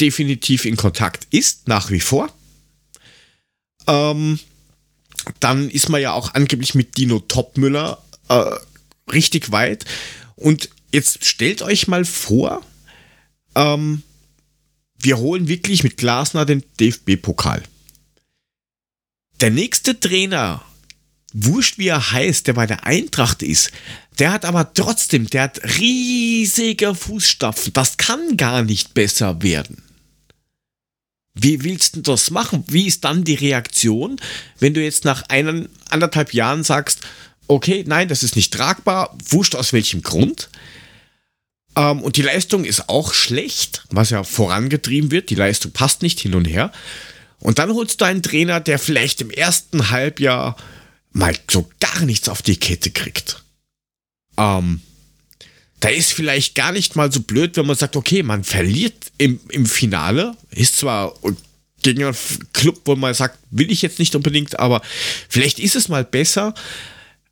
definitiv 0.00 0.64
in 0.64 0.76
Kontakt 0.76 1.26
ist, 1.30 1.68
nach 1.68 1.90
wie 1.90 2.00
vor. 2.00 2.32
Ähm, 3.86 4.38
dann 5.38 5.70
ist 5.70 5.88
man 5.88 6.00
ja 6.00 6.12
auch 6.12 6.34
angeblich 6.34 6.74
mit 6.74 6.96
Dino 6.96 7.20
Topmüller 7.20 8.02
äh, 8.28 8.44
richtig 9.12 9.52
weit. 9.52 9.84
Und 10.36 10.70
jetzt 10.92 11.24
stellt 11.24 11.62
euch 11.62 11.88
mal 11.88 12.04
vor, 12.04 12.62
ähm, 13.54 14.02
wir 14.98 15.18
holen 15.18 15.48
wirklich 15.48 15.82
mit 15.82 15.96
Glasner 15.96 16.44
den 16.44 16.64
DFB-Pokal. 16.78 17.62
Der 19.40 19.50
nächste 19.50 19.98
Trainer, 19.98 20.62
wurscht 21.32 21.78
wie 21.78 21.88
er 21.88 22.12
heißt, 22.12 22.46
der 22.46 22.52
bei 22.52 22.66
der 22.66 22.84
Eintracht 22.84 23.42
ist, 23.42 23.70
der 24.18 24.32
hat 24.32 24.44
aber 24.44 24.74
trotzdem, 24.74 25.28
der 25.28 25.44
hat 25.44 25.62
riesige 25.78 26.94
Fußstapfen. 26.94 27.72
Das 27.72 27.96
kann 27.96 28.36
gar 28.36 28.62
nicht 28.62 28.92
besser 28.92 29.42
werden. 29.42 29.82
Wie 31.34 31.62
willst 31.62 31.96
du 31.96 32.00
das 32.00 32.30
machen? 32.30 32.64
Wie 32.66 32.86
ist 32.86 33.04
dann 33.04 33.24
die 33.24 33.34
Reaktion, 33.34 34.20
wenn 34.58 34.74
du 34.74 34.82
jetzt 34.82 35.04
nach 35.04 35.22
einen, 35.28 35.68
anderthalb 35.88 36.34
Jahren 36.34 36.64
sagst, 36.64 37.00
okay, 37.46 37.84
nein, 37.86 38.08
das 38.08 38.22
ist 38.22 38.36
nicht 38.36 38.52
tragbar, 38.52 39.16
wurscht 39.28 39.54
aus 39.54 39.72
welchem 39.72 40.02
Grund? 40.02 40.50
Ähm, 41.76 42.02
und 42.02 42.16
die 42.16 42.22
Leistung 42.22 42.64
ist 42.64 42.88
auch 42.88 43.12
schlecht, 43.12 43.84
was 43.90 44.10
ja 44.10 44.24
vorangetrieben 44.24 45.10
wird. 45.10 45.30
Die 45.30 45.34
Leistung 45.36 45.72
passt 45.72 46.02
nicht 46.02 46.20
hin 46.20 46.34
und 46.34 46.44
her. 46.44 46.72
Und 47.38 47.58
dann 47.58 47.72
holst 47.72 48.00
du 48.00 48.04
einen 48.04 48.22
Trainer, 48.22 48.60
der 48.60 48.78
vielleicht 48.78 49.20
im 49.20 49.30
ersten 49.30 49.90
Halbjahr 49.90 50.56
mal 51.12 51.34
so 51.50 51.70
gar 51.80 52.00
nichts 52.04 52.28
auf 52.28 52.42
die 52.42 52.56
Kette 52.56 52.90
kriegt. 52.90 53.42
Ähm, 54.36 54.80
da 55.80 55.88
ist 55.88 56.12
vielleicht 56.12 56.54
gar 56.54 56.72
nicht 56.72 56.94
mal 56.94 57.10
so 57.10 57.20
blöd, 57.20 57.56
wenn 57.56 57.66
man 57.66 57.76
sagt, 57.76 57.96
okay, 57.96 58.22
man 58.22 58.44
verliert 58.44 59.10
im, 59.18 59.40
im 59.48 59.66
Finale, 59.66 60.36
ist 60.50 60.76
zwar 60.76 61.14
gegen 61.82 62.04
einen 62.04 62.16
Club, 62.52 62.80
wo 62.84 62.96
man 62.96 63.14
sagt, 63.14 63.38
will 63.50 63.70
ich 63.70 63.80
jetzt 63.80 63.98
nicht 63.98 64.14
unbedingt, 64.14 64.58
aber 64.58 64.82
vielleicht 65.28 65.58
ist 65.58 65.76
es 65.76 65.88
mal 65.88 66.04
besser, 66.04 66.54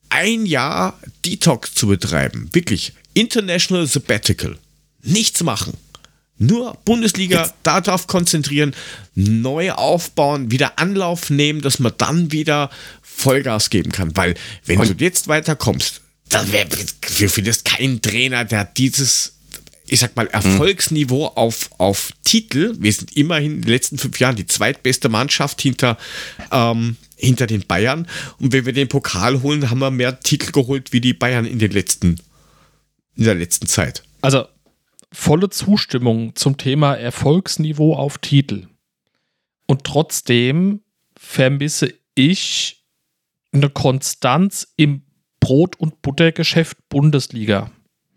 ein 0.09 0.47
Jahr 0.47 0.99
Detox 1.25 1.75
zu 1.75 1.89
betreiben. 1.89 2.49
Wirklich. 2.53 2.93
International 3.13 3.87
Sabbatical. 3.87 4.57
Nichts 5.03 5.43
machen. 5.43 5.75
Nur 6.39 6.79
Bundesliga, 6.85 7.53
darauf 7.65 8.07
konzentrieren, 8.07 8.75
neu 9.15 9.73
aufbauen, 9.73 10.51
wieder 10.53 10.79
Anlauf 10.79 11.31
nehmen, 11.31 11.61
dass 11.61 11.81
man 11.81 11.93
dann 11.99 12.31
wieder 12.31 12.71
Vollgas 13.03 13.71
geben 13.71 13.91
kann. 13.91 14.17
Weil, 14.17 14.35
wenn 14.65 14.79
Und 14.79 15.01
du 15.01 15.05
jetzt 15.05 15.27
weiterkommst, 15.27 16.01
dann 16.29 16.53
wäre 16.53 16.69
für 17.03 17.29
findest 17.29 17.65
kein 17.65 18.03
Trainer, 18.03 18.45
der 18.45 18.65
dieses, 18.65 19.39
ich 19.87 20.01
sag 20.01 20.17
mal, 20.17 20.27
Erfolgsniveau 20.27 21.27
auf, 21.27 21.71
auf 21.79 22.13
Titel, 22.25 22.75
wir 22.79 22.93
sind 22.93 23.17
immerhin 23.17 23.57
in 23.57 23.63
den 23.63 23.71
letzten 23.71 23.99
fünf 23.99 24.19
Jahren 24.21 24.37
die 24.37 24.47
zweitbeste 24.47 25.09
Mannschaft 25.09 25.61
hinter, 25.63 25.97
ähm, 26.53 26.97
hinter 27.17 27.47
den 27.47 27.67
Bayern. 27.67 28.07
Und 28.39 28.53
wenn 28.53 28.67
wir 28.67 28.73
den 28.73 28.89
Pokal 28.89 29.43
holen, 29.43 29.71
haben 29.71 29.79
wir 29.79 29.91
mehr 29.91 30.21
Titel 30.21 30.53
geholt 30.53 30.93
wie 30.93 31.01
die 31.01 31.15
Bayern 31.15 31.45
in 31.45 31.59
den 31.59 31.73
letzten, 31.73 32.21
in 33.17 33.25
der 33.25 33.35
letzten 33.35 33.67
Zeit. 33.67 34.03
Also 34.21 34.47
volle 35.13 35.49
Zustimmung 35.49 36.37
zum 36.37 36.57
Thema 36.59 36.95
Erfolgsniveau 36.95 37.95
auf 37.95 38.19
Titel. 38.19 38.67
Und 39.67 39.85
trotzdem 39.85 40.81
vermisse 41.17 41.95
ich 42.15 42.85
eine 43.53 43.71
Konstanz 43.71 44.69
im 44.77 45.03
Brot- 45.49 45.77
und 45.81 46.03
Buttergeschäft 46.03 46.77
Bundesliga. 46.91 47.71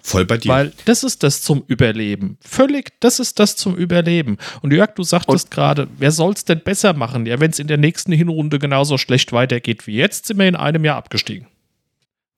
Voll 0.04 0.26
bei 0.26 0.38
dir. 0.38 0.50
Weil 0.50 0.74
das 0.84 1.06
ist 1.06 1.24
das 1.24 1.42
zum 1.42 1.64
Überleben. 1.66 2.38
Völlig, 2.42 2.92
das 3.00 3.22
ist 3.22 3.40
das 3.40 3.56
zum 3.56 3.78
Überleben. 3.78 4.38
Und 4.62 4.74
Jörg, 4.74 4.96
du 4.96 5.04
sagtest 5.04 5.50
gerade, 5.50 5.88
wer 5.98 6.12
soll 6.12 6.34
es 6.34 6.44
denn 6.44 6.60
besser 6.60 6.92
machen? 6.92 7.26
Ja, 7.26 7.40
wenn 7.40 7.52
es 7.52 7.60
in 7.60 7.68
der 7.68 7.78
nächsten 7.78 8.12
Hinrunde 8.12 8.60
genauso 8.60 8.98
schlecht 8.98 9.32
weitergeht 9.32 9.88
wie 9.88 9.96
jetzt, 9.96 10.26
sind 10.26 10.40
wir 10.40 10.48
in 10.50 10.58
einem 10.58 10.84
Jahr 10.84 10.98
abgestiegen. 10.98 11.48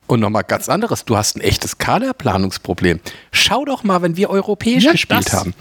Und 0.06 0.20
nochmal 0.20 0.44
ganz 0.44 0.70
anderes, 0.70 1.06
du 1.06 1.18
hast 1.18 1.38
ein 1.38 1.42
echtes 1.42 1.80
Kaderplanungsproblem. 1.80 3.00
Schau 3.32 3.66
doch 3.66 3.84
mal, 3.84 4.04
wenn 4.04 4.16
wir 4.16 4.30
europäisch 4.30 4.84
ja, 4.84 4.92
gespielt 4.92 5.34
haben. 5.34 5.56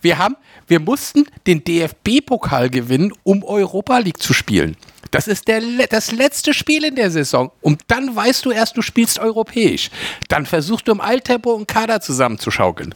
Wir 0.00 0.16
haben, 0.16 0.36
wir 0.66 0.80
mussten 0.80 1.26
den 1.46 1.62
DFB-Pokal 1.62 2.70
gewinnen, 2.70 3.12
um 3.22 3.44
Europa 3.44 3.98
League 3.98 4.22
zu 4.22 4.32
spielen. 4.32 4.78
Das 5.10 5.28
ist 5.28 5.48
der, 5.48 5.62
das 5.88 6.12
letzte 6.12 6.52
Spiel 6.54 6.84
in 6.84 6.96
der 6.96 7.10
Saison. 7.10 7.50
Und 7.60 7.82
dann 7.88 8.14
weißt 8.14 8.44
du 8.44 8.50
erst, 8.50 8.76
du 8.76 8.82
spielst 8.82 9.18
europäisch. 9.18 9.90
Dann 10.28 10.46
versuchst 10.46 10.88
du 10.88 10.92
im 10.92 11.00
Alltempo 11.00 11.54
einen 11.54 11.66
Kader 11.66 12.00
zusammenzuschaukeln. 12.00 12.94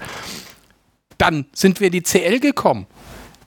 Dann 1.18 1.46
sind 1.52 1.80
wir 1.80 1.86
in 1.88 1.92
die 1.92 2.02
CL 2.02 2.40
gekommen. 2.40 2.86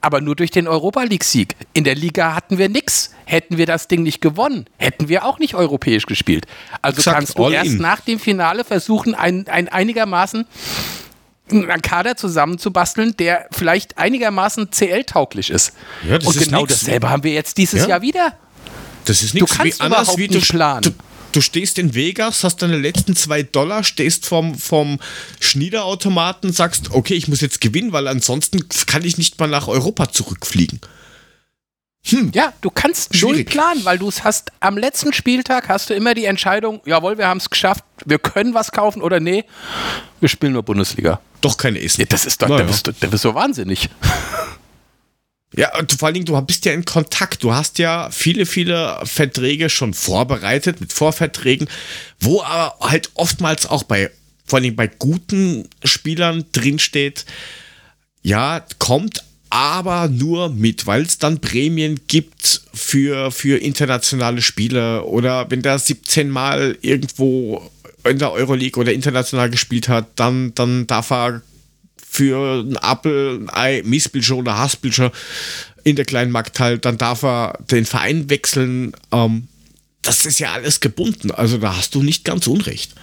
Aber 0.01 0.21
nur 0.21 0.35
durch 0.35 0.51
den 0.51 0.67
Europa 0.67 1.03
League-Sieg. 1.03 1.55
In 1.73 1.83
der 1.83 1.95
Liga 1.95 2.35
hatten 2.35 2.57
wir 2.57 2.69
nichts. 2.69 3.15
Hätten 3.25 3.57
wir 3.57 3.65
das 3.65 3.87
Ding 3.87 4.03
nicht 4.03 4.21
gewonnen, 4.21 4.67
hätten 4.77 5.09
wir 5.09 5.25
auch 5.25 5.39
nicht 5.39 5.55
europäisch 5.55 6.05
gespielt. 6.05 6.45
Also 6.83 6.99
Exakt, 6.99 7.17
kannst 7.17 7.39
du 7.39 7.49
erst 7.49 7.71
in. 7.71 7.77
nach 7.79 8.01
dem 8.01 8.19
Finale 8.19 8.63
versuchen, 8.63 9.15
ein, 9.15 9.47
ein 9.47 9.67
einigermaßen 9.67 10.45
einen 11.51 11.81
Kader 11.81 12.15
zusammenzubasteln, 12.15 13.17
der 13.17 13.47
vielleicht 13.51 13.97
einigermaßen 13.97 14.71
CL-tauglich 14.71 15.49
ist. 15.49 15.73
Ja, 16.07 16.15
Und 16.15 16.27
ist 16.27 16.45
genau 16.45 16.61
nix. 16.61 16.79
dasselbe 16.79 17.09
haben 17.09 17.23
wir 17.23 17.33
jetzt 17.33 17.57
dieses 17.57 17.81
ja. 17.81 17.89
Jahr 17.89 18.01
wieder. 18.01 18.33
Das 19.05 19.23
ist 19.23 19.33
nichts 19.33 19.51
du 19.51 19.57
kannst 19.57 19.79
wie 19.79 19.83
anders, 19.83 20.17
wie 20.17 20.27
du, 20.27 20.39
planen. 20.39 20.81
Du, 20.83 20.91
du 21.31 21.41
stehst 21.41 21.77
in 21.77 21.93
Vegas, 21.93 22.43
hast 22.43 22.57
deine 22.61 22.77
letzten 22.77 23.15
zwei 23.15 23.43
Dollar, 23.43 23.83
stehst 23.83 24.25
vom, 24.25 24.55
vom 24.55 24.99
Schniederautomaten, 25.39 26.51
sagst, 26.51 26.91
okay, 26.91 27.13
ich 27.13 27.27
muss 27.27 27.41
jetzt 27.41 27.61
gewinnen, 27.61 27.91
weil 27.91 28.07
ansonsten 28.07 28.67
kann 28.87 29.03
ich 29.03 29.17
nicht 29.17 29.39
mal 29.39 29.47
nach 29.47 29.67
Europa 29.67 30.11
zurückfliegen. 30.11 30.79
Hm. 32.07 32.31
Ja, 32.35 32.53
du 32.61 32.69
kannst 32.69 33.15
Schwierig. 33.15 33.35
null 33.35 33.43
planen, 33.45 33.83
weil 33.83 33.97
du 33.97 34.07
es 34.07 34.23
hast, 34.23 34.51
am 34.59 34.77
letzten 34.77 35.11
Spieltag 35.11 35.69
hast 35.69 35.89
du 35.89 35.95
immer 35.95 36.13
die 36.13 36.25
Entscheidung, 36.25 36.81
jawohl, 36.85 37.17
wir 37.17 37.27
haben 37.27 37.39
es 37.39 37.49
geschafft, 37.49 37.83
wir 38.05 38.19
können 38.19 38.53
was 38.53 38.71
kaufen 38.71 39.01
oder 39.01 39.19
nee, 39.19 39.43
wir 40.19 40.29
spielen 40.29 40.53
nur 40.53 40.61
Bundesliga. 40.61 41.19
Doch 41.41 41.57
keine 41.57 41.81
Essen. 41.81 42.01
Ja, 42.01 42.07
das 42.07 42.25
ist 42.25 42.41
doch, 42.41 42.47
Naja. 42.47 42.61
da, 42.61 42.67
bist 42.67 42.87
du, 42.87 42.91
da 42.93 43.07
bist 43.07 43.25
du 43.25 43.33
wahnsinnig. 43.33 43.89
Ja, 45.53 45.71
vor 45.97 46.07
allen 46.07 46.15
Dingen, 46.15 46.25
du 46.25 46.39
bist 46.41 46.65
ja 46.65 46.73
in 46.73 46.85
Kontakt. 46.85 47.43
Du 47.43 47.53
hast 47.53 47.79
ja 47.79 48.09
viele, 48.11 48.45
viele 48.45 48.99
Verträge 49.03 49.69
schon 49.69 49.93
vorbereitet 49.93 50.81
mit 50.81 50.91
Vorverträgen, 50.91 51.69
wo 52.19 52.41
aber 52.41 52.89
halt 52.89 53.11
oftmals 53.13 53.65
auch 53.65 53.83
bei, 53.83 54.11
vor 54.45 54.59
allen 54.59 54.75
bei 54.75 54.87
guten 54.87 55.69
Spielern 55.83 56.45
drinsteht, 56.51 57.25
ja, 58.21 58.65
kommt 58.79 59.23
aber 59.49 60.09
nur 60.09 60.49
mit, 60.49 60.87
weil 60.87 61.03
es 61.03 61.19
dann 61.19 61.39
Prämien 61.39 62.01
gibt 62.07 62.61
für, 62.73 63.31
für 63.31 63.57
internationale 63.61 64.41
Spiele 64.41 65.03
oder 65.03 65.49
wenn 65.49 65.61
der 65.61 65.79
17 65.79 66.29
Mal 66.29 66.77
irgendwo 66.81 67.71
in 68.03 68.19
der 68.19 68.33
Euroleague 68.33 68.81
oder 68.81 68.91
international 68.91 69.49
gespielt 69.49 69.87
hat, 69.87 70.07
dann, 70.15 70.53
dann 70.55 70.87
darf 70.87 71.11
er 71.11 71.41
für 72.15 72.63
ein 72.63 72.77
Apple, 72.81 73.39
ein 73.39 73.49
Ei, 73.49 73.81
Missbildschirm 73.83 74.39
oder 74.39 74.57
Hassbildschirm 74.57 75.11
in 75.83 75.95
der 75.95 76.05
kleinen 76.05 76.31
Marktteil, 76.31 76.79
dann 76.79 76.97
darf 76.97 77.23
er 77.23 77.59
den 77.69 77.85
Verein 77.85 78.29
wechseln. 78.29 78.93
Ähm, 79.11 79.47
das 80.01 80.25
ist 80.25 80.39
ja 80.39 80.53
alles 80.53 80.79
gebunden. 80.79 81.31
Also 81.31 81.57
da 81.57 81.75
hast 81.75 81.93
du 81.95 82.01
nicht 82.01 82.23
ganz 82.23 82.47
Unrecht. 82.47 82.93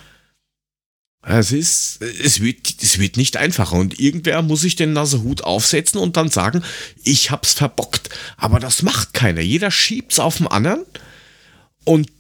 Es 1.25 1.53
ist, 1.53 2.03
es 2.03 2.41
wird, 2.41 2.83
es 2.83 2.99
wird 2.99 3.17
nicht 3.17 3.37
einfacher 3.37 3.77
und 3.77 4.01
irgendwer 4.01 4.43
muss 4.43 4.63
sich 4.63 4.75
den 4.75 4.93
Nasehut 4.93 5.45
aufsetzen 5.45 6.01
und 6.01 6.17
dann 6.17 6.31
sagen, 6.31 6.65
ich 7.05 7.31
hab's 7.31 7.53
verbockt. 7.53 8.09
Aber 8.37 8.59
das 8.59 8.83
macht 8.83 9.15
keiner. 9.15 9.41
Jeder 9.41 9.71
schiebt's 9.71 10.19
auf 10.19 10.39
den 10.39 10.49
anderen 10.49 10.85
und 11.85 12.11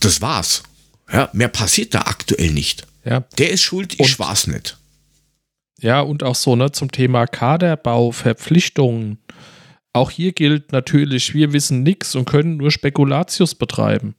das 0.00 0.22
war's. 0.22 0.62
Ja, 1.12 1.28
mehr 1.34 1.48
passiert 1.48 1.94
da 1.94 2.02
aktuell 2.02 2.52
nicht. 2.52 2.86
Ja, 3.04 3.20
Der 3.36 3.50
ist 3.50 3.62
schuld, 3.62 4.00
ich 4.00 4.18
war's 4.18 4.46
nicht. 4.46 4.78
Ja, 5.82 6.00
und 6.00 6.22
auch 6.22 6.36
so, 6.36 6.54
ne, 6.54 6.70
zum 6.70 6.92
Thema 6.92 7.26
Kaderbau, 7.26 8.12
Verpflichtungen. 8.12 9.18
Auch 9.92 10.10
hier 10.10 10.32
gilt 10.32 10.72
natürlich, 10.72 11.34
wir 11.34 11.52
wissen 11.52 11.82
nichts 11.82 12.14
und 12.14 12.24
können 12.24 12.56
nur 12.56 12.70
Spekulatius 12.70 13.56
betreiben. 13.56 14.14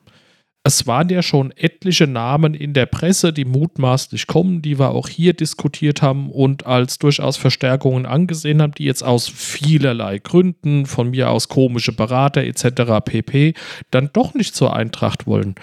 Es 0.65 0.87
waren 0.87 1.09
ja 1.09 1.21
schon 1.21 1.51
etliche 1.51 2.07
Namen 2.07 2.53
in 2.53 2.73
der 2.73 2.85
Presse, 2.85 3.33
die 3.33 3.43
mutmaßlich 3.43 4.27
kommen, 4.27 4.61
die 4.61 4.77
wir 4.77 4.91
auch 4.91 5.09
hier 5.09 5.33
diskutiert 5.33 6.01
haben 6.01 6.31
und 6.31 6.65
als 6.65 6.99
durchaus 6.99 7.35
Verstärkungen 7.35 8.05
angesehen 8.05 8.61
haben, 8.61 8.73
die 8.73 8.85
jetzt 8.85 9.03
aus 9.03 9.27
vielerlei 9.27 10.19
Gründen, 10.19 10.85
von 10.85 11.09
mir 11.09 11.31
aus 11.31 11.49
komische 11.49 11.91
Berater 11.91 12.43
etc. 12.43 13.03
pp, 13.03 13.55
dann 13.91 14.09
doch 14.13 14.33
nicht 14.35 14.55
zur 14.55 14.73
Eintracht 14.73 15.27
wollen. 15.27 15.55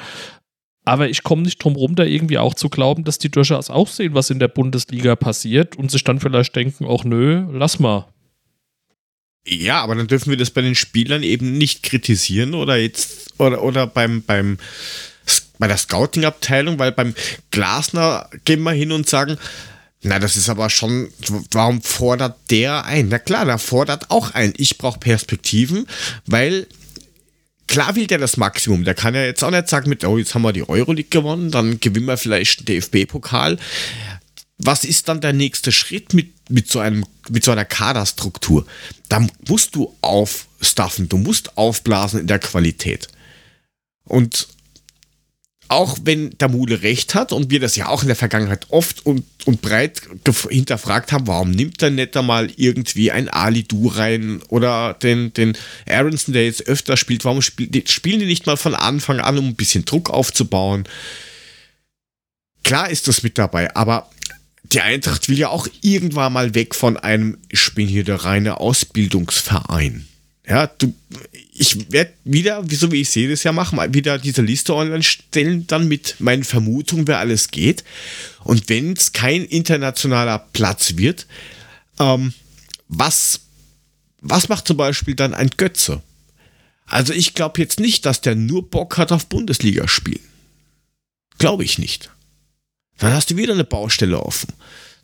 Aber 0.91 1.09
ich 1.09 1.23
komme 1.23 1.43
nicht 1.43 1.63
drum 1.63 1.77
rum, 1.77 1.95
da 1.95 2.03
irgendwie 2.03 2.39
auch 2.39 2.53
zu 2.53 2.69
glauben, 2.69 3.05
dass 3.05 3.19
die 3.19 3.31
durchaus 3.31 3.71
auch 3.71 3.87
sehen, 3.87 4.13
was 4.15 4.29
in 4.29 4.41
der 4.41 4.49
Bundesliga 4.49 5.15
passiert 5.15 5.77
und 5.77 5.89
sich 5.89 6.03
dann 6.03 6.19
vielleicht 6.19 6.57
denken, 6.57 6.85
ach 6.91 7.05
nö, 7.05 7.45
lass 7.53 7.79
mal. 7.79 8.09
Ja, 9.47 9.83
aber 9.83 9.95
dann 9.95 10.09
dürfen 10.09 10.31
wir 10.31 10.37
das 10.37 10.51
bei 10.51 10.63
den 10.63 10.75
Spielern 10.75 11.23
eben 11.23 11.57
nicht 11.57 11.85
kritisieren 11.85 12.55
oder 12.55 12.77
jetzt 12.77 13.35
oder, 13.39 13.63
oder 13.63 13.87
beim, 13.87 14.25
beim 14.25 14.59
bei 15.61 15.69
der 15.69 15.77
Scouting-Abteilung, 15.77 16.81
weil 16.81 16.91
beim 16.91 17.15
Glasner 17.53 18.29
gehen 18.45 18.65
wir 18.65 18.73
hin 18.73 18.91
und 18.91 19.09
sagen, 19.09 19.39
na, 20.03 20.19
das 20.19 20.37
ist 20.37 20.49
aber 20.49 20.71
schon, 20.71 21.11
warum 21.53 21.83
fordert 21.83 22.37
der 22.51 22.85
ein? 22.85 23.07
Na 23.11 23.21
klar, 23.21 23.45
der 23.45 23.59
fordert 23.59 24.11
auch 24.11 24.33
ein. 24.33 24.55
Ich 24.57 24.77
brauche 24.77 24.99
Perspektiven, 24.99 25.87
weil 26.27 26.67
klar 27.71 27.95
will 27.95 28.07
der 28.07 28.19
das 28.19 28.37
Maximum. 28.37 28.85
Der 28.85 28.95
kann 28.95 29.15
ja 29.15 29.25
jetzt 29.25 29.43
auch 29.43 29.51
nicht 29.51 29.69
sagen 29.69 29.89
mit, 29.89 30.05
oh, 30.05 30.19
jetzt 30.19 30.35
haben 30.35 30.43
wir 30.43 30.53
die 30.53 30.69
Euroleague 30.69 31.09
gewonnen, 31.09 31.51
dann 31.51 31.81
gewinnen 31.81 32.07
wir 32.07 32.17
vielleicht 32.17 32.69
den 32.69 32.81
DFB-Pokal. 32.81 33.59
Was 34.59 34.85
ist 34.85 35.09
dann 35.09 35.23
der 35.23 35.33
nächste 35.33 35.73
Schritt 35.73 36.13
mit, 36.13 36.51
mit, 36.51 36.69
so 36.69 36.81
einem, 36.81 37.07
mit 37.31 37.45
so 37.45 37.53
einer 37.53 37.65
Kaderstruktur? 37.65 38.67
Da 39.09 39.27
musst 39.49 39.75
du 39.77 39.97
aufstaffen, 40.03 41.09
du 41.09 41.17
musst 41.17 41.57
aufblasen 41.57 42.21
in 42.21 42.27
der 42.27 42.41
Qualität. 42.41 43.09
Und 44.05 44.49
auch 45.71 45.99
wenn 46.03 46.31
der 46.39 46.49
Mule 46.49 46.83
recht 46.83 47.15
hat 47.15 47.33
und 47.33 47.51
wir 47.51 47.61
das 47.61 47.77
ja 47.77 47.87
auch 47.87 48.03
in 48.03 48.09
der 48.09 48.17
Vergangenheit 48.17 48.67
oft 48.71 49.07
und, 49.07 49.25
und 49.45 49.63
breit 49.63 50.03
hinterfragt 50.49 51.13
haben, 51.13 51.29
warum 51.29 51.53
nimmt 51.53 51.81
er 51.81 51.91
nicht 51.91 52.17
einmal 52.17 52.51
irgendwie 52.57 53.13
ein 53.13 53.29
Ali 53.29 53.63
Du 53.63 53.87
rein 53.87 54.43
oder 54.49 54.95
den, 54.95 55.33
den 55.33 55.57
Aronson, 55.89 56.35
der 56.35 56.47
jetzt 56.47 56.67
öfter 56.67 56.97
spielt, 56.97 57.25
warum 57.25 57.41
spiel, 57.41 57.71
spielen 57.87 58.19
die 58.19 58.27
nicht 58.27 58.47
mal 58.47 58.57
von 58.57 58.75
Anfang 58.75 59.21
an, 59.21 59.39
um 59.39 59.47
ein 59.47 59.55
bisschen 59.55 59.85
Druck 59.85 60.11
aufzubauen? 60.11 60.89
Klar 62.65 62.91
ist 62.91 63.07
das 63.07 63.23
mit 63.23 63.39
dabei, 63.39 63.73
aber 63.77 64.11
die 64.65 64.81
Eintracht 64.81 65.29
will 65.29 65.39
ja 65.39 65.51
auch 65.51 65.69
irgendwann 65.83 66.33
mal 66.33 66.55
weg 66.57 66.75
von 66.75 66.97
einem, 66.97 67.39
ich 67.49 67.75
bin 67.75 67.87
hier 67.87 68.03
der 68.03 68.25
reine 68.25 68.59
Ausbildungsverein. 68.59 70.10
Ja, 70.51 70.67
du, 70.67 70.93
ich 71.55 71.93
werde 71.93 72.13
wieder, 72.25 72.69
wie- 72.69 72.75
so 72.75 72.91
wie 72.91 73.03
ich 73.03 73.09
sehe 73.11 73.29
das 73.31 73.45
ja 73.45 73.53
machen, 73.53 73.77
mal 73.77 73.95
wieder 73.95 74.19
diese 74.19 74.43
Liste 74.43 74.75
online 74.75 75.05
stellen, 75.05 75.65
dann 75.69 75.87
mit 75.87 76.17
meinen 76.19 76.43
Vermutungen, 76.43 77.07
wer 77.07 77.21
alles 77.21 77.53
geht. 77.53 77.85
Und 78.43 78.69
wenn 78.69 78.95
es 78.95 79.13
kein 79.13 79.45
internationaler 79.45 80.41
Platz 80.53 80.97
wird, 80.97 81.29
ähm, 82.01 82.35
was, 82.89 83.43
was 84.21 84.49
macht 84.49 84.67
zum 84.67 84.77
Beispiel 84.77 85.15
dann 85.15 85.35
ein 85.35 85.51
Götze? 85.57 86.03
Also 86.85 87.13
ich 87.13 87.35
glaube 87.35 87.61
jetzt 87.61 87.79
nicht, 87.79 88.05
dass 88.05 88.21
der 88.21 88.35
nur 88.35 88.69
Bock 88.69 88.99
hat 88.99 89.13
auf 89.13 89.27
Bundesliga 89.29 89.87
spielen. 89.87 90.19
Glaube 91.39 91.63
ich 91.63 91.79
nicht. 91.79 92.11
Dann 92.99 93.13
hast 93.13 93.31
du 93.31 93.37
wieder 93.37 93.53
eine 93.55 93.63
Baustelle 93.65 94.21
offen. 94.21 94.53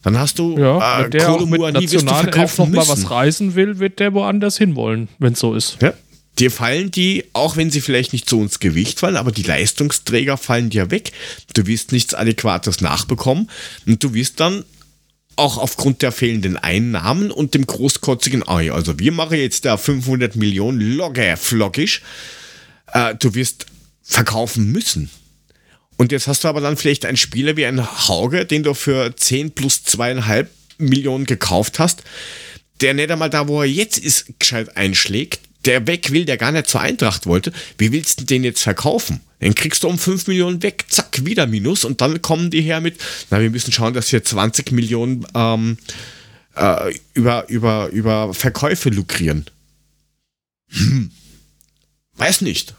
Dann 0.06 0.20
hast 0.20 0.38
du 0.38 0.56
Ja, 0.56 1.00
äh, 1.00 1.02
wenn 1.02 1.10
der 1.10 1.30
auch 1.30 1.44
mit 1.46 1.60
du 1.60 1.68
Nationalelf 1.68 2.58
noch 2.58 2.68
mal 2.68 2.86
was 2.86 3.10
reisen 3.10 3.56
will, 3.56 3.80
wird 3.80 3.98
der 3.98 4.14
woanders 4.14 4.56
hinwollen, 4.56 5.08
wenn 5.18 5.32
es 5.32 5.40
so 5.40 5.52
ist. 5.52 5.78
Ja. 5.82 5.94
Dir 6.38 6.52
fallen 6.52 6.92
die, 6.92 7.24
auch 7.32 7.56
wenn 7.56 7.72
sie 7.72 7.80
vielleicht 7.80 8.12
nicht 8.12 8.30
so 8.30 8.40
ins 8.40 8.60
Gewicht 8.60 9.00
fallen, 9.00 9.16
aber 9.16 9.32
die 9.32 9.42
Leistungsträger 9.42 10.36
fallen 10.36 10.70
dir 10.70 10.92
weg. 10.92 11.10
Du 11.54 11.66
wirst 11.66 11.90
nichts 11.90 12.14
Adäquates 12.14 12.80
nachbekommen 12.80 13.50
und 13.84 14.00
du 14.04 14.14
wirst 14.14 14.38
dann 14.38 14.64
auch 15.34 15.58
aufgrund 15.58 16.02
der 16.02 16.12
fehlenden 16.12 16.56
Einnahmen 16.56 17.32
und 17.32 17.54
dem 17.54 17.66
großkotzigen 17.66 18.46
Ei, 18.46 18.70
also 18.70 19.00
wir 19.00 19.10
machen 19.10 19.38
jetzt 19.38 19.64
da 19.64 19.76
500 19.76 20.36
Millionen 20.36 20.80
locker 20.96 21.36
flockisch, 21.36 22.02
äh, 22.92 23.16
du 23.16 23.34
wirst 23.34 23.66
verkaufen 24.04 24.70
müssen. 24.70 25.10
Und 25.96 26.12
jetzt 26.12 26.26
hast 26.28 26.44
du 26.44 26.48
aber 26.48 26.60
dann 26.60 26.76
vielleicht 26.76 27.04
einen 27.04 27.16
Spieler 27.16 27.56
wie 27.56 27.66
ein 27.66 28.08
Hauge, 28.08 28.44
den 28.44 28.62
du 28.62 28.74
für 28.74 29.14
10 29.16 29.52
plus 29.52 29.84
zweieinhalb 29.84 30.50
Millionen 30.78 31.24
gekauft 31.24 31.78
hast, 31.78 32.02
der 32.80 32.94
nicht 32.94 33.10
einmal 33.10 33.30
da, 33.30 33.48
wo 33.48 33.62
er 33.62 33.68
jetzt 33.68 33.98
ist, 33.98 34.38
gescheit 34.38 34.76
einschlägt, 34.76 35.40
der 35.64 35.86
weg 35.86 36.10
will, 36.12 36.24
der 36.24 36.36
gar 36.36 36.52
nicht 36.52 36.68
zur 36.68 36.80
Eintracht 36.80 37.26
wollte. 37.26 37.52
Wie 37.78 37.92
willst 37.92 38.20
du 38.20 38.24
den 38.24 38.44
jetzt 38.44 38.62
verkaufen? 38.62 39.20
Den 39.40 39.54
kriegst 39.54 39.82
du 39.82 39.88
um 39.88 39.98
5 39.98 40.28
Millionen 40.28 40.62
weg, 40.62 40.84
zack, 40.88 41.24
wieder 41.24 41.46
Minus 41.46 41.84
und 41.84 42.00
dann 42.00 42.22
kommen 42.22 42.50
die 42.50 42.62
her 42.62 42.80
mit, 42.80 42.98
na, 43.30 43.40
wir 43.40 43.50
müssen 43.50 43.72
schauen, 43.72 43.94
dass 43.94 44.12
wir 44.12 44.22
20 44.22 44.72
Millionen 44.72 45.26
ähm, 45.34 45.78
äh, 46.54 46.94
über, 47.14 47.48
über, 47.48 47.88
über 47.88 48.32
Verkäufe 48.32 48.88
lukrieren. 48.88 49.46
Hm. 50.70 51.10
Weiß 52.14 52.40
nicht. 52.40 52.74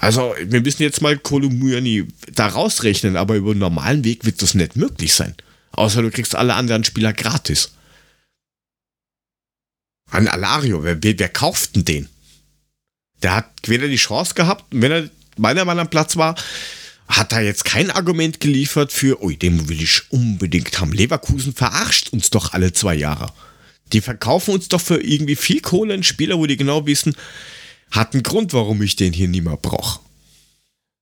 Also, 0.00 0.34
wir 0.40 0.60
müssen 0.60 0.82
jetzt 0.82 1.02
mal 1.02 1.18
Kolumbiani 1.18 2.06
da 2.32 2.46
rausrechnen, 2.46 3.16
aber 3.16 3.34
über 3.34 3.50
einen 3.50 3.60
normalen 3.60 4.04
Weg 4.04 4.24
wird 4.24 4.40
das 4.42 4.54
nicht 4.54 4.76
möglich 4.76 5.14
sein. 5.14 5.34
Außer 5.72 6.02
du 6.02 6.10
kriegst 6.10 6.34
alle 6.34 6.54
anderen 6.54 6.84
Spieler 6.84 7.12
gratis. 7.12 7.72
Ein 10.10 10.28
Alario, 10.28 10.84
wer, 10.84 11.02
wer, 11.02 11.18
wer 11.18 11.28
kauft 11.28 11.76
denn 11.76 11.84
den? 11.84 12.08
Der 13.22 13.34
hat 13.34 13.50
weder 13.66 13.88
die 13.88 13.96
Chance 13.96 14.34
gehabt, 14.34 14.64
wenn 14.70 14.92
er 14.92 15.10
meiner 15.36 15.64
Meinung 15.64 15.78
nach 15.78 15.84
am 15.84 15.90
Platz 15.90 16.16
war, 16.16 16.36
hat 17.08 17.32
er 17.32 17.40
jetzt 17.40 17.64
kein 17.64 17.90
Argument 17.90 18.38
geliefert 18.40 18.92
für, 18.92 19.22
ui, 19.22 19.36
den 19.36 19.68
will 19.68 19.82
ich 19.82 20.10
unbedingt 20.10 20.78
haben. 20.78 20.92
Leverkusen 20.92 21.54
verarscht 21.54 22.10
uns 22.10 22.30
doch 22.30 22.52
alle 22.52 22.72
zwei 22.72 22.94
Jahre. 22.94 23.32
Die 23.92 24.02
verkaufen 24.02 24.54
uns 24.54 24.68
doch 24.68 24.80
für 24.80 25.02
irgendwie 25.02 25.36
viel 25.36 25.60
Kohle 25.60 25.94
einen 25.94 26.02
Spieler, 26.02 26.38
wo 26.38 26.46
die 26.46 26.58
genau 26.58 26.86
wissen, 26.86 27.16
hat 27.90 28.12
einen 28.14 28.22
Grund, 28.22 28.52
warum 28.52 28.80
ich 28.82 28.96
den 28.96 29.12
hier 29.12 29.28
nie 29.28 29.40
mehr 29.40 29.56
brauche. 29.56 30.00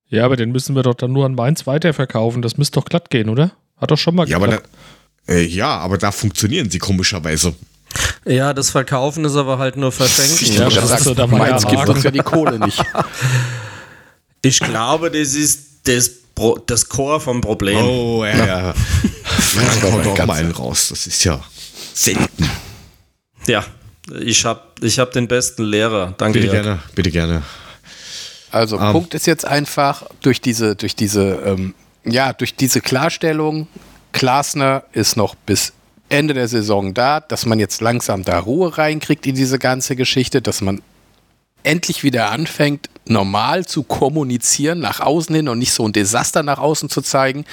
Ja, 0.09 0.25
aber 0.25 0.37
den 0.37 0.53
müssen 0.53 0.77
wir 0.77 0.83
doch 0.83 0.95
dann 0.95 1.13
nur 1.13 1.27
an 1.27 1.35
Mainz 1.35 1.67
weiterverkaufen. 1.67 2.41
Das 2.43 2.57
müsste 2.59 2.79
doch 2.81 2.85
glatt 2.87 3.11
gehen, 3.11 3.29
oder? 3.29 3.53
Hat 3.77 3.91
doch 3.91 3.99
schon 3.99 4.15
mal 4.15 4.29
Ja, 4.29 4.37
aber, 4.37 4.47
da, 4.47 4.57
geklappt. 4.57 4.75
äh, 5.29 5.45
ja, 5.45 5.79
aber 5.79 5.99
da 5.99 6.13
funktionieren 6.13 6.71
sie 6.71 6.79
komischerweise. 6.79 7.55
Ja, 8.25 8.53
das 8.53 8.71
Verkaufen 8.71 9.25
ist 9.25 9.37
aber 9.37 9.59
halt 9.59 9.77
nur 9.77 9.91
Verschenken. 9.91 10.53
Ja, 10.55 10.65
Das 10.67 10.75
das 10.75 10.89
sagt, 10.89 11.01
ist 11.01 11.05
so 11.07 11.15
der 11.15 11.27
Mainz 11.27 11.67
gibt 11.67 11.81
Haken. 11.81 11.91
uns 11.93 12.05
ja 12.05 12.11
die 12.11 12.19
Kohle 12.21 12.59
nicht. 12.59 12.83
Ich 14.43 14.61
glaube, 14.61 15.11
das 15.11 15.35
ist 15.35 15.81
das, 15.89 16.09
Pro 16.35 16.57
das 16.59 16.89
Core 16.89 17.19
vom 17.21 17.41
Problem. 17.41 17.79
Oh, 17.79 18.25
ja, 18.25 18.47
ja. 18.47 18.75
Frank 19.25 19.83
haut 19.83 20.05
doch 20.07 20.27
mal 20.27 20.35
einen 20.35 20.53
raus. 20.53 20.89
Das 20.91 21.07
ist 21.09 21.25
ja 21.25 21.43
selten. 21.95 22.49
Ja, 23.49 23.65
ich 24.21 24.45
habe 24.45 24.61
ich 24.81 24.99
hab 24.99 25.13
den 25.13 25.29
besten 25.29 25.65
Lehrer. 25.65 26.15
Danke. 26.19 26.41
Bitte 26.41 26.53
Jörg. 26.53 26.65
gerne, 26.65 26.83
bitte 26.95 27.11
gerne. 27.11 27.43
Also 28.51 28.79
Ähm. 28.79 28.93
Punkt 28.93 29.15
ist 29.15 29.27
jetzt 29.27 29.45
einfach 29.45 30.05
durch 30.21 30.41
diese, 30.41 30.77
durch 30.77 30.95
diese, 30.95 31.41
ähm, 31.45 31.75
ja, 32.05 32.33
durch 32.33 32.55
diese 32.55 32.81
Klarstellung, 32.81 33.69
Glasner 34.13 34.85
ist 34.93 35.17
noch 35.17 35.35
bis 35.35 35.73
Ende 36.09 36.35
der 36.35 36.49
Saison 36.49 36.95
da, 36.95 37.21
dass 37.21 37.47
man 37.47 37.59
jetzt 37.59 37.81
langsam 37.81 38.23
da 38.23 38.39
Ruhe 38.39 38.79
reinkriegt 38.79 39.27
in 39.27 39.35
diese 39.35 39.59
ganze 39.59 39.97
Geschichte, 39.97 40.41
dass 40.41 40.61
man 40.61 40.81
endlich 41.67 42.03
wieder 42.03 42.31
anfängt, 42.31 42.89
normal 43.09 43.65
zu 43.67 43.83
kommunizieren 43.83 44.81
nach 44.81 45.01
außen 45.01 45.35
hin 45.35 45.49
und 45.49 45.59
nicht 45.59 45.73
so 45.73 45.87
ein 45.87 45.93
Desaster 45.93 46.43
nach 46.43 46.59
außen 46.59 46.89
zu 46.89 47.03
zeigen, 47.03 47.45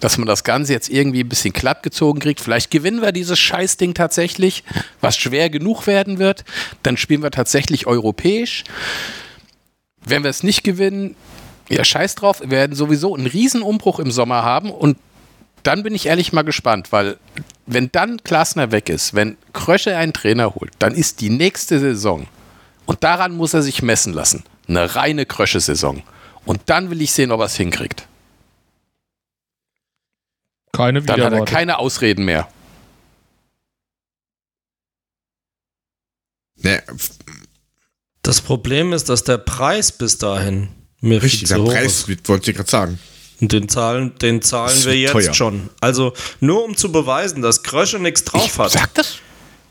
dass 0.00 0.18
man 0.18 0.26
das 0.26 0.44
Ganze 0.44 0.72
jetzt 0.72 0.88
irgendwie 0.88 1.24
ein 1.24 1.28
bisschen 1.28 1.52
glatt 1.52 1.82
gezogen 1.82 2.20
kriegt. 2.20 2.40
Vielleicht 2.40 2.70
gewinnen 2.70 3.02
wir 3.02 3.12
dieses 3.12 3.38
Scheißding 3.38 3.94
tatsächlich, 3.94 4.64
was 5.00 5.16
schwer 5.16 5.50
genug 5.50 5.86
werden 5.86 6.18
wird. 6.18 6.44
Dann 6.82 6.96
spielen 6.96 7.22
wir 7.22 7.30
tatsächlich 7.30 7.86
europäisch. 7.86 8.64
Wenn 10.04 10.22
wir 10.22 10.30
es 10.30 10.42
nicht 10.42 10.62
gewinnen, 10.62 11.16
ja, 11.68 11.84
scheiß 11.84 12.14
drauf, 12.14 12.40
wir 12.40 12.50
werden 12.50 12.76
sowieso 12.76 13.14
einen 13.14 13.26
riesen 13.26 13.62
Umbruch 13.62 13.98
im 13.98 14.10
Sommer 14.10 14.42
haben 14.42 14.70
und 14.70 14.96
dann 15.62 15.82
bin 15.82 15.94
ich 15.94 16.06
ehrlich 16.06 16.32
mal 16.32 16.42
gespannt, 16.42 16.90
weil 16.90 17.18
wenn 17.66 17.92
dann 17.92 18.16
Glasner 18.24 18.72
weg 18.72 18.88
ist, 18.88 19.14
wenn 19.14 19.36
Krösche 19.52 19.96
einen 19.96 20.12
Trainer 20.12 20.54
holt, 20.54 20.72
dann 20.78 20.94
ist 20.94 21.20
die 21.20 21.30
nächste 21.30 21.78
Saison 21.78 22.26
und 22.90 23.04
daran 23.04 23.36
muss 23.36 23.54
er 23.54 23.62
sich 23.62 23.82
messen 23.82 24.12
lassen. 24.12 24.42
Eine 24.66 24.96
reine 24.96 25.24
Krösche-Saison. 25.24 26.02
Und 26.44 26.62
dann 26.66 26.90
will 26.90 27.00
ich 27.00 27.12
sehen, 27.12 27.30
ob 27.30 27.38
er 27.38 27.46
es 27.46 27.54
hinkriegt. 27.54 28.08
Keine 30.72 31.00
Dann 31.00 31.22
hat 31.22 31.32
er 31.32 31.44
keine 31.44 31.78
Ausreden 31.78 32.24
mehr. 32.24 32.48
Ne, 36.56 36.82
Das 38.22 38.40
Problem 38.40 38.92
ist, 38.92 39.08
dass 39.08 39.22
der 39.22 39.38
Preis 39.38 39.92
bis 39.92 40.18
dahin 40.18 40.70
mir 41.00 41.22
richtig, 41.22 41.46
viel 41.46 41.48
der 41.48 41.56
zu 41.58 41.62
hoch 41.62 41.72
Preis, 41.72 42.08
ist. 42.08 42.28
wollte 42.28 42.50
ich 42.50 42.56
gerade 42.56 42.70
sagen. 42.70 42.98
Und 43.40 43.52
den 43.52 43.68
zahlen, 43.68 44.18
den 44.18 44.42
zahlen 44.42 44.84
wir 44.84 44.96
jetzt 44.96 45.12
teuer. 45.12 45.32
schon. 45.32 45.70
Also 45.80 46.12
nur 46.40 46.64
um 46.64 46.76
zu 46.76 46.90
beweisen, 46.90 47.40
dass 47.40 47.62
Krösche 47.62 48.00
nichts 48.00 48.24
drauf 48.24 48.44
ich 48.46 48.58
hat, 48.58 48.72
sag 48.72 48.92
das, 48.94 49.18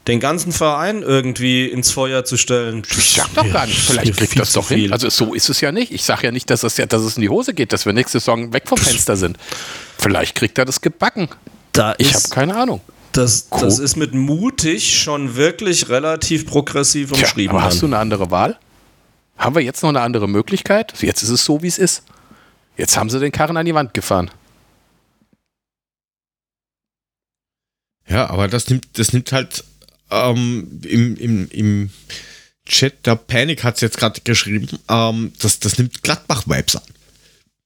den 0.10 0.19
ganzen 0.19 0.52
Verein 0.52 1.03
irgendwie 1.03 1.65
ins 1.68 1.91
Feuer 1.91 2.26
zu 2.26 2.36
stellen. 2.36 2.81
ich 2.90 3.14
sag 3.14 3.34
doch 3.36 3.49
gar 3.52 3.65
nicht. 3.68 3.80
Vielleicht 3.80 4.18
kriegt 4.18 4.38
das 4.40 4.53
doch 4.53 4.68
hin. 4.69 4.91
Also 4.91 5.10
so 5.10 5.34
ist 5.34 5.49
es 5.49 5.61
ja 5.61 5.72
nicht. 5.72 5.91
Ich 5.91 6.03
sag 6.03 6.23
ja 6.23 6.31
nicht, 6.31 6.49
dass 6.49 6.64
es, 6.64 6.76
ja, 6.77 6.86
dass 6.86 7.03
es 7.03 7.15
in 7.15 7.22
die 7.22 7.30
Hose 7.30 7.53
geht, 7.53 7.72
dass 7.72 7.86
wir 7.86 7.94
nächste 7.94 8.19
Saison 8.19 8.52
weg 8.52 8.64
vom 8.65 8.77
Fenster 8.77 9.15
sind. 9.15 9.38
Vielleicht 9.98 10.36
kriegt 10.36 10.57
er 10.57 10.65
das 10.65 10.81
gebacken. 10.81 11.30
da 11.72 11.94
Ich 11.99 12.14
habe 12.14 12.27
keine 12.30 12.56
Ahnung. 12.57 12.81
das, 13.11 13.48
Cool. 13.52 13.61
das 13.61 13.80
ist 13.80 13.95
mit 13.95 14.14
mutig 14.14 14.99
schon 14.99 15.36
wirklich 15.36 15.90
relativ 15.90 16.45
progressiv 16.48 17.11
Tja, 17.11 17.19
umschrieben. 17.22 17.56
aber 17.56 17.65
hast 17.65 17.81
du 17.81 17.86
eine 17.86 17.98
andere 17.99 18.31
Wahl? 18.31 18.57
Haben 19.38 19.56
wir 19.56 19.61
jetzt 19.61 19.84
noch 19.84 19.90
eine 19.90 20.02
andere 20.02 20.27
Möglichkeit? 20.27 20.94
Jetzt 21.02 21.23
ist 21.23 21.30
es 21.30 21.45
so, 21.45 21.61
wie 21.61 21.68
es 21.68 21.77
ist. 21.77 22.03
Jetzt 22.77 22.98
haben 22.98 23.10
sie 23.10 23.19
den 23.19 23.31
Karren 23.31 23.56
an 23.57 23.65
die 23.65 23.73
Wand 23.76 23.94
gefahren. 23.94 24.31
Ja, 28.07 28.30
aber 28.30 28.48
das 28.48 28.69
nimmt, 28.69 28.88
das 28.98 29.14
nimmt 29.14 29.31
halt 29.31 29.64
ähm, 30.11 30.81
im, 30.84 31.15
im, 31.18 31.49
im 31.52 31.90
Chat, 32.65 33.06
der 33.06 33.15
Panic 33.15 33.64
hat 33.64 33.76
es 33.76 33.81
jetzt 33.81 33.98
gerade 33.98 34.22
geschrieben, 34.22 34.69
ähm, 34.90 35.34
das, 35.40 35.60
das 35.60 35.77
nimmt 35.77 36.03
Gladbach-Vibes 36.03 36.76
an. 36.76 36.84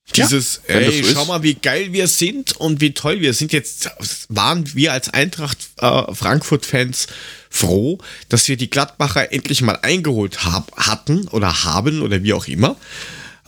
Ja, 0.07 0.25
Dieses, 0.25 0.61
das 0.67 0.75
ey, 0.75 1.03
so 1.03 1.13
schau 1.13 1.25
mal, 1.25 1.43
wie 1.43 1.55
geil 1.55 1.93
wir 1.93 2.07
sind 2.07 2.57
und 2.57 2.81
wie 2.81 2.93
toll 2.93 3.21
wir 3.21 3.33
sind. 3.33 3.53
Jetzt 3.53 3.89
waren 4.27 4.73
wir 4.75 4.91
als 4.91 5.09
Eintracht 5.09 5.57
äh, 5.77 6.13
Frankfurt-Fans 6.13 7.07
froh, 7.49 7.99
dass 8.27 8.47
wir 8.47 8.57
die 8.57 8.69
Gladbacher 8.69 9.31
endlich 9.31 9.61
mal 9.61 9.79
eingeholt 9.81 10.43
hab, 10.43 10.75
hatten 10.75 11.27
oder 11.29 11.63
haben 11.63 12.01
oder 12.01 12.21
wie 12.23 12.33
auch 12.33 12.47
immer. 12.47 12.75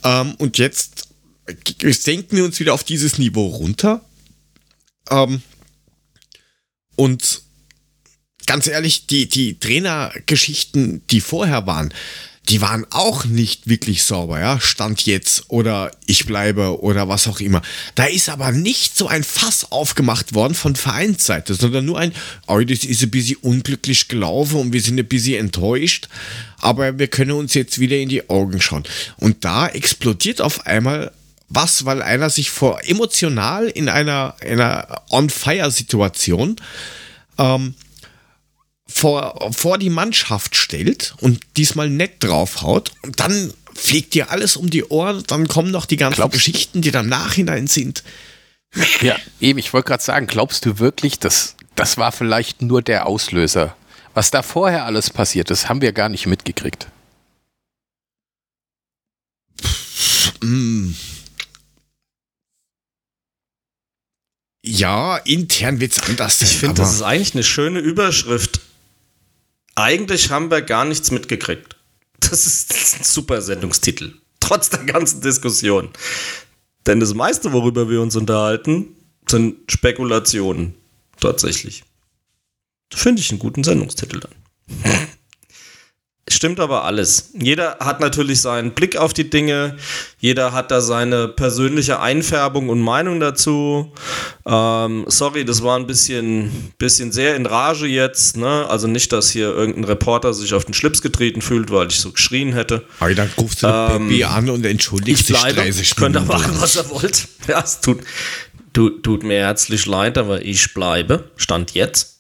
Ähm, 0.04 0.36
und 0.36 0.58
jetzt 0.58 1.10
senken 1.82 2.38
wir 2.38 2.46
uns 2.46 2.60
wieder 2.60 2.74
auf 2.74 2.84
dieses 2.84 3.18
Niveau 3.18 3.48
runter. 3.48 4.02
Ähm, 5.10 5.42
und 6.96 7.42
ganz 8.46 8.68
ehrlich, 8.68 9.08
die, 9.08 9.28
die 9.28 9.60
Trainergeschichten, 9.60 11.02
die 11.10 11.22
vorher 11.22 11.68
waren, 11.68 11.94
die 12.50 12.62
waren 12.62 12.86
auch 12.92 13.26
nicht 13.26 13.68
wirklich 13.68 14.04
sauber, 14.04 14.40
ja. 14.40 14.60
Stand 14.60 15.06
jetzt 15.06 15.46
oder 15.48 15.92
ich 16.06 16.26
bleibe 16.26 16.80
oder 16.82 17.10
was 17.10 17.28
auch 17.28 17.40
immer. 17.40 17.62
Da 17.96 18.06
ist 18.06 18.30
aber 18.30 18.52
nicht 18.52 18.96
so 18.96 19.08
ein 19.08 19.24
Fass 19.24 19.72
aufgemacht 19.72 20.36
worden 20.36 20.54
von 20.54 20.76
Vereinsseite, 20.76 21.56
sondern 21.56 21.86
nur 21.86 22.00
ein, 22.00 22.14
oh, 22.48 22.60
das 22.60 22.84
ist 22.84 23.02
ein 23.02 23.10
bisschen 23.10 23.38
unglücklich 23.38 24.08
gelaufen 24.08 24.60
und 24.60 24.74
wir 24.74 24.82
sind 24.82 25.00
ein 25.00 25.08
bisschen 25.08 25.40
enttäuscht, 25.40 26.08
aber 26.60 27.00
wir 27.00 27.08
können 27.08 27.32
uns 27.32 27.56
jetzt 27.56 27.80
wieder 27.80 27.98
in 27.98 28.10
die 28.10 28.30
Augen 28.30 28.62
schauen. 28.62 28.84
Und 29.18 29.44
da 29.44 29.68
explodiert 29.68 30.42
auf 30.42 30.68
einmal 30.68 31.12
was, 31.50 31.86
weil 31.86 32.02
einer 32.02 32.30
sich 32.30 32.52
vor 32.52 32.80
emotional 32.84 33.68
in 33.68 33.90
einer, 33.90 34.36
einer 34.42 35.02
On-Fire-Situation 35.10 36.58
ähm, 37.38 37.76
vor, 38.96 39.52
vor 39.52 39.78
die 39.78 39.90
Mannschaft 39.90 40.56
stellt 40.56 41.16
und 41.20 41.42
diesmal 41.58 41.90
nett 41.90 42.24
draufhaut 42.24 42.94
und 43.02 43.20
dann 43.20 43.54
fliegt 43.74 44.14
dir 44.14 44.32
alles 44.32 44.56
um 44.56 44.70
die 44.70 44.86
Ohren, 44.86 45.22
dann 45.28 45.50
kommen 45.50 45.70
noch 45.70 45.86
die 45.86 45.98
ganzen 45.98 46.16
Glaubst? 46.16 46.36
Geschichten, 46.36 46.82
die 46.82 46.92
dann 46.92 47.10
nachhinein 47.10 47.68
sind. 47.68 48.04
Ja, 49.02 49.18
eben, 49.42 49.60
ich 49.60 49.74
wollte 49.74 49.90
gerade 49.90 50.04
sagen, 50.04 50.28
glaubst 50.28 50.66
du 50.66 50.80
wirklich, 50.80 51.20
dass 51.20 51.58
das 51.76 51.98
war 51.98 52.14
vielleicht 52.14 52.62
nur 52.62 52.82
der 52.82 53.06
Auslöser? 53.06 53.76
Was 54.14 54.32
da 54.32 54.42
vorher 54.42 54.86
alles 54.86 55.10
passiert 55.10 55.52
ist, 55.52 55.68
haben 55.68 55.82
wir 55.82 55.92
gar 55.92 56.08
nicht 56.08 56.26
mitgekriegt. 56.26 56.88
Mm. 60.42 60.92
Ja, 64.64 65.18
intern 65.18 65.82
wird's 65.82 66.00
anders 66.00 66.40
sein. 66.40 66.48
Ich 66.50 66.58
finde, 66.58 66.76
das 66.76 66.94
ist 66.94 67.02
eigentlich 67.02 67.34
eine 67.34 67.44
schöne 67.44 67.80
Überschrift. 67.80 68.62
Eigentlich 69.76 70.32
haben 70.32 70.50
wir 70.50 70.62
gar 70.62 70.86
nichts 70.86 71.12
mitgekriegt. 71.12 71.76
Das 72.20 72.46
ist, 72.46 72.72
das 72.72 72.78
ist 72.84 73.00
ein 73.00 73.04
super 73.04 73.42
Sendungstitel. 73.42 74.14
Trotz 74.40 74.70
der 74.70 74.84
ganzen 74.84 75.22
Diskussion. 75.22 75.90
Denn 76.86 77.00
das 77.00 77.14
meiste, 77.14 77.52
worüber 77.52 77.90
wir 77.90 78.02
uns 78.02 78.16
unterhalten, 78.16 78.96
sind 79.28 79.72
Spekulationen. 79.72 80.76
Tatsächlich. 81.20 81.84
Finde 82.94 83.22
ich 83.22 83.32
einen 83.32 83.40
guten 83.40 83.64
Sendungstitel 83.64 84.20
dann. 84.20 84.32
Stimmt 86.28 86.60
aber 86.60 86.86
alles. 86.86 87.30
Jeder 87.40 87.78
hat 87.80 88.00
natürlich 88.00 88.42
seinen 88.42 88.72
Blick 88.72 88.98
auf 88.98 89.14
die 89.14 89.30
Dinge. 89.30 89.78
Jeder 90.20 90.54
hat 90.54 90.72
da 90.72 90.82
seine 90.82 91.28
persönliche 91.28 92.00
Einfärbung 92.00 92.70
und 92.70 92.82
Meinung 92.82 93.20
dazu. 93.20 93.94
Ähm, 94.44 95.06
sorry, 95.08 95.46
das 95.46 95.62
war 95.62 95.78
ein 95.78 95.86
bisschen, 95.86 96.72
bisschen 96.80 97.12
sehr 97.12 97.36
in 97.36 97.46
Rage 97.46 97.86
jetzt. 97.86 98.38
Ne? 98.38 98.66
Also 98.68 98.88
nicht, 98.88 99.12
dass 99.14 99.30
hier 99.30 99.50
irgendein 99.54 99.84
Reporter 99.84 100.34
sich 100.34 100.56
auf 100.56 100.66
den 100.66 100.74
Schlips 100.74 101.04
getreten 101.04 101.44
fühlt, 101.44 101.70
weil 101.70 101.90
ich 101.90 102.00
so 102.00 102.12
geschrien 102.12 102.54
hätte. 102.54 102.84
Aber 103.00 103.14
dann 103.14 103.30
rufst 103.38 103.62
du 103.62 103.68
Ähm, 103.68 104.08
Baby 104.08 104.24
an 104.24 104.50
und 104.50 104.66
entschuldigst 104.66 105.22
Ich 105.22 105.28
dich 105.28 105.38
bleibe. 105.40 105.62
30 105.62 105.96
Könnt 105.96 106.16
ihr 106.16 106.22
Minuten. 106.22 106.40
machen, 106.42 106.56
was 106.60 106.76
ihr 106.76 106.90
wollt. 106.90 107.28
Ja, 107.48 107.62
es 107.64 107.82
tut, 107.82 108.00
tut, 108.74 109.04
tut 109.04 109.22
mir 109.22 109.38
herzlich 109.42 109.86
leid, 109.86 110.18
aber 110.18 110.42
ich 110.42 110.74
bleibe. 110.74 111.26
Stand 111.36 111.76
jetzt. 111.76 112.18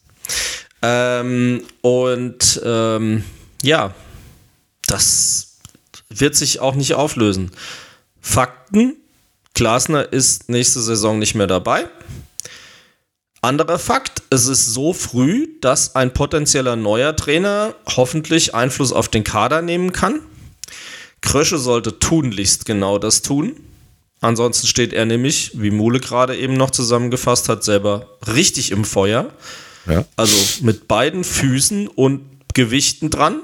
Ähm, 0.84 1.64
und 1.82 2.62
ähm, 2.64 3.24
ja, 3.66 3.94
das 4.88 5.58
wird 6.10 6.36
sich 6.36 6.60
auch 6.60 6.76
nicht 6.76 6.94
auflösen. 6.94 7.52
Fakten: 8.22 8.96
Glasner 9.54 10.14
ist 10.14 10.50
nächste 10.50 10.82
Saison 10.82 11.20
nicht 11.20 11.36
mehr 11.36 11.48
dabei. 11.48 11.88
Anderer 13.42 13.78
Fakt, 13.78 14.24
es 14.32 14.48
ist 14.48 14.74
so 14.74 14.94
früh, 14.94 15.48
dass 15.62 15.96
ein 15.96 16.14
potenzieller 16.14 16.76
neuer 16.76 17.16
Trainer 17.16 17.76
hoffentlich 17.96 18.56
Einfluss 18.56 18.92
auf 18.92 19.08
den 19.08 19.24
Kader 19.24 19.62
nehmen 19.62 19.92
kann. 19.92 20.22
Krösche 21.22 21.60
sollte 21.60 22.00
tunlichst 22.00 22.66
genau 22.66 22.98
das 22.98 23.22
tun. 23.22 23.56
Ansonsten 24.20 24.66
steht 24.66 24.94
er 24.94 25.06
nämlich, 25.06 25.52
wie 25.54 25.70
Mule 25.70 26.00
gerade 26.00 26.36
eben 26.36 26.56
noch 26.56 26.72
zusammengefasst 26.72 27.48
hat, 27.48 27.64
selber 27.64 28.18
richtig 28.26 28.72
im 28.72 28.84
Feuer. 28.84 29.32
Ja. 29.88 30.06
Also 30.16 30.36
mit 30.62 30.88
beiden 30.88 31.24
Füßen 31.24 31.88
und 31.88 32.22
Gewichten 32.56 33.12
dran. 33.12 33.42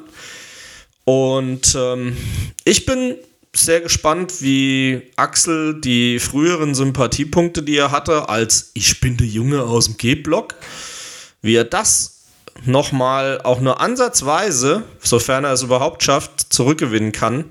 Und 1.03 1.75
ähm, 1.75 2.15
ich 2.63 2.85
bin 2.85 3.15
sehr 3.53 3.81
gespannt, 3.81 4.41
wie 4.41 5.01
Axel 5.17 5.81
die 5.81 6.19
früheren 6.19 6.73
Sympathiepunkte, 6.73 7.63
die 7.63 7.75
er 7.75 7.91
hatte, 7.91 8.29
als 8.29 8.71
ich 8.73 8.99
bin 9.01 9.17
der 9.17 9.27
Junge 9.27 9.63
aus 9.63 9.85
dem 9.85 9.97
G-Block, 9.97 10.55
wie 11.41 11.55
er 11.55 11.65
das 11.65 12.25
nochmal 12.65 13.41
auch 13.41 13.59
nur 13.59 13.81
ansatzweise, 13.81 14.83
sofern 15.01 15.43
er 15.43 15.53
es 15.53 15.63
überhaupt 15.63 16.03
schafft, 16.03 16.53
zurückgewinnen 16.53 17.11
kann. 17.11 17.45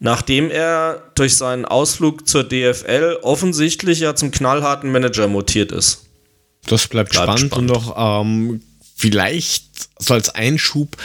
nachdem 0.00 0.50
er 0.50 1.02
durch 1.14 1.36
seinen 1.36 1.64
Ausflug 1.64 2.28
zur 2.28 2.44
DFL 2.44 3.18
offensichtlich 3.22 4.00
ja 4.00 4.14
zum 4.14 4.30
knallharten 4.32 4.92
Manager 4.92 5.28
mutiert 5.28 5.72
ist. 5.72 6.06
Das 6.66 6.88
bleibt, 6.88 7.12
bleibt 7.12 7.38
spannend. 7.38 7.52
spannend. 7.52 7.70
und 7.70 7.86
noch 7.86 7.94
ähm, 7.96 8.60
vielleicht 8.96 9.88
so 9.98 10.14
als 10.14 10.34
Einschub. 10.34 10.96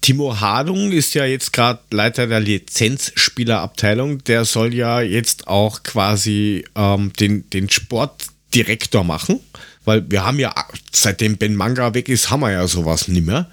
Timo 0.00 0.40
Hardung 0.40 0.92
ist 0.92 1.14
ja 1.14 1.24
jetzt 1.24 1.52
gerade 1.52 1.80
Leiter 1.90 2.26
der 2.26 2.40
Lizenzspielerabteilung. 2.40 4.24
Der 4.24 4.44
soll 4.44 4.74
ja 4.74 5.00
jetzt 5.00 5.46
auch 5.48 5.82
quasi 5.82 6.64
ähm, 6.74 7.12
den, 7.18 7.48
den 7.50 7.68
Sportdirektor 7.68 9.04
machen, 9.04 9.40
weil 9.84 10.10
wir 10.10 10.24
haben 10.24 10.38
ja, 10.38 10.54
seitdem 10.90 11.36
Ben 11.36 11.54
Manga 11.54 11.92
weg 11.92 12.08
ist, 12.08 12.30
haben 12.30 12.40
wir 12.40 12.50
ja 12.50 12.66
sowas 12.66 13.08
nicht 13.08 13.26
mehr. 13.26 13.50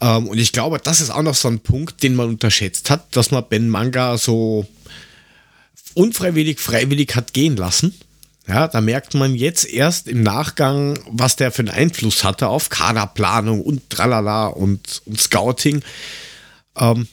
Ähm, 0.00 0.28
und 0.28 0.38
ich 0.38 0.52
glaube, 0.52 0.78
das 0.82 1.00
ist 1.00 1.10
auch 1.10 1.22
noch 1.22 1.34
so 1.34 1.48
ein 1.48 1.60
Punkt, 1.60 2.02
den 2.02 2.14
man 2.14 2.28
unterschätzt 2.28 2.88
hat, 2.88 3.16
dass 3.16 3.30
man 3.30 3.44
Ben 3.48 3.68
Manga 3.68 4.16
so 4.18 4.66
unfreiwillig, 5.94 6.60
freiwillig 6.60 7.14
hat 7.16 7.32
gehen 7.32 7.56
lassen. 7.56 7.94
Ja, 8.46 8.66
da 8.68 8.80
merkt 8.80 9.14
man 9.14 9.34
jetzt 9.34 9.64
erst 9.68 10.08
im 10.08 10.22
Nachgang, 10.22 10.98
was 11.06 11.36
der 11.36 11.52
für 11.52 11.60
einen 11.60 11.68
Einfluss 11.68 12.24
hatte 12.24 12.48
auf 12.48 12.68
Kaderplanung 12.68 13.62
und 13.62 13.88
tralala 13.90 14.46
und, 14.46 15.02
und 15.04 15.20
Scouting. 15.20 15.82
Ähm, 16.76 17.06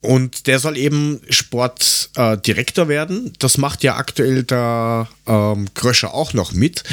und 0.00 0.46
der 0.46 0.58
soll 0.58 0.76
eben 0.76 1.22
Sportdirektor 1.30 2.84
äh, 2.84 2.88
werden. 2.88 3.32
Das 3.38 3.56
macht 3.56 3.82
ja 3.82 3.96
aktuell 3.96 4.42
der 4.42 5.08
ähm, 5.26 5.72
Kröscher 5.72 6.12
auch 6.12 6.34
noch 6.34 6.52
mit. 6.52 6.84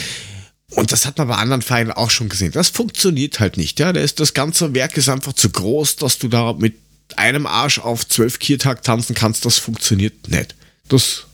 Und 0.69 0.93
das 0.93 1.06
hat 1.06 1.18
man 1.18 1.27
bei 1.27 1.35
anderen 1.35 1.61
Vereinen 1.61 1.91
auch 1.91 2.10
schon 2.10 2.30
gesehen. 2.30 2.53
Das 2.53 2.69
funktioniert 2.69 3.41
halt 3.41 3.57
nicht. 3.57 3.80
Ja, 3.80 3.91
das, 3.91 4.15
das 4.15 4.34
ganze 4.34 4.73
Werk 4.73 4.95
ist 4.95 5.10
einfach 5.10 5.34
zu 5.34 5.49
groß, 5.49 5.98
dass 5.98 6.19
du 6.19 6.30
da 6.30 6.53
mit 6.53 6.76
einem 7.18 7.45
Arsch 7.45 7.80
auf 7.80 8.07
zwölf 8.07 8.39
Kiertag 8.39 8.81
tanzen 8.84 9.14
kannst. 9.14 9.43
Das 9.45 9.57
funktioniert 9.57 10.30
nicht. 10.30 10.56
Das 10.88 11.26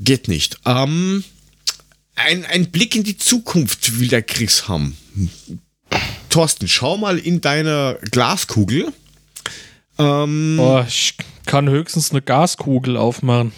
Geht 0.00 0.28
nicht. 0.28 0.58
Ähm, 0.64 1.24
ein, 2.16 2.44
ein 2.46 2.70
Blick 2.70 2.96
in 2.96 3.04
die 3.04 3.18
Zukunft 3.18 4.00
will 4.00 4.08
der 4.08 4.22
Chris 4.22 4.66
haben. 4.66 4.96
Thorsten, 6.30 6.68
schau 6.68 6.96
mal 6.96 7.18
in 7.18 7.42
deine 7.42 7.98
Glaskugel. 8.10 8.92
Ähm, 9.98 10.56
Boah, 10.56 10.86
ich 10.88 11.14
kann 11.44 11.68
höchstens 11.68 12.12
eine 12.12 12.22
Gaskugel 12.22 12.96
aufmachen. 12.96 13.52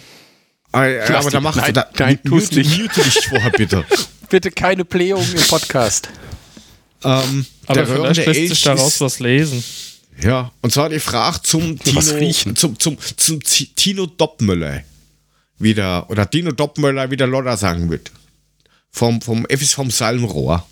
Äh, 0.73 0.99
aber 1.01 1.31
da 1.31 1.39
machst 1.39 1.61
nein, 1.61 1.73
du 1.73 1.73
da. 1.73 1.89
Nein, 1.97 2.19
mute, 2.25 2.55
nicht. 2.55 2.77
Mute 2.77 3.01
dich 3.01 3.27
vorher, 3.27 3.51
bitte. 3.51 3.85
bitte 4.29 4.51
keine 4.51 4.83
Blähung 4.83 5.25
im 5.33 5.43
Podcast. 5.47 6.09
Ähm, 7.03 7.45
aber 7.67 7.85
vielleicht 7.85 8.25
lässt 8.25 8.49
sich 8.49 8.61
daraus 8.63 8.99
was 8.99 9.19
lesen. 9.19 9.63
Ja, 10.21 10.51
und 10.61 10.73
zwar 10.73 10.89
die 10.89 10.99
Frage 10.99 11.41
zum 11.43 11.79
Tino, 11.79 12.01
zum, 12.53 12.79
zum, 12.79 12.97
zum 12.99 13.43
Tino 13.43 14.05
Doppmüller 14.05 14.83
wieder, 15.63 16.09
oder 16.09 16.25
Dino 16.25 16.51
Doppmöller 16.51 17.11
wieder 17.11 17.27
Lodder 17.27 17.57
sagen 17.57 17.89
wird. 17.89 18.11
Vom, 18.91 19.21
vom 19.21 19.45
Effis 19.47 19.73
vom 19.73 19.89
Salmrohr. 19.89 20.67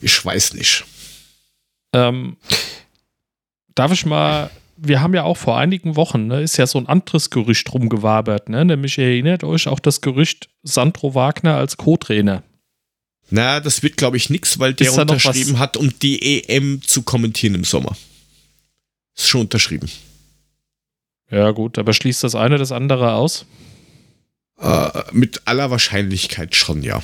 Ich 0.00 0.24
weiß 0.24 0.54
nicht. 0.54 0.84
Ähm, 1.92 2.36
darf 3.74 3.92
ich 3.92 4.04
mal, 4.06 4.50
wir 4.76 5.00
haben 5.00 5.14
ja 5.14 5.24
auch 5.24 5.36
vor 5.36 5.58
einigen 5.58 5.96
Wochen, 5.96 6.26
ne, 6.26 6.42
ist 6.42 6.56
ja 6.56 6.66
so 6.66 6.78
ein 6.78 6.86
anderes 6.86 7.30
Gerücht 7.30 7.72
rumgewabert, 7.72 8.48
ne? 8.48 8.64
Nämlich 8.64 8.98
erinnert 8.98 9.44
euch 9.44 9.68
auch 9.68 9.80
das 9.80 10.00
Gerücht 10.00 10.48
Sandro 10.62 11.14
Wagner 11.14 11.56
als 11.56 11.76
Co-Trainer. 11.76 12.42
Na, 13.30 13.60
das 13.60 13.82
wird, 13.82 13.96
glaube 13.96 14.16
ich, 14.16 14.28
nichts, 14.28 14.58
weil 14.58 14.74
der 14.74 14.92
unterschrieben 14.92 15.58
hat, 15.58 15.76
um 15.76 15.96
die 16.00 16.42
EM 16.48 16.82
zu 16.82 17.02
kommentieren 17.02 17.54
im 17.54 17.64
Sommer. 17.64 17.96
Ist 19.16 19.28
schon 19.28 19.42
unterschrieben. 19.42 19.88
Ja, 21.30 21.52
gut, 21.52 21.78
aber 21.78 21.92
schließt 21.92 22.24
das 22.24 22.34
eine 22.34 22.58
das 22.58 22.72
andere 22.72 23.14
aus? 23.14 23.46
Äh, 24.58 25.02
mit 25.12 25.42
aller 25.46 25.70
Wahrscheinlichkeit 25.70 26.54
schon, 26.54 26.82
ja. 26.82 27.02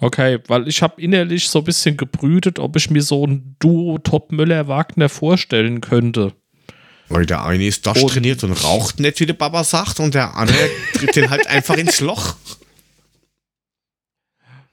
Okay, 0.00 0.38
weil 0.46 0.66
ich 0.66 0.80
habe 0.80 1.00
innerlich 1.00 1.48
so 1.48 1.58
ein 1.58 1.64
bisschen 1.64 1.96
gebrütet, 1.96 2.58
ob 2.58 2.76
ich 2.76 2.88
mir 2.88 3.02
so 3.02 3.26
ein 3.26 3.56
Duo 3.58 3.98
Top 3.98 4.32
Müller-Wagner 4.32 5.10
vorstellen 5.10 5.82
könnte. 5.82 6.32
Weil 7.08 7.26
der 7.26 7.44
eine 7.44 7.66
ist 7.66 7.84
das 7.86 8.00
trainiert 8.00 8.42
und 8.44 8.52
raucht 8.52 9.00
nicht, 9.00 9.20
wie 9.20 9.26
der 9.26 9.34
Baba 9.34 9.64
sagt, 9.64 10.00
und 10.00 10.14
der 10.14 10.36
andere 10.36 10.70
tritt 10.94 11.16
den 11.16 11.28
halt 11.28 11.46
einfach 11.48 11.76
ins 11.76 12.00
Loch. 12.00 12.36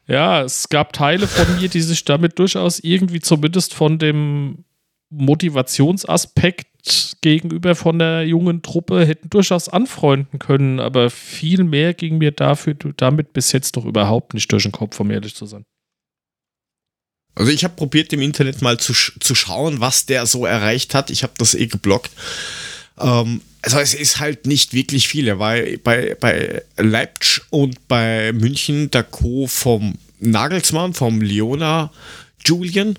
Ja, 0.06 0.44
es 0.44 0.70
gab 0.70 0.94
Teile 0.94 1.28
von 1.28 1.60
mir, 1.60 1.68
die 1.68 1.82
sich 1.82 2.06
damit 2.06 2.40
durchaus 2.40 2.80
irgendwie 2.80 3.20
zumindest 3.20 3.74
von 3.74 4.00
dem 4.00 4.64
Motivationsaspekt 5.10 7.18
gegenüber 7.22 7.76
von 7.76 8.00
der 8.00 8.26
jungen 8.26 8.62
Truppe 8.62 9.06
hätten 9.06 9.30
durchaus 9.30 9.70
anfreunden 9.70 10.40
können, 10.40 10.80
aber 10.80 11.10
viel 11.10 11.64
mehr 11.64 11.94
ging 11.94 12.18
mir 12.18 12.32
dafür 12.32 12.76
damit 12.98 13.34
bis 13.34 13.52
jetzt 13.52 13.78
doch 13.78 13.86
überhaupt 13.86 14.34
nicht 14.34 14.52
durch 14.52 14.64
den 14.64 14.72
Kopf, 14.72 15.00
um 15.00 15.12
ehrlich 15.12 15.36
zu 15.36 15.46
sein. 15.46 15.64
Also 17.36 17.52
ich 17.52 17.64
habe 17.64 17.76
probiert 17.76 18.12
im 18.14 18.22
Internet 18.22 18.62
mal 18.62 18.80
zu, 18.80 18.94
zu 18.94 19.36
schauen, 19.36 19.80
was 19.80 20.08
der 20.08 20.26
so 20.26 20.46
erreicht 20.46 20.96
hat. 20.96 21.12
Ich 21.12 21.24
habe 21.24 21.34
das 21.38 21.54
eh 21.54 21.68
geblockt. 21.68 22.12
Ähm, 23.00 23.42
also 23.62 23.80
es 23.80 23.94
ist 23.94 24.20
halt 24.20 24.48
nicht 24.48 24.74
wirklich 24.74 25.08
viel. 25.08 25.28
Er 25.28 25.38
war 25.38 25.56
bei, 25.84 26.16
bei 26.20 26.64
Leipzig 26.78 27.44
und 27.52 27.88
bei 27.88 28.34
München 28.34 28.90
der 28.90 29.04
Co. 29.04 29.46
vom 29.46 29.96
Nagelsmann, 30.20 30.94
vom 30.94 31.22
Leona 31.22 31.92
Julian 32.44 32.98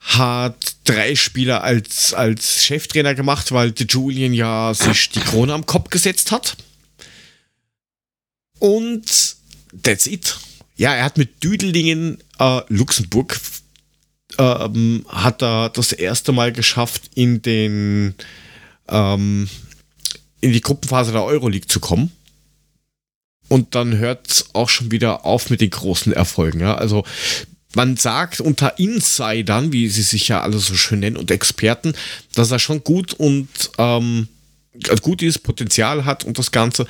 hat 0.00 0.76
drei 0.84 1.14
Spieler 1.14 1.62
als, 1.62 2.14
als 2.14 2.64
Cheftrainer 2.64 3.14
gemacht, 3.14 3.52
weil 3.52 3.72
der 3.72 3.86
Julian 3.86 4.32
ja 4.32 4.72
sich 4.74 5.10
die 5.10 5.20
Krone 5.20 5.52
am 5.52 5.66
Kopf 5.66 5.90
gesetzt 5.90 6.32
hat. 6.32 6.56
Und 8.58 9.36
that's 9.82 10.06
it. 10.06 10.38
Ja, 10.76 10.94
er 10.94 11.04
hat 11.04 11.18
mit 11.18 11.42
Düdelingen 11.44 12.18
äh, 12.38 12.62
Luxemburg 12.68 13.38
ähm, 14.38 15.04
hat 15.08 15.42
er 15.42 15.68
das 15.70 15.92
erste 15.92 16.32
Mal 16.32 16.52
geschafft, 16.52 17.10
in 17.14 17.42
den 17.42 18.14
ähm, 18.88 19.48
in 20.40 20.52
die 20.52 20.60
Gruppenphase 20.60 21.12
der 21.12 21.24
Euroleague 21.24 21.68
zu 21.68 21.80
kommen. 21.80 22.12
Und 23.48 23.74
dann 23.74 23.98
hört 23.98 24.28
es 24.28 24.54
auch 24.54 24.68
schon 24.68 24.90
wieder 24.90 25.26
auf 25.26 25.50
mit 25.50 25.60
den 25.60 25.70
großen 25.70 26.12
Erfolgen. 26.12 26.60
Ja? 26.60 26.76
Also 26.76 27.04
man 27.74 27.96
sagt 27.96 28.40
unter 28.40 28.78
Insidern, 28.78 29.72
wie 29.72 29.88
sie 29.88 30.02
sich 30.02 30.28
ja 30.28 30.40
alle 30.40 30.58
so 30.58 30.74
schön 30.74 31.00
nennen, 31.00 31.16
und 31.16 31.30
Experten, 31.30 31.94
dass 32.34 32.50
er 32.50 32.58
schon 32.58 32.82
gut 32.82 33.14
und 33.14 33.48
ähm, 33.78 34.28
gutes 35.02 35.38
Potenzial 35.38 36.04
hat 36.04 36.24
und 36.24 36.38
das 36.38 36.50
Ganze. 36.50 36.86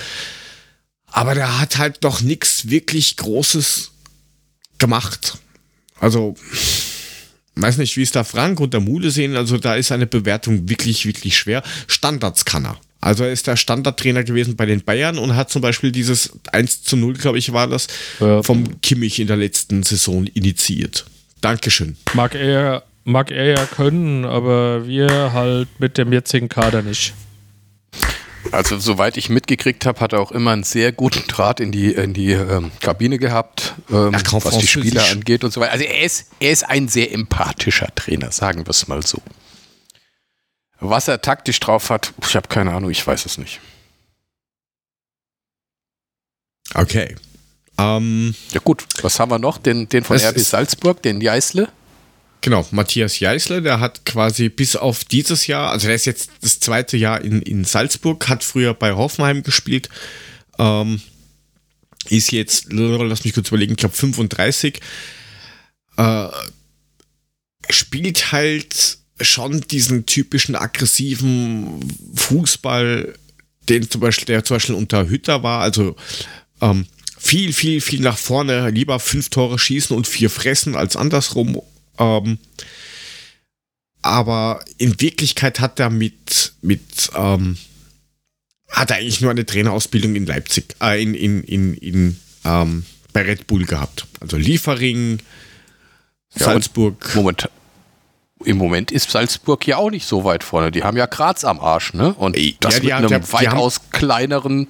Aber 1.07 1.35
der 1.35 1.61
hat 1.61 1.78
halt 1.78 1.98
doch 2.01 2.20
nichts 2.20 2.70
wirklich 2.70 3.16
Großes 3.16 3.90
gemacht. 4.78 5.39
Also, 5.98 6.35
weiß 7.57 7.77
nicht, 7.78 7.97
wie 7.97 8.02
es 8.02 8.12
da 8.12 8.24
Frank 8.24 8.61
und 8.61 8.73
der 8.73 8.81
Mule 8.81 9.11
sehen. 9.11 9.36
Also, 9.36 9.59
da 9.59 9.74
ist 9.74 9.93
eine 9.93 10.07
Bewertung 10.07 10.69
wirklich, 10.69 11.05
wirklich 11.05 11.36
schwer. 11.36 11.62
Standards 11.89 12.44
kann 12.44 12.65
er. 12.65 12.81
Also 13.01 13.24
er 13.24 13.32
ist 13.32 13.47
der 13.47 13.56
Standardtrainer 13.56 14.24
gewesen 14.24 14.56
bei 14.56 14.66
den 14.66 14.82
Bayern 14.82 15.18
und 15.18 15.35
hat 15.35 15.51
zum 15.51 15.62
Beispiel 15.62 15.90
dieses 15.90 16.32
1 16.52 16.82
zu 16.82 16.97
0, 16.97 17.14
glaube 17.14 17.39
ich, 17.39 17.52
war 17.52 17.66
das, 17.66 17.86
ja. 18.20 18.43
vom 18.43 18.81
Kimmich 18.82 19.18
in 19.18 19.27
der 19.27 19.36
letzten 19.36 19.82
Saison 19.82 20.27
initiiert. 20.27 21.06
Dankeschön. 21.40 21.97
Mag 22.12 22.35
er, 22.35 22.82
mag 23.05 23.31
er 23.31 23.47
ja 23.47 23.66
können, 23.66 24.27
aber 24.27 24.86
wir 24.86 25.32
halt 25.32 25.68
mit 25.78 25.97
dem 25.97 26.12
jetzigen 26.12 26.51
Kader 26.51 26.82
nicht. 26.82 27.14
Also 28.52 28.78
soweit 28.78 29.16
ich 29.16 29.28
mitgekriegt 29.28 29.86
habe, 29.86 30.01
hat 30.01 30.12
er 30.12 30.20
auch 30.20 30.32
immer 30.32 30.51
einen 30.51 30.64
sehr 30.64 30.93
guten 30.93 31.27
Draht 31.27 31.60
in 31.60 31.72
die, 31.72 31.93
in 31.93 32.14
die 32.14 32.32
ähm, 32.32 32.70
Kabine 32.81 33.18
gehabt, 33.18 33.74
ähm, 33.90 34.12
was 34.12 34.59
die 34.59 34.66
Spieler 34.66 35.05
angeht 35.10 35.44
und 35.44 35.52
so 35.52 35.60
weiter. 35.60 35.72
Also 35.72 35.85
er 35.85 36.05
ist, 36.05 36.31
er 36.40 36.51
ist 36.51 36.68
ein 36.68 36.89
sehr 36.89 37.12
empathischer 37.12 37.89
Trainer, 37.94 38.32
sagen 38.32 38.66
wir 38.66 38.70
es 38.70 38.89
mal 38.89 39.06
so. 39.06 39.22
Was 40.81 41.09
er 41.09 41.20
taktisch 41.20 41.61
drauf 41.61 41.90
hat, 41.90 42.12
ich 42.23 42.35
habe 42.35 42.48
keine 42.48 42.73
Ahnung, 42.73 42.90
ich 42.90 43.07
weiß 43.07 43.27
es 43.27 43.39
nicht. 43.39 43.61
Okay. 46.74 47.16
Ähm, 47.78 48.35
ja 48.52 48.61
gut, 48.61 48.85
was 49.02 49.19
haben 49.20 49.31
wir 49.31 49.39
noch? 49.39 49.59
Den, 49.59 49.89
den 49.89 50.05
von 50.05 50.16
RB 50.16 50.39
Salzburg, 50.39 51.02
den 51.02 51.20
Jeißle? 51.20 51.69
Genau, 52.43 52.66
Matthias 52.70 53.20
Jeißle, 53.20 53.61
der 53.61 53.81
hat 53.81 54.07
quasi 54.07 54.48
bis 54.48 54.77
auf 54.77 55.05
dieses 55.05 55.47
Jahr, 55.47 55.70
also 55.70 55.86
der 55.86 55.97
ist 55.97 56.07
jetzt 56.07 56.31
das 56.40 56.59
zweite 56.59 56.97
Jahr 56.97 57.20
in, 57.20 57.43
in 57.43 57.65
Salzburg, 57.65 58.28
hat 58.28 58.44
früher 58.44 58.73
bei 58.73 58.93
Hoffenheim 58.93 59.43
gespielt, 59.43 59.90
ähm, 60.59 61.02
ist 62.09 62.32
jetzt, 62.32 62.73
lass 62.73 63.24
mich 63.24 63.35
kurz 63.35 63.48
überlegen, 63.48 63.73
ich 63.73 63.78
glaube 63.78 63.94
35, 63.94 64.81
äh, 65.98 66.28
spielt 67.69 68.32
halt 68.32 68.99
schon 69.21 69.61
diesen 69.63 70.07
typischen 70.07 70.57
aggressiven 70.57 71.81
Fußball, 72.15 73.15
den 73.69 73.91
zum 73.91 74.01
Beispiel, 74.01 74.27
der 74.27 74.45
zum 74.45 74.57
Beispiel 74.57 74.75
unter 74.75 75.09
Hütter 75.09 75.43
war, 75.43 75.61
also 75.61 75.97
ähm, 76.61 76.87
viel, 77.19 77.53
viel, 77.53 77.81
viel 77.81 78.01
nach 78.01 78.19
vorne, 78.19 78.71
lieber 78.71 78.99
fünf 78.99 79.29
Tore 79.29 79.59
schießen 79.59 79.95
und 79.95 80.07
vier 80.07 80.31
fressen 80.31 80.75
als 80.75 80.97
andersrum. 80.97 81.61
Ähm, 81.99 82.39
aber 84.03 84.65
in 84.79 85.01
Wirklichkeit 85.01 85.61
hat 85.61 85.79
er 85.79 85.91
mit, 85.91 86.55
mit 86.63 87.11
ähm, 87.15 87.59
hat 88.71 88.91
er 88.91 88.97
eigentlich 88.97 89.21
nur 89.21 89.31
eine 89.31 89.45
Trainerausbildung 89.45 90.15
in 90.15 90.27
Leipzig, 90.27 90.77
äh, 90.81 91.03
in, 91.03 91.15
in, 91.15 91.43
in, 91.45 91.75
in 91.75 92.21
ähm, 92.45 92.85
bei 93.13 93.23
Red 93.23 93.47
Bull 93.47 93.65
gehabt. 93.67 94.07
Also 94.21 94.37
Liefering, 94.37 95.19
Ja, 96.37 96.47
Salzburg. 96.47 97.15
Moment, 97.15 97.49
Im 98.45 98.57
Moment 98.57 98.91
ist 98.91 99.11
Salzburg 99.11 99.67
ja 99.67 99.77
auch 99.77 99.91
nicht 99.91 100.07
so 100.07 100.25
weit 100.25 100.43
vorne. 100.45 100.71
Die 100.71 100.83
haben 100.83 100.97
ja 100.97 101.07
Graz 101.07 101.45
am 101.45 101.61
Arsch, 101.61 101.93
ne? 101.93 102.15
Und 102.15 102.37
Ey, 102.37 102.57
das 102.61 102.79
ja, 102.79 102.83
mit 102.83 102.93
haben- 102.93 103.15
einem 103.15 103.33
weitaus 103.33 103.81
kleineren 103.91 104.67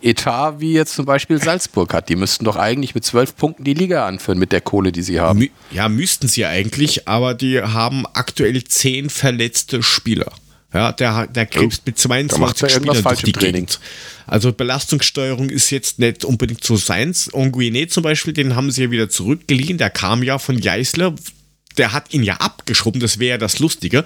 Etat, 0.00 0.60
wie 0.60 0.74
jetzt 0.74 0.94
zum 0.94 1.04
Beispiel 1.04 1.42
Salzburg 1.42 1.92
hat. 1.92 2.08
Die 2.08 2.14
müssten 2.14 2.44
doch 2.44 2.54
eigentlich 2.56 2.94
mit 2.94 3.04
zwölf 3.04 3.34
Punkten 3.36 3.64
die 3.64 3.74
Liga 3.74 4.06
anführen 4.06 4.38
mit 4.38 4.52
der 4.52 4.60
Kohle, 4.60 4.92
die 4.92 5.02
sie 5.02 5.18
haben. 5.18 5.48
Ja, 5.72 5.88
müssten 5.88 6.28
sie 6.28 6.46
eigentlich, 6.46 7.08
aber 7.08 7.34
die 7.34 7.60
haben 7.60 8.06
aktuell 8.12 8.62
zehn 8.62 9.10
verletzte 9.10 9.82
Spieler. 9.82 10.30
Ja, 10.72 10.92
der, 10.92 11.26
der 11.26 11.46
krebst 11.46 11.84
mit 11.86 11.96
da 12.04 12.08
macht 12.38 12.58
22 12.58 12.62
er 12.62 12.70
irgendwas 12.70 12.98
Spielern 12.98 13.04
durch 13.14 13.22
die 13.24 13.32
Training. 13.32 13.52
Gegend. 13.66 13.80
Also 14.26 14.52
Belastungssteuerung 14.52 15.48
ist 15.48 15.70
jetzt 15.70 15.98
nicht 15.98 16.24
unbedingt 16.24 16.62
so 16.62 16.76
seins. 16.76 17.32
Onguine 17.32 17.88
zum 17.88 18.02
Beispiel, 18.02 18.34
den 18.34 18.54
haben 18.54 18.70
sie 18.70 18.84
ja 18.84 18.90
wieder 18.90 19.08
zurückgeliehen. 19.08 19.78
Der 19.78 19.88
kam 19.90 20.22
ja 20.22 20.38
von 20.38 20.60
Geisler. 20.60 21.14
Der 21.78 21.92
hat 21.92 22.12
ihn 22.12 22.22
ja 22.22 22.34
abgeschoben. 22.34 23.00
Das 23.00 23.18
wäre 23.18 23.30
ja 23.30 23.38
das 23.38 23.58
Lustige. 23.58 24.04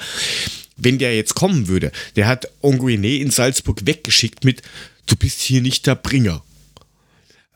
Wenn 0.76 0.98
der 0.98 1.16
jetzt 1.16 1.34
kommen 1.34 1.68
würde, 1.68 1.92
der 2.16 2.26
hat 2.26 2.48
Onguine 2.60 3.16
in 3.16 3.30
Salzburg 3.30 3.86
weggeschickt 3.86 4.44
mit, 4.44 4.62
du 5.06 5.16
bist 5.16 5.40
hier 5.40 5.60
nicht 5.62 5.86
der 5.86 5.94
Bringer. 5.94 6.42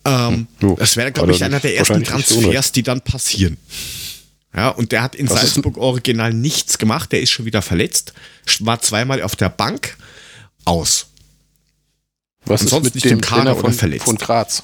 Ähm, 0.04 0.46
Hm, 0.60 0.76
das 0.76 0.96
wäre, 0.96 1.12
glaube 1.12 1.32
ich, 1.32 1.42
einer 1.44 1.60
der 1.60 1.76
ersten 1.76 2.02
Transfers, 2.04 2.72
die 2.72 2.82
dann 2.82 3.00
passieren. 3.00 3.56
Ja, 4.54 4.68
und 4.70 4.92
der 4.92 5.02
hat 5.02 5.14
in 5.14 5.26
ist- 5.26 5.32
Salzburg 5.34 5.76
original 5.76 6.32
nichts 6.32 6.78
gemacht. 6.78 7.12
Der 7.12 7.20
ist 7.20 7.30
schon 7.30 7.44
wieder 7.44 7.60
verletzt, 7.62 8.14
war 8.60 8.80
zweimal 8.80 9.22
auf 9.22 9.36
der 9.36 9.48
Bank, 9.50 9.96
aus. 10.64 11.06
Was 12.44 12.62
Ansonsten 12.62 12.96
ist 12.98 13.04
mit 13.04 13.10
dem 13.12 13.20
Trainer 13.20 13.56
von, 13.56 13.72
von 13.72 14.16
Graz? 14.16 14.62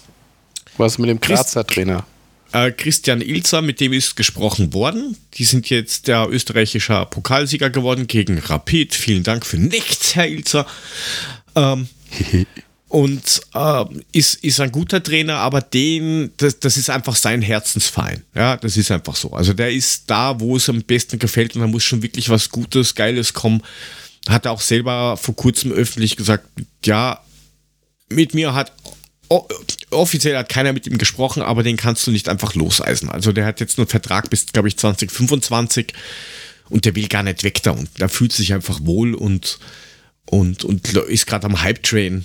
Was 0.77 0.93
ist 0.93 0.99
mit 0.99 1.11
dem 1.11 1.20
Grazer 1.20 1.66
Trainer? 1.66 2.07
Äh, 2.53 2.70
Christian 2.73 3.20
Ilzer, 3.20 3.62
mit 3.62 3.81
dem 3.81 3.93
ist 3.93 4.15
gesprochen 4.16 4.73
worden. 4.74 5.16
Die 5.35 5.45
sind 5.45 5.70
jetzt 5.70 6.07
der 6.09 6.29
österreichischer 6.29 7.07
Pokalsieger 7.07 7.70
geworden 7.70 8.07
gegen 8.07 8.39
Rapid. 8.39 8.95
Vielen 8.95 9.23
Dank 9.23 9.47
für 9.47 9.57
nichts, 9.59 10.15
Herr 10.15 10.29
Ilzer. 10.29 10.66
Ähm, 11.55 11.89
und 12.89 13.41
ähm, 13.55 14.03
ist, 14.12 14.35
ist 14.45 14.61
ein 14.61 14.70
guter 14.70 15.03
Trainer, 15.03 15.37
aber 15.37 15.62
den, 15.62 16.31
das, 16.37 16.61
das 16.61 16.77
ist 16.77 16.91
einfach 16.91 17.16
sein 17.16 17.41
Herzensverein. 17.41 18.23
Ja, 18.35 18.59
das 18.59 18.77
ist 18.77 18.91
einfach 18.91 19.16
so. 19.16 19.31
Also 19.33 19.55
der 19.55 19.70
ist 19.73 20.05
da, 20.09 20.39
wo 20.39 20.57
es 20.57 20.69
am 20.69 20.83
besten 20.83 21.19
gefällt 21.19 21.55
und 21.55 21.62
da 21.62 21.66
muss 21.66 21.85
schon 21.85 22.03
wirklich 22.03 22.29
was 22.29 22.51
Gutes, 22.51 22.95
Geiles 22.95 23.33
kommen. 23.33 23.62
Hat 24.29 24.45
er 24.45 24.53
auch 24.53 24.61
selber 24.61 25.16
vor 25.16 25.35
kurzem 25.35 25.73
öffentlich 25.73 26.16
gesagt, 26.16 26.47
ja, 26.85 27.19
mit 28.11 28.35
mir 28.35 28.53
hat 28.55 28.73
o- 29.31 29.49
offiziell 29.93 30.36
hat 30.36 30.48
keiner 30.48 30.73
mit 30.73 30.86
ihm 30.86 30.98
gesprochen, 30.98 31.43
aber 31.43 31.62
den 31.62 31.77
kannst 31.77 32.06
du 32.06 32.10
nicht 32.10 32.28
einfach 32.28 32.55
loseisen. 32.55 33.09
Also 33.09 33.32
der 33.32 33.44
hat 33.44 33.60
jetzt 33.60 33.78
nur 33.78 33.85
einen 33.85 33.90
Vertrag 33.90 34.31
bis, 34.31 34.47
glaube 34.47 34.69
ich, 34.69 34.77
2025 34.77 35.93
und 36.69 36.85
der 36.85 36.94
will 36.94 37.09
gar 37.09 37.23
nicht 37.23 37.44
weg 37.44 37.62
da 37.62 37.73
unten. 37.73 37.98
Der 37.98 38.09
fühlt 38.09 38.32
sich 38.32 38.52
einfach 38.52 38.81
wohl 38.82 39.14
und, 39.14 39.59
und, 40.27 40.64
und 40.64 40.89
ist 40.94 41.27
gerade 41.27 41.47
am 41.47 41.62
Hype-Train. 41.62 42.24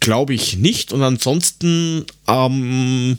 Glaube 0.00 0.34
ich 0.34 0.56
nicht. 0.56 0.92
Und 0.92 1.02
ansonsten 1.02 2.04
ähm, 2.26 3.18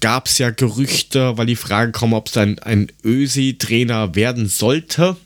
gab 0.00 0.26
es 0.26 0.38
ja 0.38 0.50
Gerüchte, 0.50 1.36
weil 1.36 1.46
die 1.46 1.56
Frage 1.56 1.92
kam, 1.92 2.12
ob 2.12 2.28
es 2.28 2.36
ein, 2.36 2.58
ein 2.60 2.90
Ösi-Trainer 3.04 4.14
werden 4.14 4.48
sollte. 4.48 5.16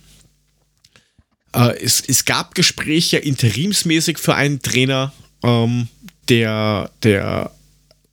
Äh, 1.54 1.78
es, 1.82 2.02
es 2.06 2.24
gab 2.24 2.54
Gespräche 2.54 3.18
interimsmäßig 3.18 4.18
für 4.18 4.34
einen 4.34 4.62
Trainer, 4.62 5.12
ähm, 5.42 5.88
der, 6.28 6.90
der 7.02 7.51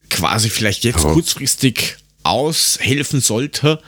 quasi 0.10 0.50
vielleicht 0.50 0.84
jetzt 0.84 1.00
Aber- 1.00 1.14
kurzfristig 1.14 1.98
aushelfen 2.24 3.22
sollte. 3.22 3.82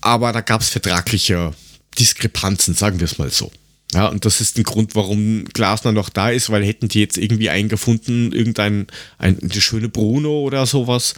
Aber 0.00 0.32
da 0.32 0.40
gab 0.40 0.60
es 0.62 0.70
vertragliche 0.70 1.52
Diskrepanzen, 1.98 2.74
sagen 2.74 2.98
wir 3.00 3.04
es 3.04 3.18
mal 3.18 3.30
so. 3.30 3.50
Ja, 3.92 4.06
und 4.06 4.24
das 4.24 4.40
ist 4.40 4.56
ein 4.56 4.62
Grund, 4.62 4.94
warum 4.94 5.44
Glasner 5.46 5.92
noch 5.92 6.08
da 6.10 6.30
ist, 6.30 6.48
weil 6.50 6.64
hätten 6.64 6.88
die 6.88 7.00
jetzt 7.00 7.18
irgendwie 7.18 7.50
eingefunden, 7.50 8.32
irgendein 8.32 8.86
ein, 9.18 9.38
eine 9.40 9.60
schöne 9.60 9.88
Bruno 9.88 10.40
oder 10.42 10.64
sowas. 10.64 11.14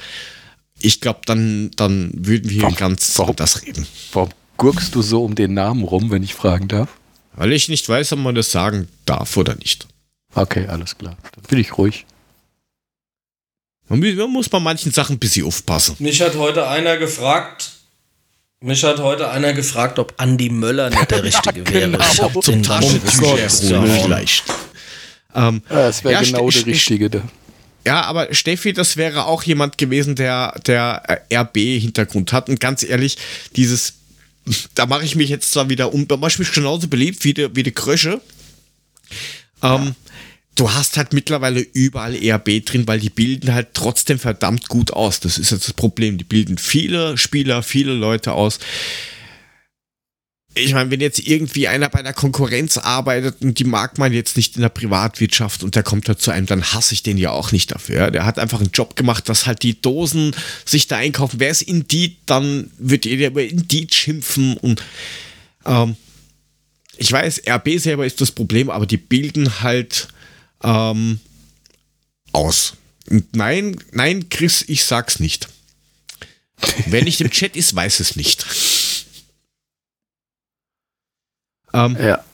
Ich 0.81 1.01
glaube, 1.01 1.21
dann, 1.27 1.71
dann 1.77 2.11
würden 2.15 2.51
wir 2.51 2.63
Warum- 2.63 2.75
ganz 2.77 3.17
warum- 3.19 3.37
das 3.37 3.63
reden. 3.63 3.87
Warum 4.13 4.31
gurkst 4.57 4.95
du 4.95 5.03
so 5.03 5.23
um 5.23 5.35
den 5.35 5.55
Namen 5.55 5.85
rum, 5.85 6.11
wenn 6.11 6.23
ich 6.23 6.35
fragen 6.35 6.67
darf? 6.69 6.89
Weil 7.35 7.53
ich 7.53 7.69
nicht 7.69 7.89
weiß, 7.89 8.13
ob 8.15 8.21
man 8.21 8.35
das 8.35 8.51
sagen 8.51 8.89
darf 9.05 9.37
oder 9.37 9.55
nicht. 9.55 9.87
Okay, 10.35 10.67
alles 10.67 10.97
klar. 10.97 11.17
Dann 11.35 11.45
bin 11.49 11.59
ich 11.59 11.77
ruhig. 11.77 12.07
Man, 13.89 14.01
mu- 14.01 14.15
man 14.15 14.31
muss 14.31 14.49
bei 14.49 14.61
manchen 14.61 14.93
Sachen 14.93 15.17
ein 15.17 15.19
bisschen 15.19 15.47
aufpassen. 15.47 15.97
Mich 15.99 16.21
hat 16.23 16.37
heute 16.37 16.67
einer 16.69 16.97
gefragt, 16.97 17.73
mich 18.61 18.83
hat 18.85 19.01
heute 19.01 19.31
einer 19.31 19.53
gefragt, 19.53 19.99
ob 19.99 20.15
Andi 20.17 20.49
Möller 20.49 20.89
nicht 20.91 21.11
der 21.11 21.23
Richtige 21.23 21.67
wäre. 21.69 21.91
genau. 21.91 21.99
Ich 22.13 22.23
hab 22.23 22.43
Zum 22.43 22.63
Taschentücher 22.63 23.83
vielleicht. 24.03 24.45
Ähm, 25.35 25.63
Das 25.69 26.05
wäre 26.05 26.15
Ja, 26.15 26.21
genau 26.23 26.49
der 26.49 26.67
Richtige. 26.67 27.11
Da. 27.11 27.23
ja, 27.87 28.03
aber 28.03 28.33
Steffi, 28.33 28.73
das 28.73 28.97
wäre 28.97 29.27
auch 29.27 29.43
jemand 29.43 29.77
gewesen, 29.79 30.15
der, 30.15 30.59
der 30.67 31.03
äh, 31.29 31.37
RB-Hintergrund 31.37 32.33
hat. 32.33 32.49
Und 32.49 32.61
ganz 32.61 32.83
ehrlich, 32.83 33.19
dieses, 33.57 33.95
da 34.75 34.87
mache 34.87 35.05
ich 35.05 35.17
mich 35.17 35.29
jetzt 35.29 35.53
zwar 35.53 35.69
wieder 35.69 35.93
um, 35.93 36.07
da 36.09 36.17
mache 36.17 36.31
ich 36.33 36.39
mich 36.39 36.53
genauso 36.53 36.89
beliebt 36.89 37.23
wie 37.25 37.35
die, 37.35 37.55
wie 37.55 37.63
die 37.63 37.73
Krösche. 37.73 38.21
Ähm, 39.63 39.95
Du 40.55 40.71
hast 40.71 40.99
halt 40.99 41.15
mittlerweile 41.15 41.61
überall 41.61 42.15
RB 42.15 42.65
drin, 42.65 42.87
weil 42.87 43.01
die 43.01 43.09
bilden 43.09 43.55
halt 43.55 43.69
trotzdem 43.73 44.19
verdammt 44.19 44.69
gut 44.69 44.93
aus. 44.93 45.19
Das 45.19 45.39
ist 45.39 45.51
jetzt 45.51 45.67
das 45.67 45.73
Problem. 45.73 46.19
Die 46.19 46.25
bilden 46.25 46.59
viele 46.59 47.17
Spieler, 47.17 47.63
viele 47.63 47.95
Leute 47.95 48.33
aus. 48.33 48.59
Ich 50.55 50.75
meine, 50.75 50.91
wenn 50.91 51.01
jetzt 51.01 51.27
irgendwie 51.27 51.67
einer 51.69 51.89
bei 51.89 52.03
der 52.03 52.13
Konkurrenz 52.13 52.77
arbeitet 52.77 53.37
und 53.41 53.59
die 53.59 53.65
mag 53.65 53.97
man 53.97 54.13
jetzt 54.13 54.37
nicht 54.37 54.57
in 54.57 54.61
der 54.61 54.69
Privatwirtschaft 54.69 55.65
und 55.65 55.75
der 55.75 55.83
kommt 55.83 56.07
da 56.07 56.19
zu 56.19 56.31
einem, 56.31 56.45
dann 56.45 56.63
hasse 56.63 56.93
ich 56.93 57.03
den 57.03 57.17
ja 57.17 57.31
auch 57.31 57.53
nicht 57.53 57.73
dafür. 57.73 58.11
Der 58.11 58.27
hat 58.27 58.39
einfach 58.39 58.61
einen 58.61 58.73
Job 58.73 58.95
gemacht, 58.95 59.31
dass 59.31 59.47
halt 59.47 59.63
die 59.63 59.81
Dosen 59.81 60.37
sich 60.67 60.87
da 60.89 60.99
einkaufen. 60.99 61.41
Wer 61.41 61.49
ist 61.49 61.63
Indeed, 61.63 62.19
dann 62.27 62.71
wird 62.77 63.07
jeder 63.07 63.29
über 63.29 63.43
Indeed 63.43 63.95
schimpfen 63.95 64.59
und 64.59 64.83
ähm, 65.65 65.97
ich 67.03 67.11
weiß, 67.11 67.43
RB 67.49 67.79
selber 67.79 68.07
ist 68.07 68.21
das 68.21 68.31
Problem, 68.31 68.71
aber 68.71 68.87
die 68.87 68.97
bilden 68.97 69.61
halt 69.61 70.09
ähm, 70.63 71.19
aus. 72.33 72.75
Und 73.11 73.35
nein, 73.35 73.77
nein, 73.91 74.29
Chris, 74.29 74.65
ich 74.69 74.85
sag's 74.85 75.19
nicht. 75.19 75.49
Wer 76.87 77.03
nicht 77.03 77.21
im 77.21 77.31
Chat 77.31 77.57
ist, 77.57 77.75
weiß 77.75 77.99
es 78.01 78.15
nicht. 78.15 78.47
Ähm, 81.75 81.97
Ja. 81.99 82.25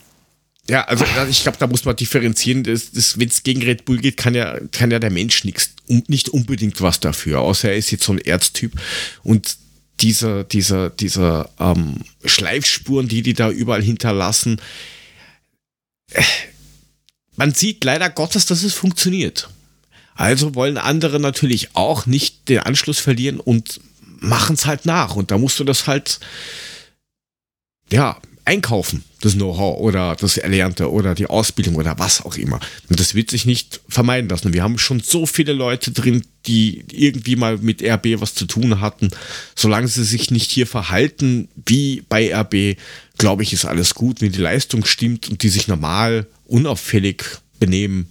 ja, 0.69 0.85
also 0.85 1.07
ich 1.31 1.43
glaube, 1.43 1.57
da 1.59 1.67
muss 1.67 1.87
man 1.87 1.97
differenzieren. 1.97 2.67
Wenn 2.67 3.29
es 3.29 3.43
gegen 3.43 3.63
Red 3.63 3.87
Bull 3.87 3.99
geht, 3.99 4.19
kann 4.19 4.35
ja, 4.35 4.59
kann 4.71 4.91
ja 4.91 4.99
der 4.99 5.11
Mensch 5.11 5.45
nix, 5.45 5.71
um, 5.87 6.03
nicht 6.09 6.29
unbedingt 6.29 6.83
was 6.83 7.01
dafür, 7.01 7.41
außer 7.41 7.71
er 7.71 7.77
ist 7.77 7.91
jetzt 7.91 8.05
so 8.05 8.13
ein 8.13 8.19
Erztyp. 8.19 8.79
Und 9.23 9.57
diese, 10.01 10.45
diese, 10.45 10.91
diese 10.91 11.49
ähm, 11.59 12.03
Schleifspuren, 12.25 13.09
die 13.09 13.23
die 13.23 13.35
da 13.35 13.51
überall 13.51 13.83
hinterlassen, 13.83 14.61
äh, 16.13 16.23
man 17.37 17.55
sieht 17.55 17.85
leider 17.85 18.11
Gottes, 18.11 18.47
dass 18.47 18.65
es 18.65 18.75
funktioniert. 18.75 19.49
Also 20.15 20.57
wollen 20.57 20.77
andere 20.77 21.21
natürlich 21.21 21.77
auch 21.77 22.07
nicht 22.07 22.49
den 22.49 22.59
Anschluss 22.59 22.99
verlieren 22.99 23.39
und 23.39 23.81
machen 24.19 24.55
es 24.55 24.67
halt 24.67 24.87
nach. 24.87 25.15
Und 25.15 25.31
da 25.31 25.39
musst 25.39 25.61
du 25.61 25.65
das 25.65 25.87
halt, 25.87 26.19
ja, 27.93 28.21
einkaufen, 28.49 29.05
das 29.21 29.35
Know-how 29.35 29.79
oder 29.79 30.17
das 30.17 30.37
Erlernte 30.39 30.91
oder 30.91 31.15
die 31.15 31.27
Ausbildung 31.27 31.75
oder 31.77 31.99
was 31.99 32.23
auch 32.25 32.37
immer. 32.37 32.59
Und 32.89 32.99
das 32.99 33.15
wird 33.15 33.31
sich 33.31 33.45
nicht 33.45 33.81
vermeiden 33.89 34.29
lassen. 34.31 34.53
Wir 34.55 34.63
haben 34.63 34.79
schon 34.79 35.01
so 35.01 35.27
viele 35.27 35.53
Leute 35.53 35.91
drin, 35.93 36.25
die 36.47 36.85
irgendwie 36.91 37.37
mal 37.37 37.59
mit 37.59 37.83
RB 37.83 38.21
was 38.21 38.35
zu 38.35 38.47
tun 38.47 38.81
hatten. 38.81 39.11
Solange 39.55 39.87
sie 39.89 40.05
sich 40.05 40.31
nicht 40.31 40.51
hier 40.51 40.67
verhalten 40.67 41.49
wie 41.67 42.03
bei 42.09 42.35
RB, 42.35 42.79
glaube 43.19 43.43
ich, 43.43 43.53
ist 43.53 43.67
alles 43.67 43.95
gut. 43.95 44.21
Wenn 44.21 44.33
die 44.33 44.41
Leistung 44.41 44.85
stimmt 44.85 45.29
und 45.29 45.43
die 45.43 45.49
sich 45.51 45.69
normal, 45.69 46.27
unauffällig 46.47 47.25
benehmen, 47.61 48.09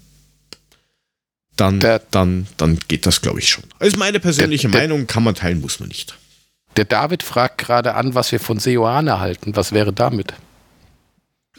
dann, 1.56 1.80
Der- 1.80 2.04
dann, 2.12 2.46
dann 2.58 2.78
geht 2.88 3.08
das, 3.08 3.22
glaube 3.22 3.40
ich, 3.40 3.50
schon. 3.50 3.64
Das 3.80 3.88
ist 3.88 3.98
meine 3.98 4.20
persönliche 4.20 4.68
Der- 4.70 4.72
der- 4.82 4.82
Meinung, 4.90 5.08
kann 5.08 5.24
man 5.24 5.34
teilen, 5.34 5.62
muss 5.62 5.80
man 5.80 5.90
nicht. 5.90 6.16
Der 6.78 6.86
David 6.86 7.24
fragt 7.24 7.58
gerade 7.58 7.96
an, 7.96 8.14
was 8.14 8.32
wir 8.32 8.40
von 8.40 8.60
Seoane 8.60 9.20
halten. 9.20 9.56
Was 9.56 9.72
wäre 9.72 9.92
damit? 9.92 10.34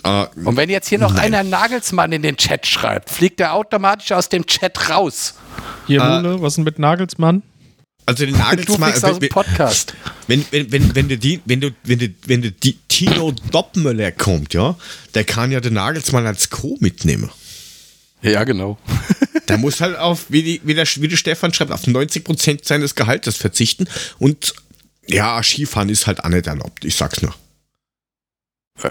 Äh, 0.05 0.27
Und 0.45 0.57
wenn 0.57 0.71
jetzt 0.71 0.89
hier 0.89 0.99
noch 0.99 1.17
einer 1.17 1.43
Nagelsmann 1.43 2.13
in 2.13 2.23
den 2.23 2.37
Chat 2.37 2.67
schreibt, 2.67 3.11
fliegt 3.11 3.41
er 3.41 3.55
automatisch 3.55 4.13
aus 4.13 4.29
dem 4.29 4.47
Chat 4.47 4.91
raus. 4.91 5.35
Hier, 5.89 6.01
Äh, 6.01 6.23
Mule, 6.23 6.41
was 6.41 6.53
ist 6.53 6.57
denn 6.59 6.65
mit 6.65 6.79
Nagelsmann? 6.79 7.43
Also 8.07 8.25
den 8.25 8.39
Nagelsmann. 8.39 8.93
Du 8.93 9.07
aus 9.07 9.19
dem 9.19 9.29
Podcast. 9.29 9.95
Wenn, 10.29 10.45
wenn, 10.53 10.71
wenn, 10.71 10.95
wenn, 10.95 11.09
du 11.09 11.19
die, 11.19 11.41
wenn 11.45 11.61
du, 11.61 11.71
wenn 11.83 11.99
du, 11.99 12.09
wenn 12.27 12.41
du 12.41 12.53
die 12.53 12.79
Tino 12.89 13.33
Doppmüller 13.51 14.13
kommt, 14.13 14.55
ja, 14.55 14.77
der 15.15 15.25
kann 15.25 15.51
ja 15.51 15.61
den 15.61 15.75
Nagelsmann 15.75 16.27
als 16.27 16.49
Co. 16.49 16.77
mitnehmen. 16.81 17.31
Ja, 18.23 18.45
genau. 18.45 18.79
der 19.49 19.59
muss 19.59 19.81
halt 19.81 19.99
auf, 19.99 20.27
wie, 20.29 20.43
die, 20.43 20.61
wie, 20.65 20.75
der, 20.75 20.87
wie 20.87 21.09
der 21.09 21.17
Stefan 21.17 21.53
schreibt, 21.53 21.73
auf 21.73 21.85
90% 21.85 22.61
seines 22.67 22.95
Gehaltes 22.95 23.37
verzichten. 23.37 23.89
Und 24.19 24.55
ja, 25.09 25.43
Skifahren 25.43 25.89
ist 25.89 26.07
halt 26.07 26.25
auch 26.25 26.29
nicht 26.29 26.47
erlaubt, 26.47 26.85
ich 26.85 26.97
sag's 26.97 27.23
nur. 27.23 27.35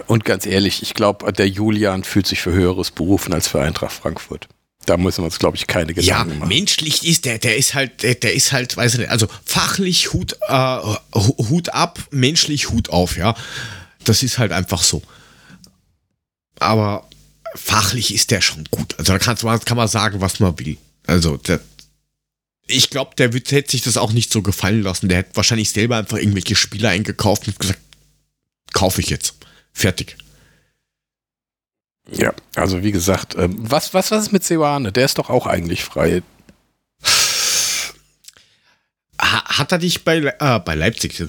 Und 0.07 0.25
ganz 0.25 0.45
ehrlich, 0.45 0.81
ich 0.81 0.93
glaube, 0.93 1.31
der 1.31 1.47
Julian 1.47 2.03
fühlt 2.03 2.27
sich 2.27 2.41
für 2.41 2.51
höheres 2.51 2.91
berufen 2.91 3.33
als 3.33 3.47
für 3.47 3.61
Eintracht 3.61 3.93
Frankfurt. 3.93 4.49
Da 4.85 4.97
müssen 4.97 5.19
wir 5.19 5.25
uns, 5.25 5.39
glaube 5.39 5.57
ich, 5.57 5.67
keine 5.67 5.93
Gedanken 5.93 6.31
ja, 6.31 6.37
machen. 6.39 6.49
menschlich 6.49 7.05
ist 7.05 7.25
der, 7.25 7.39
der 7.39 7.57
ist 7.57 7.73
halt, 7.73 8.03
der, 8.03 8.15
der 8.15 8.33
ist 8.33 8.51
halt, 8.51 8.75
weiß 8.77 8.93
ich 8.93 8.99
nicht, 8.99 9.09
also 9.09 9.27
fachlich 9.43 10.13
Hut, 10.13 10.37
äh, 10.47 10.79
Hut 11.13 11.69
ab, 11.73 11.99
menschlich 12.11 12.69
Hut 12.69 12.89
auf, 12.89 13.17
ja. 13.17 13.35
Das 14.03 14.23
ist 14.23 14.37
halt 14.37 14.51
einfach 14.51 14.83
so. 14.83 15.01
Aber 16.59 17.07
fachlich 17.55 18.13
ist 18.13 18.31
der 18.31 18.41
schon 18.41 18.65
gut. 18.71 18.97
Also 18.97 19.13
da 19.13 19.19
kann, 19.19 19.35
kann 19.37 19.77
man 19.77 19.87
sagen, 19.87 20.21
was 20.21 20.39
man 20.39 20.57
will. 20.59 20.77
Also 21.05 21.37
der, 21.37 21.59
ich 22.67 22.89
glaube, 22.89 23.15
der 23.17 23.33
wird, 23.33 23.51
hätte 23.51 23.71
sich 23.71 23.81
das 23.81 23.97
auch 23.97 24.11
nicht 24.11 24.31
so 24.31 24.41
gefallen 24.41 24.83
lassen. 24.83 25.09
Der 25.09 25.19
hätte 25.19 25.35
wahrscheinlich 25.35 25.71
selber 25.71 25.97
einfach 25.97 26.17
irgendwelche 26.17 26.55
Spieler 26.55 26.89
eingekauft 26.89 27.47
und 27.47 27.59
gesagt, 27.59 27.79
kaufe 28.73 29.01
ich 29.01 29.09
jetzt. 29.09 29.35
Fertig. 29.73 30.17
Ja, 32.11 32.33
also 32.55 32.83
wie 32.83 32.91
gesagt, 32.91 33.35
ähm, 33.35 33.55
was, 33.57 33.93
was, 33.93 34.11
was 34.11 34.25
ist 34.25 34.31
mit 34.31 34.43
Seoane? 34.43 34.91
Der 34.91 35.05
ist 35.05 35.17
doch 35.17 35.29
auch 35.29 35.45
eigentlich 35.45 35.83
frei. 35.83 36.21
Hat 39.19 39.71
er 39.71 39.79
dich 39.79 40.03
bei, 40.03 40.17
äh, 40.17 40.59
bei 40.59 40.75
Leipzig, 40.75 41.19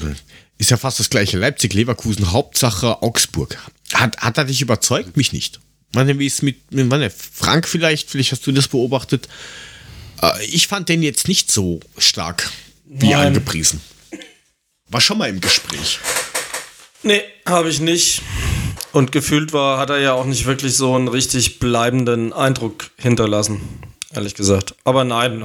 ist 0.58 0.70
ja 0.70 0.76
fast 0.76 1.00
das 1.00 1.08
gleiche, 1.08 1.38
Leipzig, 1.38 1.72
Leverkusen, 1.72 2.32
Hauptsache 2.32 3.02
Augsburg. 3.02 3.56
Hat, 3.94 4.18
hat 4.18 4.38
er 4.38 4.44
dich 4.44 4.60
überzeugt? 4.60 5.16
Mich 5.16 5.32
nicht. 5.32 5.60
Wie 5.94 6.26
ist 6.26 6.42
mit, 6.42 6.70
mit 6.70 7.12
Frank 7.12 7.66
vielleicht, 7.66 8.10
vielleicht 8.10 8.32
hast 8.32 8.46
du 8.46 8.52
das 8.52 8.68
beobachtet. 8.68 9.28
Äh, 10.22 10.44
ich 10.44 10.66
fand 10.68 10.88
den 10.88 11.02
jetzt 11.02 11.28
nicht 11.28 11.50
so 11.50 11.80
stark 11.96 12.50
wie 12.84 13.10
Nein. 13.10 13.28
angepriesen. 13.28 13.80
War 14.88 15.00
schon 15.00 15.18
mal 15.18 15.28
im 15.28 15.40
Gespräch. 15.40 15.98
Nee, 17.02 17.20
habe 17.46 17.68
ich 17.68 17.80
nicht. 17.80 18.22
Und 18.92 19.12
gefühlt 19.12 19.52
war, 19.52 19.78
hat 19.78 19.90
er 19.90 19.98
ja 19.98 20.12
auch 20.14 20.24
nicht 20.24 20.46
wirklich 20.46 20.74
so 20.74 20.94
einen 20.94 21.08
richtig 21.08 21.58
bleibenden 21.58 22.32
Eindruck 22.32 22.90
hinterlassen, 22.96 23.60
ehrlich 24.14 24.34
gesagt. 24.34 24.74
Aber 24.84 25.04
nein, 25.04 25.44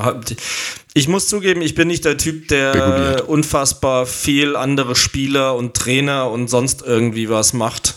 ich 0.93 1.07
muss 1.09 1.27
zugeben, 1.27 1.61
ich 1.61 1.75
bin 1.75 1.89
nicht 1.89 2.05
der 2.05 2.17
Typ, 2.17 2.47
der 2.47 2.73
Reguliert. 2.73 3.27
unfassbar 3.27 4.05
viel 4.05 4.55
andere 4.55 4.95
Spieler 4.95 5.55
und 5.55 5.75
Trainer 5.75 6.29
und 6.31 6.47
sonst 6.47 6.83
irgendwie 6.83 7.29
was 7.29 7.51
macht. 7.53 7.95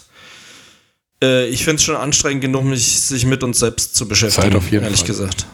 Äh, 1.22 1.46
ich 1.48 1.62
finde 1.64 1.76
es 1.76 1.84
schon 1.84 1.96
anstrengend 1.96 2.42
genug, 2.42 2.64
mich 2.64 3.00
sich 3.02 3.24
mit 3.24 3.44
uns 3.44 3.60
selbst 3.60 3.94
zu 3.94 4.08
beschäftigen, 4.08 4.60
ehrlich 4.72 4.98
Fall. 4.98 5.06
gesagt. 5.06 5.46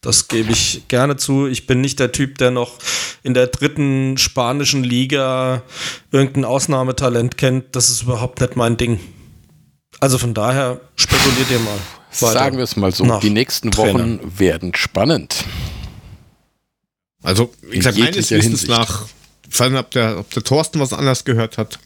Das 0.00 0.28
gebe 0.28 0.52
ich 0.52 0.82
gerne 0.88 1.16
zu. 1.16 1.46
Ich 1.46 1.66
bin 1.66 1.80
nicht 1.80 1.98
der 1.98 2.12
Typ, 2.12 2.38
der 2.38 2.50
noch 2.50 2.78
in 3.22 3.34
der 3.34 3.48
dritten 3.48 4.18
spanischen 4.18 4.84
Liga 4.84 5.62
irgendein 6.12 6.44
Ausnahmetalent 6.44 7.36
kennt. 7.36 7.74
Das 7.74 7.88
ist 7.88 8.02
überhaupt 8.02 8.40
nicht 8.40 8.56
mein 8.56 8.76
Ding. 8.76 9.00
Also 9.98 10.18
von 10.18 10.34
daher 10.34 10.80
spekuliert 10.94 11.50
ihr 11.50 11.58
mal. 11.60 11.78
Sagen 12.10 12.56
wir 12.56 12.64
es 12.64 12.76
mal 12.76 12.92
so, 12.92 13.18
die 13.18 13.30
nächsten 13.30 13.76
Wochen 13.76 14.18
Trainer. 14.18 14.38
werden 14.38 14.74
spannend. 14.74 15.44
Also, 17.22 17.52
wie 17.62 17.76
gesagt, 17.76 17.98
meines 17.98 18.30
Wissens 18.30 18.68
nach, 18.68 19.06
vor 19.50 19.64
allem 19.64 19.76
ob 19.76 19.90
der, 19.90 20.18
ob 20.18 20.30
der 20.30 20.44
Thorsten 20.44 20.78
was 20.78 20.92
anders 20.92 21.24
gehört 21.24 21.58
hat, 21.58 21.78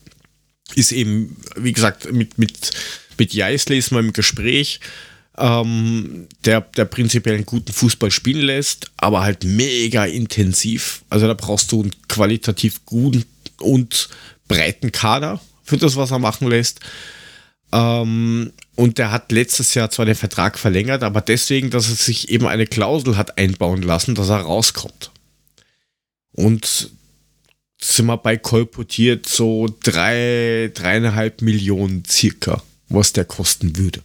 ist 0.74 0.92
eben, 0.92 1.36
wie 1.56 1.72
gesagt, 1.72 2.12
mit, 2.12 2.38
mit, 2.38 2.70
mit 3.18 3.32
Jeißle 3.32 3.74
ist 3.76 3.90
man 3.90 4.06
im 4.06 4.12
Gespräch 4.12 4.80
ähm, 5.38 6.28
der, 6.44 6.60
der 6.60 6.84
prinzipiell 6.84 7.36
einen 7.36 7.46
guten 7.46 7.72
Fußball 7.72 8.10
spielen 8.10 8.42
lässt, 8.42 8.90
aber 8.96 9.22
halt 9.22 9.44
mega 9.44 10.04
intensiv. 10.04 11.02
Also 11.08 11.26
da 11.26 11.34
brauchst 11.34 11.72
du 11.72 11.82
einen 11.82 11.92
qualitativ 12.08 12.84
guten 12.84 13.24
und 13.60 14.08
breiten 14.48 14.92
Kader 14.92 15.40
für 15.64 15.76
das, 15.76 15.96
was 15.96 16.10
er 16.10 16.18
machen 16.18 16.48
lässt. 16.48 16.80
Ähm, 17.72 18.52
und 18.74 18.98
der 18.98 19.12
hat 19.12 19.30
letztes 19.30 19.74
Jahr 19.74 19.90
zwar 19.90 20.06
den 20.06 20.14
Vertrag 20.14 20.58
verlängert, 20.58 21.02
aber 21.02 21.20
deswegen, 21.20 21.70
dass 21.70 21.88
er 21.88 21.94
sich 21.94 22.30
eben 22.30 22.46
eine 22.46 22.66
Klausel 22.66 23.16
hat 23.16 23.38
einbauen 23.38 23.82
lassen, 23.82 24.14
dass 24.14 24.28
er 24.28 24.40
rauskommt. 24.40 25.10
Und 26.32 26.90
sind 27.80 28.06
wir 28.06 28.16
bei 28.16 28.36
kolportiert 28.36 29.26
so 29.26 29.68
drei, 29.82 30.70
dreieinhalb 30.74 31.42
Millionen 31.42 32.04
circa, 32.04 32.62
was 32.88 33.12
der 33.12 33.24
kosten 33.24 33.76
würde. 33.76 34.02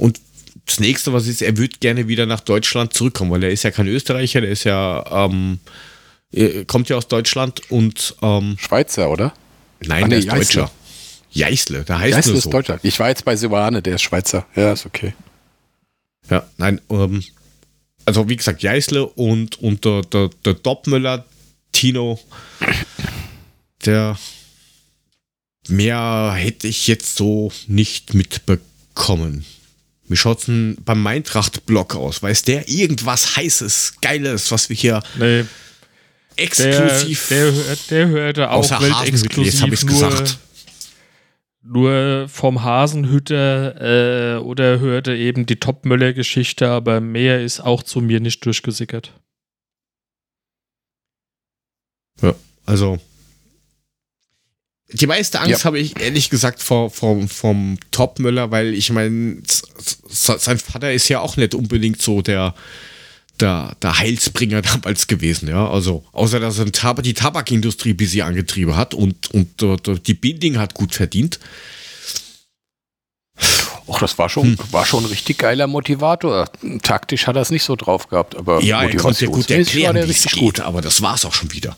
Und 0.00 0.20
das 0.66 0.80
nächste, 0.80 1.12
was 1.12 1.26
ist, 1.26 1.42
er 1.42 1.56
würde 1.56 1.76
gerne 1.78 2.08
wieder 2.08 2.24
nach 2.26 2.40
Deutschland 2.40 2.94
zurückkommen, 2.94 3.30
weil 3.30 3.44
er 3.44 3.50
ist 3.50 3.64
ja 3.64 3.70
kein 3.70 3.86
Österreicher, 3.86 4.40
der 4.40 4.50
ist 4.50 4.64
ja, 4.64 5.26
ähm, 5.26 5.58
kommt 6.66 6.88
ja 6.88 6.96
aus 6.96 7.08
Deutschland 7.08 7.70
und 7.70 8.16
ähm, 8.22 8.56
Schweizer, 8.58 9.10
oder? 9.10 9.34
Nein, 9.80 10.04
Ach, 10.04 10.08
nee, 10.08 10.20
der 10.20 10.36
ist 10.36 10.54
Deutscher. 10.54 10.70
Jeißle, 11.32 11.84
da 11.84 11.98
heißt 11.98 12.16
Jeißle 12.16 12.32
ist 12.32 12.44
so. 12.44 12.50
Deutscher. 12.50 12.80
Ich 12.82 12.98
war 12.98 13.08
jetzt 13.08 13.24
bei 13.24 13.36
Silvane, 13.36 13.82
der 13.82 13.96
ist 13.96 14.02
Schweizer. 14.02 14.46
Ja, 14.56 14.72
ist 14.72 14.86
okay. 14.86 15.14
Ja, 16.28 16.48
nein, 16.56 16.80
ähm, 16.90 17.22
also 18.04 18.28
wie 18.28 18.36
gesagt, 18.36 18.62
Jeißle 18.62 19.06
und, 19.06 19.60
und 19.60 19.84
der, 19.84 20.02
der, 20.02 20.30
der 20.44 20.54
Doppmüller, 20.54 21.24
Tino, 21.72 22.18
der 23.84 24.18
mehr 25.68 26.32
hätte 26.36 26.68
ich 26.68 26.86
jetzt 26.86 27.16
so 27.16 27.52
nicht 27.66 28.14
mitbekommen. 28.14 29.44
Wie 30.10 30.16
schaut 30.16 30.40
es 30.40 30.46
denn 30.46 30.76
beim 30.84 31.00
Meintracht-Blog 31.04 31.94
aus? 31.94 32.20
Weiß 32.20 32.42
der 32.42 32.68
irgendwas 32.68 33.36
Heißes, 33.36 33.94
Geiles, 34.02 34.50
was 34.50 34.68
wir 34.68 34.74
hier 34.74 35.02
nee. 35.16 35.44
exklusiv. 36.34 37.28
Der, 37.28 37.52
der, 37.52 37.76
der 37.90 38.08
hörte 38.08 38.50
auch 38.50 38.68
weltexklusiv 38.68 39.62
habe 39.62 39.74
ich 39.74 39.86
gesagt. 39.86 40.38
Nur 41.62 42.26
vom 42.28 42.64
Hasenhütter 42.64 44.38
äh, 44.38 44.40
oder 44.40 44.80
hörte 44.80 45.14
eben 45.14 45.46
die 45.46 45.60
Topmöller-Geschichte, 45.60 46.68
aber 46.68 47.00
mehr 47.00 47.40
ist 47.40 47.60
auch 47.60 47.84
zu 47.84 48.00
mir 48.00 48.18
nicht 48.18 48.44
durchgesickert. 48.44 49.12
Ja, 52.20 52.34
also 52.66 52.98
die 54.92 55.06
meiste 55.06 55.40
Angst 55.40 55.60
ja. 55.60 55.64
habe 55.64 55.78
ich 55.78 56.00
ehrlich 56.00 56.30
gesagt 56.30 56.62
vor, 56.62 56.90
vor, 56.90 57.26
vom 57.28 57.78
Topmüller, 57.90 58.50
weil 58.50 58.74
ich 58.74 58.90
meine, 58.90 59.38
sein 60.08 60.58
Vater 60.58 60.92
ist 60.92 61.08
ja 61.08 61.20
auch 61.20 61.36
nicht 61.36 61.54
unbedingt 61.54 62.02
so 62.02 62.22
der, 62.22 62.54
der, 63.38 63.76
der 63.82 63.98
Heilsbringer 63.98 64.62
damals 64.62 65.06
gewesen, 65.06 65.48
ja. 65.48 65.68
Also, 65.68 66.04
außer 66.12 66.40
dass 66.40 66.58
er 66.58 66.70
Tab 66.72 67.02
die 67.02 67.14
Tabakindustrie 67.14 67.94
bis 67.94 68.12
sie 68.12 68.22
angetrieben 68.22 68.76
hat 68.76 68.94
und, 68.94 69.30
und 69.30 69.62
uh, 69.62 69.76
die 69.76 70.14
Binding 70.14 70.58
hat 70.58 70.74
gut 70.74 70.94
verdient. 70.94 71.38
Och, 73.86 73.98
das 73.98 74.18
war 74.18 74.28
schon, 74.28 74.44
hm. 74.44 74.58
war 74.70 74.86
schon 74.86 75.04
ein 75.04 75.10
richtig 75.10 75.38
geiler 75.38 75.66
Motivator. 75.66 76.48
Taktisch 76.82 77.26
hat 77.26 77.36
er 77.36 77.42
es 77.42 77.50
nicht 77.50 77.64
so 77.64 77.74
drauf 77.74 78.08
gehabt, 78.08 78.36
aber 78.36 78.62
ja, 78.62 78.82
er 78.82 78.96
konnte 78.96 79.26
gut 79.26 79.50
erklären, 79.50 79.96
wie 79.96 80.10
es 80.10 80.24
geht, 80.24 80.38
gut. 80.38 80.60
aber 80.60 80.80
das 80.80 81.02
war 81.02 81.14
es 81.14 81.24
auch 81.24 81.34
schon 81.34 81.52
wieder. 81.52 81.76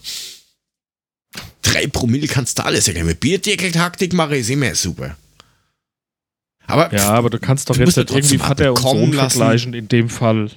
Drei 1.63 1.87
Promille 1.87 2.27
kannst 2.27 2.59
du 2.59 2.65
alles 2.65 2.89
erkennen. 2.89 3.07
Mit 3.07 3.21
Bierdeckel-Taktik 3.21 4.13
mache 4.13 4.37
ich 4.37 4.43
es 4.43 4.51
immer 4.51 4.75
super. 4.75 5.17
Aber, 6.67 6.95
ja, 6.95 7.11
aber 7.11 7.31
du 7.31 7.39
kannst 7.39 7.69
doch 7.71 7.77
jetzt 7.77 7.97
nicht 7.97 8.11
irgendwie 8.11 8.39
Vater 8.39 8.71
und 8.71 8.79
Sohn 8.79 9.13
lassen. 9.13 9.39
vergleichen 9.39 9.75
in 9.75 9.89
dem 9.89 10.09
Fall. 10.09 10.51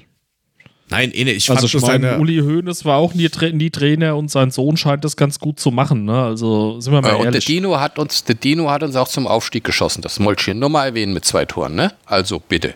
Nein, 0.90 1.12
eh 1.14 1.24
nicht. 1.24 1.38
Ich 1.38 1.50
also 1.50 1.66
ich 1.66 1.82
meine, 1.84 2.20
Uli 2.20 2.38
Hoeneß 2.38 2.86
war 2.86 2.98
auch 2.98 3.14
nie, 3.16 3.30
nie, 3.54 3.70
Trainer 3.72 4.16
und 4.16 4.30
sein 4.30 4.52
Sohn 4.52 4.78
scheint 4.78 5.04
das 5.04 5.16
ganz 5.16 5.40
gut 5.40 5.60
zu 5.60 5.72
machen. 5.72 6.06
Ne? 6.06 6.22
Also 6.22 6.80
sind 6.80 6.94
wir 6.94 7.02
mal 7.02 7.10
äh, 7.10 7.12
ehrlich. 7.12 7.26
Und 7.26 7.34
der 7.34 7.42
Dino, 7.42 7.80
hat 7.80 7.98
uns, 7.98 8.24
der 8.24 8.36
Dino 8.36 8.70
hat 8.70 8.84
uns 8.84 8.96
auch 8.96 9.08
zum 9.08 9.26
Aufstieg 9.26 9.64
geschossen. 9.64 10.02
Das 10.04 10.20
wollte 10.20 10.42
ich 10.42 10.46
hier 10.46 10.54
nur 10.54 10.70
mal 10.70 10.86
erwähnen 10.86 11.14
mit 11.14 11.26
zwei 11.26 11.46
Toren. 11.46 11.74
Ne? 11.76 11.92
Also 12.06 12.40
bitte. 12.40 12.76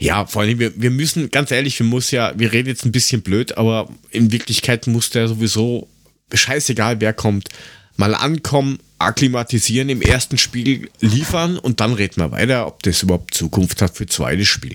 Ja, 0.00 0.26
vor 0.26 0.42
allem, 0.42 0.58
wir, 0.58 0.80
wir 0.80 0.90
müssen, 0.90 1.30
ganz 1.30 1.50
ehrlich, 1.50 1.78
wir 1.78 1.86
muss 1.86 2.10
ja, 2.10 2.32
wir 2.36 2.52
reden 2.52 2.68
jetzt 2.68 2.84
ein 2.84 2.92
bisschen 2.92 3.22
blöd, 3.22 3.56
aber 3.56 3.88
in 4.10 4.32
Wirklichkeit 4.32 4.86
muss 4.86 5.10
der 5.10 5.28
sowieso 5.28 5.88
scheißegal, 6.32 7.00
wer 7.00 7.12
kommt, 7.12 7.48
mal 7.96 8.14
ankommen, 8.14 8.78
akklimatisieren, 8.98 9.88
im 9.88 10.02
ersten 10.02 10.38
Spiel 10.38 10.90
liefern 11.00 11.58
und 11.58 11.80
dann 11.80 11.92
reden 11.92 12.20
wir 12.20 12.32
weiter, 12.32 12.66
ob 12.66 12.82
das 12.82 13.02
überhaupt 13.02 13.34
Zukunft 13.34 13.82
hat 13.82 13.96
für 13.96 14.06
zweites 14.06 14.48
Spiel. 14.48 14.74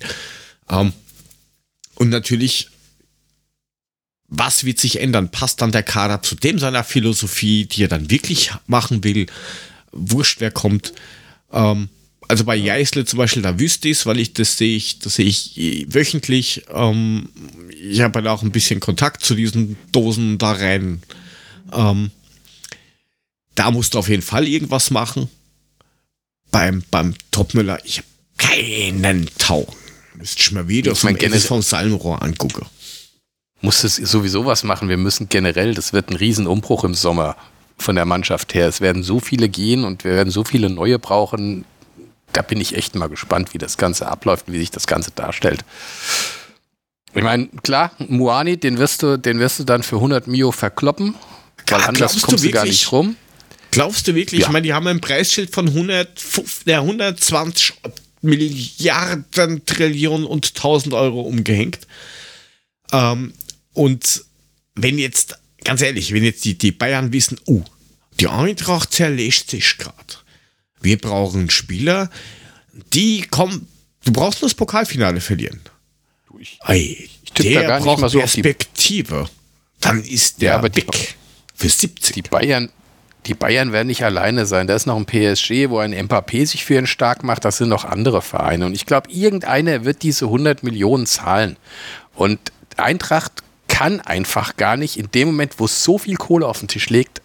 Ähm, 0.69 0.93
und 1.95 2.09
natürlich, 2.09 2.69
was 4.27 4.63
wird 4.63 4.79
sich 4.79 4.99
ändern? 4.99 5.29
Passt 5.29 5.61
dann 5.61 5.71
der 5.71 5.83
Kader 5.83 6.21
zu 6.21 6.35
dem 6.35 6.57
seiner 6.59 6.83
Philosophie, 6.83 7.65
die 7.65 7.83
er 7.83 7.89
dann 7.89 8.09
wirklich 8.09 8.51
machen 8.67 9.03
will? 9.03 9.27
Wurscht, 9.91 10.39
wer 10.39 10.51
kommt. 10.51 10.93
Ähm, 11.51 11.89
also 12.27 12.45
bei 12.45 12.55
Jeißle 12.55 13.05
zum 13.05 13.17
Beispiel, 13.17 13.41
da 13.41 13.59
wüsste 13.59 13.89
ich 13.89 13.97
es, 13.99 14.05
weil 14.05 14.19
ich 14.19 14.33
das 14.33 14.57
sehe 14.57 14.75
ich, 14.75 14.99
das 14.99 15.15
sehe 15.15 15.25
ich 15.25 15.85
wöchentlich. 15.89 16.63
Ähm, 16.73 17.29
ich 17.69 18.01
habe 18.01 18.19
halt 18.19 18.27
auch 18.27 18.41
ein 18.41 18.51
bisschen 18.51 18.79
Kontakt 18.79 19.23
zu 19.23 19.35
diesen 19.35 19.77
Dosen 19.91 20.37
da 20.37 20.53
rein. 20.53 21.01
Ähm, 21.71 22.11
da 23.55 23.71
musst 23.71 23.93
du 23.93 23.99
auf 23.99 24.09
jeden 24.09 24.21
Fall 24.23 24.47
irgendwas 24.47 24.89
machen. 24.91 25.29
Beim, 26.51 26.83
beim 26.91 27.15
Topmüller, 27.31 27.79
ich 27.85 27.97
habe 27.99 28.07
keinen 28.37 29.29
Tau. 29.37 29.67
Müsste 30.15 30.39
ich 30.41 30.51
mal 30.51 30.67
wieder 30.67 30.91
Ich 30.91 30.99
vom, 30.99 31.09
mein, 31.09 31.17
generell- 31.17 31.39
vom 31.41 31.61
Salmrohr 31.61 32.21
angucken. 32.21 32.65
muss 33.61 33.83
es 33.83 33.95
sowieso 33.95 34.45
was 34.45 34.63
machen. 34.63 34.89
Wir 34.89 34.97
müssen 34.97 35.29
generell, 35.29 35.73
das 35.73 35.93
wird 35.93 36.09
ein 36.09 36.15
Riesenumbruch 36.17 36.83
im 36.83 36.93
Sommer 36.93 37.35
von 37.77 37.95
der 37.95 38.05
Mannschaft 38.05 38.53
her. 38.53 38.67
Es 38.67 38.81
werden 38.81 39.03
so 39.03 39.19
viele 39.19 39.49
gehen 39.49 39.83
und 39.83 40.03
wir 40.03 40.11
werden 40.13 40.29
so 40.29 40.43
viele 40.43 40.69
neue 40.69 40.99
brauchen. 40.99 41.65
Da 42.33 42.41
bin 42.41 42.59
ich 42.61 42.75
echt 42.75 42.95
mal 42.95 43.09
gespannt, 43.09 43.53
wie 43.53 43.57
das 43.57 43.77
Ganze 43.77 44.07
abläuft, 44.07 44.51
wie 44.51 44.59
sich 44.59 44.71
das 44.71 44.85
Ganze 44.87 45.11
darstellt. 45.11 45.63
Ich 47.15 47.21
meine, 47.23 47.47
klar, 47.61 47.91
Muani, 47.99 48.57
den 48.57 48.77
wirst 48.79 49.03
du, 49.03 49.17
den 49.17 49.39
wirst 49.39 49.59
du 49.59 49.63
dann 49.63 49.83
für 49.83 49.97
100 49.97 50.27
Mio 50.27 50.51
verkloppen, 50.51 51.13
weil 51.67 51.81
Ah, 51.81 51.85
anders 51.85 51.97
glaubst 52.11 52.15
du 52.23 52.27
kommst 52.27 52.43
du 52.45 52.49
gar 52.51 52.63
wirklich? 52.63 52.81
nicht 52.81 52.91
rum. 52.91 53.15
Glaubst 53.71 54.07
du 54.07 54.15
wirklich? 54.15 54.41
Ja. 54.41 54.47
Ich 54.47 54.51
meine, 54.53 54.63
die 54.63 54.73
haben 54.73 54.87
ein 54.87 55.01
Preisschild 55.01 55.53
von 55.53 55.67
100, 55.67 56.21
der 56.67 56.79
120 56.81 57.73
Milliarden, 58.21 59.65
Trillionen 59.65 60.25
und 60.25 60.47
1000 60.55 60.93
Euro 60.93 61.21
umgehängt. 61.21 61.79
Ähm, 62.91 63.33
und 63.73 64.23
wenn 64.75 64.97
jetzt, 64.97 65.37
ganz 65.63 65.81
ehrlich, 65.81 66.13
wenn 66.13 66.23
jetzt 66.23 66.45
die, 66.45 66.57
die 66.57 66.71
Bayern 66.71 67.11
wissen, 67.13 67.39
oh, 67.45 67.61
die 68.19 68.27
Eintracht 68.27 68.93
zerlegt 68.93 69.49
sich 69.49 69.77
gerade. 69.77 69.95
Wir 70.81 70.97
brauchen 70.97 71.49
Spieler, 71.49 72.09
die 72.93 73.21
kommen, 73.23 73.67
du 74.05 74.11
brauchst 74.13 74.41
nur 74.41 74.49
das 74.49 74.55
Pokalfinale 74.55 75.19
verlieren. 75.21 75.61
Du, 76.27 76.39
ich- 76.39 76.59
tipp 77.33 77.53
da 77.53 77.59
der 77.59 77.63
gar 77.63 77.75
nicht 77.77 77.85
braucht 77.85 78.01
mal 78.01 78.09
so 78.09 78.21
auf 78.21 78.33
die- 78.33 78.41
Perspektive. 78.41 79.29
Dann 79.79 80.03
ist 80.03 80.41
der 80.41 80.51
Ja, 80.51 80.57
aber 80.57 80.69
die- 80.69 80.81
weg. 80.87 81.15
Für 81.53 81.69
70. 81.69 82.13
Die 82.15 82.21
Bayern, 82.23 82.69
die 83.25 83.33
Bayern 83.33 83.71
werden 83.71 83.87
nicht 83.87 84.03
alleine 84.03 84.45
sein. 84.45 84.67
Da 84.67 84.75
ist 84.75 84.85
noch 84.85 84.97
ein 84.97 85.05
PSG, 85.05 85.69
wo 85.69 85.77
ein 85.79 85.93
Mbappé 85.93 86.45
sich 86.45 86.65
für 86.65 86.75
ihn 86.75 86.87
stark 86.87 87.23
macht. 87.23 87.45
Das 87.45 87.57
sind 87.57 87.69
noch 87.69 87.85
andere 87.85 88.21
Vereine. 88.21 88.65
Und 88.65 88.73
ich 88.73 88.85
glaube, 88.85 89.09
irgendeiner 89.11 89.85
wird 89.85 90.03
diese 90.03 90.25
100 90.25 90.63
Millionen 90.63 91.05
zahlen. 91.05 91.57
Und 92.15 92.39
Eintracht 92.77 93.31
kann 93.67 94.01
einfach 94.01 94.57
gar 94.57 94.77
nicht, 94.77 94.97
in 94.97 95.09
dem 95.11 95.29
Moment, 95.29 95.53
wo 95.59 95.67
so 95.67 95.97
viel 95.97 96.15
Kohle 96.15 96.47
auf 96.47 96.59
den 96.59 96.67
Tisch 96.67 96.89
legt, 96.89 97.21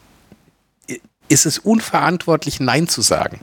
i- 0.91 1.01
ist 1.29 1.47
es 1.47 1.59
unverantwortlich, 1.59 2.61
Nein 2.61 2.89
zu 2.89 3.03
sagen. 3.03 3.41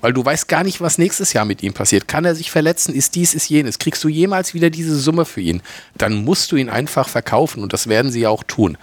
Weil 0.00 0.12
du 0.12 0.24
weißt 0.24 0.46
gar 0.48 0.62
nicht, 0.62 0.80
was 0.82 0.98
nächstes 0.98 1.32
Jahr 1.32 1.44
mit 1.46 1.62
ihm 1.62 1.72
passiert. 1.72 2.06
Kann 2.06 2.24
er 2.26 2.34
sich 2.34 2.50
verletzen? 2.50 2.94
Ist 2.94 3.14
dies, 3.14 3.32
ist 3.34 3.48
jenes? 3.48 3.78
Kriegst 3.78 4.04
du 4.04 4.08
jemals 4.08 4.52
wieder 4.52 4.68
diese 4.70 4.94
Summe 4.96 5.24
für 5.24 5.40
ihn? 5.40 5.62
Dann 5.96 6.24
musst 6.24 6.52
du 6.52 6.56
ihn 6.56 6.68
einfach 6.68 7.08
verkaufen 7.08 7.62
und 7.62 7.72
das 7.72 7.88
werden 7.88 8.12
sie 8.12 8.20
ja 8.20 8.28
auch 8.28 8.44
tun. 8.44 8.76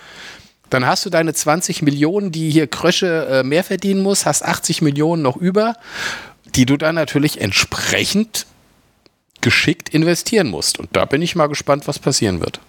Dann 0.74 0.88
hast 0.88 1.06
du 1.06 1.12
deine 1.12 1.36
20 1.36 1.84
Millionen, 1.84 2.32
die 2.32 2.50
hier 2.50 2.66
Krösche 2.66 3.28
äh, 3.30 3.44
mehr 3.44 3.64
verdienen 3.64 4.02
muss, 4.02 4.26
hast 4.26 4.44
80 4.44 4.82
Millionen 4.82 5.22
noch 5.22 5.38
über, 5.38 5.76
die 6.56 6.66
du 6.66 6.78
dann 6.78 6.96
natürlich 6.96 7.40
entsprechend 7.40 8.48
geschickt 9.40 9.90
investieren 9.90 10.48
musst. 10.48 10.80
Und 10.80 10.90
da 10.94 11.06
bin 11.06 11.22
ich 11.22 11.36
mal 11.36 11.46
gespannt, 11.46 11.88
was 11.88 12.00
passieren 12.00 12.40
wird. 12.40 12.60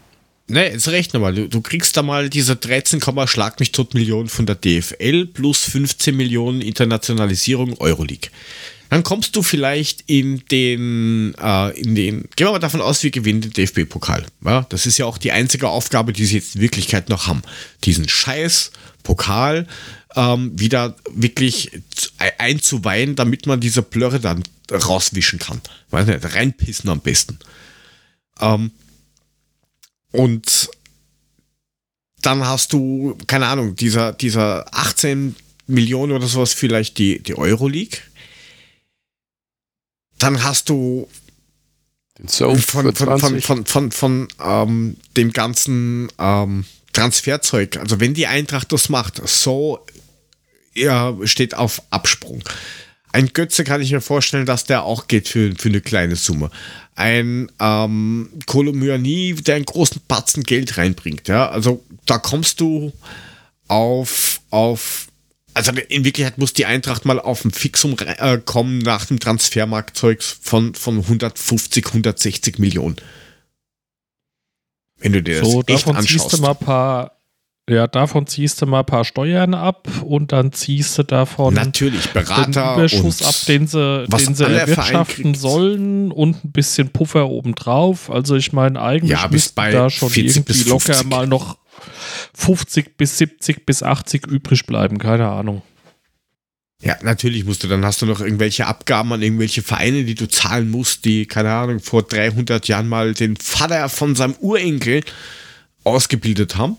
Ne, 0.49 0.71
jetzt 0.71 0.89
rechne 0.89 1.19
mal. 1.19 1.35
Du, 1.35 1.49
du 1.49 1.63
kriegst 1.63 1.97
da 1.97 2.03
mal 2.03 2.29
diese 2.29 2.57
13, 2.57 3.01
Schlag 3.27 3.59
mich 3.59 3.73
tot 3.73 3.95
Millionen 3.95 4.29
von 4.29 4.45
der 4.45 4.57
DFL 4.57 5.25
plus 5.25 5.65
15 5.65 6.15
Millionen 6.15 6.61
Internationalisierung 6.61 7.79
Euroleague. 7.79 8.29
Dann 8.95 9.03
kommst 9.03 9.35
du 9.35 9.43
vielleicht 9.43 10.05
in 10.07 10.45
den, 10.53 11.35
äh, 11.43 11.77
in 11.81 11.97
den, 11.97 12.29
gehen 12.37 12.47
wir 12.47 12.53
mal 12.53 12.61
davon 12.61 12.81
aus, 12.81 13.03
wir 13.03 13.11
gewinnen 13.11 13.41
den 13.41 13.53
DFB-Pokal. 13.53 14.25
Ja, 14.45 14.65
das 14.69 14.87
ist 14.87 14.99
ja 14.99 15.07
auch 15.07 15.19
die 15.19 15.33
einzige 15.33 15.69
Aufgabe, 15.69 16.13
die 16.13 16.25
sie 16.25 16.37
jetzt 16.37 16.55
in 16.55 16.61
Wirklichkeit 16.61 17.09
noch 17.09 17.27
haben. 17.27 17.43
Diesen 17.83 18.09
scheiß 18.09 18.71
Pokal 19.03 19.67
ähm, 20.15 20.53
wieder 20.61 20.95
wirklich 21.11 21.73
zu- 21.93 22.11
ein- 22.19 22.31
einzuweihen, 22.39 23.17
damit 23.17 23.47
man 23.47 23.59
diese 23.59 23.83
Plörre 23.83 24.21
dann 24.21 24.45
rauswischen 24.71 25.41
kann. 25.41 25.61
Weiß 25.91 26.07
nicht, 26.07 26.33
reinpissen 26.33 26.89
am 26.89 27.01
besten. 27.01 27.41
Ähm, 28.41 28.71
und 30.13 30.69
dann 32.23 32.47
hast 32.47 32.73
du, 32.73 33.19
keine 33.27 33.47
Ahnung, 33.47 33.75
dieser, 33.75 34.13
dieser 34.13 34.73
18 34.73 35.35
Millionen 35.67 36.13
oder 36.13 36.29
sowas 36.29 36.53
vielleicht 36.55 36.99
die, 36.99 37.21
die 37.21 37.37
Euroleague. 37.37 37.99
Dann 40.25 40.43
hast 40.43 40.71
du 40.71 41.09
von, 42.27 42.59
von, 42.59 42.95
von, 42.95 43.19
20. 43.19 43.45
von, 43.45 43.67
von, 43.67 43.93
von 43.93 44.29
ähm, 44.43 44.97
dem 45.17 45.33
ganzen 45.33 46.09
ähm, 46.19 46.65
Transferzeug, 46.95 47.77
also 47.77 48.01
wenn 48.01 48.15
die 48.15 48.27
Eintracht 48.27 48.73
das 48.73 48.89
macht, 48.89 49.21
so 49.29 49.85
ja, 50.75 51.15
steht 51.25 51.55
auf 51.55 51.83
Absprung. 51.91 52.43
Ein 53.13 53.33
Götze 53.33 53.65
kann 53.65 53.83
ich 53.83 53.93
mir 53.93 54.01
vorstellen, 54.01 54.47
dass 54.47 54.65
der 54.65 54.85
auch 54.85 55.09
geht 55.09 55.29
für, 55.29 55.55
für 55.57 55.69
eine 55.69 55.81
kleine 55.81 56.17
Summe. 56.17 56.51
Ein 56.95 57.51
ähm, 57.61 58.31
Kolomyani, 58.47 59.35
der 59.35 59.57
einen 59.57 59.67
großen 59.67 60.01
Batzen 60.09 60.43
Geld 60.43 60.79
reinbringt. 60.79 61.29
Ja? 61.29 61.49
Also 61.51 61.85
da 62.07 62.19
kommst 62.19 62.61
du 62.61 62.93
auf, 63.69 64.41
auf 64.51 65.09
also 65.55 65.73
in 65.89 66.05
Wirklichkeit 66.05 66.39
muss 66.39 66.53
die 66.53 66.67
Eintracht 66.67 67.05
mal 67.05 67.21
auf 67.21 67.45
ein 67.45 67.53
Fixum 67.53 67.97
äh, 67.99 68.39
kommen 68.39 68.79
nach 68.79 69.07
dem 69.07 69.21
Transfermarktzeug 69.21 70.23
von, 70.23 70.75
von 70.75 70.99
150, 70.99 71.87
160 71.87 72.59
Millionen. 72.59 72.97
Wenn 74.99 75.13
du 75.13 75.23
dir 75.23 75.45
So, 75.45 75.63
das 75.63 75.77
echt 75.77 75.87
davon 75.87 76.03
ziehst 76.03 76.15
anschaust. 76.15 76.33
du 76.39 76.43
mal 76.43 76.51
ein 76.51 76.57
paar, 76.57 77.13
ja, 77.69 77.87
davon 77.87 78.27
ziehst 78.27 78.61
du 78.61 78.67
mal 78.67 78.81
ein 78.81 78.87
paar 78.87 79.05
Steuern 79.05 79.55
ab 79.55 79.89
und 80.05 80.33
dann 80.33 80.53
ziehst 80.53 80.99
du 80.99 81.03
davon 81.03 81.55
Natürlich, 81.55 82.03
den 82.07 82.13
Berater 82.15 82.75
Überschuss 82.75 83.21
und 83.21 83.27
ab, 83.27 83.35
den 83.47 83.67
sie, 83.67 84.05
was 84.09 84.25
den 84.25 84.35
sie 84.35 84.45
erwirtschaften 84.45 85.35
sollen 85.35 86.11
und 86.11 86.45
ein 86.45 86.53
bisschen 86.53 86.91
Puffer 86.91 87.29
obendrauf. 87.29 88.11
Also 88.11 88.35
ich 88.35 88.53
meine, 88.53 88.81
eigentlich 88.81 89.13
Ja, 89.13 89.27
bis 89.27 89.33
müssten 89.33 89.55
bei 89.57 89.71
da 89.71 89.89
schon 89.91 90.11
40 90.11 90.37
irgendwie 90.37 90.69
locker 90.71 90.95
50. 90.95 91.07
mal 91.11 91.27
noch 91.27 91.59
50 92.35 92.97
bis 92.97 93.19
70 93.19 93.67
bis 93.67 93.83
80 93.83 94.27
übrig 94.27 94.67
bleiben, 94.67 94.99
keine 94.99 95.29
Ahnung. 95.29 95.63
Ja, 96.83 96.97
natürlich 97.03 97.45
musst 97.45 97.63
du, 97.63 97.69
dann 97.69 97.85
hast 97.85 98.03
du 98.03 98.07
noch 98.07 98.21
irgendwelche 98.21 98.67
Abgaben 98.67 99.13
an 99.13 99.23
irgendwelche 99.23 99.63
Vereine, 99.63 100.05
die 100.05 100.15
du 100.15 100.29
zahlen 100.29 100.71
musst, 100.71 101.05
die, 101.05 101.25
keine 101.25 101.53
Ahnung, 101.53 101.81
vor 101.81 102.03
300 102.03 102.69
Jahren 102.69 102.89
mal 102.89 103.15
den 103.15 103.37
Vater 103.37 103.89
von 103.89 104.15
seinem 104.15 104.35
Urenkel 104.35 105.03
ausgebildet 105.85 106.57
haben. 106.57 106.77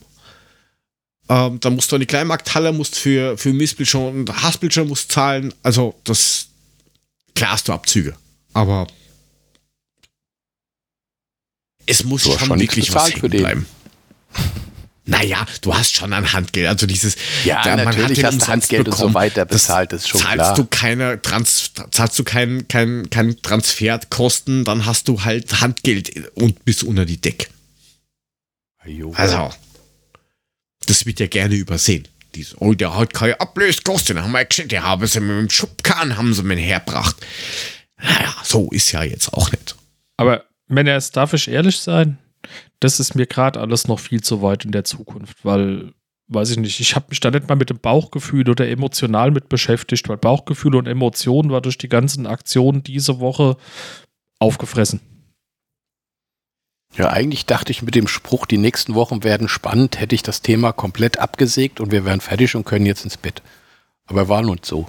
Ähm, 1.27 1.59
dann 1.59 1.73
musst 1.73 1.91
du 1.91 1.95
an 1.95 2.01
die 2.01 2.05
Kleinmarkthalle, 2.05 2.71
musst 2.71 2.99
für, 2.99 3.37
für 3.37 3.51
Missbildschirm 3.51 4.19
und 4.19 4.43
Hassbildschirm 4.43 4.87
musst 4.87 5.11
zahlen. 5.11 5.53
Also, 5.63 5.95
das, 6.03 6.49
klar 7.33 7.53
hast 7.53 7.67
du 7.67 7.73
Abzüge. 7.73 8.15
Aber 8.53 8.85
es 11.87 12.03
muss 12.03 12.23
schon 12.23 12.59
wirklich 12.59 12.93
was 12.93 13.11
hängen 13.11 13.29
bleiben. 13.29 13.65
Naja, 15.07 15.45
du 15.61 15.75
hast 15.75 15.95
schon 15.95 16.13
ein 16.13 16.33
Handgeld. 16.33 16.67
Also 16.67 16.87
dieses, 16.87 17.15
Ja, 17.43 17.61
da- 17.63 17.75
man 17.77 17.87
hat 17.89 17.95
natürlich 17.97 18.17
den 18.19 18.25
hast 18.25 18.47
Handgeld 18.47 18.87
und 18.87 18.91
so 18.93 18.97
bekommen. 18.97 19.13
weiter 19.13 19.45
Das 19.45 19.61
bezahlt, 19.63 19.91
das 19.93 20.01
ist 20.01 20.07
schon 20.09 20.21
zahlst 20.21 20.35
klar. 20.37 20.55
du 20.55 20.65
keine 20.65 21.21
Trans 21.21 21.71
zahlst 21.91 22.17
du 22.17 22.23
kein, 22.23 22.67
kein, 22.67 23.09
kein 23.11 23.39
Transferkosten, 23.41 24.65
dann 24.65 24.85
hast 24.87 25.07
du 25.07 25.23
halt 25.23 25.61
Handgeld 25.61 26.31
und 26.35 26.65
bis 26.65 26.81
unter 26.81 27.05
die 27.05 27.17
Deck. 27.21 27.49
Jo. 28.85 29.13
Also, 29.15 29.51
das 30.87 31.05
wird 31.05 31.19
ja 31.19 31.27
gerne 31.27 31.55
übersehen. 31.55 32.07
Dies, 32.35 32.55
oh, 32.59 32.73
der 32.73 32.95
hat 32.97 33.13
keine 33.13 33.39
Ablöskosten, 33.39 34.21
haben 34.21 34.31
wir 34.31 34.43
gesehen, 34.45 34.67
der 34.69 34.83
haben 34.83 35.05
sie 35.07 35.19
mit 35.19 35.37
dem 35.37 35.49
Schubkahn, 35.49 36.17
haben 36.17 36.33
sie 36.33 36.43
mir 36.43 36.55
hergebracht. 36.57 37.15
Naja, 38.01 38.35
so 38.43 38.69
ist 38.71 38.91
ja 38.91 39.03
jetzt 39.03 39.31
auch 39.33 39.51
nicht. 39.51 39.75
Aber 40.17 40.43
wenn 40.67 40.85
er 40.87 40.97
es 40.97 41.11
darf 41.11 41.33
ich 41.33 41.47
ehrlich 41.47 41.77
sein, 41.79 42.17
das 42.85 42.99
ist 42.99 43.15
mir 43.15 43.25
gerade 43.25 43.59
alles 43.59 43.87
noch 43.87 43.99
viel 43.99 44.21
zu 44.21 44.43
weit 44.43 44.63
in 44.63 44.71
der 44.71 44.83
Zukunft, 44.83 45.43
weil, 45.43 45.93
weiß 46.27 46.51
ich 46.51 46.57
nicht, 46.57 46.79
ich 46.79 46.95
habe 46.95 47.07
mich 47.09 47.19
da 47.19 47.31
nicht 47.31 47.49
mal 47.49 47.55
mit 47.55 47.71
dem 47.71 47.79
Bauchgefühl 47.79 48.47
oder 48.47 48.67
emotional 48.67 49.31
mit 49.31 49.49
beschäftigt, 49.49 50.07
weil 50.07 50.17
Bauchgefühl 50.17 50.75
und 50.75 50.87
Emotionen 50.87 51.49
war 51.49 51.61
durch 51.61 51.79
die 51.79 51.89
ganzen 51.89 52.27
Aktionen 52.27 52.83
diese 52.83 53.19
Woche 53.19 53.57
aufgefressen. 54.37 55.01
Ja, 56.95 57.09
eigentlich 57.09 57.47
dachte 57.47 57.71
ich 57.71 57.81
mit 57.81 57.95
dem 57.95 58.07
Spruch, 58.07 58.45
die 58.45 58.59
nächsten 58.59 58.93
Wochen 58.93 59.23
werden 59.23 59.49
spannend, 59.49 59.99
hätte 59.99 60.13
ich 60.13 60.21
das 60.21 60.43
Thema 60.43 60.71
komplett 60.71 61.17
abgesägt 61.17 61.79
und 61.79 61.91
wir 61.91 62.05
wären 62.05 62.21
fertig 62.21 62.55
und 62.55 62.65
können 62.65 62.85
jetzt 62.85 63.03
ins 63.03 63.17
Bett. 63.17 63.41
Aber 64.05 64.29
war 64.29 64.43
nun 64.43 64.59
so. 64.61 64.87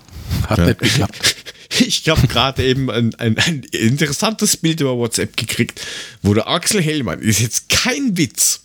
Hat 0.49 0.59
nicht 0.59 0.81
geklappt. 0.81 1.37
Ich 1.81 2.09
habe 2.09 2.27
gerade 2.29 2.65
eben 2.65 2.91
ein, 2.91 3.15
ein, 3.17 3.37
ein 3.39 3.63
interessantes 3.73 4.57
Bild 4.57 4.81
über 4.81 4.97
WhatsApp 4.97 5.37
gekriegt, 5.37 5.81
wo 6.23 6.33
der 6.35 6.49
Axel 6.49 6.81
Hellmann, 6.83 7.21
ist 7.21 7.41
jetzt 7.41 7.69
kein 7.69 8.17
Witz, 8.17 8.61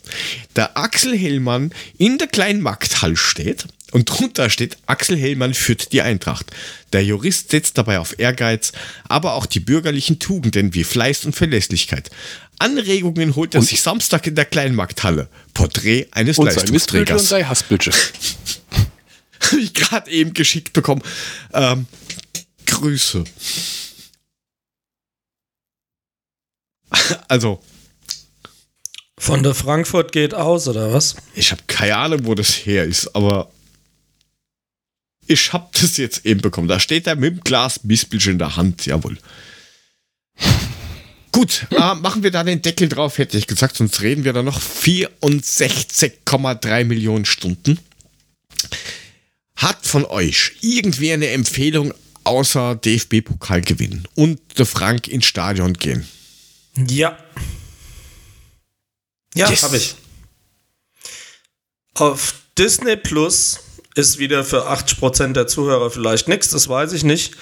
der 0.55 0.77
Axel 0.77 1.17
Hellmann 1.17 1.71
in 1.97 2.17
der 2.17 2.27
Kleinmarkthalle 2.27 3.17
steht, 3.17 3.65
Und 3.91 4.05
drunter 4.05 4.49
steht, 4.49 4.77
Axel 4.85 5.17
Hellmann 5.17 5.53
führt 5.53 5.91
die 5.93 6.01
Eintracht. 6.01 6.45
Der 6.93 7.03
Jurist 7.03 7.51
setzt 7.51 7.77
dabei 7.77 7.99
auf 7.99 8.17
Ehrgeiz, 8.19 8.71
aber 9.09 9.33
auch 9.33 9.45
die 9.45 9.59
bürgerlichen 9.59 10.19
Tugenden 10.19 10.73
wie 10.73 10.83
Fleiß 10.83 11.25
und 11.25 11.35
Verlässlichkeit. 11.35 12.09
Anregungen 12.59 13.35
holt 13.35 13.55
er 13.55 13.61
Und- 13.61 13.67
sich 13.67 13.81
Samstag 13.81 14.27
in 14.27 14.35
der 14.35 14.45
Kleinmarkthalle. 14.45 15.27
Porträt 15.53 16.07
eines 16.11 16.37
Und 16.37 16.51
sei 16.53 16.61
Mistbilde 16.71 17.13
und 17.13 17.19
Leistungsträgers. 17.19 17.29
sei 17.29 17.43
Hassbilde. 17.43 17.91
Habe 19.51 19.59
ich 19.61 19.73
gerade 19.73 20.11
eben 20.11 20.33
geschickt 20.33 20.71
bekommen. 20.71 21.01
Ähm, 21.53 21.87
Grüße. 22.71 23.23
Also, 27.27 27.61
Von 29.17 29.43
der 29.43 29.53
Frankfurt 29.53 30.11
geht 30.11 30.33
aus, 30.33 30.67
oder 30.67 30.91
was? 30.93 31.15
ich 31.35 31.51
habe 31.51 31.61
keine 31.67 31.95
Ahnung, 31.97 32.25
wo 32.25 32.35
das 32.35 32.65
her 32.65 32.85
ist, 32.85 33.15
aber 33.15 33.51
ich 35.27 35.53
habe 35.53 35.69
das 35.79 35.97
jetzt 35.97 36.25
eben 36.25 36.41
bekommen. 36.41 36.67
Da 36.67 36.79
steht 36.79 37.07
er 37.07 37.15
mit 37.15 37.35
dem 37.35 37.41
Glas 37.41 37.83
Mispelsch 37.83 38.27
in 38.27 38.39
der 38.39 38.55
Hand, 38.57 38.85
jawohl. 38.85 39.17
Gut, 41.31 41.67
äh, 41.71 41.95
machen 41.95 42.23
wir 42.23 42.31
da 42.31 42.43
den 42.43 42.61
Deckel 42.61 42.89
drauf, 42.89 43.17
hätte 43.17 43.37
ich 43.37 43.47
gesagt, 43.47 43.77
sonst 43.77 44.01
reden 44.01 44.25
wir 44.25 44.33
da 44.33 44.43
noch 44.43 44.59
64,3 44.59 46.83
Millionen 46.83 47.23
Stunden. 47.25 47.79
Hat 49.55 49.85
von 49.85 50.03
euch 50.05 50.53
irgendwie 50.61 51.13
eine 51.13 51.27
Empfehlung 51.27 51.93
außer 52.23 52.75
DFB-Pokal 52.75 53.61
gewinnen 53.61 54.07
und 54.15 54.39
der 54.57 54.65
Frank 54.65 55.07
ins 55.07 55.25
Stadion 55.25 55.73
gehen? 55.73 56.07
Ja. 56.75 57.17
Ja, 59.35 59.49
Yes. 59.49 59.63
habe 59.63 59.77
ich. 59.77 59.95
Auf 61.95 62.35
Disney 62.57 62.95
Plus 62.95 63.59
ist 63.95 64.19
wieder 64.19 64.43
für 64.43 64.69
80% 64.69 65.33
der 65.33 65.47
Zuhörer 65.47 65.91
vielleicht 65.91 66.27
nichts, 66.27 66.49
das 66.49 66.67
weiß 66.69 66.93
ich 66.93 67.03
nicht. 67.03 67.35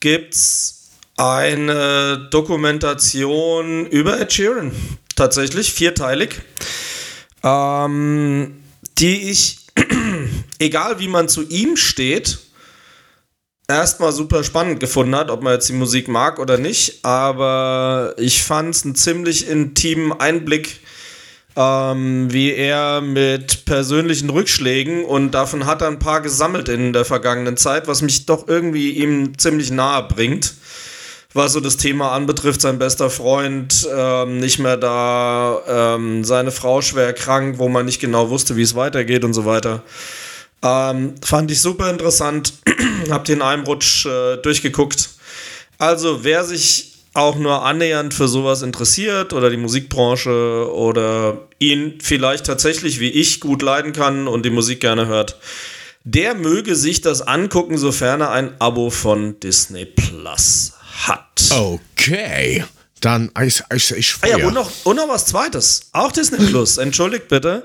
Gibt's 0.00 0.90
eine 1.16 2.28
Dokumentation 2.30 3.86
über 3.86 4.20
Ed 4.20 4.32
Sheeran. 4.32 4.72
Tatsächlich, 5.14 5.72
vierteilig. 5.72 6.40
Ähm, 7.44 8.64
die 8.98 9.30
ich, 9.30 9.58
egal 10.58 10.98
wie 10.98 11.08
man 11.08 11.28
zu 11.28 11.42
ihm 11.48 11.76
steht, 11.76 12.38
erstmal 13.68 14.12
super 14.12 14.44
spannend 14.44 14.80
gefunden 14.80 15.14
hat, 15.16 15.30
ob 15.30 15.42
man 15.42 15.54
jetzt 15.54 15.68
die 15.68 15.74
Musik 15.74 16.08
mag 16.08 16.38
oder 16.38 16.58
nicht, 16.58 17.04
aber 17.04 18.14
ich 18.18 18.42
fand 18.42 18.74
es 18.74 18.84
einen 18.84 18.94
ziemlich 18.94 19.48
intimen 19.48 20.12
Einblick, 20.12 20.80
ähm, 21.56 22.32
wie 22.32 22.52
er 22.52 23.00
mit 23.00 23.64
persönlichen 23.64 24.28
Rückschlägen 24.28 25.04
und 25.04 25.32
davon 25.32 25.66
hat 25.66 25.82
er 25.82 25.88
ein 25.88 25.98
paar 25.98 26.20
gesammelt 26.20 26.68
in 26.68 26.92
der 26.92 27.04
vergangenen 27.04 27.56
Zeit, 27.56 27.86
was 27.86 28.02
mich 28.02 28.26
doch 28.26 28.48
irgendwie 28.48 28.90
ihm 28.90 29.38
ziemlich 29.38 29.70
nahe 29.70 30.02
bringt. 30.02 30.54
Was 31.36 31.52
so 31.52 31.58
das 31.58 31.76
Thema 31.76 32.12
anbetrifft, 32.12 32.60
sein 32.60 32.78
bester 32.78 33.10
Freund 33.10 33.88
ähm, 33.92 34.38
nicht 34.38 34.60
mehr 34.60 34.76
da, 34.76 35.96
ähm, 35.96 36.22
seine 36.22 36.52
Frau 36.52 36.80
schwer 36.80 37.12
krank, 37.12 37.58
wo 37.58 37.68
man 37.68 37.86
nicht 37.86 38.00
genau 38.00 38.30
wusste, 38.30 38.54
wie 38.54 38.62
es 38.62 38.76
weitergeht 38.76 39.24
und 39.24 39.34
so 39.34 39.44
weiter. 39.44 39.82
Ähm, 40.64 41.14
fand 41.22 41.50
ich 41.50 41.60
super 41.60 41.90
interessant. 41.90 42.54
Hab 43.10 43.26
den 43.26 43.42
einem 43.42 43.64
Rutsch 43.64 44.06
äh, 44.06 44.38
durchgeguckt. 44.38 45.10
Also, 45.78 46.24
wer 46.24 46.44
sich 46.44 46.94
auch 47.12 47.36
nur 47.36 47.64
annähernd 47.64 48.12
für 48.12 48.26
sowas 48.26 48.62
interessiert 48.62 49.32
oder 49.32 49.50
die 49.50 49.56
Musikbranche 49.56 50.68
oder 50.72 51.46
ihn 51.60 51.98
vielleicht 52.02 52.46
tatsächlich 52.46 52.98
wie 52.98 53.10
ich 53.10 53.40
gut 53.40 53.62
leiden 53.62 53.92
kann 53.92 54.26
und 54.26 54.44
die 54.44 54.50
Musik 54.50 54.80
gerne 54.80 55.06
hört, 55.06 55.38
der 56.02 56.34
möge 56.34 56.74
sich 56.74 57.00
das 57.02 57.22
angucken, 57.22 57.78
sofern 57.78 58.20
er 58.20 58.30
ein 58.30 58.54
Abo 58.58 58.90
von 58.90 59.38
Disney 59.40 59.84
Plus 59.84 60.72
hat. 61.06 61.50
Okay, 61.50 62.64
dann 63.00 63.30
ich, 63.42 63.62
ich, 63.72 63.90
ich 63.92 64.16
Ah 64.22 64.28
ja, 64.28 64.46
und 64.46 64.54
noch, 64.54 64.70
und 64.84 64.96
noch 64.96 65.08
was 65.08 65.26
Zweites. 65.26 65.88
Auch 65.92 66.10
Disney 66.10 66.44
Plus, 66.46 66.78
entschuldigt 66.78 67.28
bitte. 67.28 67.64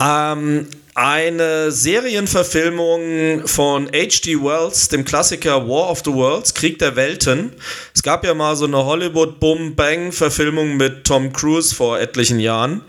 Ähm, 0.00 0.68
eine 0.94 1.72
Serienverfilmung 1.72 3.46
von 3.46 3.88
H.G. 3.88 4.40
Wells, 4.40 4.88
dem 4.88 5.04
Klassiker 5.04 5.68
War 5.68 5.90
of 5.90 6.02
the 6.04 6.12
Worlds, 6.12 6.54
Krieg 6.54 6.78
der 6.78 6.94
Welten. 6.94 7.52
Es 7.92 8.02
gab 8.02 8.24
ja 8.24 8.32
mal 8.32 8.54
so 8.54 8.64
eine 8.66 8.84
Hollywood-Boom-Bang-Verfilmung 8.84 10.76
mit 10.76 11.04
Tom 11.04 11.32
Cruise 11.32 11.74
vor 11.74 11.98
etlichen 11.98 12.38
Jahren. 12.38 12.82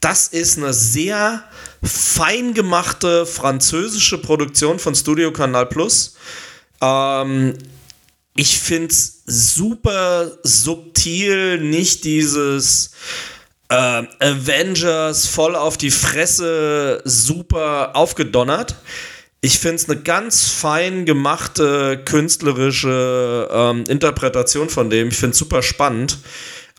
Das 0.00 0.28
ist 0.28 0.56
eine 0.56 0.72
sehr 0.72 1.44
fein 1.82 2.54
gemachte 2.54 3.26
französische 3.26 4.18
Produktion 4.18 4.78
von 4.78 4.94
Studio 4.94 5.30
Canal 5.30 5.66
Plus. 5.66 6.16
Ähm, 6.80 7.54
ich 8.34 8.58
finde 8.58 8.88
es 8.88 9.22
super 9.26 10.32
subtil, 10.42 11.60
nicht 11.60 12.04
dieses 12.04 12.92
äh, 13.72 14.06
Avengers 14.20 15.26
voll 15.26 15.56
auf 15.56 15.76
die 15.78 15.90
Fresse 15.90 17.00
super 17.04 17.96
aufgedonnert. 17.96 18.76
Ich 19.40 19.58
finde 19.58 19.76
es 19.76 19.88
eine 19.88 20.00
ganz 20.00 20.48
fein 20.48 21.04
gemachte 21.04 22.00
künstlerische 22.04 23.48
ähm, 23.52 23.84
Interpretation 23.88 24.68
von 24.68 24.88
dem. 24.90 25.08
Ich 25.08 25.16
finde 25.16 25.32
es 25.32 25.38
super 25.38 25.62
spannend. 25.62 26.18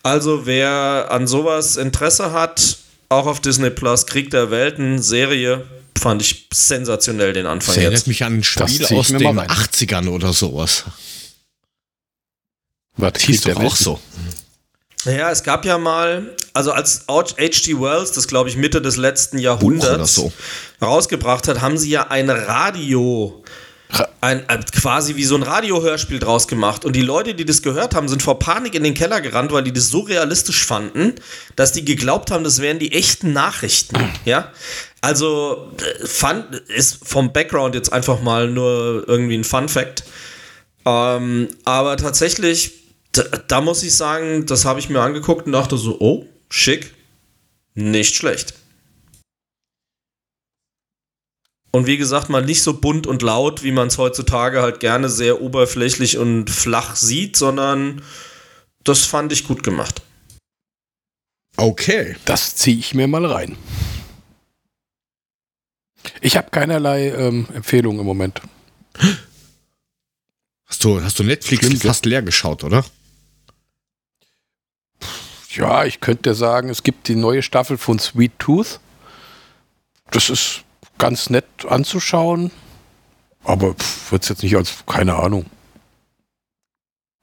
Also 0.02 0.46
wer 0.46 1.08
an 1.10 1.26
sowas 1.26 1.76
Interesse 1.76 2.32
hat, 2.32 2.78
auch 3.08 3.26
auf 3.26 3.40
Disney 3.40 3.70
Plus, 3.70 4.06
Krieg 4.06 4.30
der 4.30 4.50
Welten, 4.50 5.00
Serie, 5.02 5.66
fand 5.98 6.22
ich 6.22 6.48
sensationell 6.52 7.32
den 7.32 7.46
Anfang 7.46 7.74
Das 7.74 7.76
erinnert 7.76 7.92
jetzt. 8.00 8.06
mich 8.06 8.24
an 8.24 8.38
ein 8.38 8.44
Spiel 8.44 8.86
aus 8.86 9.08
den 9.08 9.22
mal 9.22 9.38
rein. 9.38 9.48
80ern 9.48 10.08
oder 10.08 10.32
sowas. 10.32 10.84
Warte, 12.96 13.24
Hieß 13.26 13.42
doch 13.42 13.56
auch 13.56 13.60
Welten. 13.60 13.76
so. 13.76 14.00
Ja, 15.04 15.30
es 15.30 15.42
gab 15.42 15.64
ja 15.64 15.76
mal, 15.78 16.34
also 16.54 16.72
als 16.72 17.04
H.G. 17.08 17.78
Wells, 17.80 18.12
das 18.12 18.26
glaube 18.26 18.48
ich 18.48 18.56
Mitte 18.56 18.80
des 18.80 18.96
letzten 18.96 19.38
Jahrhunderts, 19.38 20.14
so. 20.14 20.32
rausgebracht 20.80 21.46
hat, 21.48 21.60
haben 21.60 21.76
sie 21.76 21.90
ja 21.90 22.08
ein 22.08 22.30
Radio, 22.30 23.42
Ra- 23.90 24.08
ein, 24.22 24.48
äh, 24.48 24.58
quasi 24.80 25.14
wie 25.16 25.24
so 25.24 25.34
ein 25.36 25.42
Radiohörspiel 25.42 26.18
draus 26.18 26.48
gemacht. 26.48 26.84
Und 26.86 26.96
die 26.96 27.02
Leute, 27.02 27.34
die 27.34 27.44
das 27.44 27.60
gehört 27.60 27.94
haben, 27.94 28.08
sind 28.08 28.22
vor 28.22 28.38
Panik 28.38 28.74
in 28.74 28.82
den 28.82 28.94
Keller 28.94 29.20
gerannt, 29.20 29.52
weil 29.52 29.62
die 29.62 29.72
das 29.72 29.88
so 29.88 30.00
realistisch 30.00 30.64
fanden, 30.64 31.14
dass 31.54 31.72
die 31.72 31.84
geglaubt 31.84 32.30
haben, 32.30 32.42
das 32.44 32.60
wären 32.60 32.78
die 32.78 32.92
echten 32.92 33.32
Nachrichten. 33.34 33.98
Ja, 34.24 34.50
also 35.02 35.70
äh, 35.78 36.06
fand, 36.06 36.54
ist 36.70 37.06
vom 37.06 37.32
Background 37.32 37.74
jetzt 37.74 37.92
einfach 37.92 38.22
mal 38.22 38.48
nur 38.48 39.04
irgendwie 39.06 39.36
ein 39.36 39.44
Fun 39.44 39.68
Fact. 39.68 40.04
Ähm, 40.86 41.48
aber 41.64 41.96
tatsächlich, 41.98 42.72
da, 43.16 43.22
da 43.22 43.60
muss 43.60 43.82
ich 43.82 43.96
sagen, 43.96 44.46
das 44.46 44.64
habe 44.64 44.80
ich 44.80 44.90
mir 44.90 45.00
angeguckt 45.00 45.46
und 45.46 45.52
dachte 45.52 45.76
so, 45.76 45.98
oh, 46.00 46.26
schick, 46.50 46.94
nicht 47.74 48.14
schlecht. 48.14 48.54
Und 51.70 51.88
wie 51.88 51.96
gesagt, 51.96 52.28
mal 52.28 52.44
nicht 52.44 52.62
so 52.62 52.74
bunt 52.74 53.06
und 53.06 53.22
laut, 53.22 53.64
wie 53.64 53.72
man 53.72 53.88
es 53.88 53.98
heutzutage 53.98 54.62
halt 54.62 54.78
gerne 54.78 55.08
sehr 55.08 55.42
oberflächlich 55.42 56.18
und 56.18 56.48
flach 56.48 56.94
sieht, 56.94 57.36
sondern 57.36 58.02
das 58.84 59.04
fand 59.04 59.32
ich 59.32 59.44
gut 59.44 59.64
gemacht. 59.64 60.02
Okay. 61.56 62.14
Das 62.26 62.54
ziehe 62.54 62.78
ich 62.78 62.94
mir 62.94 63.08
mal 63.08 63.26
rein. 63.26 63.56
Ich 66.20 66.36
habe 66.36 66.50
keinerlei 66.50 67.08
ähm, 67.08 67.48
Empfehlungen 67.54 68.00
im 68.00 68.06
Moment. 68.06 68.40
Hast 70.66 70.84
du, 70.84 71.02
hast 71.02 71.18
du 71.18 71.24
Netflix 71.24 71.66
Stimmt, 71.66 71.82
fast 71.82 72.06
leer 72.06 72.22
geschaut, 72.22 72.62
oder? 72.62 72.84
Ja, 75.56 75.84
ich 75.84 76.00
könnte 76.00 76.34
sagen, 76.34 76.68
es 76.68 76.82
gibt 76.82 77.08
die 77.08 77.16
neue 77.16 77.42
Staffel 77.42 77.78
von 77.78 77.98
Sweet 77.98 78.38
Tooth. 78.38 78.80
Das 80.10 80.30
ist 80.30 80.62
ganz 80.98 81.30
nett 81.30 81.44
anzuschauen, 81.68 82.50
aber 83.42 83.74
wird 84.10 84.22
es 84.22 84.28
jetzt 84.28 84.42
nicht 84.42 84.56
als, 84.56 84.84
keine 84.86 85.16
Ahnung. 85.16 85.46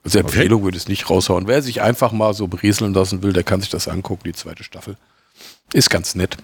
Als 0.04 0.16
Empfehlung 0.16 0.64
würde 0.64 0.78
ich 0.78 0.84
es 0.84 0.90
nicht 0.90 1.10
raushauen. 1.10 1.48
Wer 1.48 1.62
sich 1.62 1.82
einfach 1.82 2.12
mal 2.12 2.34
so 2.34 2.48
berieseln 2.48 2.94
lassen 2.94 3.22
will, 3.22 3.34
der 3.34 3.44
kann 3.44 3.62
sich 3.62 3.70
das 3.70 3.88
angucken, 3.88 4.24
die 4.26 4.34
zweite 4.34 4.64
Staffel. 4.64 4.98
Ist 5.74 5.90
ganz 5.90 6.16
nett. 6.16 6.38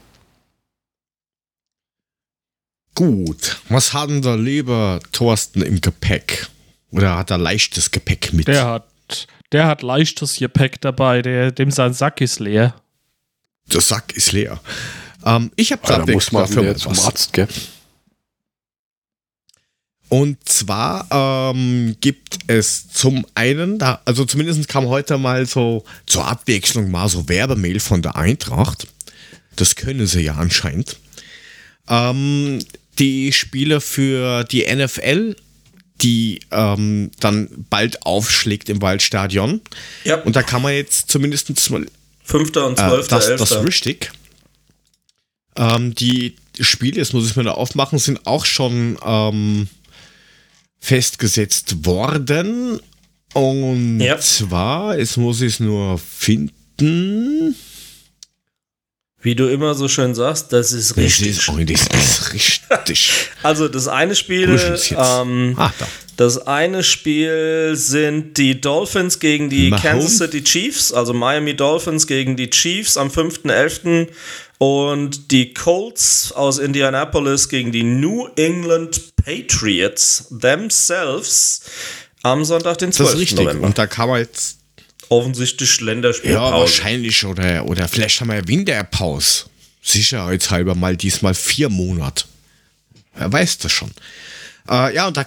Gut. 2.94 3.62
Was 3.70 3.94
hat 3.94 4.10
denn 4.10 4.22
der 4.22 4.38
lieber 4.38 5.00
Thorsten 5.12 5.62
im 5.62 5.82
Gepäck? 5.82 6.48
Oder 6.92 7.18
hat 7.18 7.32
er 7.32 7.38
leichtes 7.38 7.92
Gepäck 7.92 8.34
mit? 8.34 8.48
Der 8.48 8.66
hat, 8.66 9.28
der 9.52 9.68
hat 9.68 9.82
leichtes 9.82 10.38
Gepäck 10.38 10.82
dabei, 10.82 11.22
der, 11.22 11.52
dem 11.52 11.72
sein 11.72 11.94
Sack 11.94 12.22
ist 12.22 12.40
leer. 12.40 12.76
Der 13.72 13.82
Sack 13.82 14.14
ist 14.16 14.32
leer. 14.32 14.60
Ähm, 15.26 15.52
ich 15.56 15.72
habe 15.72 15.82
da 15.86 16.00
da 16.00 16.12
muss 16.12 16.32
man 16.32 16.44
dafür 16.44 16.76
zum. 16.76 16.98
Arzt, 17.00 17.34
gell? 17.34 17.48
Und 20.10 20.48
zwar 20.48 21.54
ähm, 21.54 21.98
gibt 22.00 22.40
es 22.48 22.88
zum 22.88 23.26
einen, 23.36 23.78
da, 23.78 24.02
also 24.06 24.24
zumindest 24.24 24.68
kam 24.70 24.88
heute 24.88 25.18
mal 25.18 25.46
so 25.46 25.84
zur 26.06 26.26
Abwechslung 26.26 26.90
mal 26.90 27.10
so 27.10 27.28
Werbemail 27.28 27.82
von 27.82 28.02
der 28.02 28.16
Eintracht. 28.16 28.88
Das 29.58 29.76
können 29.76 30.08
sie 30.08 30.22
ja 30.22 30.36
anscheinend. 30.36 30.98
Ähm, 31.90 32.60
die 33.00 33.34
Spiele 33.34 33.82
für 33.82 34.46
die 34.46 34.66
NFL, 34.74 35.36
die 36.02 36.40
ähm, 36.52 37.12
dann 37.20 37.66
bald 37.70 38.04
aufschlägt 38.06 38.70
im 38.70 38.82
Waldstadion. 38.82 39.62
Ja. 40.04 40.22
Und 40.22 40.36
da 40.36 40.44
kann 40.44 40.62
man 40.62 40.74
jetzt 40.74 41.10
zumindest 41.12 41.50
mal 41.70 41.86
5. 42.24 42.56
und 42.58 42.74
äh, 42.74 42.76
12. 42.76 43.08
das, 43.08 43.28
11. 43.28 43.40
das 43.40 43.52
ist 43.52 43.64
richtig. 43.66 44.12
Ähm, 45.56 45.96
die 45.96 46.36
Spiele, 46.60 46.98
jetzt 46.98 47.14
muss 47.14 47.24
ich 47.26 47.32
es 47.32 47.36
mir 47.36 47.44
da 47.44 47.52
aufmachen, 47.52 48.00
sind 48.00 48.26
auch 48.28 48.46
schon 48.46 48.98
ähm, 49.04 49.68
festgesetzt 50.80 51.86
worden. 51.86 52.80
Und 53.34 54.00
Ja. 54.00 54.20
zwar, 54.20 54.98
jetzt 54.98 55.18
muss 55.18 55.42
ich 55.42 55.54
es 55.56 55.60
nur 55.60 55.98
finden. 56.00 57.56
Wie 59.22 59.34
du 59.36 59.48
immer 59.52 59.74
so 59.74 59.88
schön 59.88 60.14
sagst, 60.14 60.54
das 60.54 60.72
ist 60.72 60.92
Das 60.92 60.98
richtig. 60.98 61.28
ist, 61.30 61.50
oh, 61.50 61.58
das 61.58 61.88
ist 61.88 62.34
richtig. 62.70 63.12
Also 63.44 63.68
das 63.68 63.88
eine 63.88 64.16
Spiel, 64.16 64.50
ist 64.54 64.92
ähm, 64.92 65.56
Ah, 65.58 65.74
da. 65.80 65.88
das 66.18 66.46
eine 66.46 66.84
Spiel 66.84 67.72
sind 67.76 68.38
die 68.38 68.62
Dolphins 68.62 69.20
gegen 69.20 69.50
die 69.50 69.70
Mahomes. 69.72 69.82
Kansas 69.84 70.18
City 70.20 70.44
Chiefs, 70.44 70.94
also 70.94 71.14
Miami 71.14 71.56
Dolphins 71.56 72.06
gegen 72.06 72.36
die 72.38 72.50
Chiefs 72.52 72.96
am 72.96 73.08
5.11. 73.10 74.08
und 74.60 75.32
die 75.32 75.54
Colts 75.54 76.32
aus 76.34 76.60
Indianapolis 76.60 77.50
gegen 77.50 77.72
die 77.72 77.84
New 77.84 78.28
England 78.36 79.16
Patriots 79.16 80.28
themselves 80.40 81.62
am 82.24 82.46
Sonntag, 82.46 82.78
den 82.78 82.92
12. 82.92 83.08
Das 83.10 83.16
ist 83.16 83.22
richtig. 83.22 83.46
November. 83.46 83.66
Und 83.68 83.78
da 83.78 83.88
kann 83.88 84.10
man 84.10 84.20
jetzt 84.20 84.60
Offensichtlich 85.10 85.78
Ja, 85.80 85.86
Länderspielpause. 85.86 86.54
wahrscheinlich. 86.54 87.26
Oder, 87.26 87.66
oder 87.66 87.88
vielleicht 87.88 88.20
haben 88.22 88.28
wir 88.30 88.36
ja 88.36 88.48
Winterpause. 88.48 89.46
Sicherheitshalber 89.82 90.76
mal 90.76 90.98
diesmal 90.98 91.34
vier 91.34 91.70
Monate. 91.70 92.26
Wer 93.16 93.32
weiß 93.32 93.60
das 93.60 93.72
schon. 93.72 93.92
Äh, 94.70 94.94
ja, 94.96 95.08
und 95.08 95.16
da, 95.18 95.26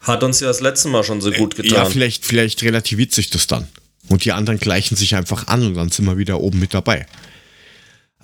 Hat 0.00 0.22
uns 0.22 0.40
ja 0.40 0.48
das 0.48 0.60
letzte 0.60 0.88
Mal 0.88 1.04
schon 1.04 1.20
so 1.20 1.30
gut 1.32 1.56
ja, 1.56 1.62
getan. 1.62 1.90
vielleicht, 1.90 2.26
vielleicht 2.26 2.62
relativiert 2.62 3.12
sich 3.12 3.30
das 3.30 3.46
dann. 3.46 3.66
Und 4.08 4.24
die 4.24 4.32
anderen 4.32 4.58
gleichen 4.60 4.96
sich 4.96 5.14
einfach 5.14 5.46
an 5.46 5.64
und 5.64 5.74
dann 5.74 5.90
sind 5.90 6.04
wir 6.04 6.18
wieder 6.18 6.40
oben 6.40 6.58
mit 6.58 6.74
dabei. 6.74 7.06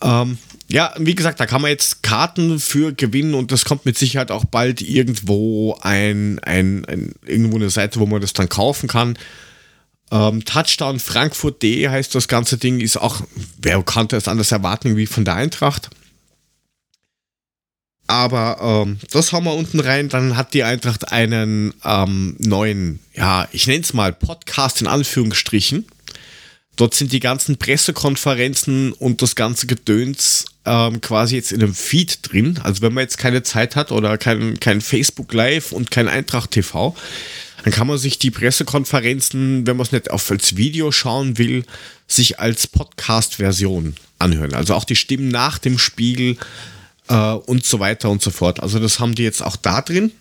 Ähm, 0.03 0.39
ja, 0.69 0.93
wie 0.99 1.15
gesagt, 1.15 1.41
da 1.41 1.47
kann 1.47 1.63
man 1.63 1.71
jetzt 1.71 2.03
Karten 2.03 2.59
für 2.61 2.93
gewinnen 2.93 3.35
und 3.35 3.51
das 3.53 3.65
kommt 3.65 3.87
mit 3.87 3.97
Sicherheit 3.97 4.31
auch 4.31 4.45
bald 4.45 4.81
irgendwo 4.83 5.79
ein, 5.81 6.39
ein, 6.41 6.85
ein 6.85 7.15
irgendwo 7.25 7.57
eine 7.57 7.71
Seite, 7.71 8.01
wo 8.01 8.07
man 8.07 8.21
das 8.21 8.33
dann 8.33 8.49
kaufen 8.49 8.89
kann. 8.89 9.17
Ähm, 10.11 10.45
Touchdown 10.45 11.01
Frankfurt.de 11.01 11.89
heißt 11.89 12.15
das 12.15 12.29
ganze 12.29 12.57
Ding, 12.57 12.81
ist 12.81 12.97
auch, 12.97 13.21
wer 13.61 13.83
kannte 13.83 14.17
es 14.17 14.29
anders 14.29 14.53
erwarten, 14.53 14.97
wie 14.97 15.07
von 15.07 15.25
der 15.25 15.35
Eintracht. 15.35 15.91
Aber 18.07 18.87
ähm, 18.87 18.99
das 19.11 19.33
haben 19.33 19.45
wir 19.45 19.55
unten 19.55 19.81
rein. 19.81 20.09
Dann 20.09 20.37
hat 20.37 20.55
die 20.55 20.65
Eintracht 20.65 21.13
einen 21.13 21.75
ähm, 21.85 22.37
neuen, 22.39 23.01
ja, 23.15 23.47
ich 23.53 23.67
nenne 23.67 23.83
es 23.83 23.93
mal 23.93 24.15
Podcast 24.15 24.81
in 24.81 24.87
Anführungsstrichen. 24.87 25.85
Dort 26.77 26.95
sind 26.95 27.13
die 27.13 27.21
ganzen 27.21 27.59
Pressekonferenzen 27.59 28.93
und 28.93 29.21
das 29.21 29.35
ganze 29.35 29.67
Gedöns 29.67 30.47
ähm, 30.65 31.01
quasi 31.03 31.35
jetzt 31.35 31.53
in 31.53 31.61
einem 31.63 31.75
Feed 31.75 32.21
drin. 32.23 32.59
Also 32.63 32.81
wenn 32.83 32.95
man 32.95 33.03
jetzt 33.03 33.19
keine 33.19 33.43
Zeit 33.43 33.77
hat 33.77 33.93
oder 33.93 34.17
kein, 34.17 34.59
kein 34.59 34.81
Facebook 34.81 35.33
Live 35.35 35.73
und 35.73 35.91
kein 35.91 36.09
Eintracht 36.09 36.53
TV, 36.53 36.95
dann 37.65 37.73
kann 37.73 37.87
man 37.87 37.99
sich 37.99 38.19
die 38.19 38.31
Pressekonferenzen, 38.31 39.67
wenn 39.67 39.77
man 39.77 39.87
es 39.87 39.93
nicht 39.93 40.11
auf 40.11 40.31
als 40.31 40.57
Video 40.57 40.93
schauen 40.93 41.39
will, 41.39 41.65
sich 42.07 42.39
als 42.39 42.67
Podcast-Version 42.67 43.97
anhören. 44.19 44.55
Also 44.55 44.75
auch 44.75 44.85
die 44.85 44.97
Stimmen 44.97 45.29
nach 45.29 45.59
dem 45.59 45.79
Spiel 45.79 46.37
äh, 47.09 47.33
und 47.33 47.65
so 47.65 47.81
weiter 47.81 48.11
und 48.11 48.23
so 48.23 48.31
fort. 48.31 48.61
Also 48.61 48.79
das 48.79 49.01
haben 49.01 49.15
die 49.15 49.25
jetzt 49.25 49.43
auch 49.43 49.57
da 49.57 49.83
drin. 49.83 50.13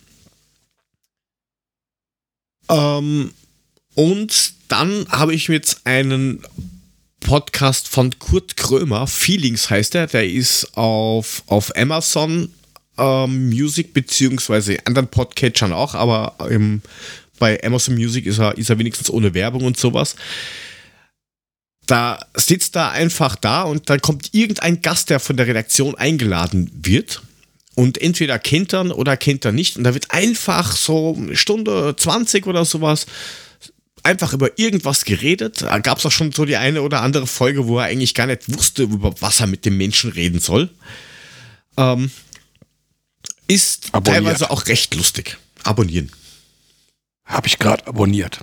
Ähm, 2.69 3.31
und 3.93 4.53
dann 4.67 5.07
habe 5.09 5.33
ich 5.33 5.47
jetzt 5.47 5.85
einen 5.85 6.43
Podcast 7.19 7.87
von 7.87 8.17
Kurt 8.19 8.57
Krömer, 8.57 9.07
Feelings 9.07 9.69
heißt 9.69 9.95
er, 9.95 10.07
der 10.07 10.29
ist 10.29 10.77
auf, 10.77 11.43
auf 11.47 11.75
Amazon 11.75 12.51
ähm, 12.97 13.49
Music 13.49 13.93
beziehungsweise 13.93 14.77
anderen 14.85 15.07
Podcatchern 15.07 15.73
auch, 15.73 15.93
aber 15.93 16.35
im, 16.49 16.81
bei 17.39 17.63
Amazon 17.63 17.95
Music 17.95 18.25
ist 18.25 18.39
er, 18.39 18.57
ist 18.57 18.69
er 18.69 18.79
wenigstens 18.79 19.09
ohne 19.09 19.33
Werbung 19.33 19.63
und 19.63 19.77
sowas. 19.77 20.15
Da 21.85 22.25
sitzt 22.35 22.75
er 22.75 22.91
einfach 22.91 23.35
da 23.35 23.63
und 23.63 23.89
dann 23.89 24.01
kommt 24.01 24.33
irgendein 24.33 24.81
Gast, 24.81 25.09
der 25.09 25.19
von 25.19 25.37
der 25.37 25.47
Redaktion 25.47 25.95
eingeladen 25.95 26.69
wird. 26.73 27.21
Und 27.75 28.01
entweder 28.01 28.39
kennt 28.39 28.73
er 28.73 28.97
oder 28.97 29.15
kennt 29.15 29.45
er 29.45 29.51
nicht. 29.51 29.77
Und 29.77 29.83
da 29.83 29.93
wird 29.93 30.11
einfach 30.11 30.75
so 30.75 31.15
eine 31.15 31.37
Stunde 31.37 31.95
20 31.95 32.47
oder 32.47 32.65
sowas 32.65 33.05
einfach 34.03 34.33
über 34.33 34.57
irgendwas 34.57 35.05
geredet. 35.05 35.61
Da 35.61 35.77
gab 35.79 35.99
es 35.99 36.05
auch 36.05 36.11
schon 36.11 36.31
so 36.31 36.45
die 36.45 36.57
eine 36.57 36.81
oder 36.81 37.01
andere 37.01 37.27
Folge, 37.27 37.67
wo 37.67 37.77
er 37.79 37.85
eigentlich 37.85 38.13
gar 38.13 38.25
nicht 38.25 38.51
wusste, 38.51 38.83
über 38.83 39.13
was 39.21 39.41
er 39.41 39.47
mit 39.47 39.65
dem 39.65 39.77
Menschen 39.77 40.11
reden 40.11 40.39
soll. 40.39 40.69
Ähm, 41.77 42.09
ist 43.47 43.89
Abonniert. 43.91 44.23
teilweise 44.23 44.49
auch 44.49 44.65
recht 44.67 44.95
lustig. 44.95 45.37
Abonnieren. 45.63 46.11
Habe 47.27 47.47
ich 47.47 47.59
gerade 47.59 47.85
abonniert. 47.87 48.39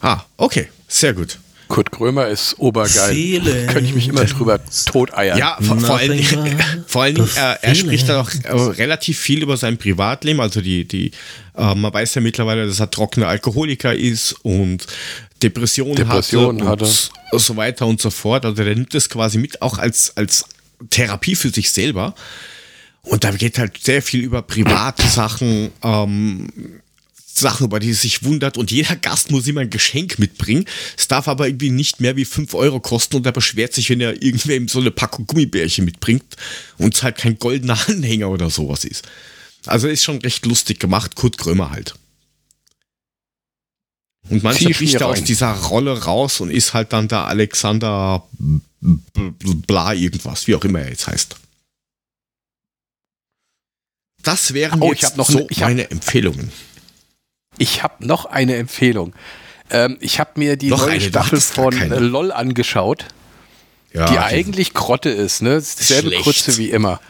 Ah, 0.00 0.20
okay. 0.36 0.68
Sehr 0.88 1.14
gut. 1.14 1.38
Kurt 1.68 1.92
Krömer 1.92 2.26
ist 2.26 2.58
obergeil. 2.58 3.14
Feeling. 3.14 3.66
Könnte 3.68 3.88
ich 3.88 3.94
mich 3.94 4.08
immer 4.08 4.24
drüber 4.24 4.60
toteiern. 4.86 5.38
Ja, 5.38 5.56
vor, 5.60 5.78
vor 5.78 5.98
allen 5.98 6.16
Dingen, 6.16 6.58
vor 6.86 7.02
allen 7.04 7.14
Dingen 7.14 7.28
the 7.28 7.38
äh, 7.40 7.56
er 7.62 7.74
spricht 7.76 8.08
da 8.08 8.18
noch 8.18 8.30
äh, 8.42 8.50
relativ 8.50 9.18
viel 9.18 9.42
über 9.42 9.56
sein 9.56 9.78
Privatleben. 9.78 10.40
Also 10.40 10.60
die, 10.60 10.86
die, 10.86 11.12
äh, 11.56 11.74
man 11.74 11.94
weiß 11.94 12.16
ja 12.16 12.20
mittlerweile, 12.20 12.66
dass 12.66 12.80
er 12.80 12.90
trockener 12.90 13.28
Alkoholiker 13.28 13.94
ist 13.94 14.32
und 14.42 14.84
Depressionen, 15.42 15.94
Depressionen 15.94 16.68
hatte 16.68 16.84
hatte. 16.86 17.10
und 17.30 17.38
so 17.38 17.56
weiter 17.56 17.86
und 17.86 18.00
so 18.00 18.10
fort. 18.10 18.44
Also 18.44 18.62
der 18.64 18.74
nimmt 18.74 18.92
das 18.92 19.08
quasi 19.08 19.38
mit, 19.38 19.62
auch 19.62 19.78
als, 19.78 20.16
als 20.16 20.44
Therapie 20.90 21.36
für 21.36 21.50
sich 21.50 21.70
selber. 21.70 22.16
Und 23.02 23.24
da 23.24 23.30
geht 23.30 23.58
halt 23.58 23.78
sehr 23.80 24.02
viel 24.02 24.20
über 24.20 24.42
private 24.42 25.06
Sachen, 25.06 25.70
ähm, 25.82 26.48
Sachen, 27.34 27.66
über 27.66 27.80
die 27.80 27.90
es 27.90 28.02
sich 28.02 28.22
wundert. 28.24 28.56
Und 28.58 28.70
jeder 28.70 28.96
Gast 28.96 29.30
muss 29.30 29.46
immer 29.46 29.60
ein 29.62 29.70
Geschenk 29.70 30.18
mitbringen. 30.18 30.64
Es 30.96 31.08
darf 31.08 31.28
aber 31.28 31.46
irgendwie 31.46 31.70
nicht 31.70 32.00
mehr 32.00 32.16
wie 32.16 32.24
5 32.24 32.54
Euro 32.54 32.80
kosten. 32.80 33.16
Und 33.16 33.26
er 33.26 33.32
beschwert 33.32 33.72
sich, 33.74 33.88
wenn 33.90 34.00
er 34.00 34.22
irgendwem 34.22 34.68
so 34.68 34.80
eine 34.80 34.90
Packung 34.90 35.26
Gummibärchen 35.26 35.84
mitbringt 35.84 36.36
und 36.78 36.94
es 36.94 37.02
halt 37.02 37.16
kein 37.16 37.38
goldener 37.38 37.78
Anhänger 37.88 38.28
oder 38.30 38.50
sowas 38.50 38.84
ist. 38.84 39.08
Also 39.66 39.88
ist 39.88 40.02
schon 40.04 40.18
recht 40.18 40.44
lustig 40.46 40.78
gemacht. 40.80 41.14
Kurt 41.16 41.38
Krömer 41.38 41.70
halt. 41.70 41.94
Und 44.28 44.42
manchmal 44.42 44.72
bricht 44.74 44.94
er 44.94 45.06
aus 45.08 45.24
dieser 45.24 45.52
Rolle 45.52 46.02
raus 46.04 46.40
und 46.40 46.50
ist 46.50 46.72
halt 46.74 46.92
dann 46.92 47.08
der 47.08 47.26
Alexander 47.26 48.26
Bla 48.80 49.92
irgendwas, 49.94 50.46
wie 50.46 50.54
auch 50.54 50.64
immer 50.64 50.80
er 50.80 50.90
jetzt 50.90 51.06
heißt. 51.06 51.36
Das 54.22 54.52
wären 54.52 54.82
Oh, 54.82 54.92
jetzt 54.92 55.16
noch 55.16 55.28
so 55.28 55.38
ne- 55.40 55.46
meine 55.58 55.90
Empfehlungen. 55.90 56.52
Ich 57.60 57.82
habe 57.82 58.06
noch 58.06 58.24
eine 58.24 58.56
Empfehlung. 58.56 59.12
Ähm, 59.70 59.98
ich 60.00 60.18
habe 60.18 60.30
mir 60.36 60.56
die 60.56 60.68
Noch 60.70 60.80
neue 60.86 60.92
eine? 60.92 61.00
Staffel 61.02 61.40
von 61.40 61.74
äh, 61.78 61.98
LOL 61.98 62.32
angeschaut, 62.32 63.04
Ja, 63.92 64.06
die 64.06 64.18
eigentlich 64.18 64.72
Grotte 64.72 65.10
ist, 65.10 65.42
ne? 65.42 65.60
Selbe 65.60 66.08
Schlecht. 66.08 66.24
Grütze 66.24 66.56
wie 66.56 66.70
immer. 66.70 67.00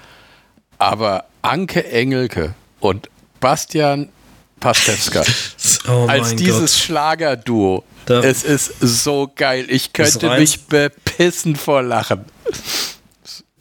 Aber 0.77 1.27
Anke 1.43 1.87
Engelke 1.91 2.55
und 2.81 3.09
Bastian 3.39 4.09
Pastewska 4.59 5.23
Oh 5.89 6.07
als 6.09 6.35
dieses. 6.35 6.81
Schlagerduo. 6.81 7.85
Da- 8.07 8.21
Es 8.23 8.43
ist 8.43 8.73
so 8.81 9.31
geil. 9.35 9.67
Ich 9.69 9.93
könnte 9.93 10.37
mich 10.39 10.67
bepissen 10.67 11.55
vor 11.55 11.83
Lachen. 11.83 12.25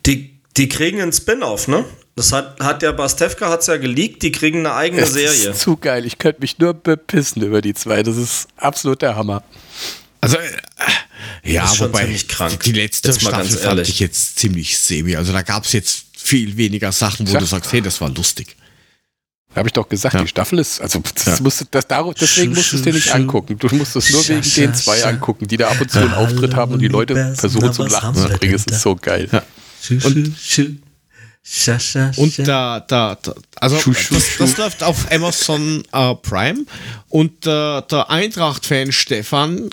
Die, 0.05 0.39
die 0.57 0.67
kriegen 0.69 0.99
einen 1.01 1.13
Spin-off, 1.13 1.67
ne? 1.67 1.85
Das 2.19 2.33
hat, 2.33 2.59
hat 2.59 2.83
ja 2.83 2.91
Bastevka 2.91 3.49
hat's 3.49 3.67
ja 3.67 3.77
geleakt, 3.77 4.21
die 4.23 4.33
kriegen 4.33 4.59
eine 4.59 4.73
eigene 4.75 5.03
Es 5.03 5.13
Serie. 5.13 5.51
ist 5.51 5.61
zu 5.61 5.77
geil. 5.77 6.05
Ich 6.05 6.17
könnte 6.17 6.41
mich 6.41 6.59
nur 6.59 6.73
bepissen 6.73 7.41
über 7.41 7.61
die 7.61 7.73
zwei. 7.73 8.03
Das 8.03 8.17
ist 8.17 8.47
absolut 8.57 9.01
der 9.01 9.15
Hammer. 9.15 9.41
Also, 10.19 10.35
äh, 10.35 10.41
ja, 11.49 11.63
Ist 11.63 11.77
schon 11.77 11.87
wobei 11.87 12.01
ziemlich 12.03 12.27
krank. 12.27 12.59
die 12.63 12.73
letzte 12.73 13.07
Jetzt 13.07 13.21
mal 13.23 13.29
Staffel 13.29 13.47
ganz 13.47 13.55
fand 13.61 13.65
ehrlich. 13.77 13.89
ich 13.89 13.99
jetzt 14.01 14.37
ziemlich 14.37 14.77
semi. 14.77 15.15
Also 15.15 15.31
da 15.31 15.43
gab 15.43 15.63
es 15.63 15.71
jetzt 15.71 16.07
viel 16.13 16.57
weniger 16.57 16.91
Sachen, 16.91 17.25
wo 17.25 17.31
Tja. 17.31 17.39
du 17.39 17.45
sagst, 17.45 17.71
hey, 17.71 17.81
das 17.81 18.01
war 18.01 18.09
lustig. 18.09 18.57
Habe 19.55 19.69
ich 19.69 19.73
doch 19.73 19.87
gesagt, 19.87 20.13
Ja. 20.15 20.21
die 20.21 20.27
Staffel 20.27 20.59
ist, 20.59 20.81
also 20.81 21.01
das 21.15 21.25
Ja. 21.25 21.37
musst 21.41 21.61
du, 21.61 21.65
das, 21.71 21.87
darauf, 21.87 22.15
deswegen 22.15 22.53
musst 22.53 22.73
du 22.73 22.75
es 22.75 22.81
dir 22.81 22.91
nicht 22.93 23.11
angucken. 23.15 23.57
Du 23.57 23.73
musst 23.73 23.95
es 23.95 24.09
nur 24.11 24.27
wegen 24.27 24.41
den 24.41 24.73
zwei 24.75 25.03
angucken, 25.05 25.47
die 25.47 25.55
da 25.55 25.69
ab 25.69 25.79
und 25.79 25.89
zu 25.89 25.99
einen 25.99 26.13
Auftritt 26.13 26.53
haben 26.53 26.73
und 26.73 26.79
die 26.79 26.89
Leute 26.89 27.33
versuchen 27.35 27.71
zum 27.71 27.87
Lachen 27.87 28.13
zu 28.13 28.27
bringen. 28.27 28.53
Es 28.55 28.65
ist 28.65 28.81
so 28.81 28.95
geil. 28.97 29.29
Und- 30.03 30.33
Und 32.17 32.47
da, 32.47 32.79
da, 32.79 33.15
da 33.15 33.33
also 33.55 33.77
Schuh, 33.77 33.93
schuh, 33.93 34.13
das, 34.15 34.37
das 34.37 34.51
schuh. 34.51 34.61
läuft 34.61 34.83
auf 34.83 35.11
Amazon 35.11 35.83
äh, 35.91 36.15
Prime 36.15 36.65
und 37.07 37.45
äh, 37.45 37.81
der 37.81 38.09
Eintracht-Fan 38.09 38.91
Stefan 38.91 39.69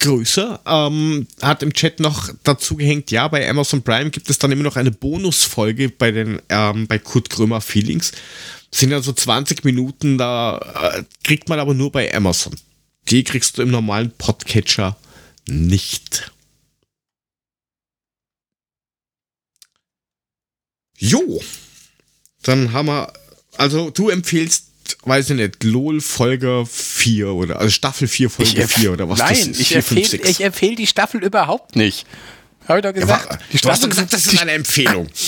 Grüße. 0.00 0.60
Ähm, 0.64 1.26
hat 1.42 1.62
im 1.62 1.72
Chat 1.72 2.00
noch 2.00 2.30
dazu 2.44 2.76
gehängt, 2.76 3.10
ja, 3.10 3.26
bei 3.28 3.48
Amazon 3.48 3.82
Prime 3.82 4.10
gibt 4.10 4.30
es 4.30 4.38
dann 4.38 4.52
immer 4.52 4.62
noch 4.62 4.76
eine 4.76 4.92
Bonusfolge 4.92 5.88
bei 5.88 6.12
den 6.12 6.40
ähm, 6.48 6.86
bei 6.86 6.98
Kurt 6.98 7.30
Krömer 7.30 7.60
Feelings. 7.60 8.12
Das 8.70 8.80
sind 8.80 8.90
ja 8.90 9.00
so 9.02 9.12
20 9.12 9.64
Minuten, 9.64 10.18
da 10.18 10.58
äh, 10.94 11.02
kriegt 11.24 11.48
man 11.48 11.58
aber 11.58 11.74
nur 11.74 11.90
bei 11.90 12.14
Amazon. 12.14 12.54
Die 13.08 13.24
kriegst 13.24 13.58
du 13.58 13.62
im 13.62 13.70
normalen 13.70 14.12
Podcatcher 14.12 14.96
nicht. 15.48 16.30
Jo, 20.98 21.40
dann 22.42 22.72
haben 22.72 22.86
wir, 22.86 23.12
also 23.56 23.90
du 23.90 24.08
empfiehlst 24.08 24.64
weiß 25.02 25.30
ich 25.30 25.36
nicht, 25.36 25.62
LOL 25.64 26.00
Folge 26.00 26.64
4 26.66 27.28
oder 27.28 27.58
also 27.58 27.70
Staffel 27.70 28.08
4 28.08 28.30
Folge 28.30 28.66
4 28.66 28.92
oder 28.92 29.08
was 29.08 29.18
nein, 29.18 29.36
das 29.36 29.46
ist. 29.48 29.60
ich 29.60 29.74
empfehle 29.74 30.46
empfehl 30.46 30.74
die 30.76 30.86
Staffel 30.86 31.22
überhaupt 31.22 31.76
nicht. 31.76 32.06
Habe 32.66 32.78
ich 32.78 32.84
doch 32.84 32.92
gesagt. 32.92 33.30
Ja, 33.30 33.38
die 33.52 33.58
du 33.58 33.70
hast 33.70 33.82
doch 33.82 33.88
gesagt, 33.88 34.12
das 34.12 34.26
ist 34.26 34.40
eine 34.40 34.52
Empfehlung. 34.52 35.08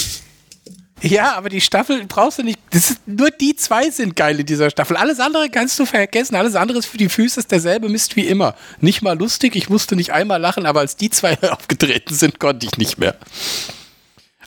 Ja, 1.02 1.34
aber 1.34 1.48
die 1.48 1.62
Staffel 1.62 2.04
brauchst 2.06 2.38
du 2.38 2.42
nicht. 2.42 2.58
Das 2.72 2.90
ist, 2.90 3.08
nur 3.08 3.30
die 3.30 3.56
zwei 3.56 3.90
sind 3.90 4.16
geil 4.16 4.38
in 4.38 4.44
dieser 4.44 4.68
Staffel. 4.68 4.98
Alles 4.98 5.18
andere 5.18 5.48
kannst 5.48 5.78
du 5.78 5.86
vergessen. 5.86 6.34
Alles 6.34 6.54
andere 6.54 6.78
ist 6.78 6.86
für 6.86 6.98
die 6.98 7.08
Füße 7.08 7.40
ist 7.40 7.50
derselbe 7.50 7.88
Mist 7.88 8.16
wie 8.16 8.26
immer. 8.26 8.54
Nicht 8.82 9.00
mal 9.00 9.18
lustig, 9.18 9.56
ich 9.56 9.70
musste 9.70 9.96
nicht 9.96 10.12
einmal 10.12 10.38
lachen, 10.38 10.66
aber 10.66 10.80
als 10.80 10.96
die 10.96 11.08
zwei 11.08 11.38
aufgetreten 11.50 12.14
sind, 12.14 12.38
konnte 12.38 12.66
ich 12.66 12.76
nicht 12.76 12.98
mehr. 12.98 13.16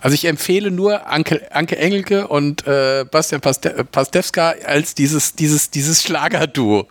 Also 0.03 0.15
ich 0.15 0.25
empfehle 0.25 0.69
nur 0.69 1.07
Anke, 1.07 1.49
Anke 1.55 1.77
Engelke 1.77 2.27
und 2.27 2.67
äh, 2.67 3.05
Bastian 3.09 3.39
Paste 3.39 3.85
Pastewska 3.89 4.53
als 4.65 4.95
dieses, 4.95 5.35
dieses, 5.35 5.69
dieses 5.69 6.03
Schlagerduo. 6.03 6.89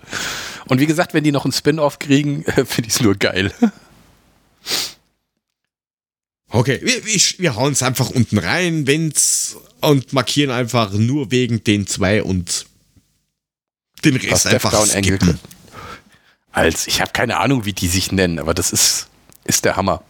Und 0.67 0.81
wie 0.81 0.87
gesagt, 0.87 1.13
wenn 1.13 1.23
die 1.23 1.31
noch 1.31 1.45
einen 1.45 1.53
Spin-off 1.53 1.99
kriegen, 1.99 2.43
finde 2.65 2.89
ich 2.89 2.95
es 2.95 3.01
nur 3.03 3.15
geil. 3.15 3.53
Okay, 6.49 6.81
wir, 6.83 7.05
wir, 7.05 7.21
wir 7.37 7.55
hauen 7.55 7.75
es 7.75 7.83
einfach 7.83 8.09
unten 8.09 8.39
rein, 8.39 8.87
wenn's 8.87 9.59
und 9.83 10.15
markieren 10.15 10.51
einfach 10.51 10.91
nur 10.95 11.31
wegen 11.31 11.63
den 11.63 11.87
zwei 11.87 12.23
und 12.23 12.65
den 14.07 14.17
Rest 14.17 14.31
Pastewka 14.31 14.69
einfach 14.69 14.83
und 14.85 14.95
Engelke. 14.95 15.39
Als 16.51 16.87
ich 16.87 17.03
habe 17.03 17.13
keine 17.13 17.37
Ahnung, 17.41 17.67
wie 17.67 17.75
die 17.75 17.89
sich 17.89 18.11
nennen, 18.11 18.39
aber 18.39 18.55
das 18.55 18.73
ist 18.73 19.09
ist 19.45 19.67
der 19.67 19.77
Hammer. 19.77 20.03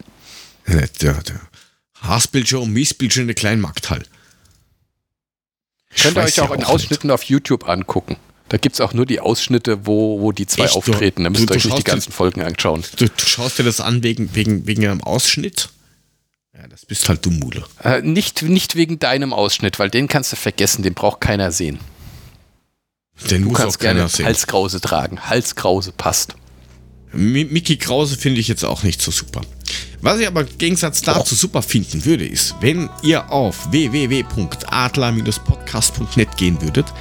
Ja, 0.68 0.86
der, 1.00 1.14
der. 1.14 1.40
Haspelcher 2.02 2.60
und 2.60 2.72
Mispelcher 2.72 3.20
in 3.20 3.28
der 3.28 3.34
kleinen 3.34 3.60
Markthall. 3.60 4.02
Könnt 6.00 6.16
ihr 6.16 6.22
euch 6.22 6.40
auch 6.40 6.50
in 6.52 6.64
Ausschnitten 6.64 7.08
nicht. 7.08 7.14
auf 7.14 7.22
YouTube 7.24 7.68
angucken. 7.68 8.16
Da 8.48 8.58
gibt 8.58 8.74
es 8.74 8.80
auch 8.80 8.92
nur 8.92 9.06
die 9.06 9.20
Ausschnitte, 9.20 9.86
wo, 9.86 10.20
wo 10.20 10.32
die 10.32 10.46
zwei 10.46 10.64
Echt? 10.64 10.76
auftreten. 10.76 11.24
Da 11.24 11.30
müsst 11.30 11.48
ihr 11.48 11.56
euch 11.56 11.64
nicht 11.64 11.78
die 11.78 11.84
ganzen 11.84 12.10
dir, 12.10 12.16
Folgen 12.16 12.42
anschauen. 12.42 12.84
Du, 12.96 13.06
du, 13.06 13.12
schaust 13.16 13.58
dir 13.58 13.62
das 13.62 13.80
an 13.80 14.02
wegen, 14.02 14.34
wegen, 14.34 14.66
wegen 14.66 14.86
einem 14.86 15.02
Ausschnitt? 15.02 15.70
Ja, 16.54 16.66
das 16.68 16.84
bist 16.84 17.08
halt 17.08 17.24
du 17.24 17.30
Mule. 17.30 17.64
Äh, 17.82 18.02
nicht, 18.02 18.42
nicht 18.42 18.76
wegen 18.76 18.98
deinem 18.98 19.32
Ausschnitt, 19.32 19.78
weil 19.78 19.88
den 19.88 20.06
kannst 20.06 20.32
du 20.32 20.36
vergessen, 20.36 20.82
den 20.82 20.92
braucht 20.92 21.20
keiner 21.20 21.50
sehen. 21.50 21.78
Den 23.30 23.42
du 23.42 23.48
muss 23.48 23.58
kannst 23.58 23.76
auch 23.76 23.80
gerne 23.80 24.08
sehen. 24.08 24.26
Halskrause 24.26 24.80
tragen. 24.80 25.20
Halskrause 25.28 25.92
passt. 25.92 26.34
Mickey 27.12 27.76
Krause 27.76 28.16
finde 28.16 28.40
ich 28.40 28.48
jetzt 28.48 28.64
auch 28.64 28.82
nicht 28.82 29.00
so 29.00 29.10
super. 29.10 29.42
Was 30.00 30.20
ich 30.20 30.26
aber 30.26 30.42
im 30.42 30.58
Gegensatz 30.58 31.00
dazu 31.02 31.34
super 31.34 31.62
finden 31.62 32.04
würde, 32.04 32.26
ist, 32.26 32.54
wenn 32.60 32.90
ihr 33.02 33.30
auf 33.30 33.70
www.adler-podcast.net 33.70 36.36
gehen 36.36 36.60
würdet 36.60 36.92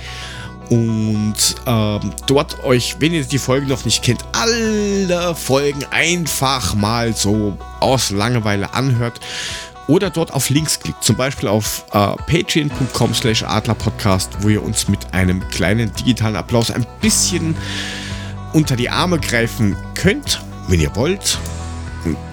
und 0.71 1.35
ähm, 1.67 2.13
dort 2.27 2.63
euch, 2.63 2.95
wenn 2.99 3.13
ihr 3.13 3.25
die 3.25 3.39
Folge 3.39 3.67
noch 3.67 3.83
nicht 3.83 4.03
kennt, 4.03 4.23
alle 4.31 5.35
Folgen 5.35 5.83
einfach 5.91 6.75
mal 6.75 7.13
so 7.13 7.57
aus 7.81 8.11
Langeweile 8.11 8.73
anhört 8.73 9.19
oder 9.87 10.09
dort 10.09 10.31
auf 10.31 10.49
Links 10.49 10.79
klickt, 10.79 11.03
zum 11.03 11.17
Beispiel 11.17 11.49
auf 11.49 11.83
äh, 11.91 12.15
patreon.com 12.15 13.13
slash 13.13 13.43
adlerpodcast, 13.43 14.29
wo 14.39 14.47
ihr 14.47 14.63
uns 14.63 14.87
mit 14.87 15.13
einem 15.13 15.45
kleinen 15.49 15.93
digitalen 15.93 16.37
Applaus 16.37 16.71
ein 16.71 16.87
bisschen 17.01 17.57
unter 18.53 18.77
die 18.77 18.89
Arme 18.89 19.19
greifen 19.19 19.75
könnt, 19.93 20.41
wenn 20.69 20.79
ihr 20.79 20.95
wollt. 20.95 21.37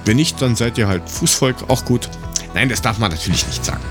Wenn 0.05 0.17
nicht, 0.17 0.41
dann 0.41 0.57
seid 0.57 0.79
ihr 0.79 0.89
halt 0.89 1.09
Fußvolk, 1.09 1.69
auch 1.69 1.85
gut. 1.85 2.09
Nein, 2.55 2.69
das 2.69 2.81
darf 2.83 2.99
man 2.99 3.11
natürlich 3.11 3.47
nicht 3.47 3.65
sagen. 3.65 3.83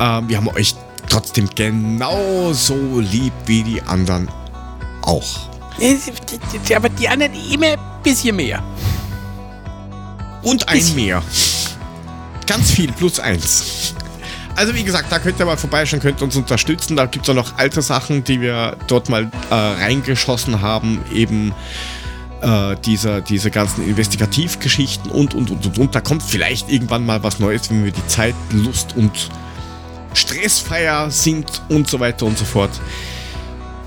Ähm, 0.00 0.28
wir 0.28 0.36
haben 0.36 0.48
euch 0.48 0.74
trotzdem 1.08 1.48
genauso 1.54 3.00
lieb 3.00 3.32
wie 3.46 3.62
die 3.62 3.82
anderen 3.82 4.28
auch. 5.02 5.48
Aber 6.74 6.88
die 6.88 7.08
anderen 7.08 7.32
immer 7.50 7.68
ein 7.68 7.78
bisschen 8.02 8.36
mehr. 8.36 8.62
Und 10.42 10.68
ein 10.68 10.82
mehr. 10.94 11.22
Ganz 12.46 12.70
viel, 12.70 12.92
plus 12.92 13.20
eins. 13.20 13.94
Also 14.56 14.74
wie 14.74 14.82
gesagt, 14.82 15.12
da 15.12 15.20
könnt 15.20 15.38
ihr 15.38 15.46
mal 15.46 15.56
vorbeischauen, 15.56 16.00
könnt 16.00 16.20
uns 16.20 16.34
unterstützen. 16.34 16.96
Da 16.96 17.06
gibt 17.06 17.26
es 17.26 17.30
auch 17.30 17.34
noch 17.34 17.58
alte 17.58 17.80
Sachen, 17.80 18.24
die 18.24 18.40
wir 18.40 18.76
dort 18.88 19.08
mal 19.08 19.30
äh, 19.50 19.54
reingeschossen 19.54 20.60
haben. 20.60 21.00
Eben 21.12 21.52
äh, 22.42 22.76
dieser, 22.84 23.20
diese 23.20 23.50
ganzen 23.50 23.86
Investigativgeschichten 23.88 25.10
und, 25.10 25.34
und, 25.34 25.50
und, 25.50 25.66
und, 25.66 25.78
und. 25.78 25.94
Da 25.94 26.00
kommt 26.00 26.22
vielleicht 26.22 26.70
irgendwann 26.70 27.04
mal 27.04 27.22
was 27.22 27.38
Neues, 27.38 27.70
wenn 27.70 27.84
wir 27.84 27.92
die 27.92 28.06
Zeit, 28.06 28.34
Lust 28.52 28.96
und 28.96 29.30
stressfreier 30.14 31.10
sind 31.10 31.62
und 31.68 31.88
so 31.88 32.00
weiter 32.00 32.26
und 32.26 32.38
so 32.38 32.44
fort. 32.44 32.70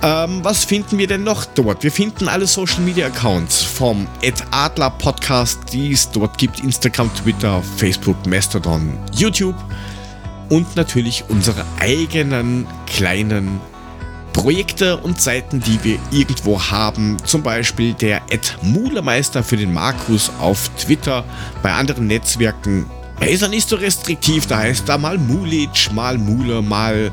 Ähm, 0.04 0.44
was 0.44 0.66
finden 0.66 0.98
wir 0.98 1.08
denn 1.08 1.24
noch 1.24 1.46
dort? 1.46 1.84
Wir 1.84 1.92
finden 1.92 2.28
alle 2.28 2.48
Social 2.48 2.82
Media 2.82 3.08
Accounts 3.08 3.62
vom 3.62 4.08
Adler 4.50 4.90
Podcast, 4.90 5.60
die 5.72 5.92
es 5.92 6.10
dort 6.10 6.38
gibt: 6.38 6.60
Instagram, 6.62 7.14
Twitter, 7.14 7.62
Facebook, 7.78 8.26
Mastodon, 8.26 8.98
YouTube 9.14 9.56
und 10.50 10.76
natürlich 10.76 11.24
unsere 11.30 11.66
eigenen 11.80 12.66
kleinen 12.88 13.60
Projekte 14.34 14.98
und 14.98 15.22
Seiten, 15.22 15.60
die 15.60 15.84
wir 15.84 16.00
irgendwo 16.12 16.62
haben. 16.62 17.18
Zum 17.26 17.44
Beispiel 17.44 17.94
der 17.94 18.22
Ed 18.30 18.58
Mulemeister 18.62 19.44
für 19.44 19.58
den 19.58 19.74
Markus 19.74 20.32
auf 20.40 20.70
Twitter. 20.78 21.24
Bei 21.62 21.74
anderen 21.74 22.08
Netzwerken 22.08 22.90
ist 23.20 23.42
er 23.42 23.50
nicht 23.50 23.68
so 23.68 23.76
restriktiv. 23.76 24.48
Da 24.48 24.60
heißt 24.60 24.88
er 24.90 24.98
mal 24.98 25.18
Mulic, 25.18 25.92
mal 25.94 26.18
Mule, 26.18 26.62
mal 26.62 27.12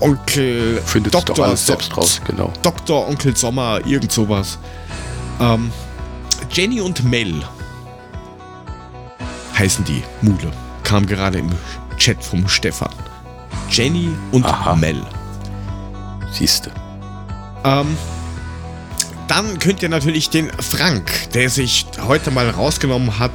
Onkel 0.00 0.80
Findet 0.84 1.14
Doktor 1.14 1.56
selbst 1.56 1.96
raus, 1.96 2.20
genau. 2.26 2.52
Doktor 2.62 3.08
Onkel 3.08 3.34
Sommer, 3.34 3.80
irgend 3.86 4.12
sowas. 4.12 4.58
Ähm, 5.40 5.72
Jenny 6.50 6.80
und 6.80 7.02
Mel 7.04 7.34
heißen 9.58 9.84
die 9.84 10.02
Mule. 10.20 10.52
Kam 10.82 11.06
gerade 11.06 11.38
im 11.38 11.50
Chat 11.96 12.22
vom 12.22 12.46
Stefan. 12.46 12.92
Jenny 13.70 14.10
und 14.32 14.44
Aha. 14.44 14.76
Mel. 14.76 15.02
Siehste. 16.32 16.70
Ähm, 17.64 17.96
dann 19.28 19.58
könnt 19.58 19.82
ihr 19.82 19.88
natürlich 19.88 20.30
den 20.30 20.50
Frank, 20.52 21.10
der 21.34 21.50
sich 21.50 21.86
heute 22.06 22.30
mal 22.30 22.48
rausgenommen 22.48 23.18
hat, 23.18 23.32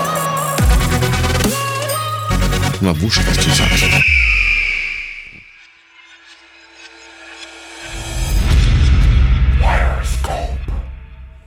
Czarna 2.81 2.93
w 2.93 3.03
uszach 3.03 3.37
cię 3.37 3.51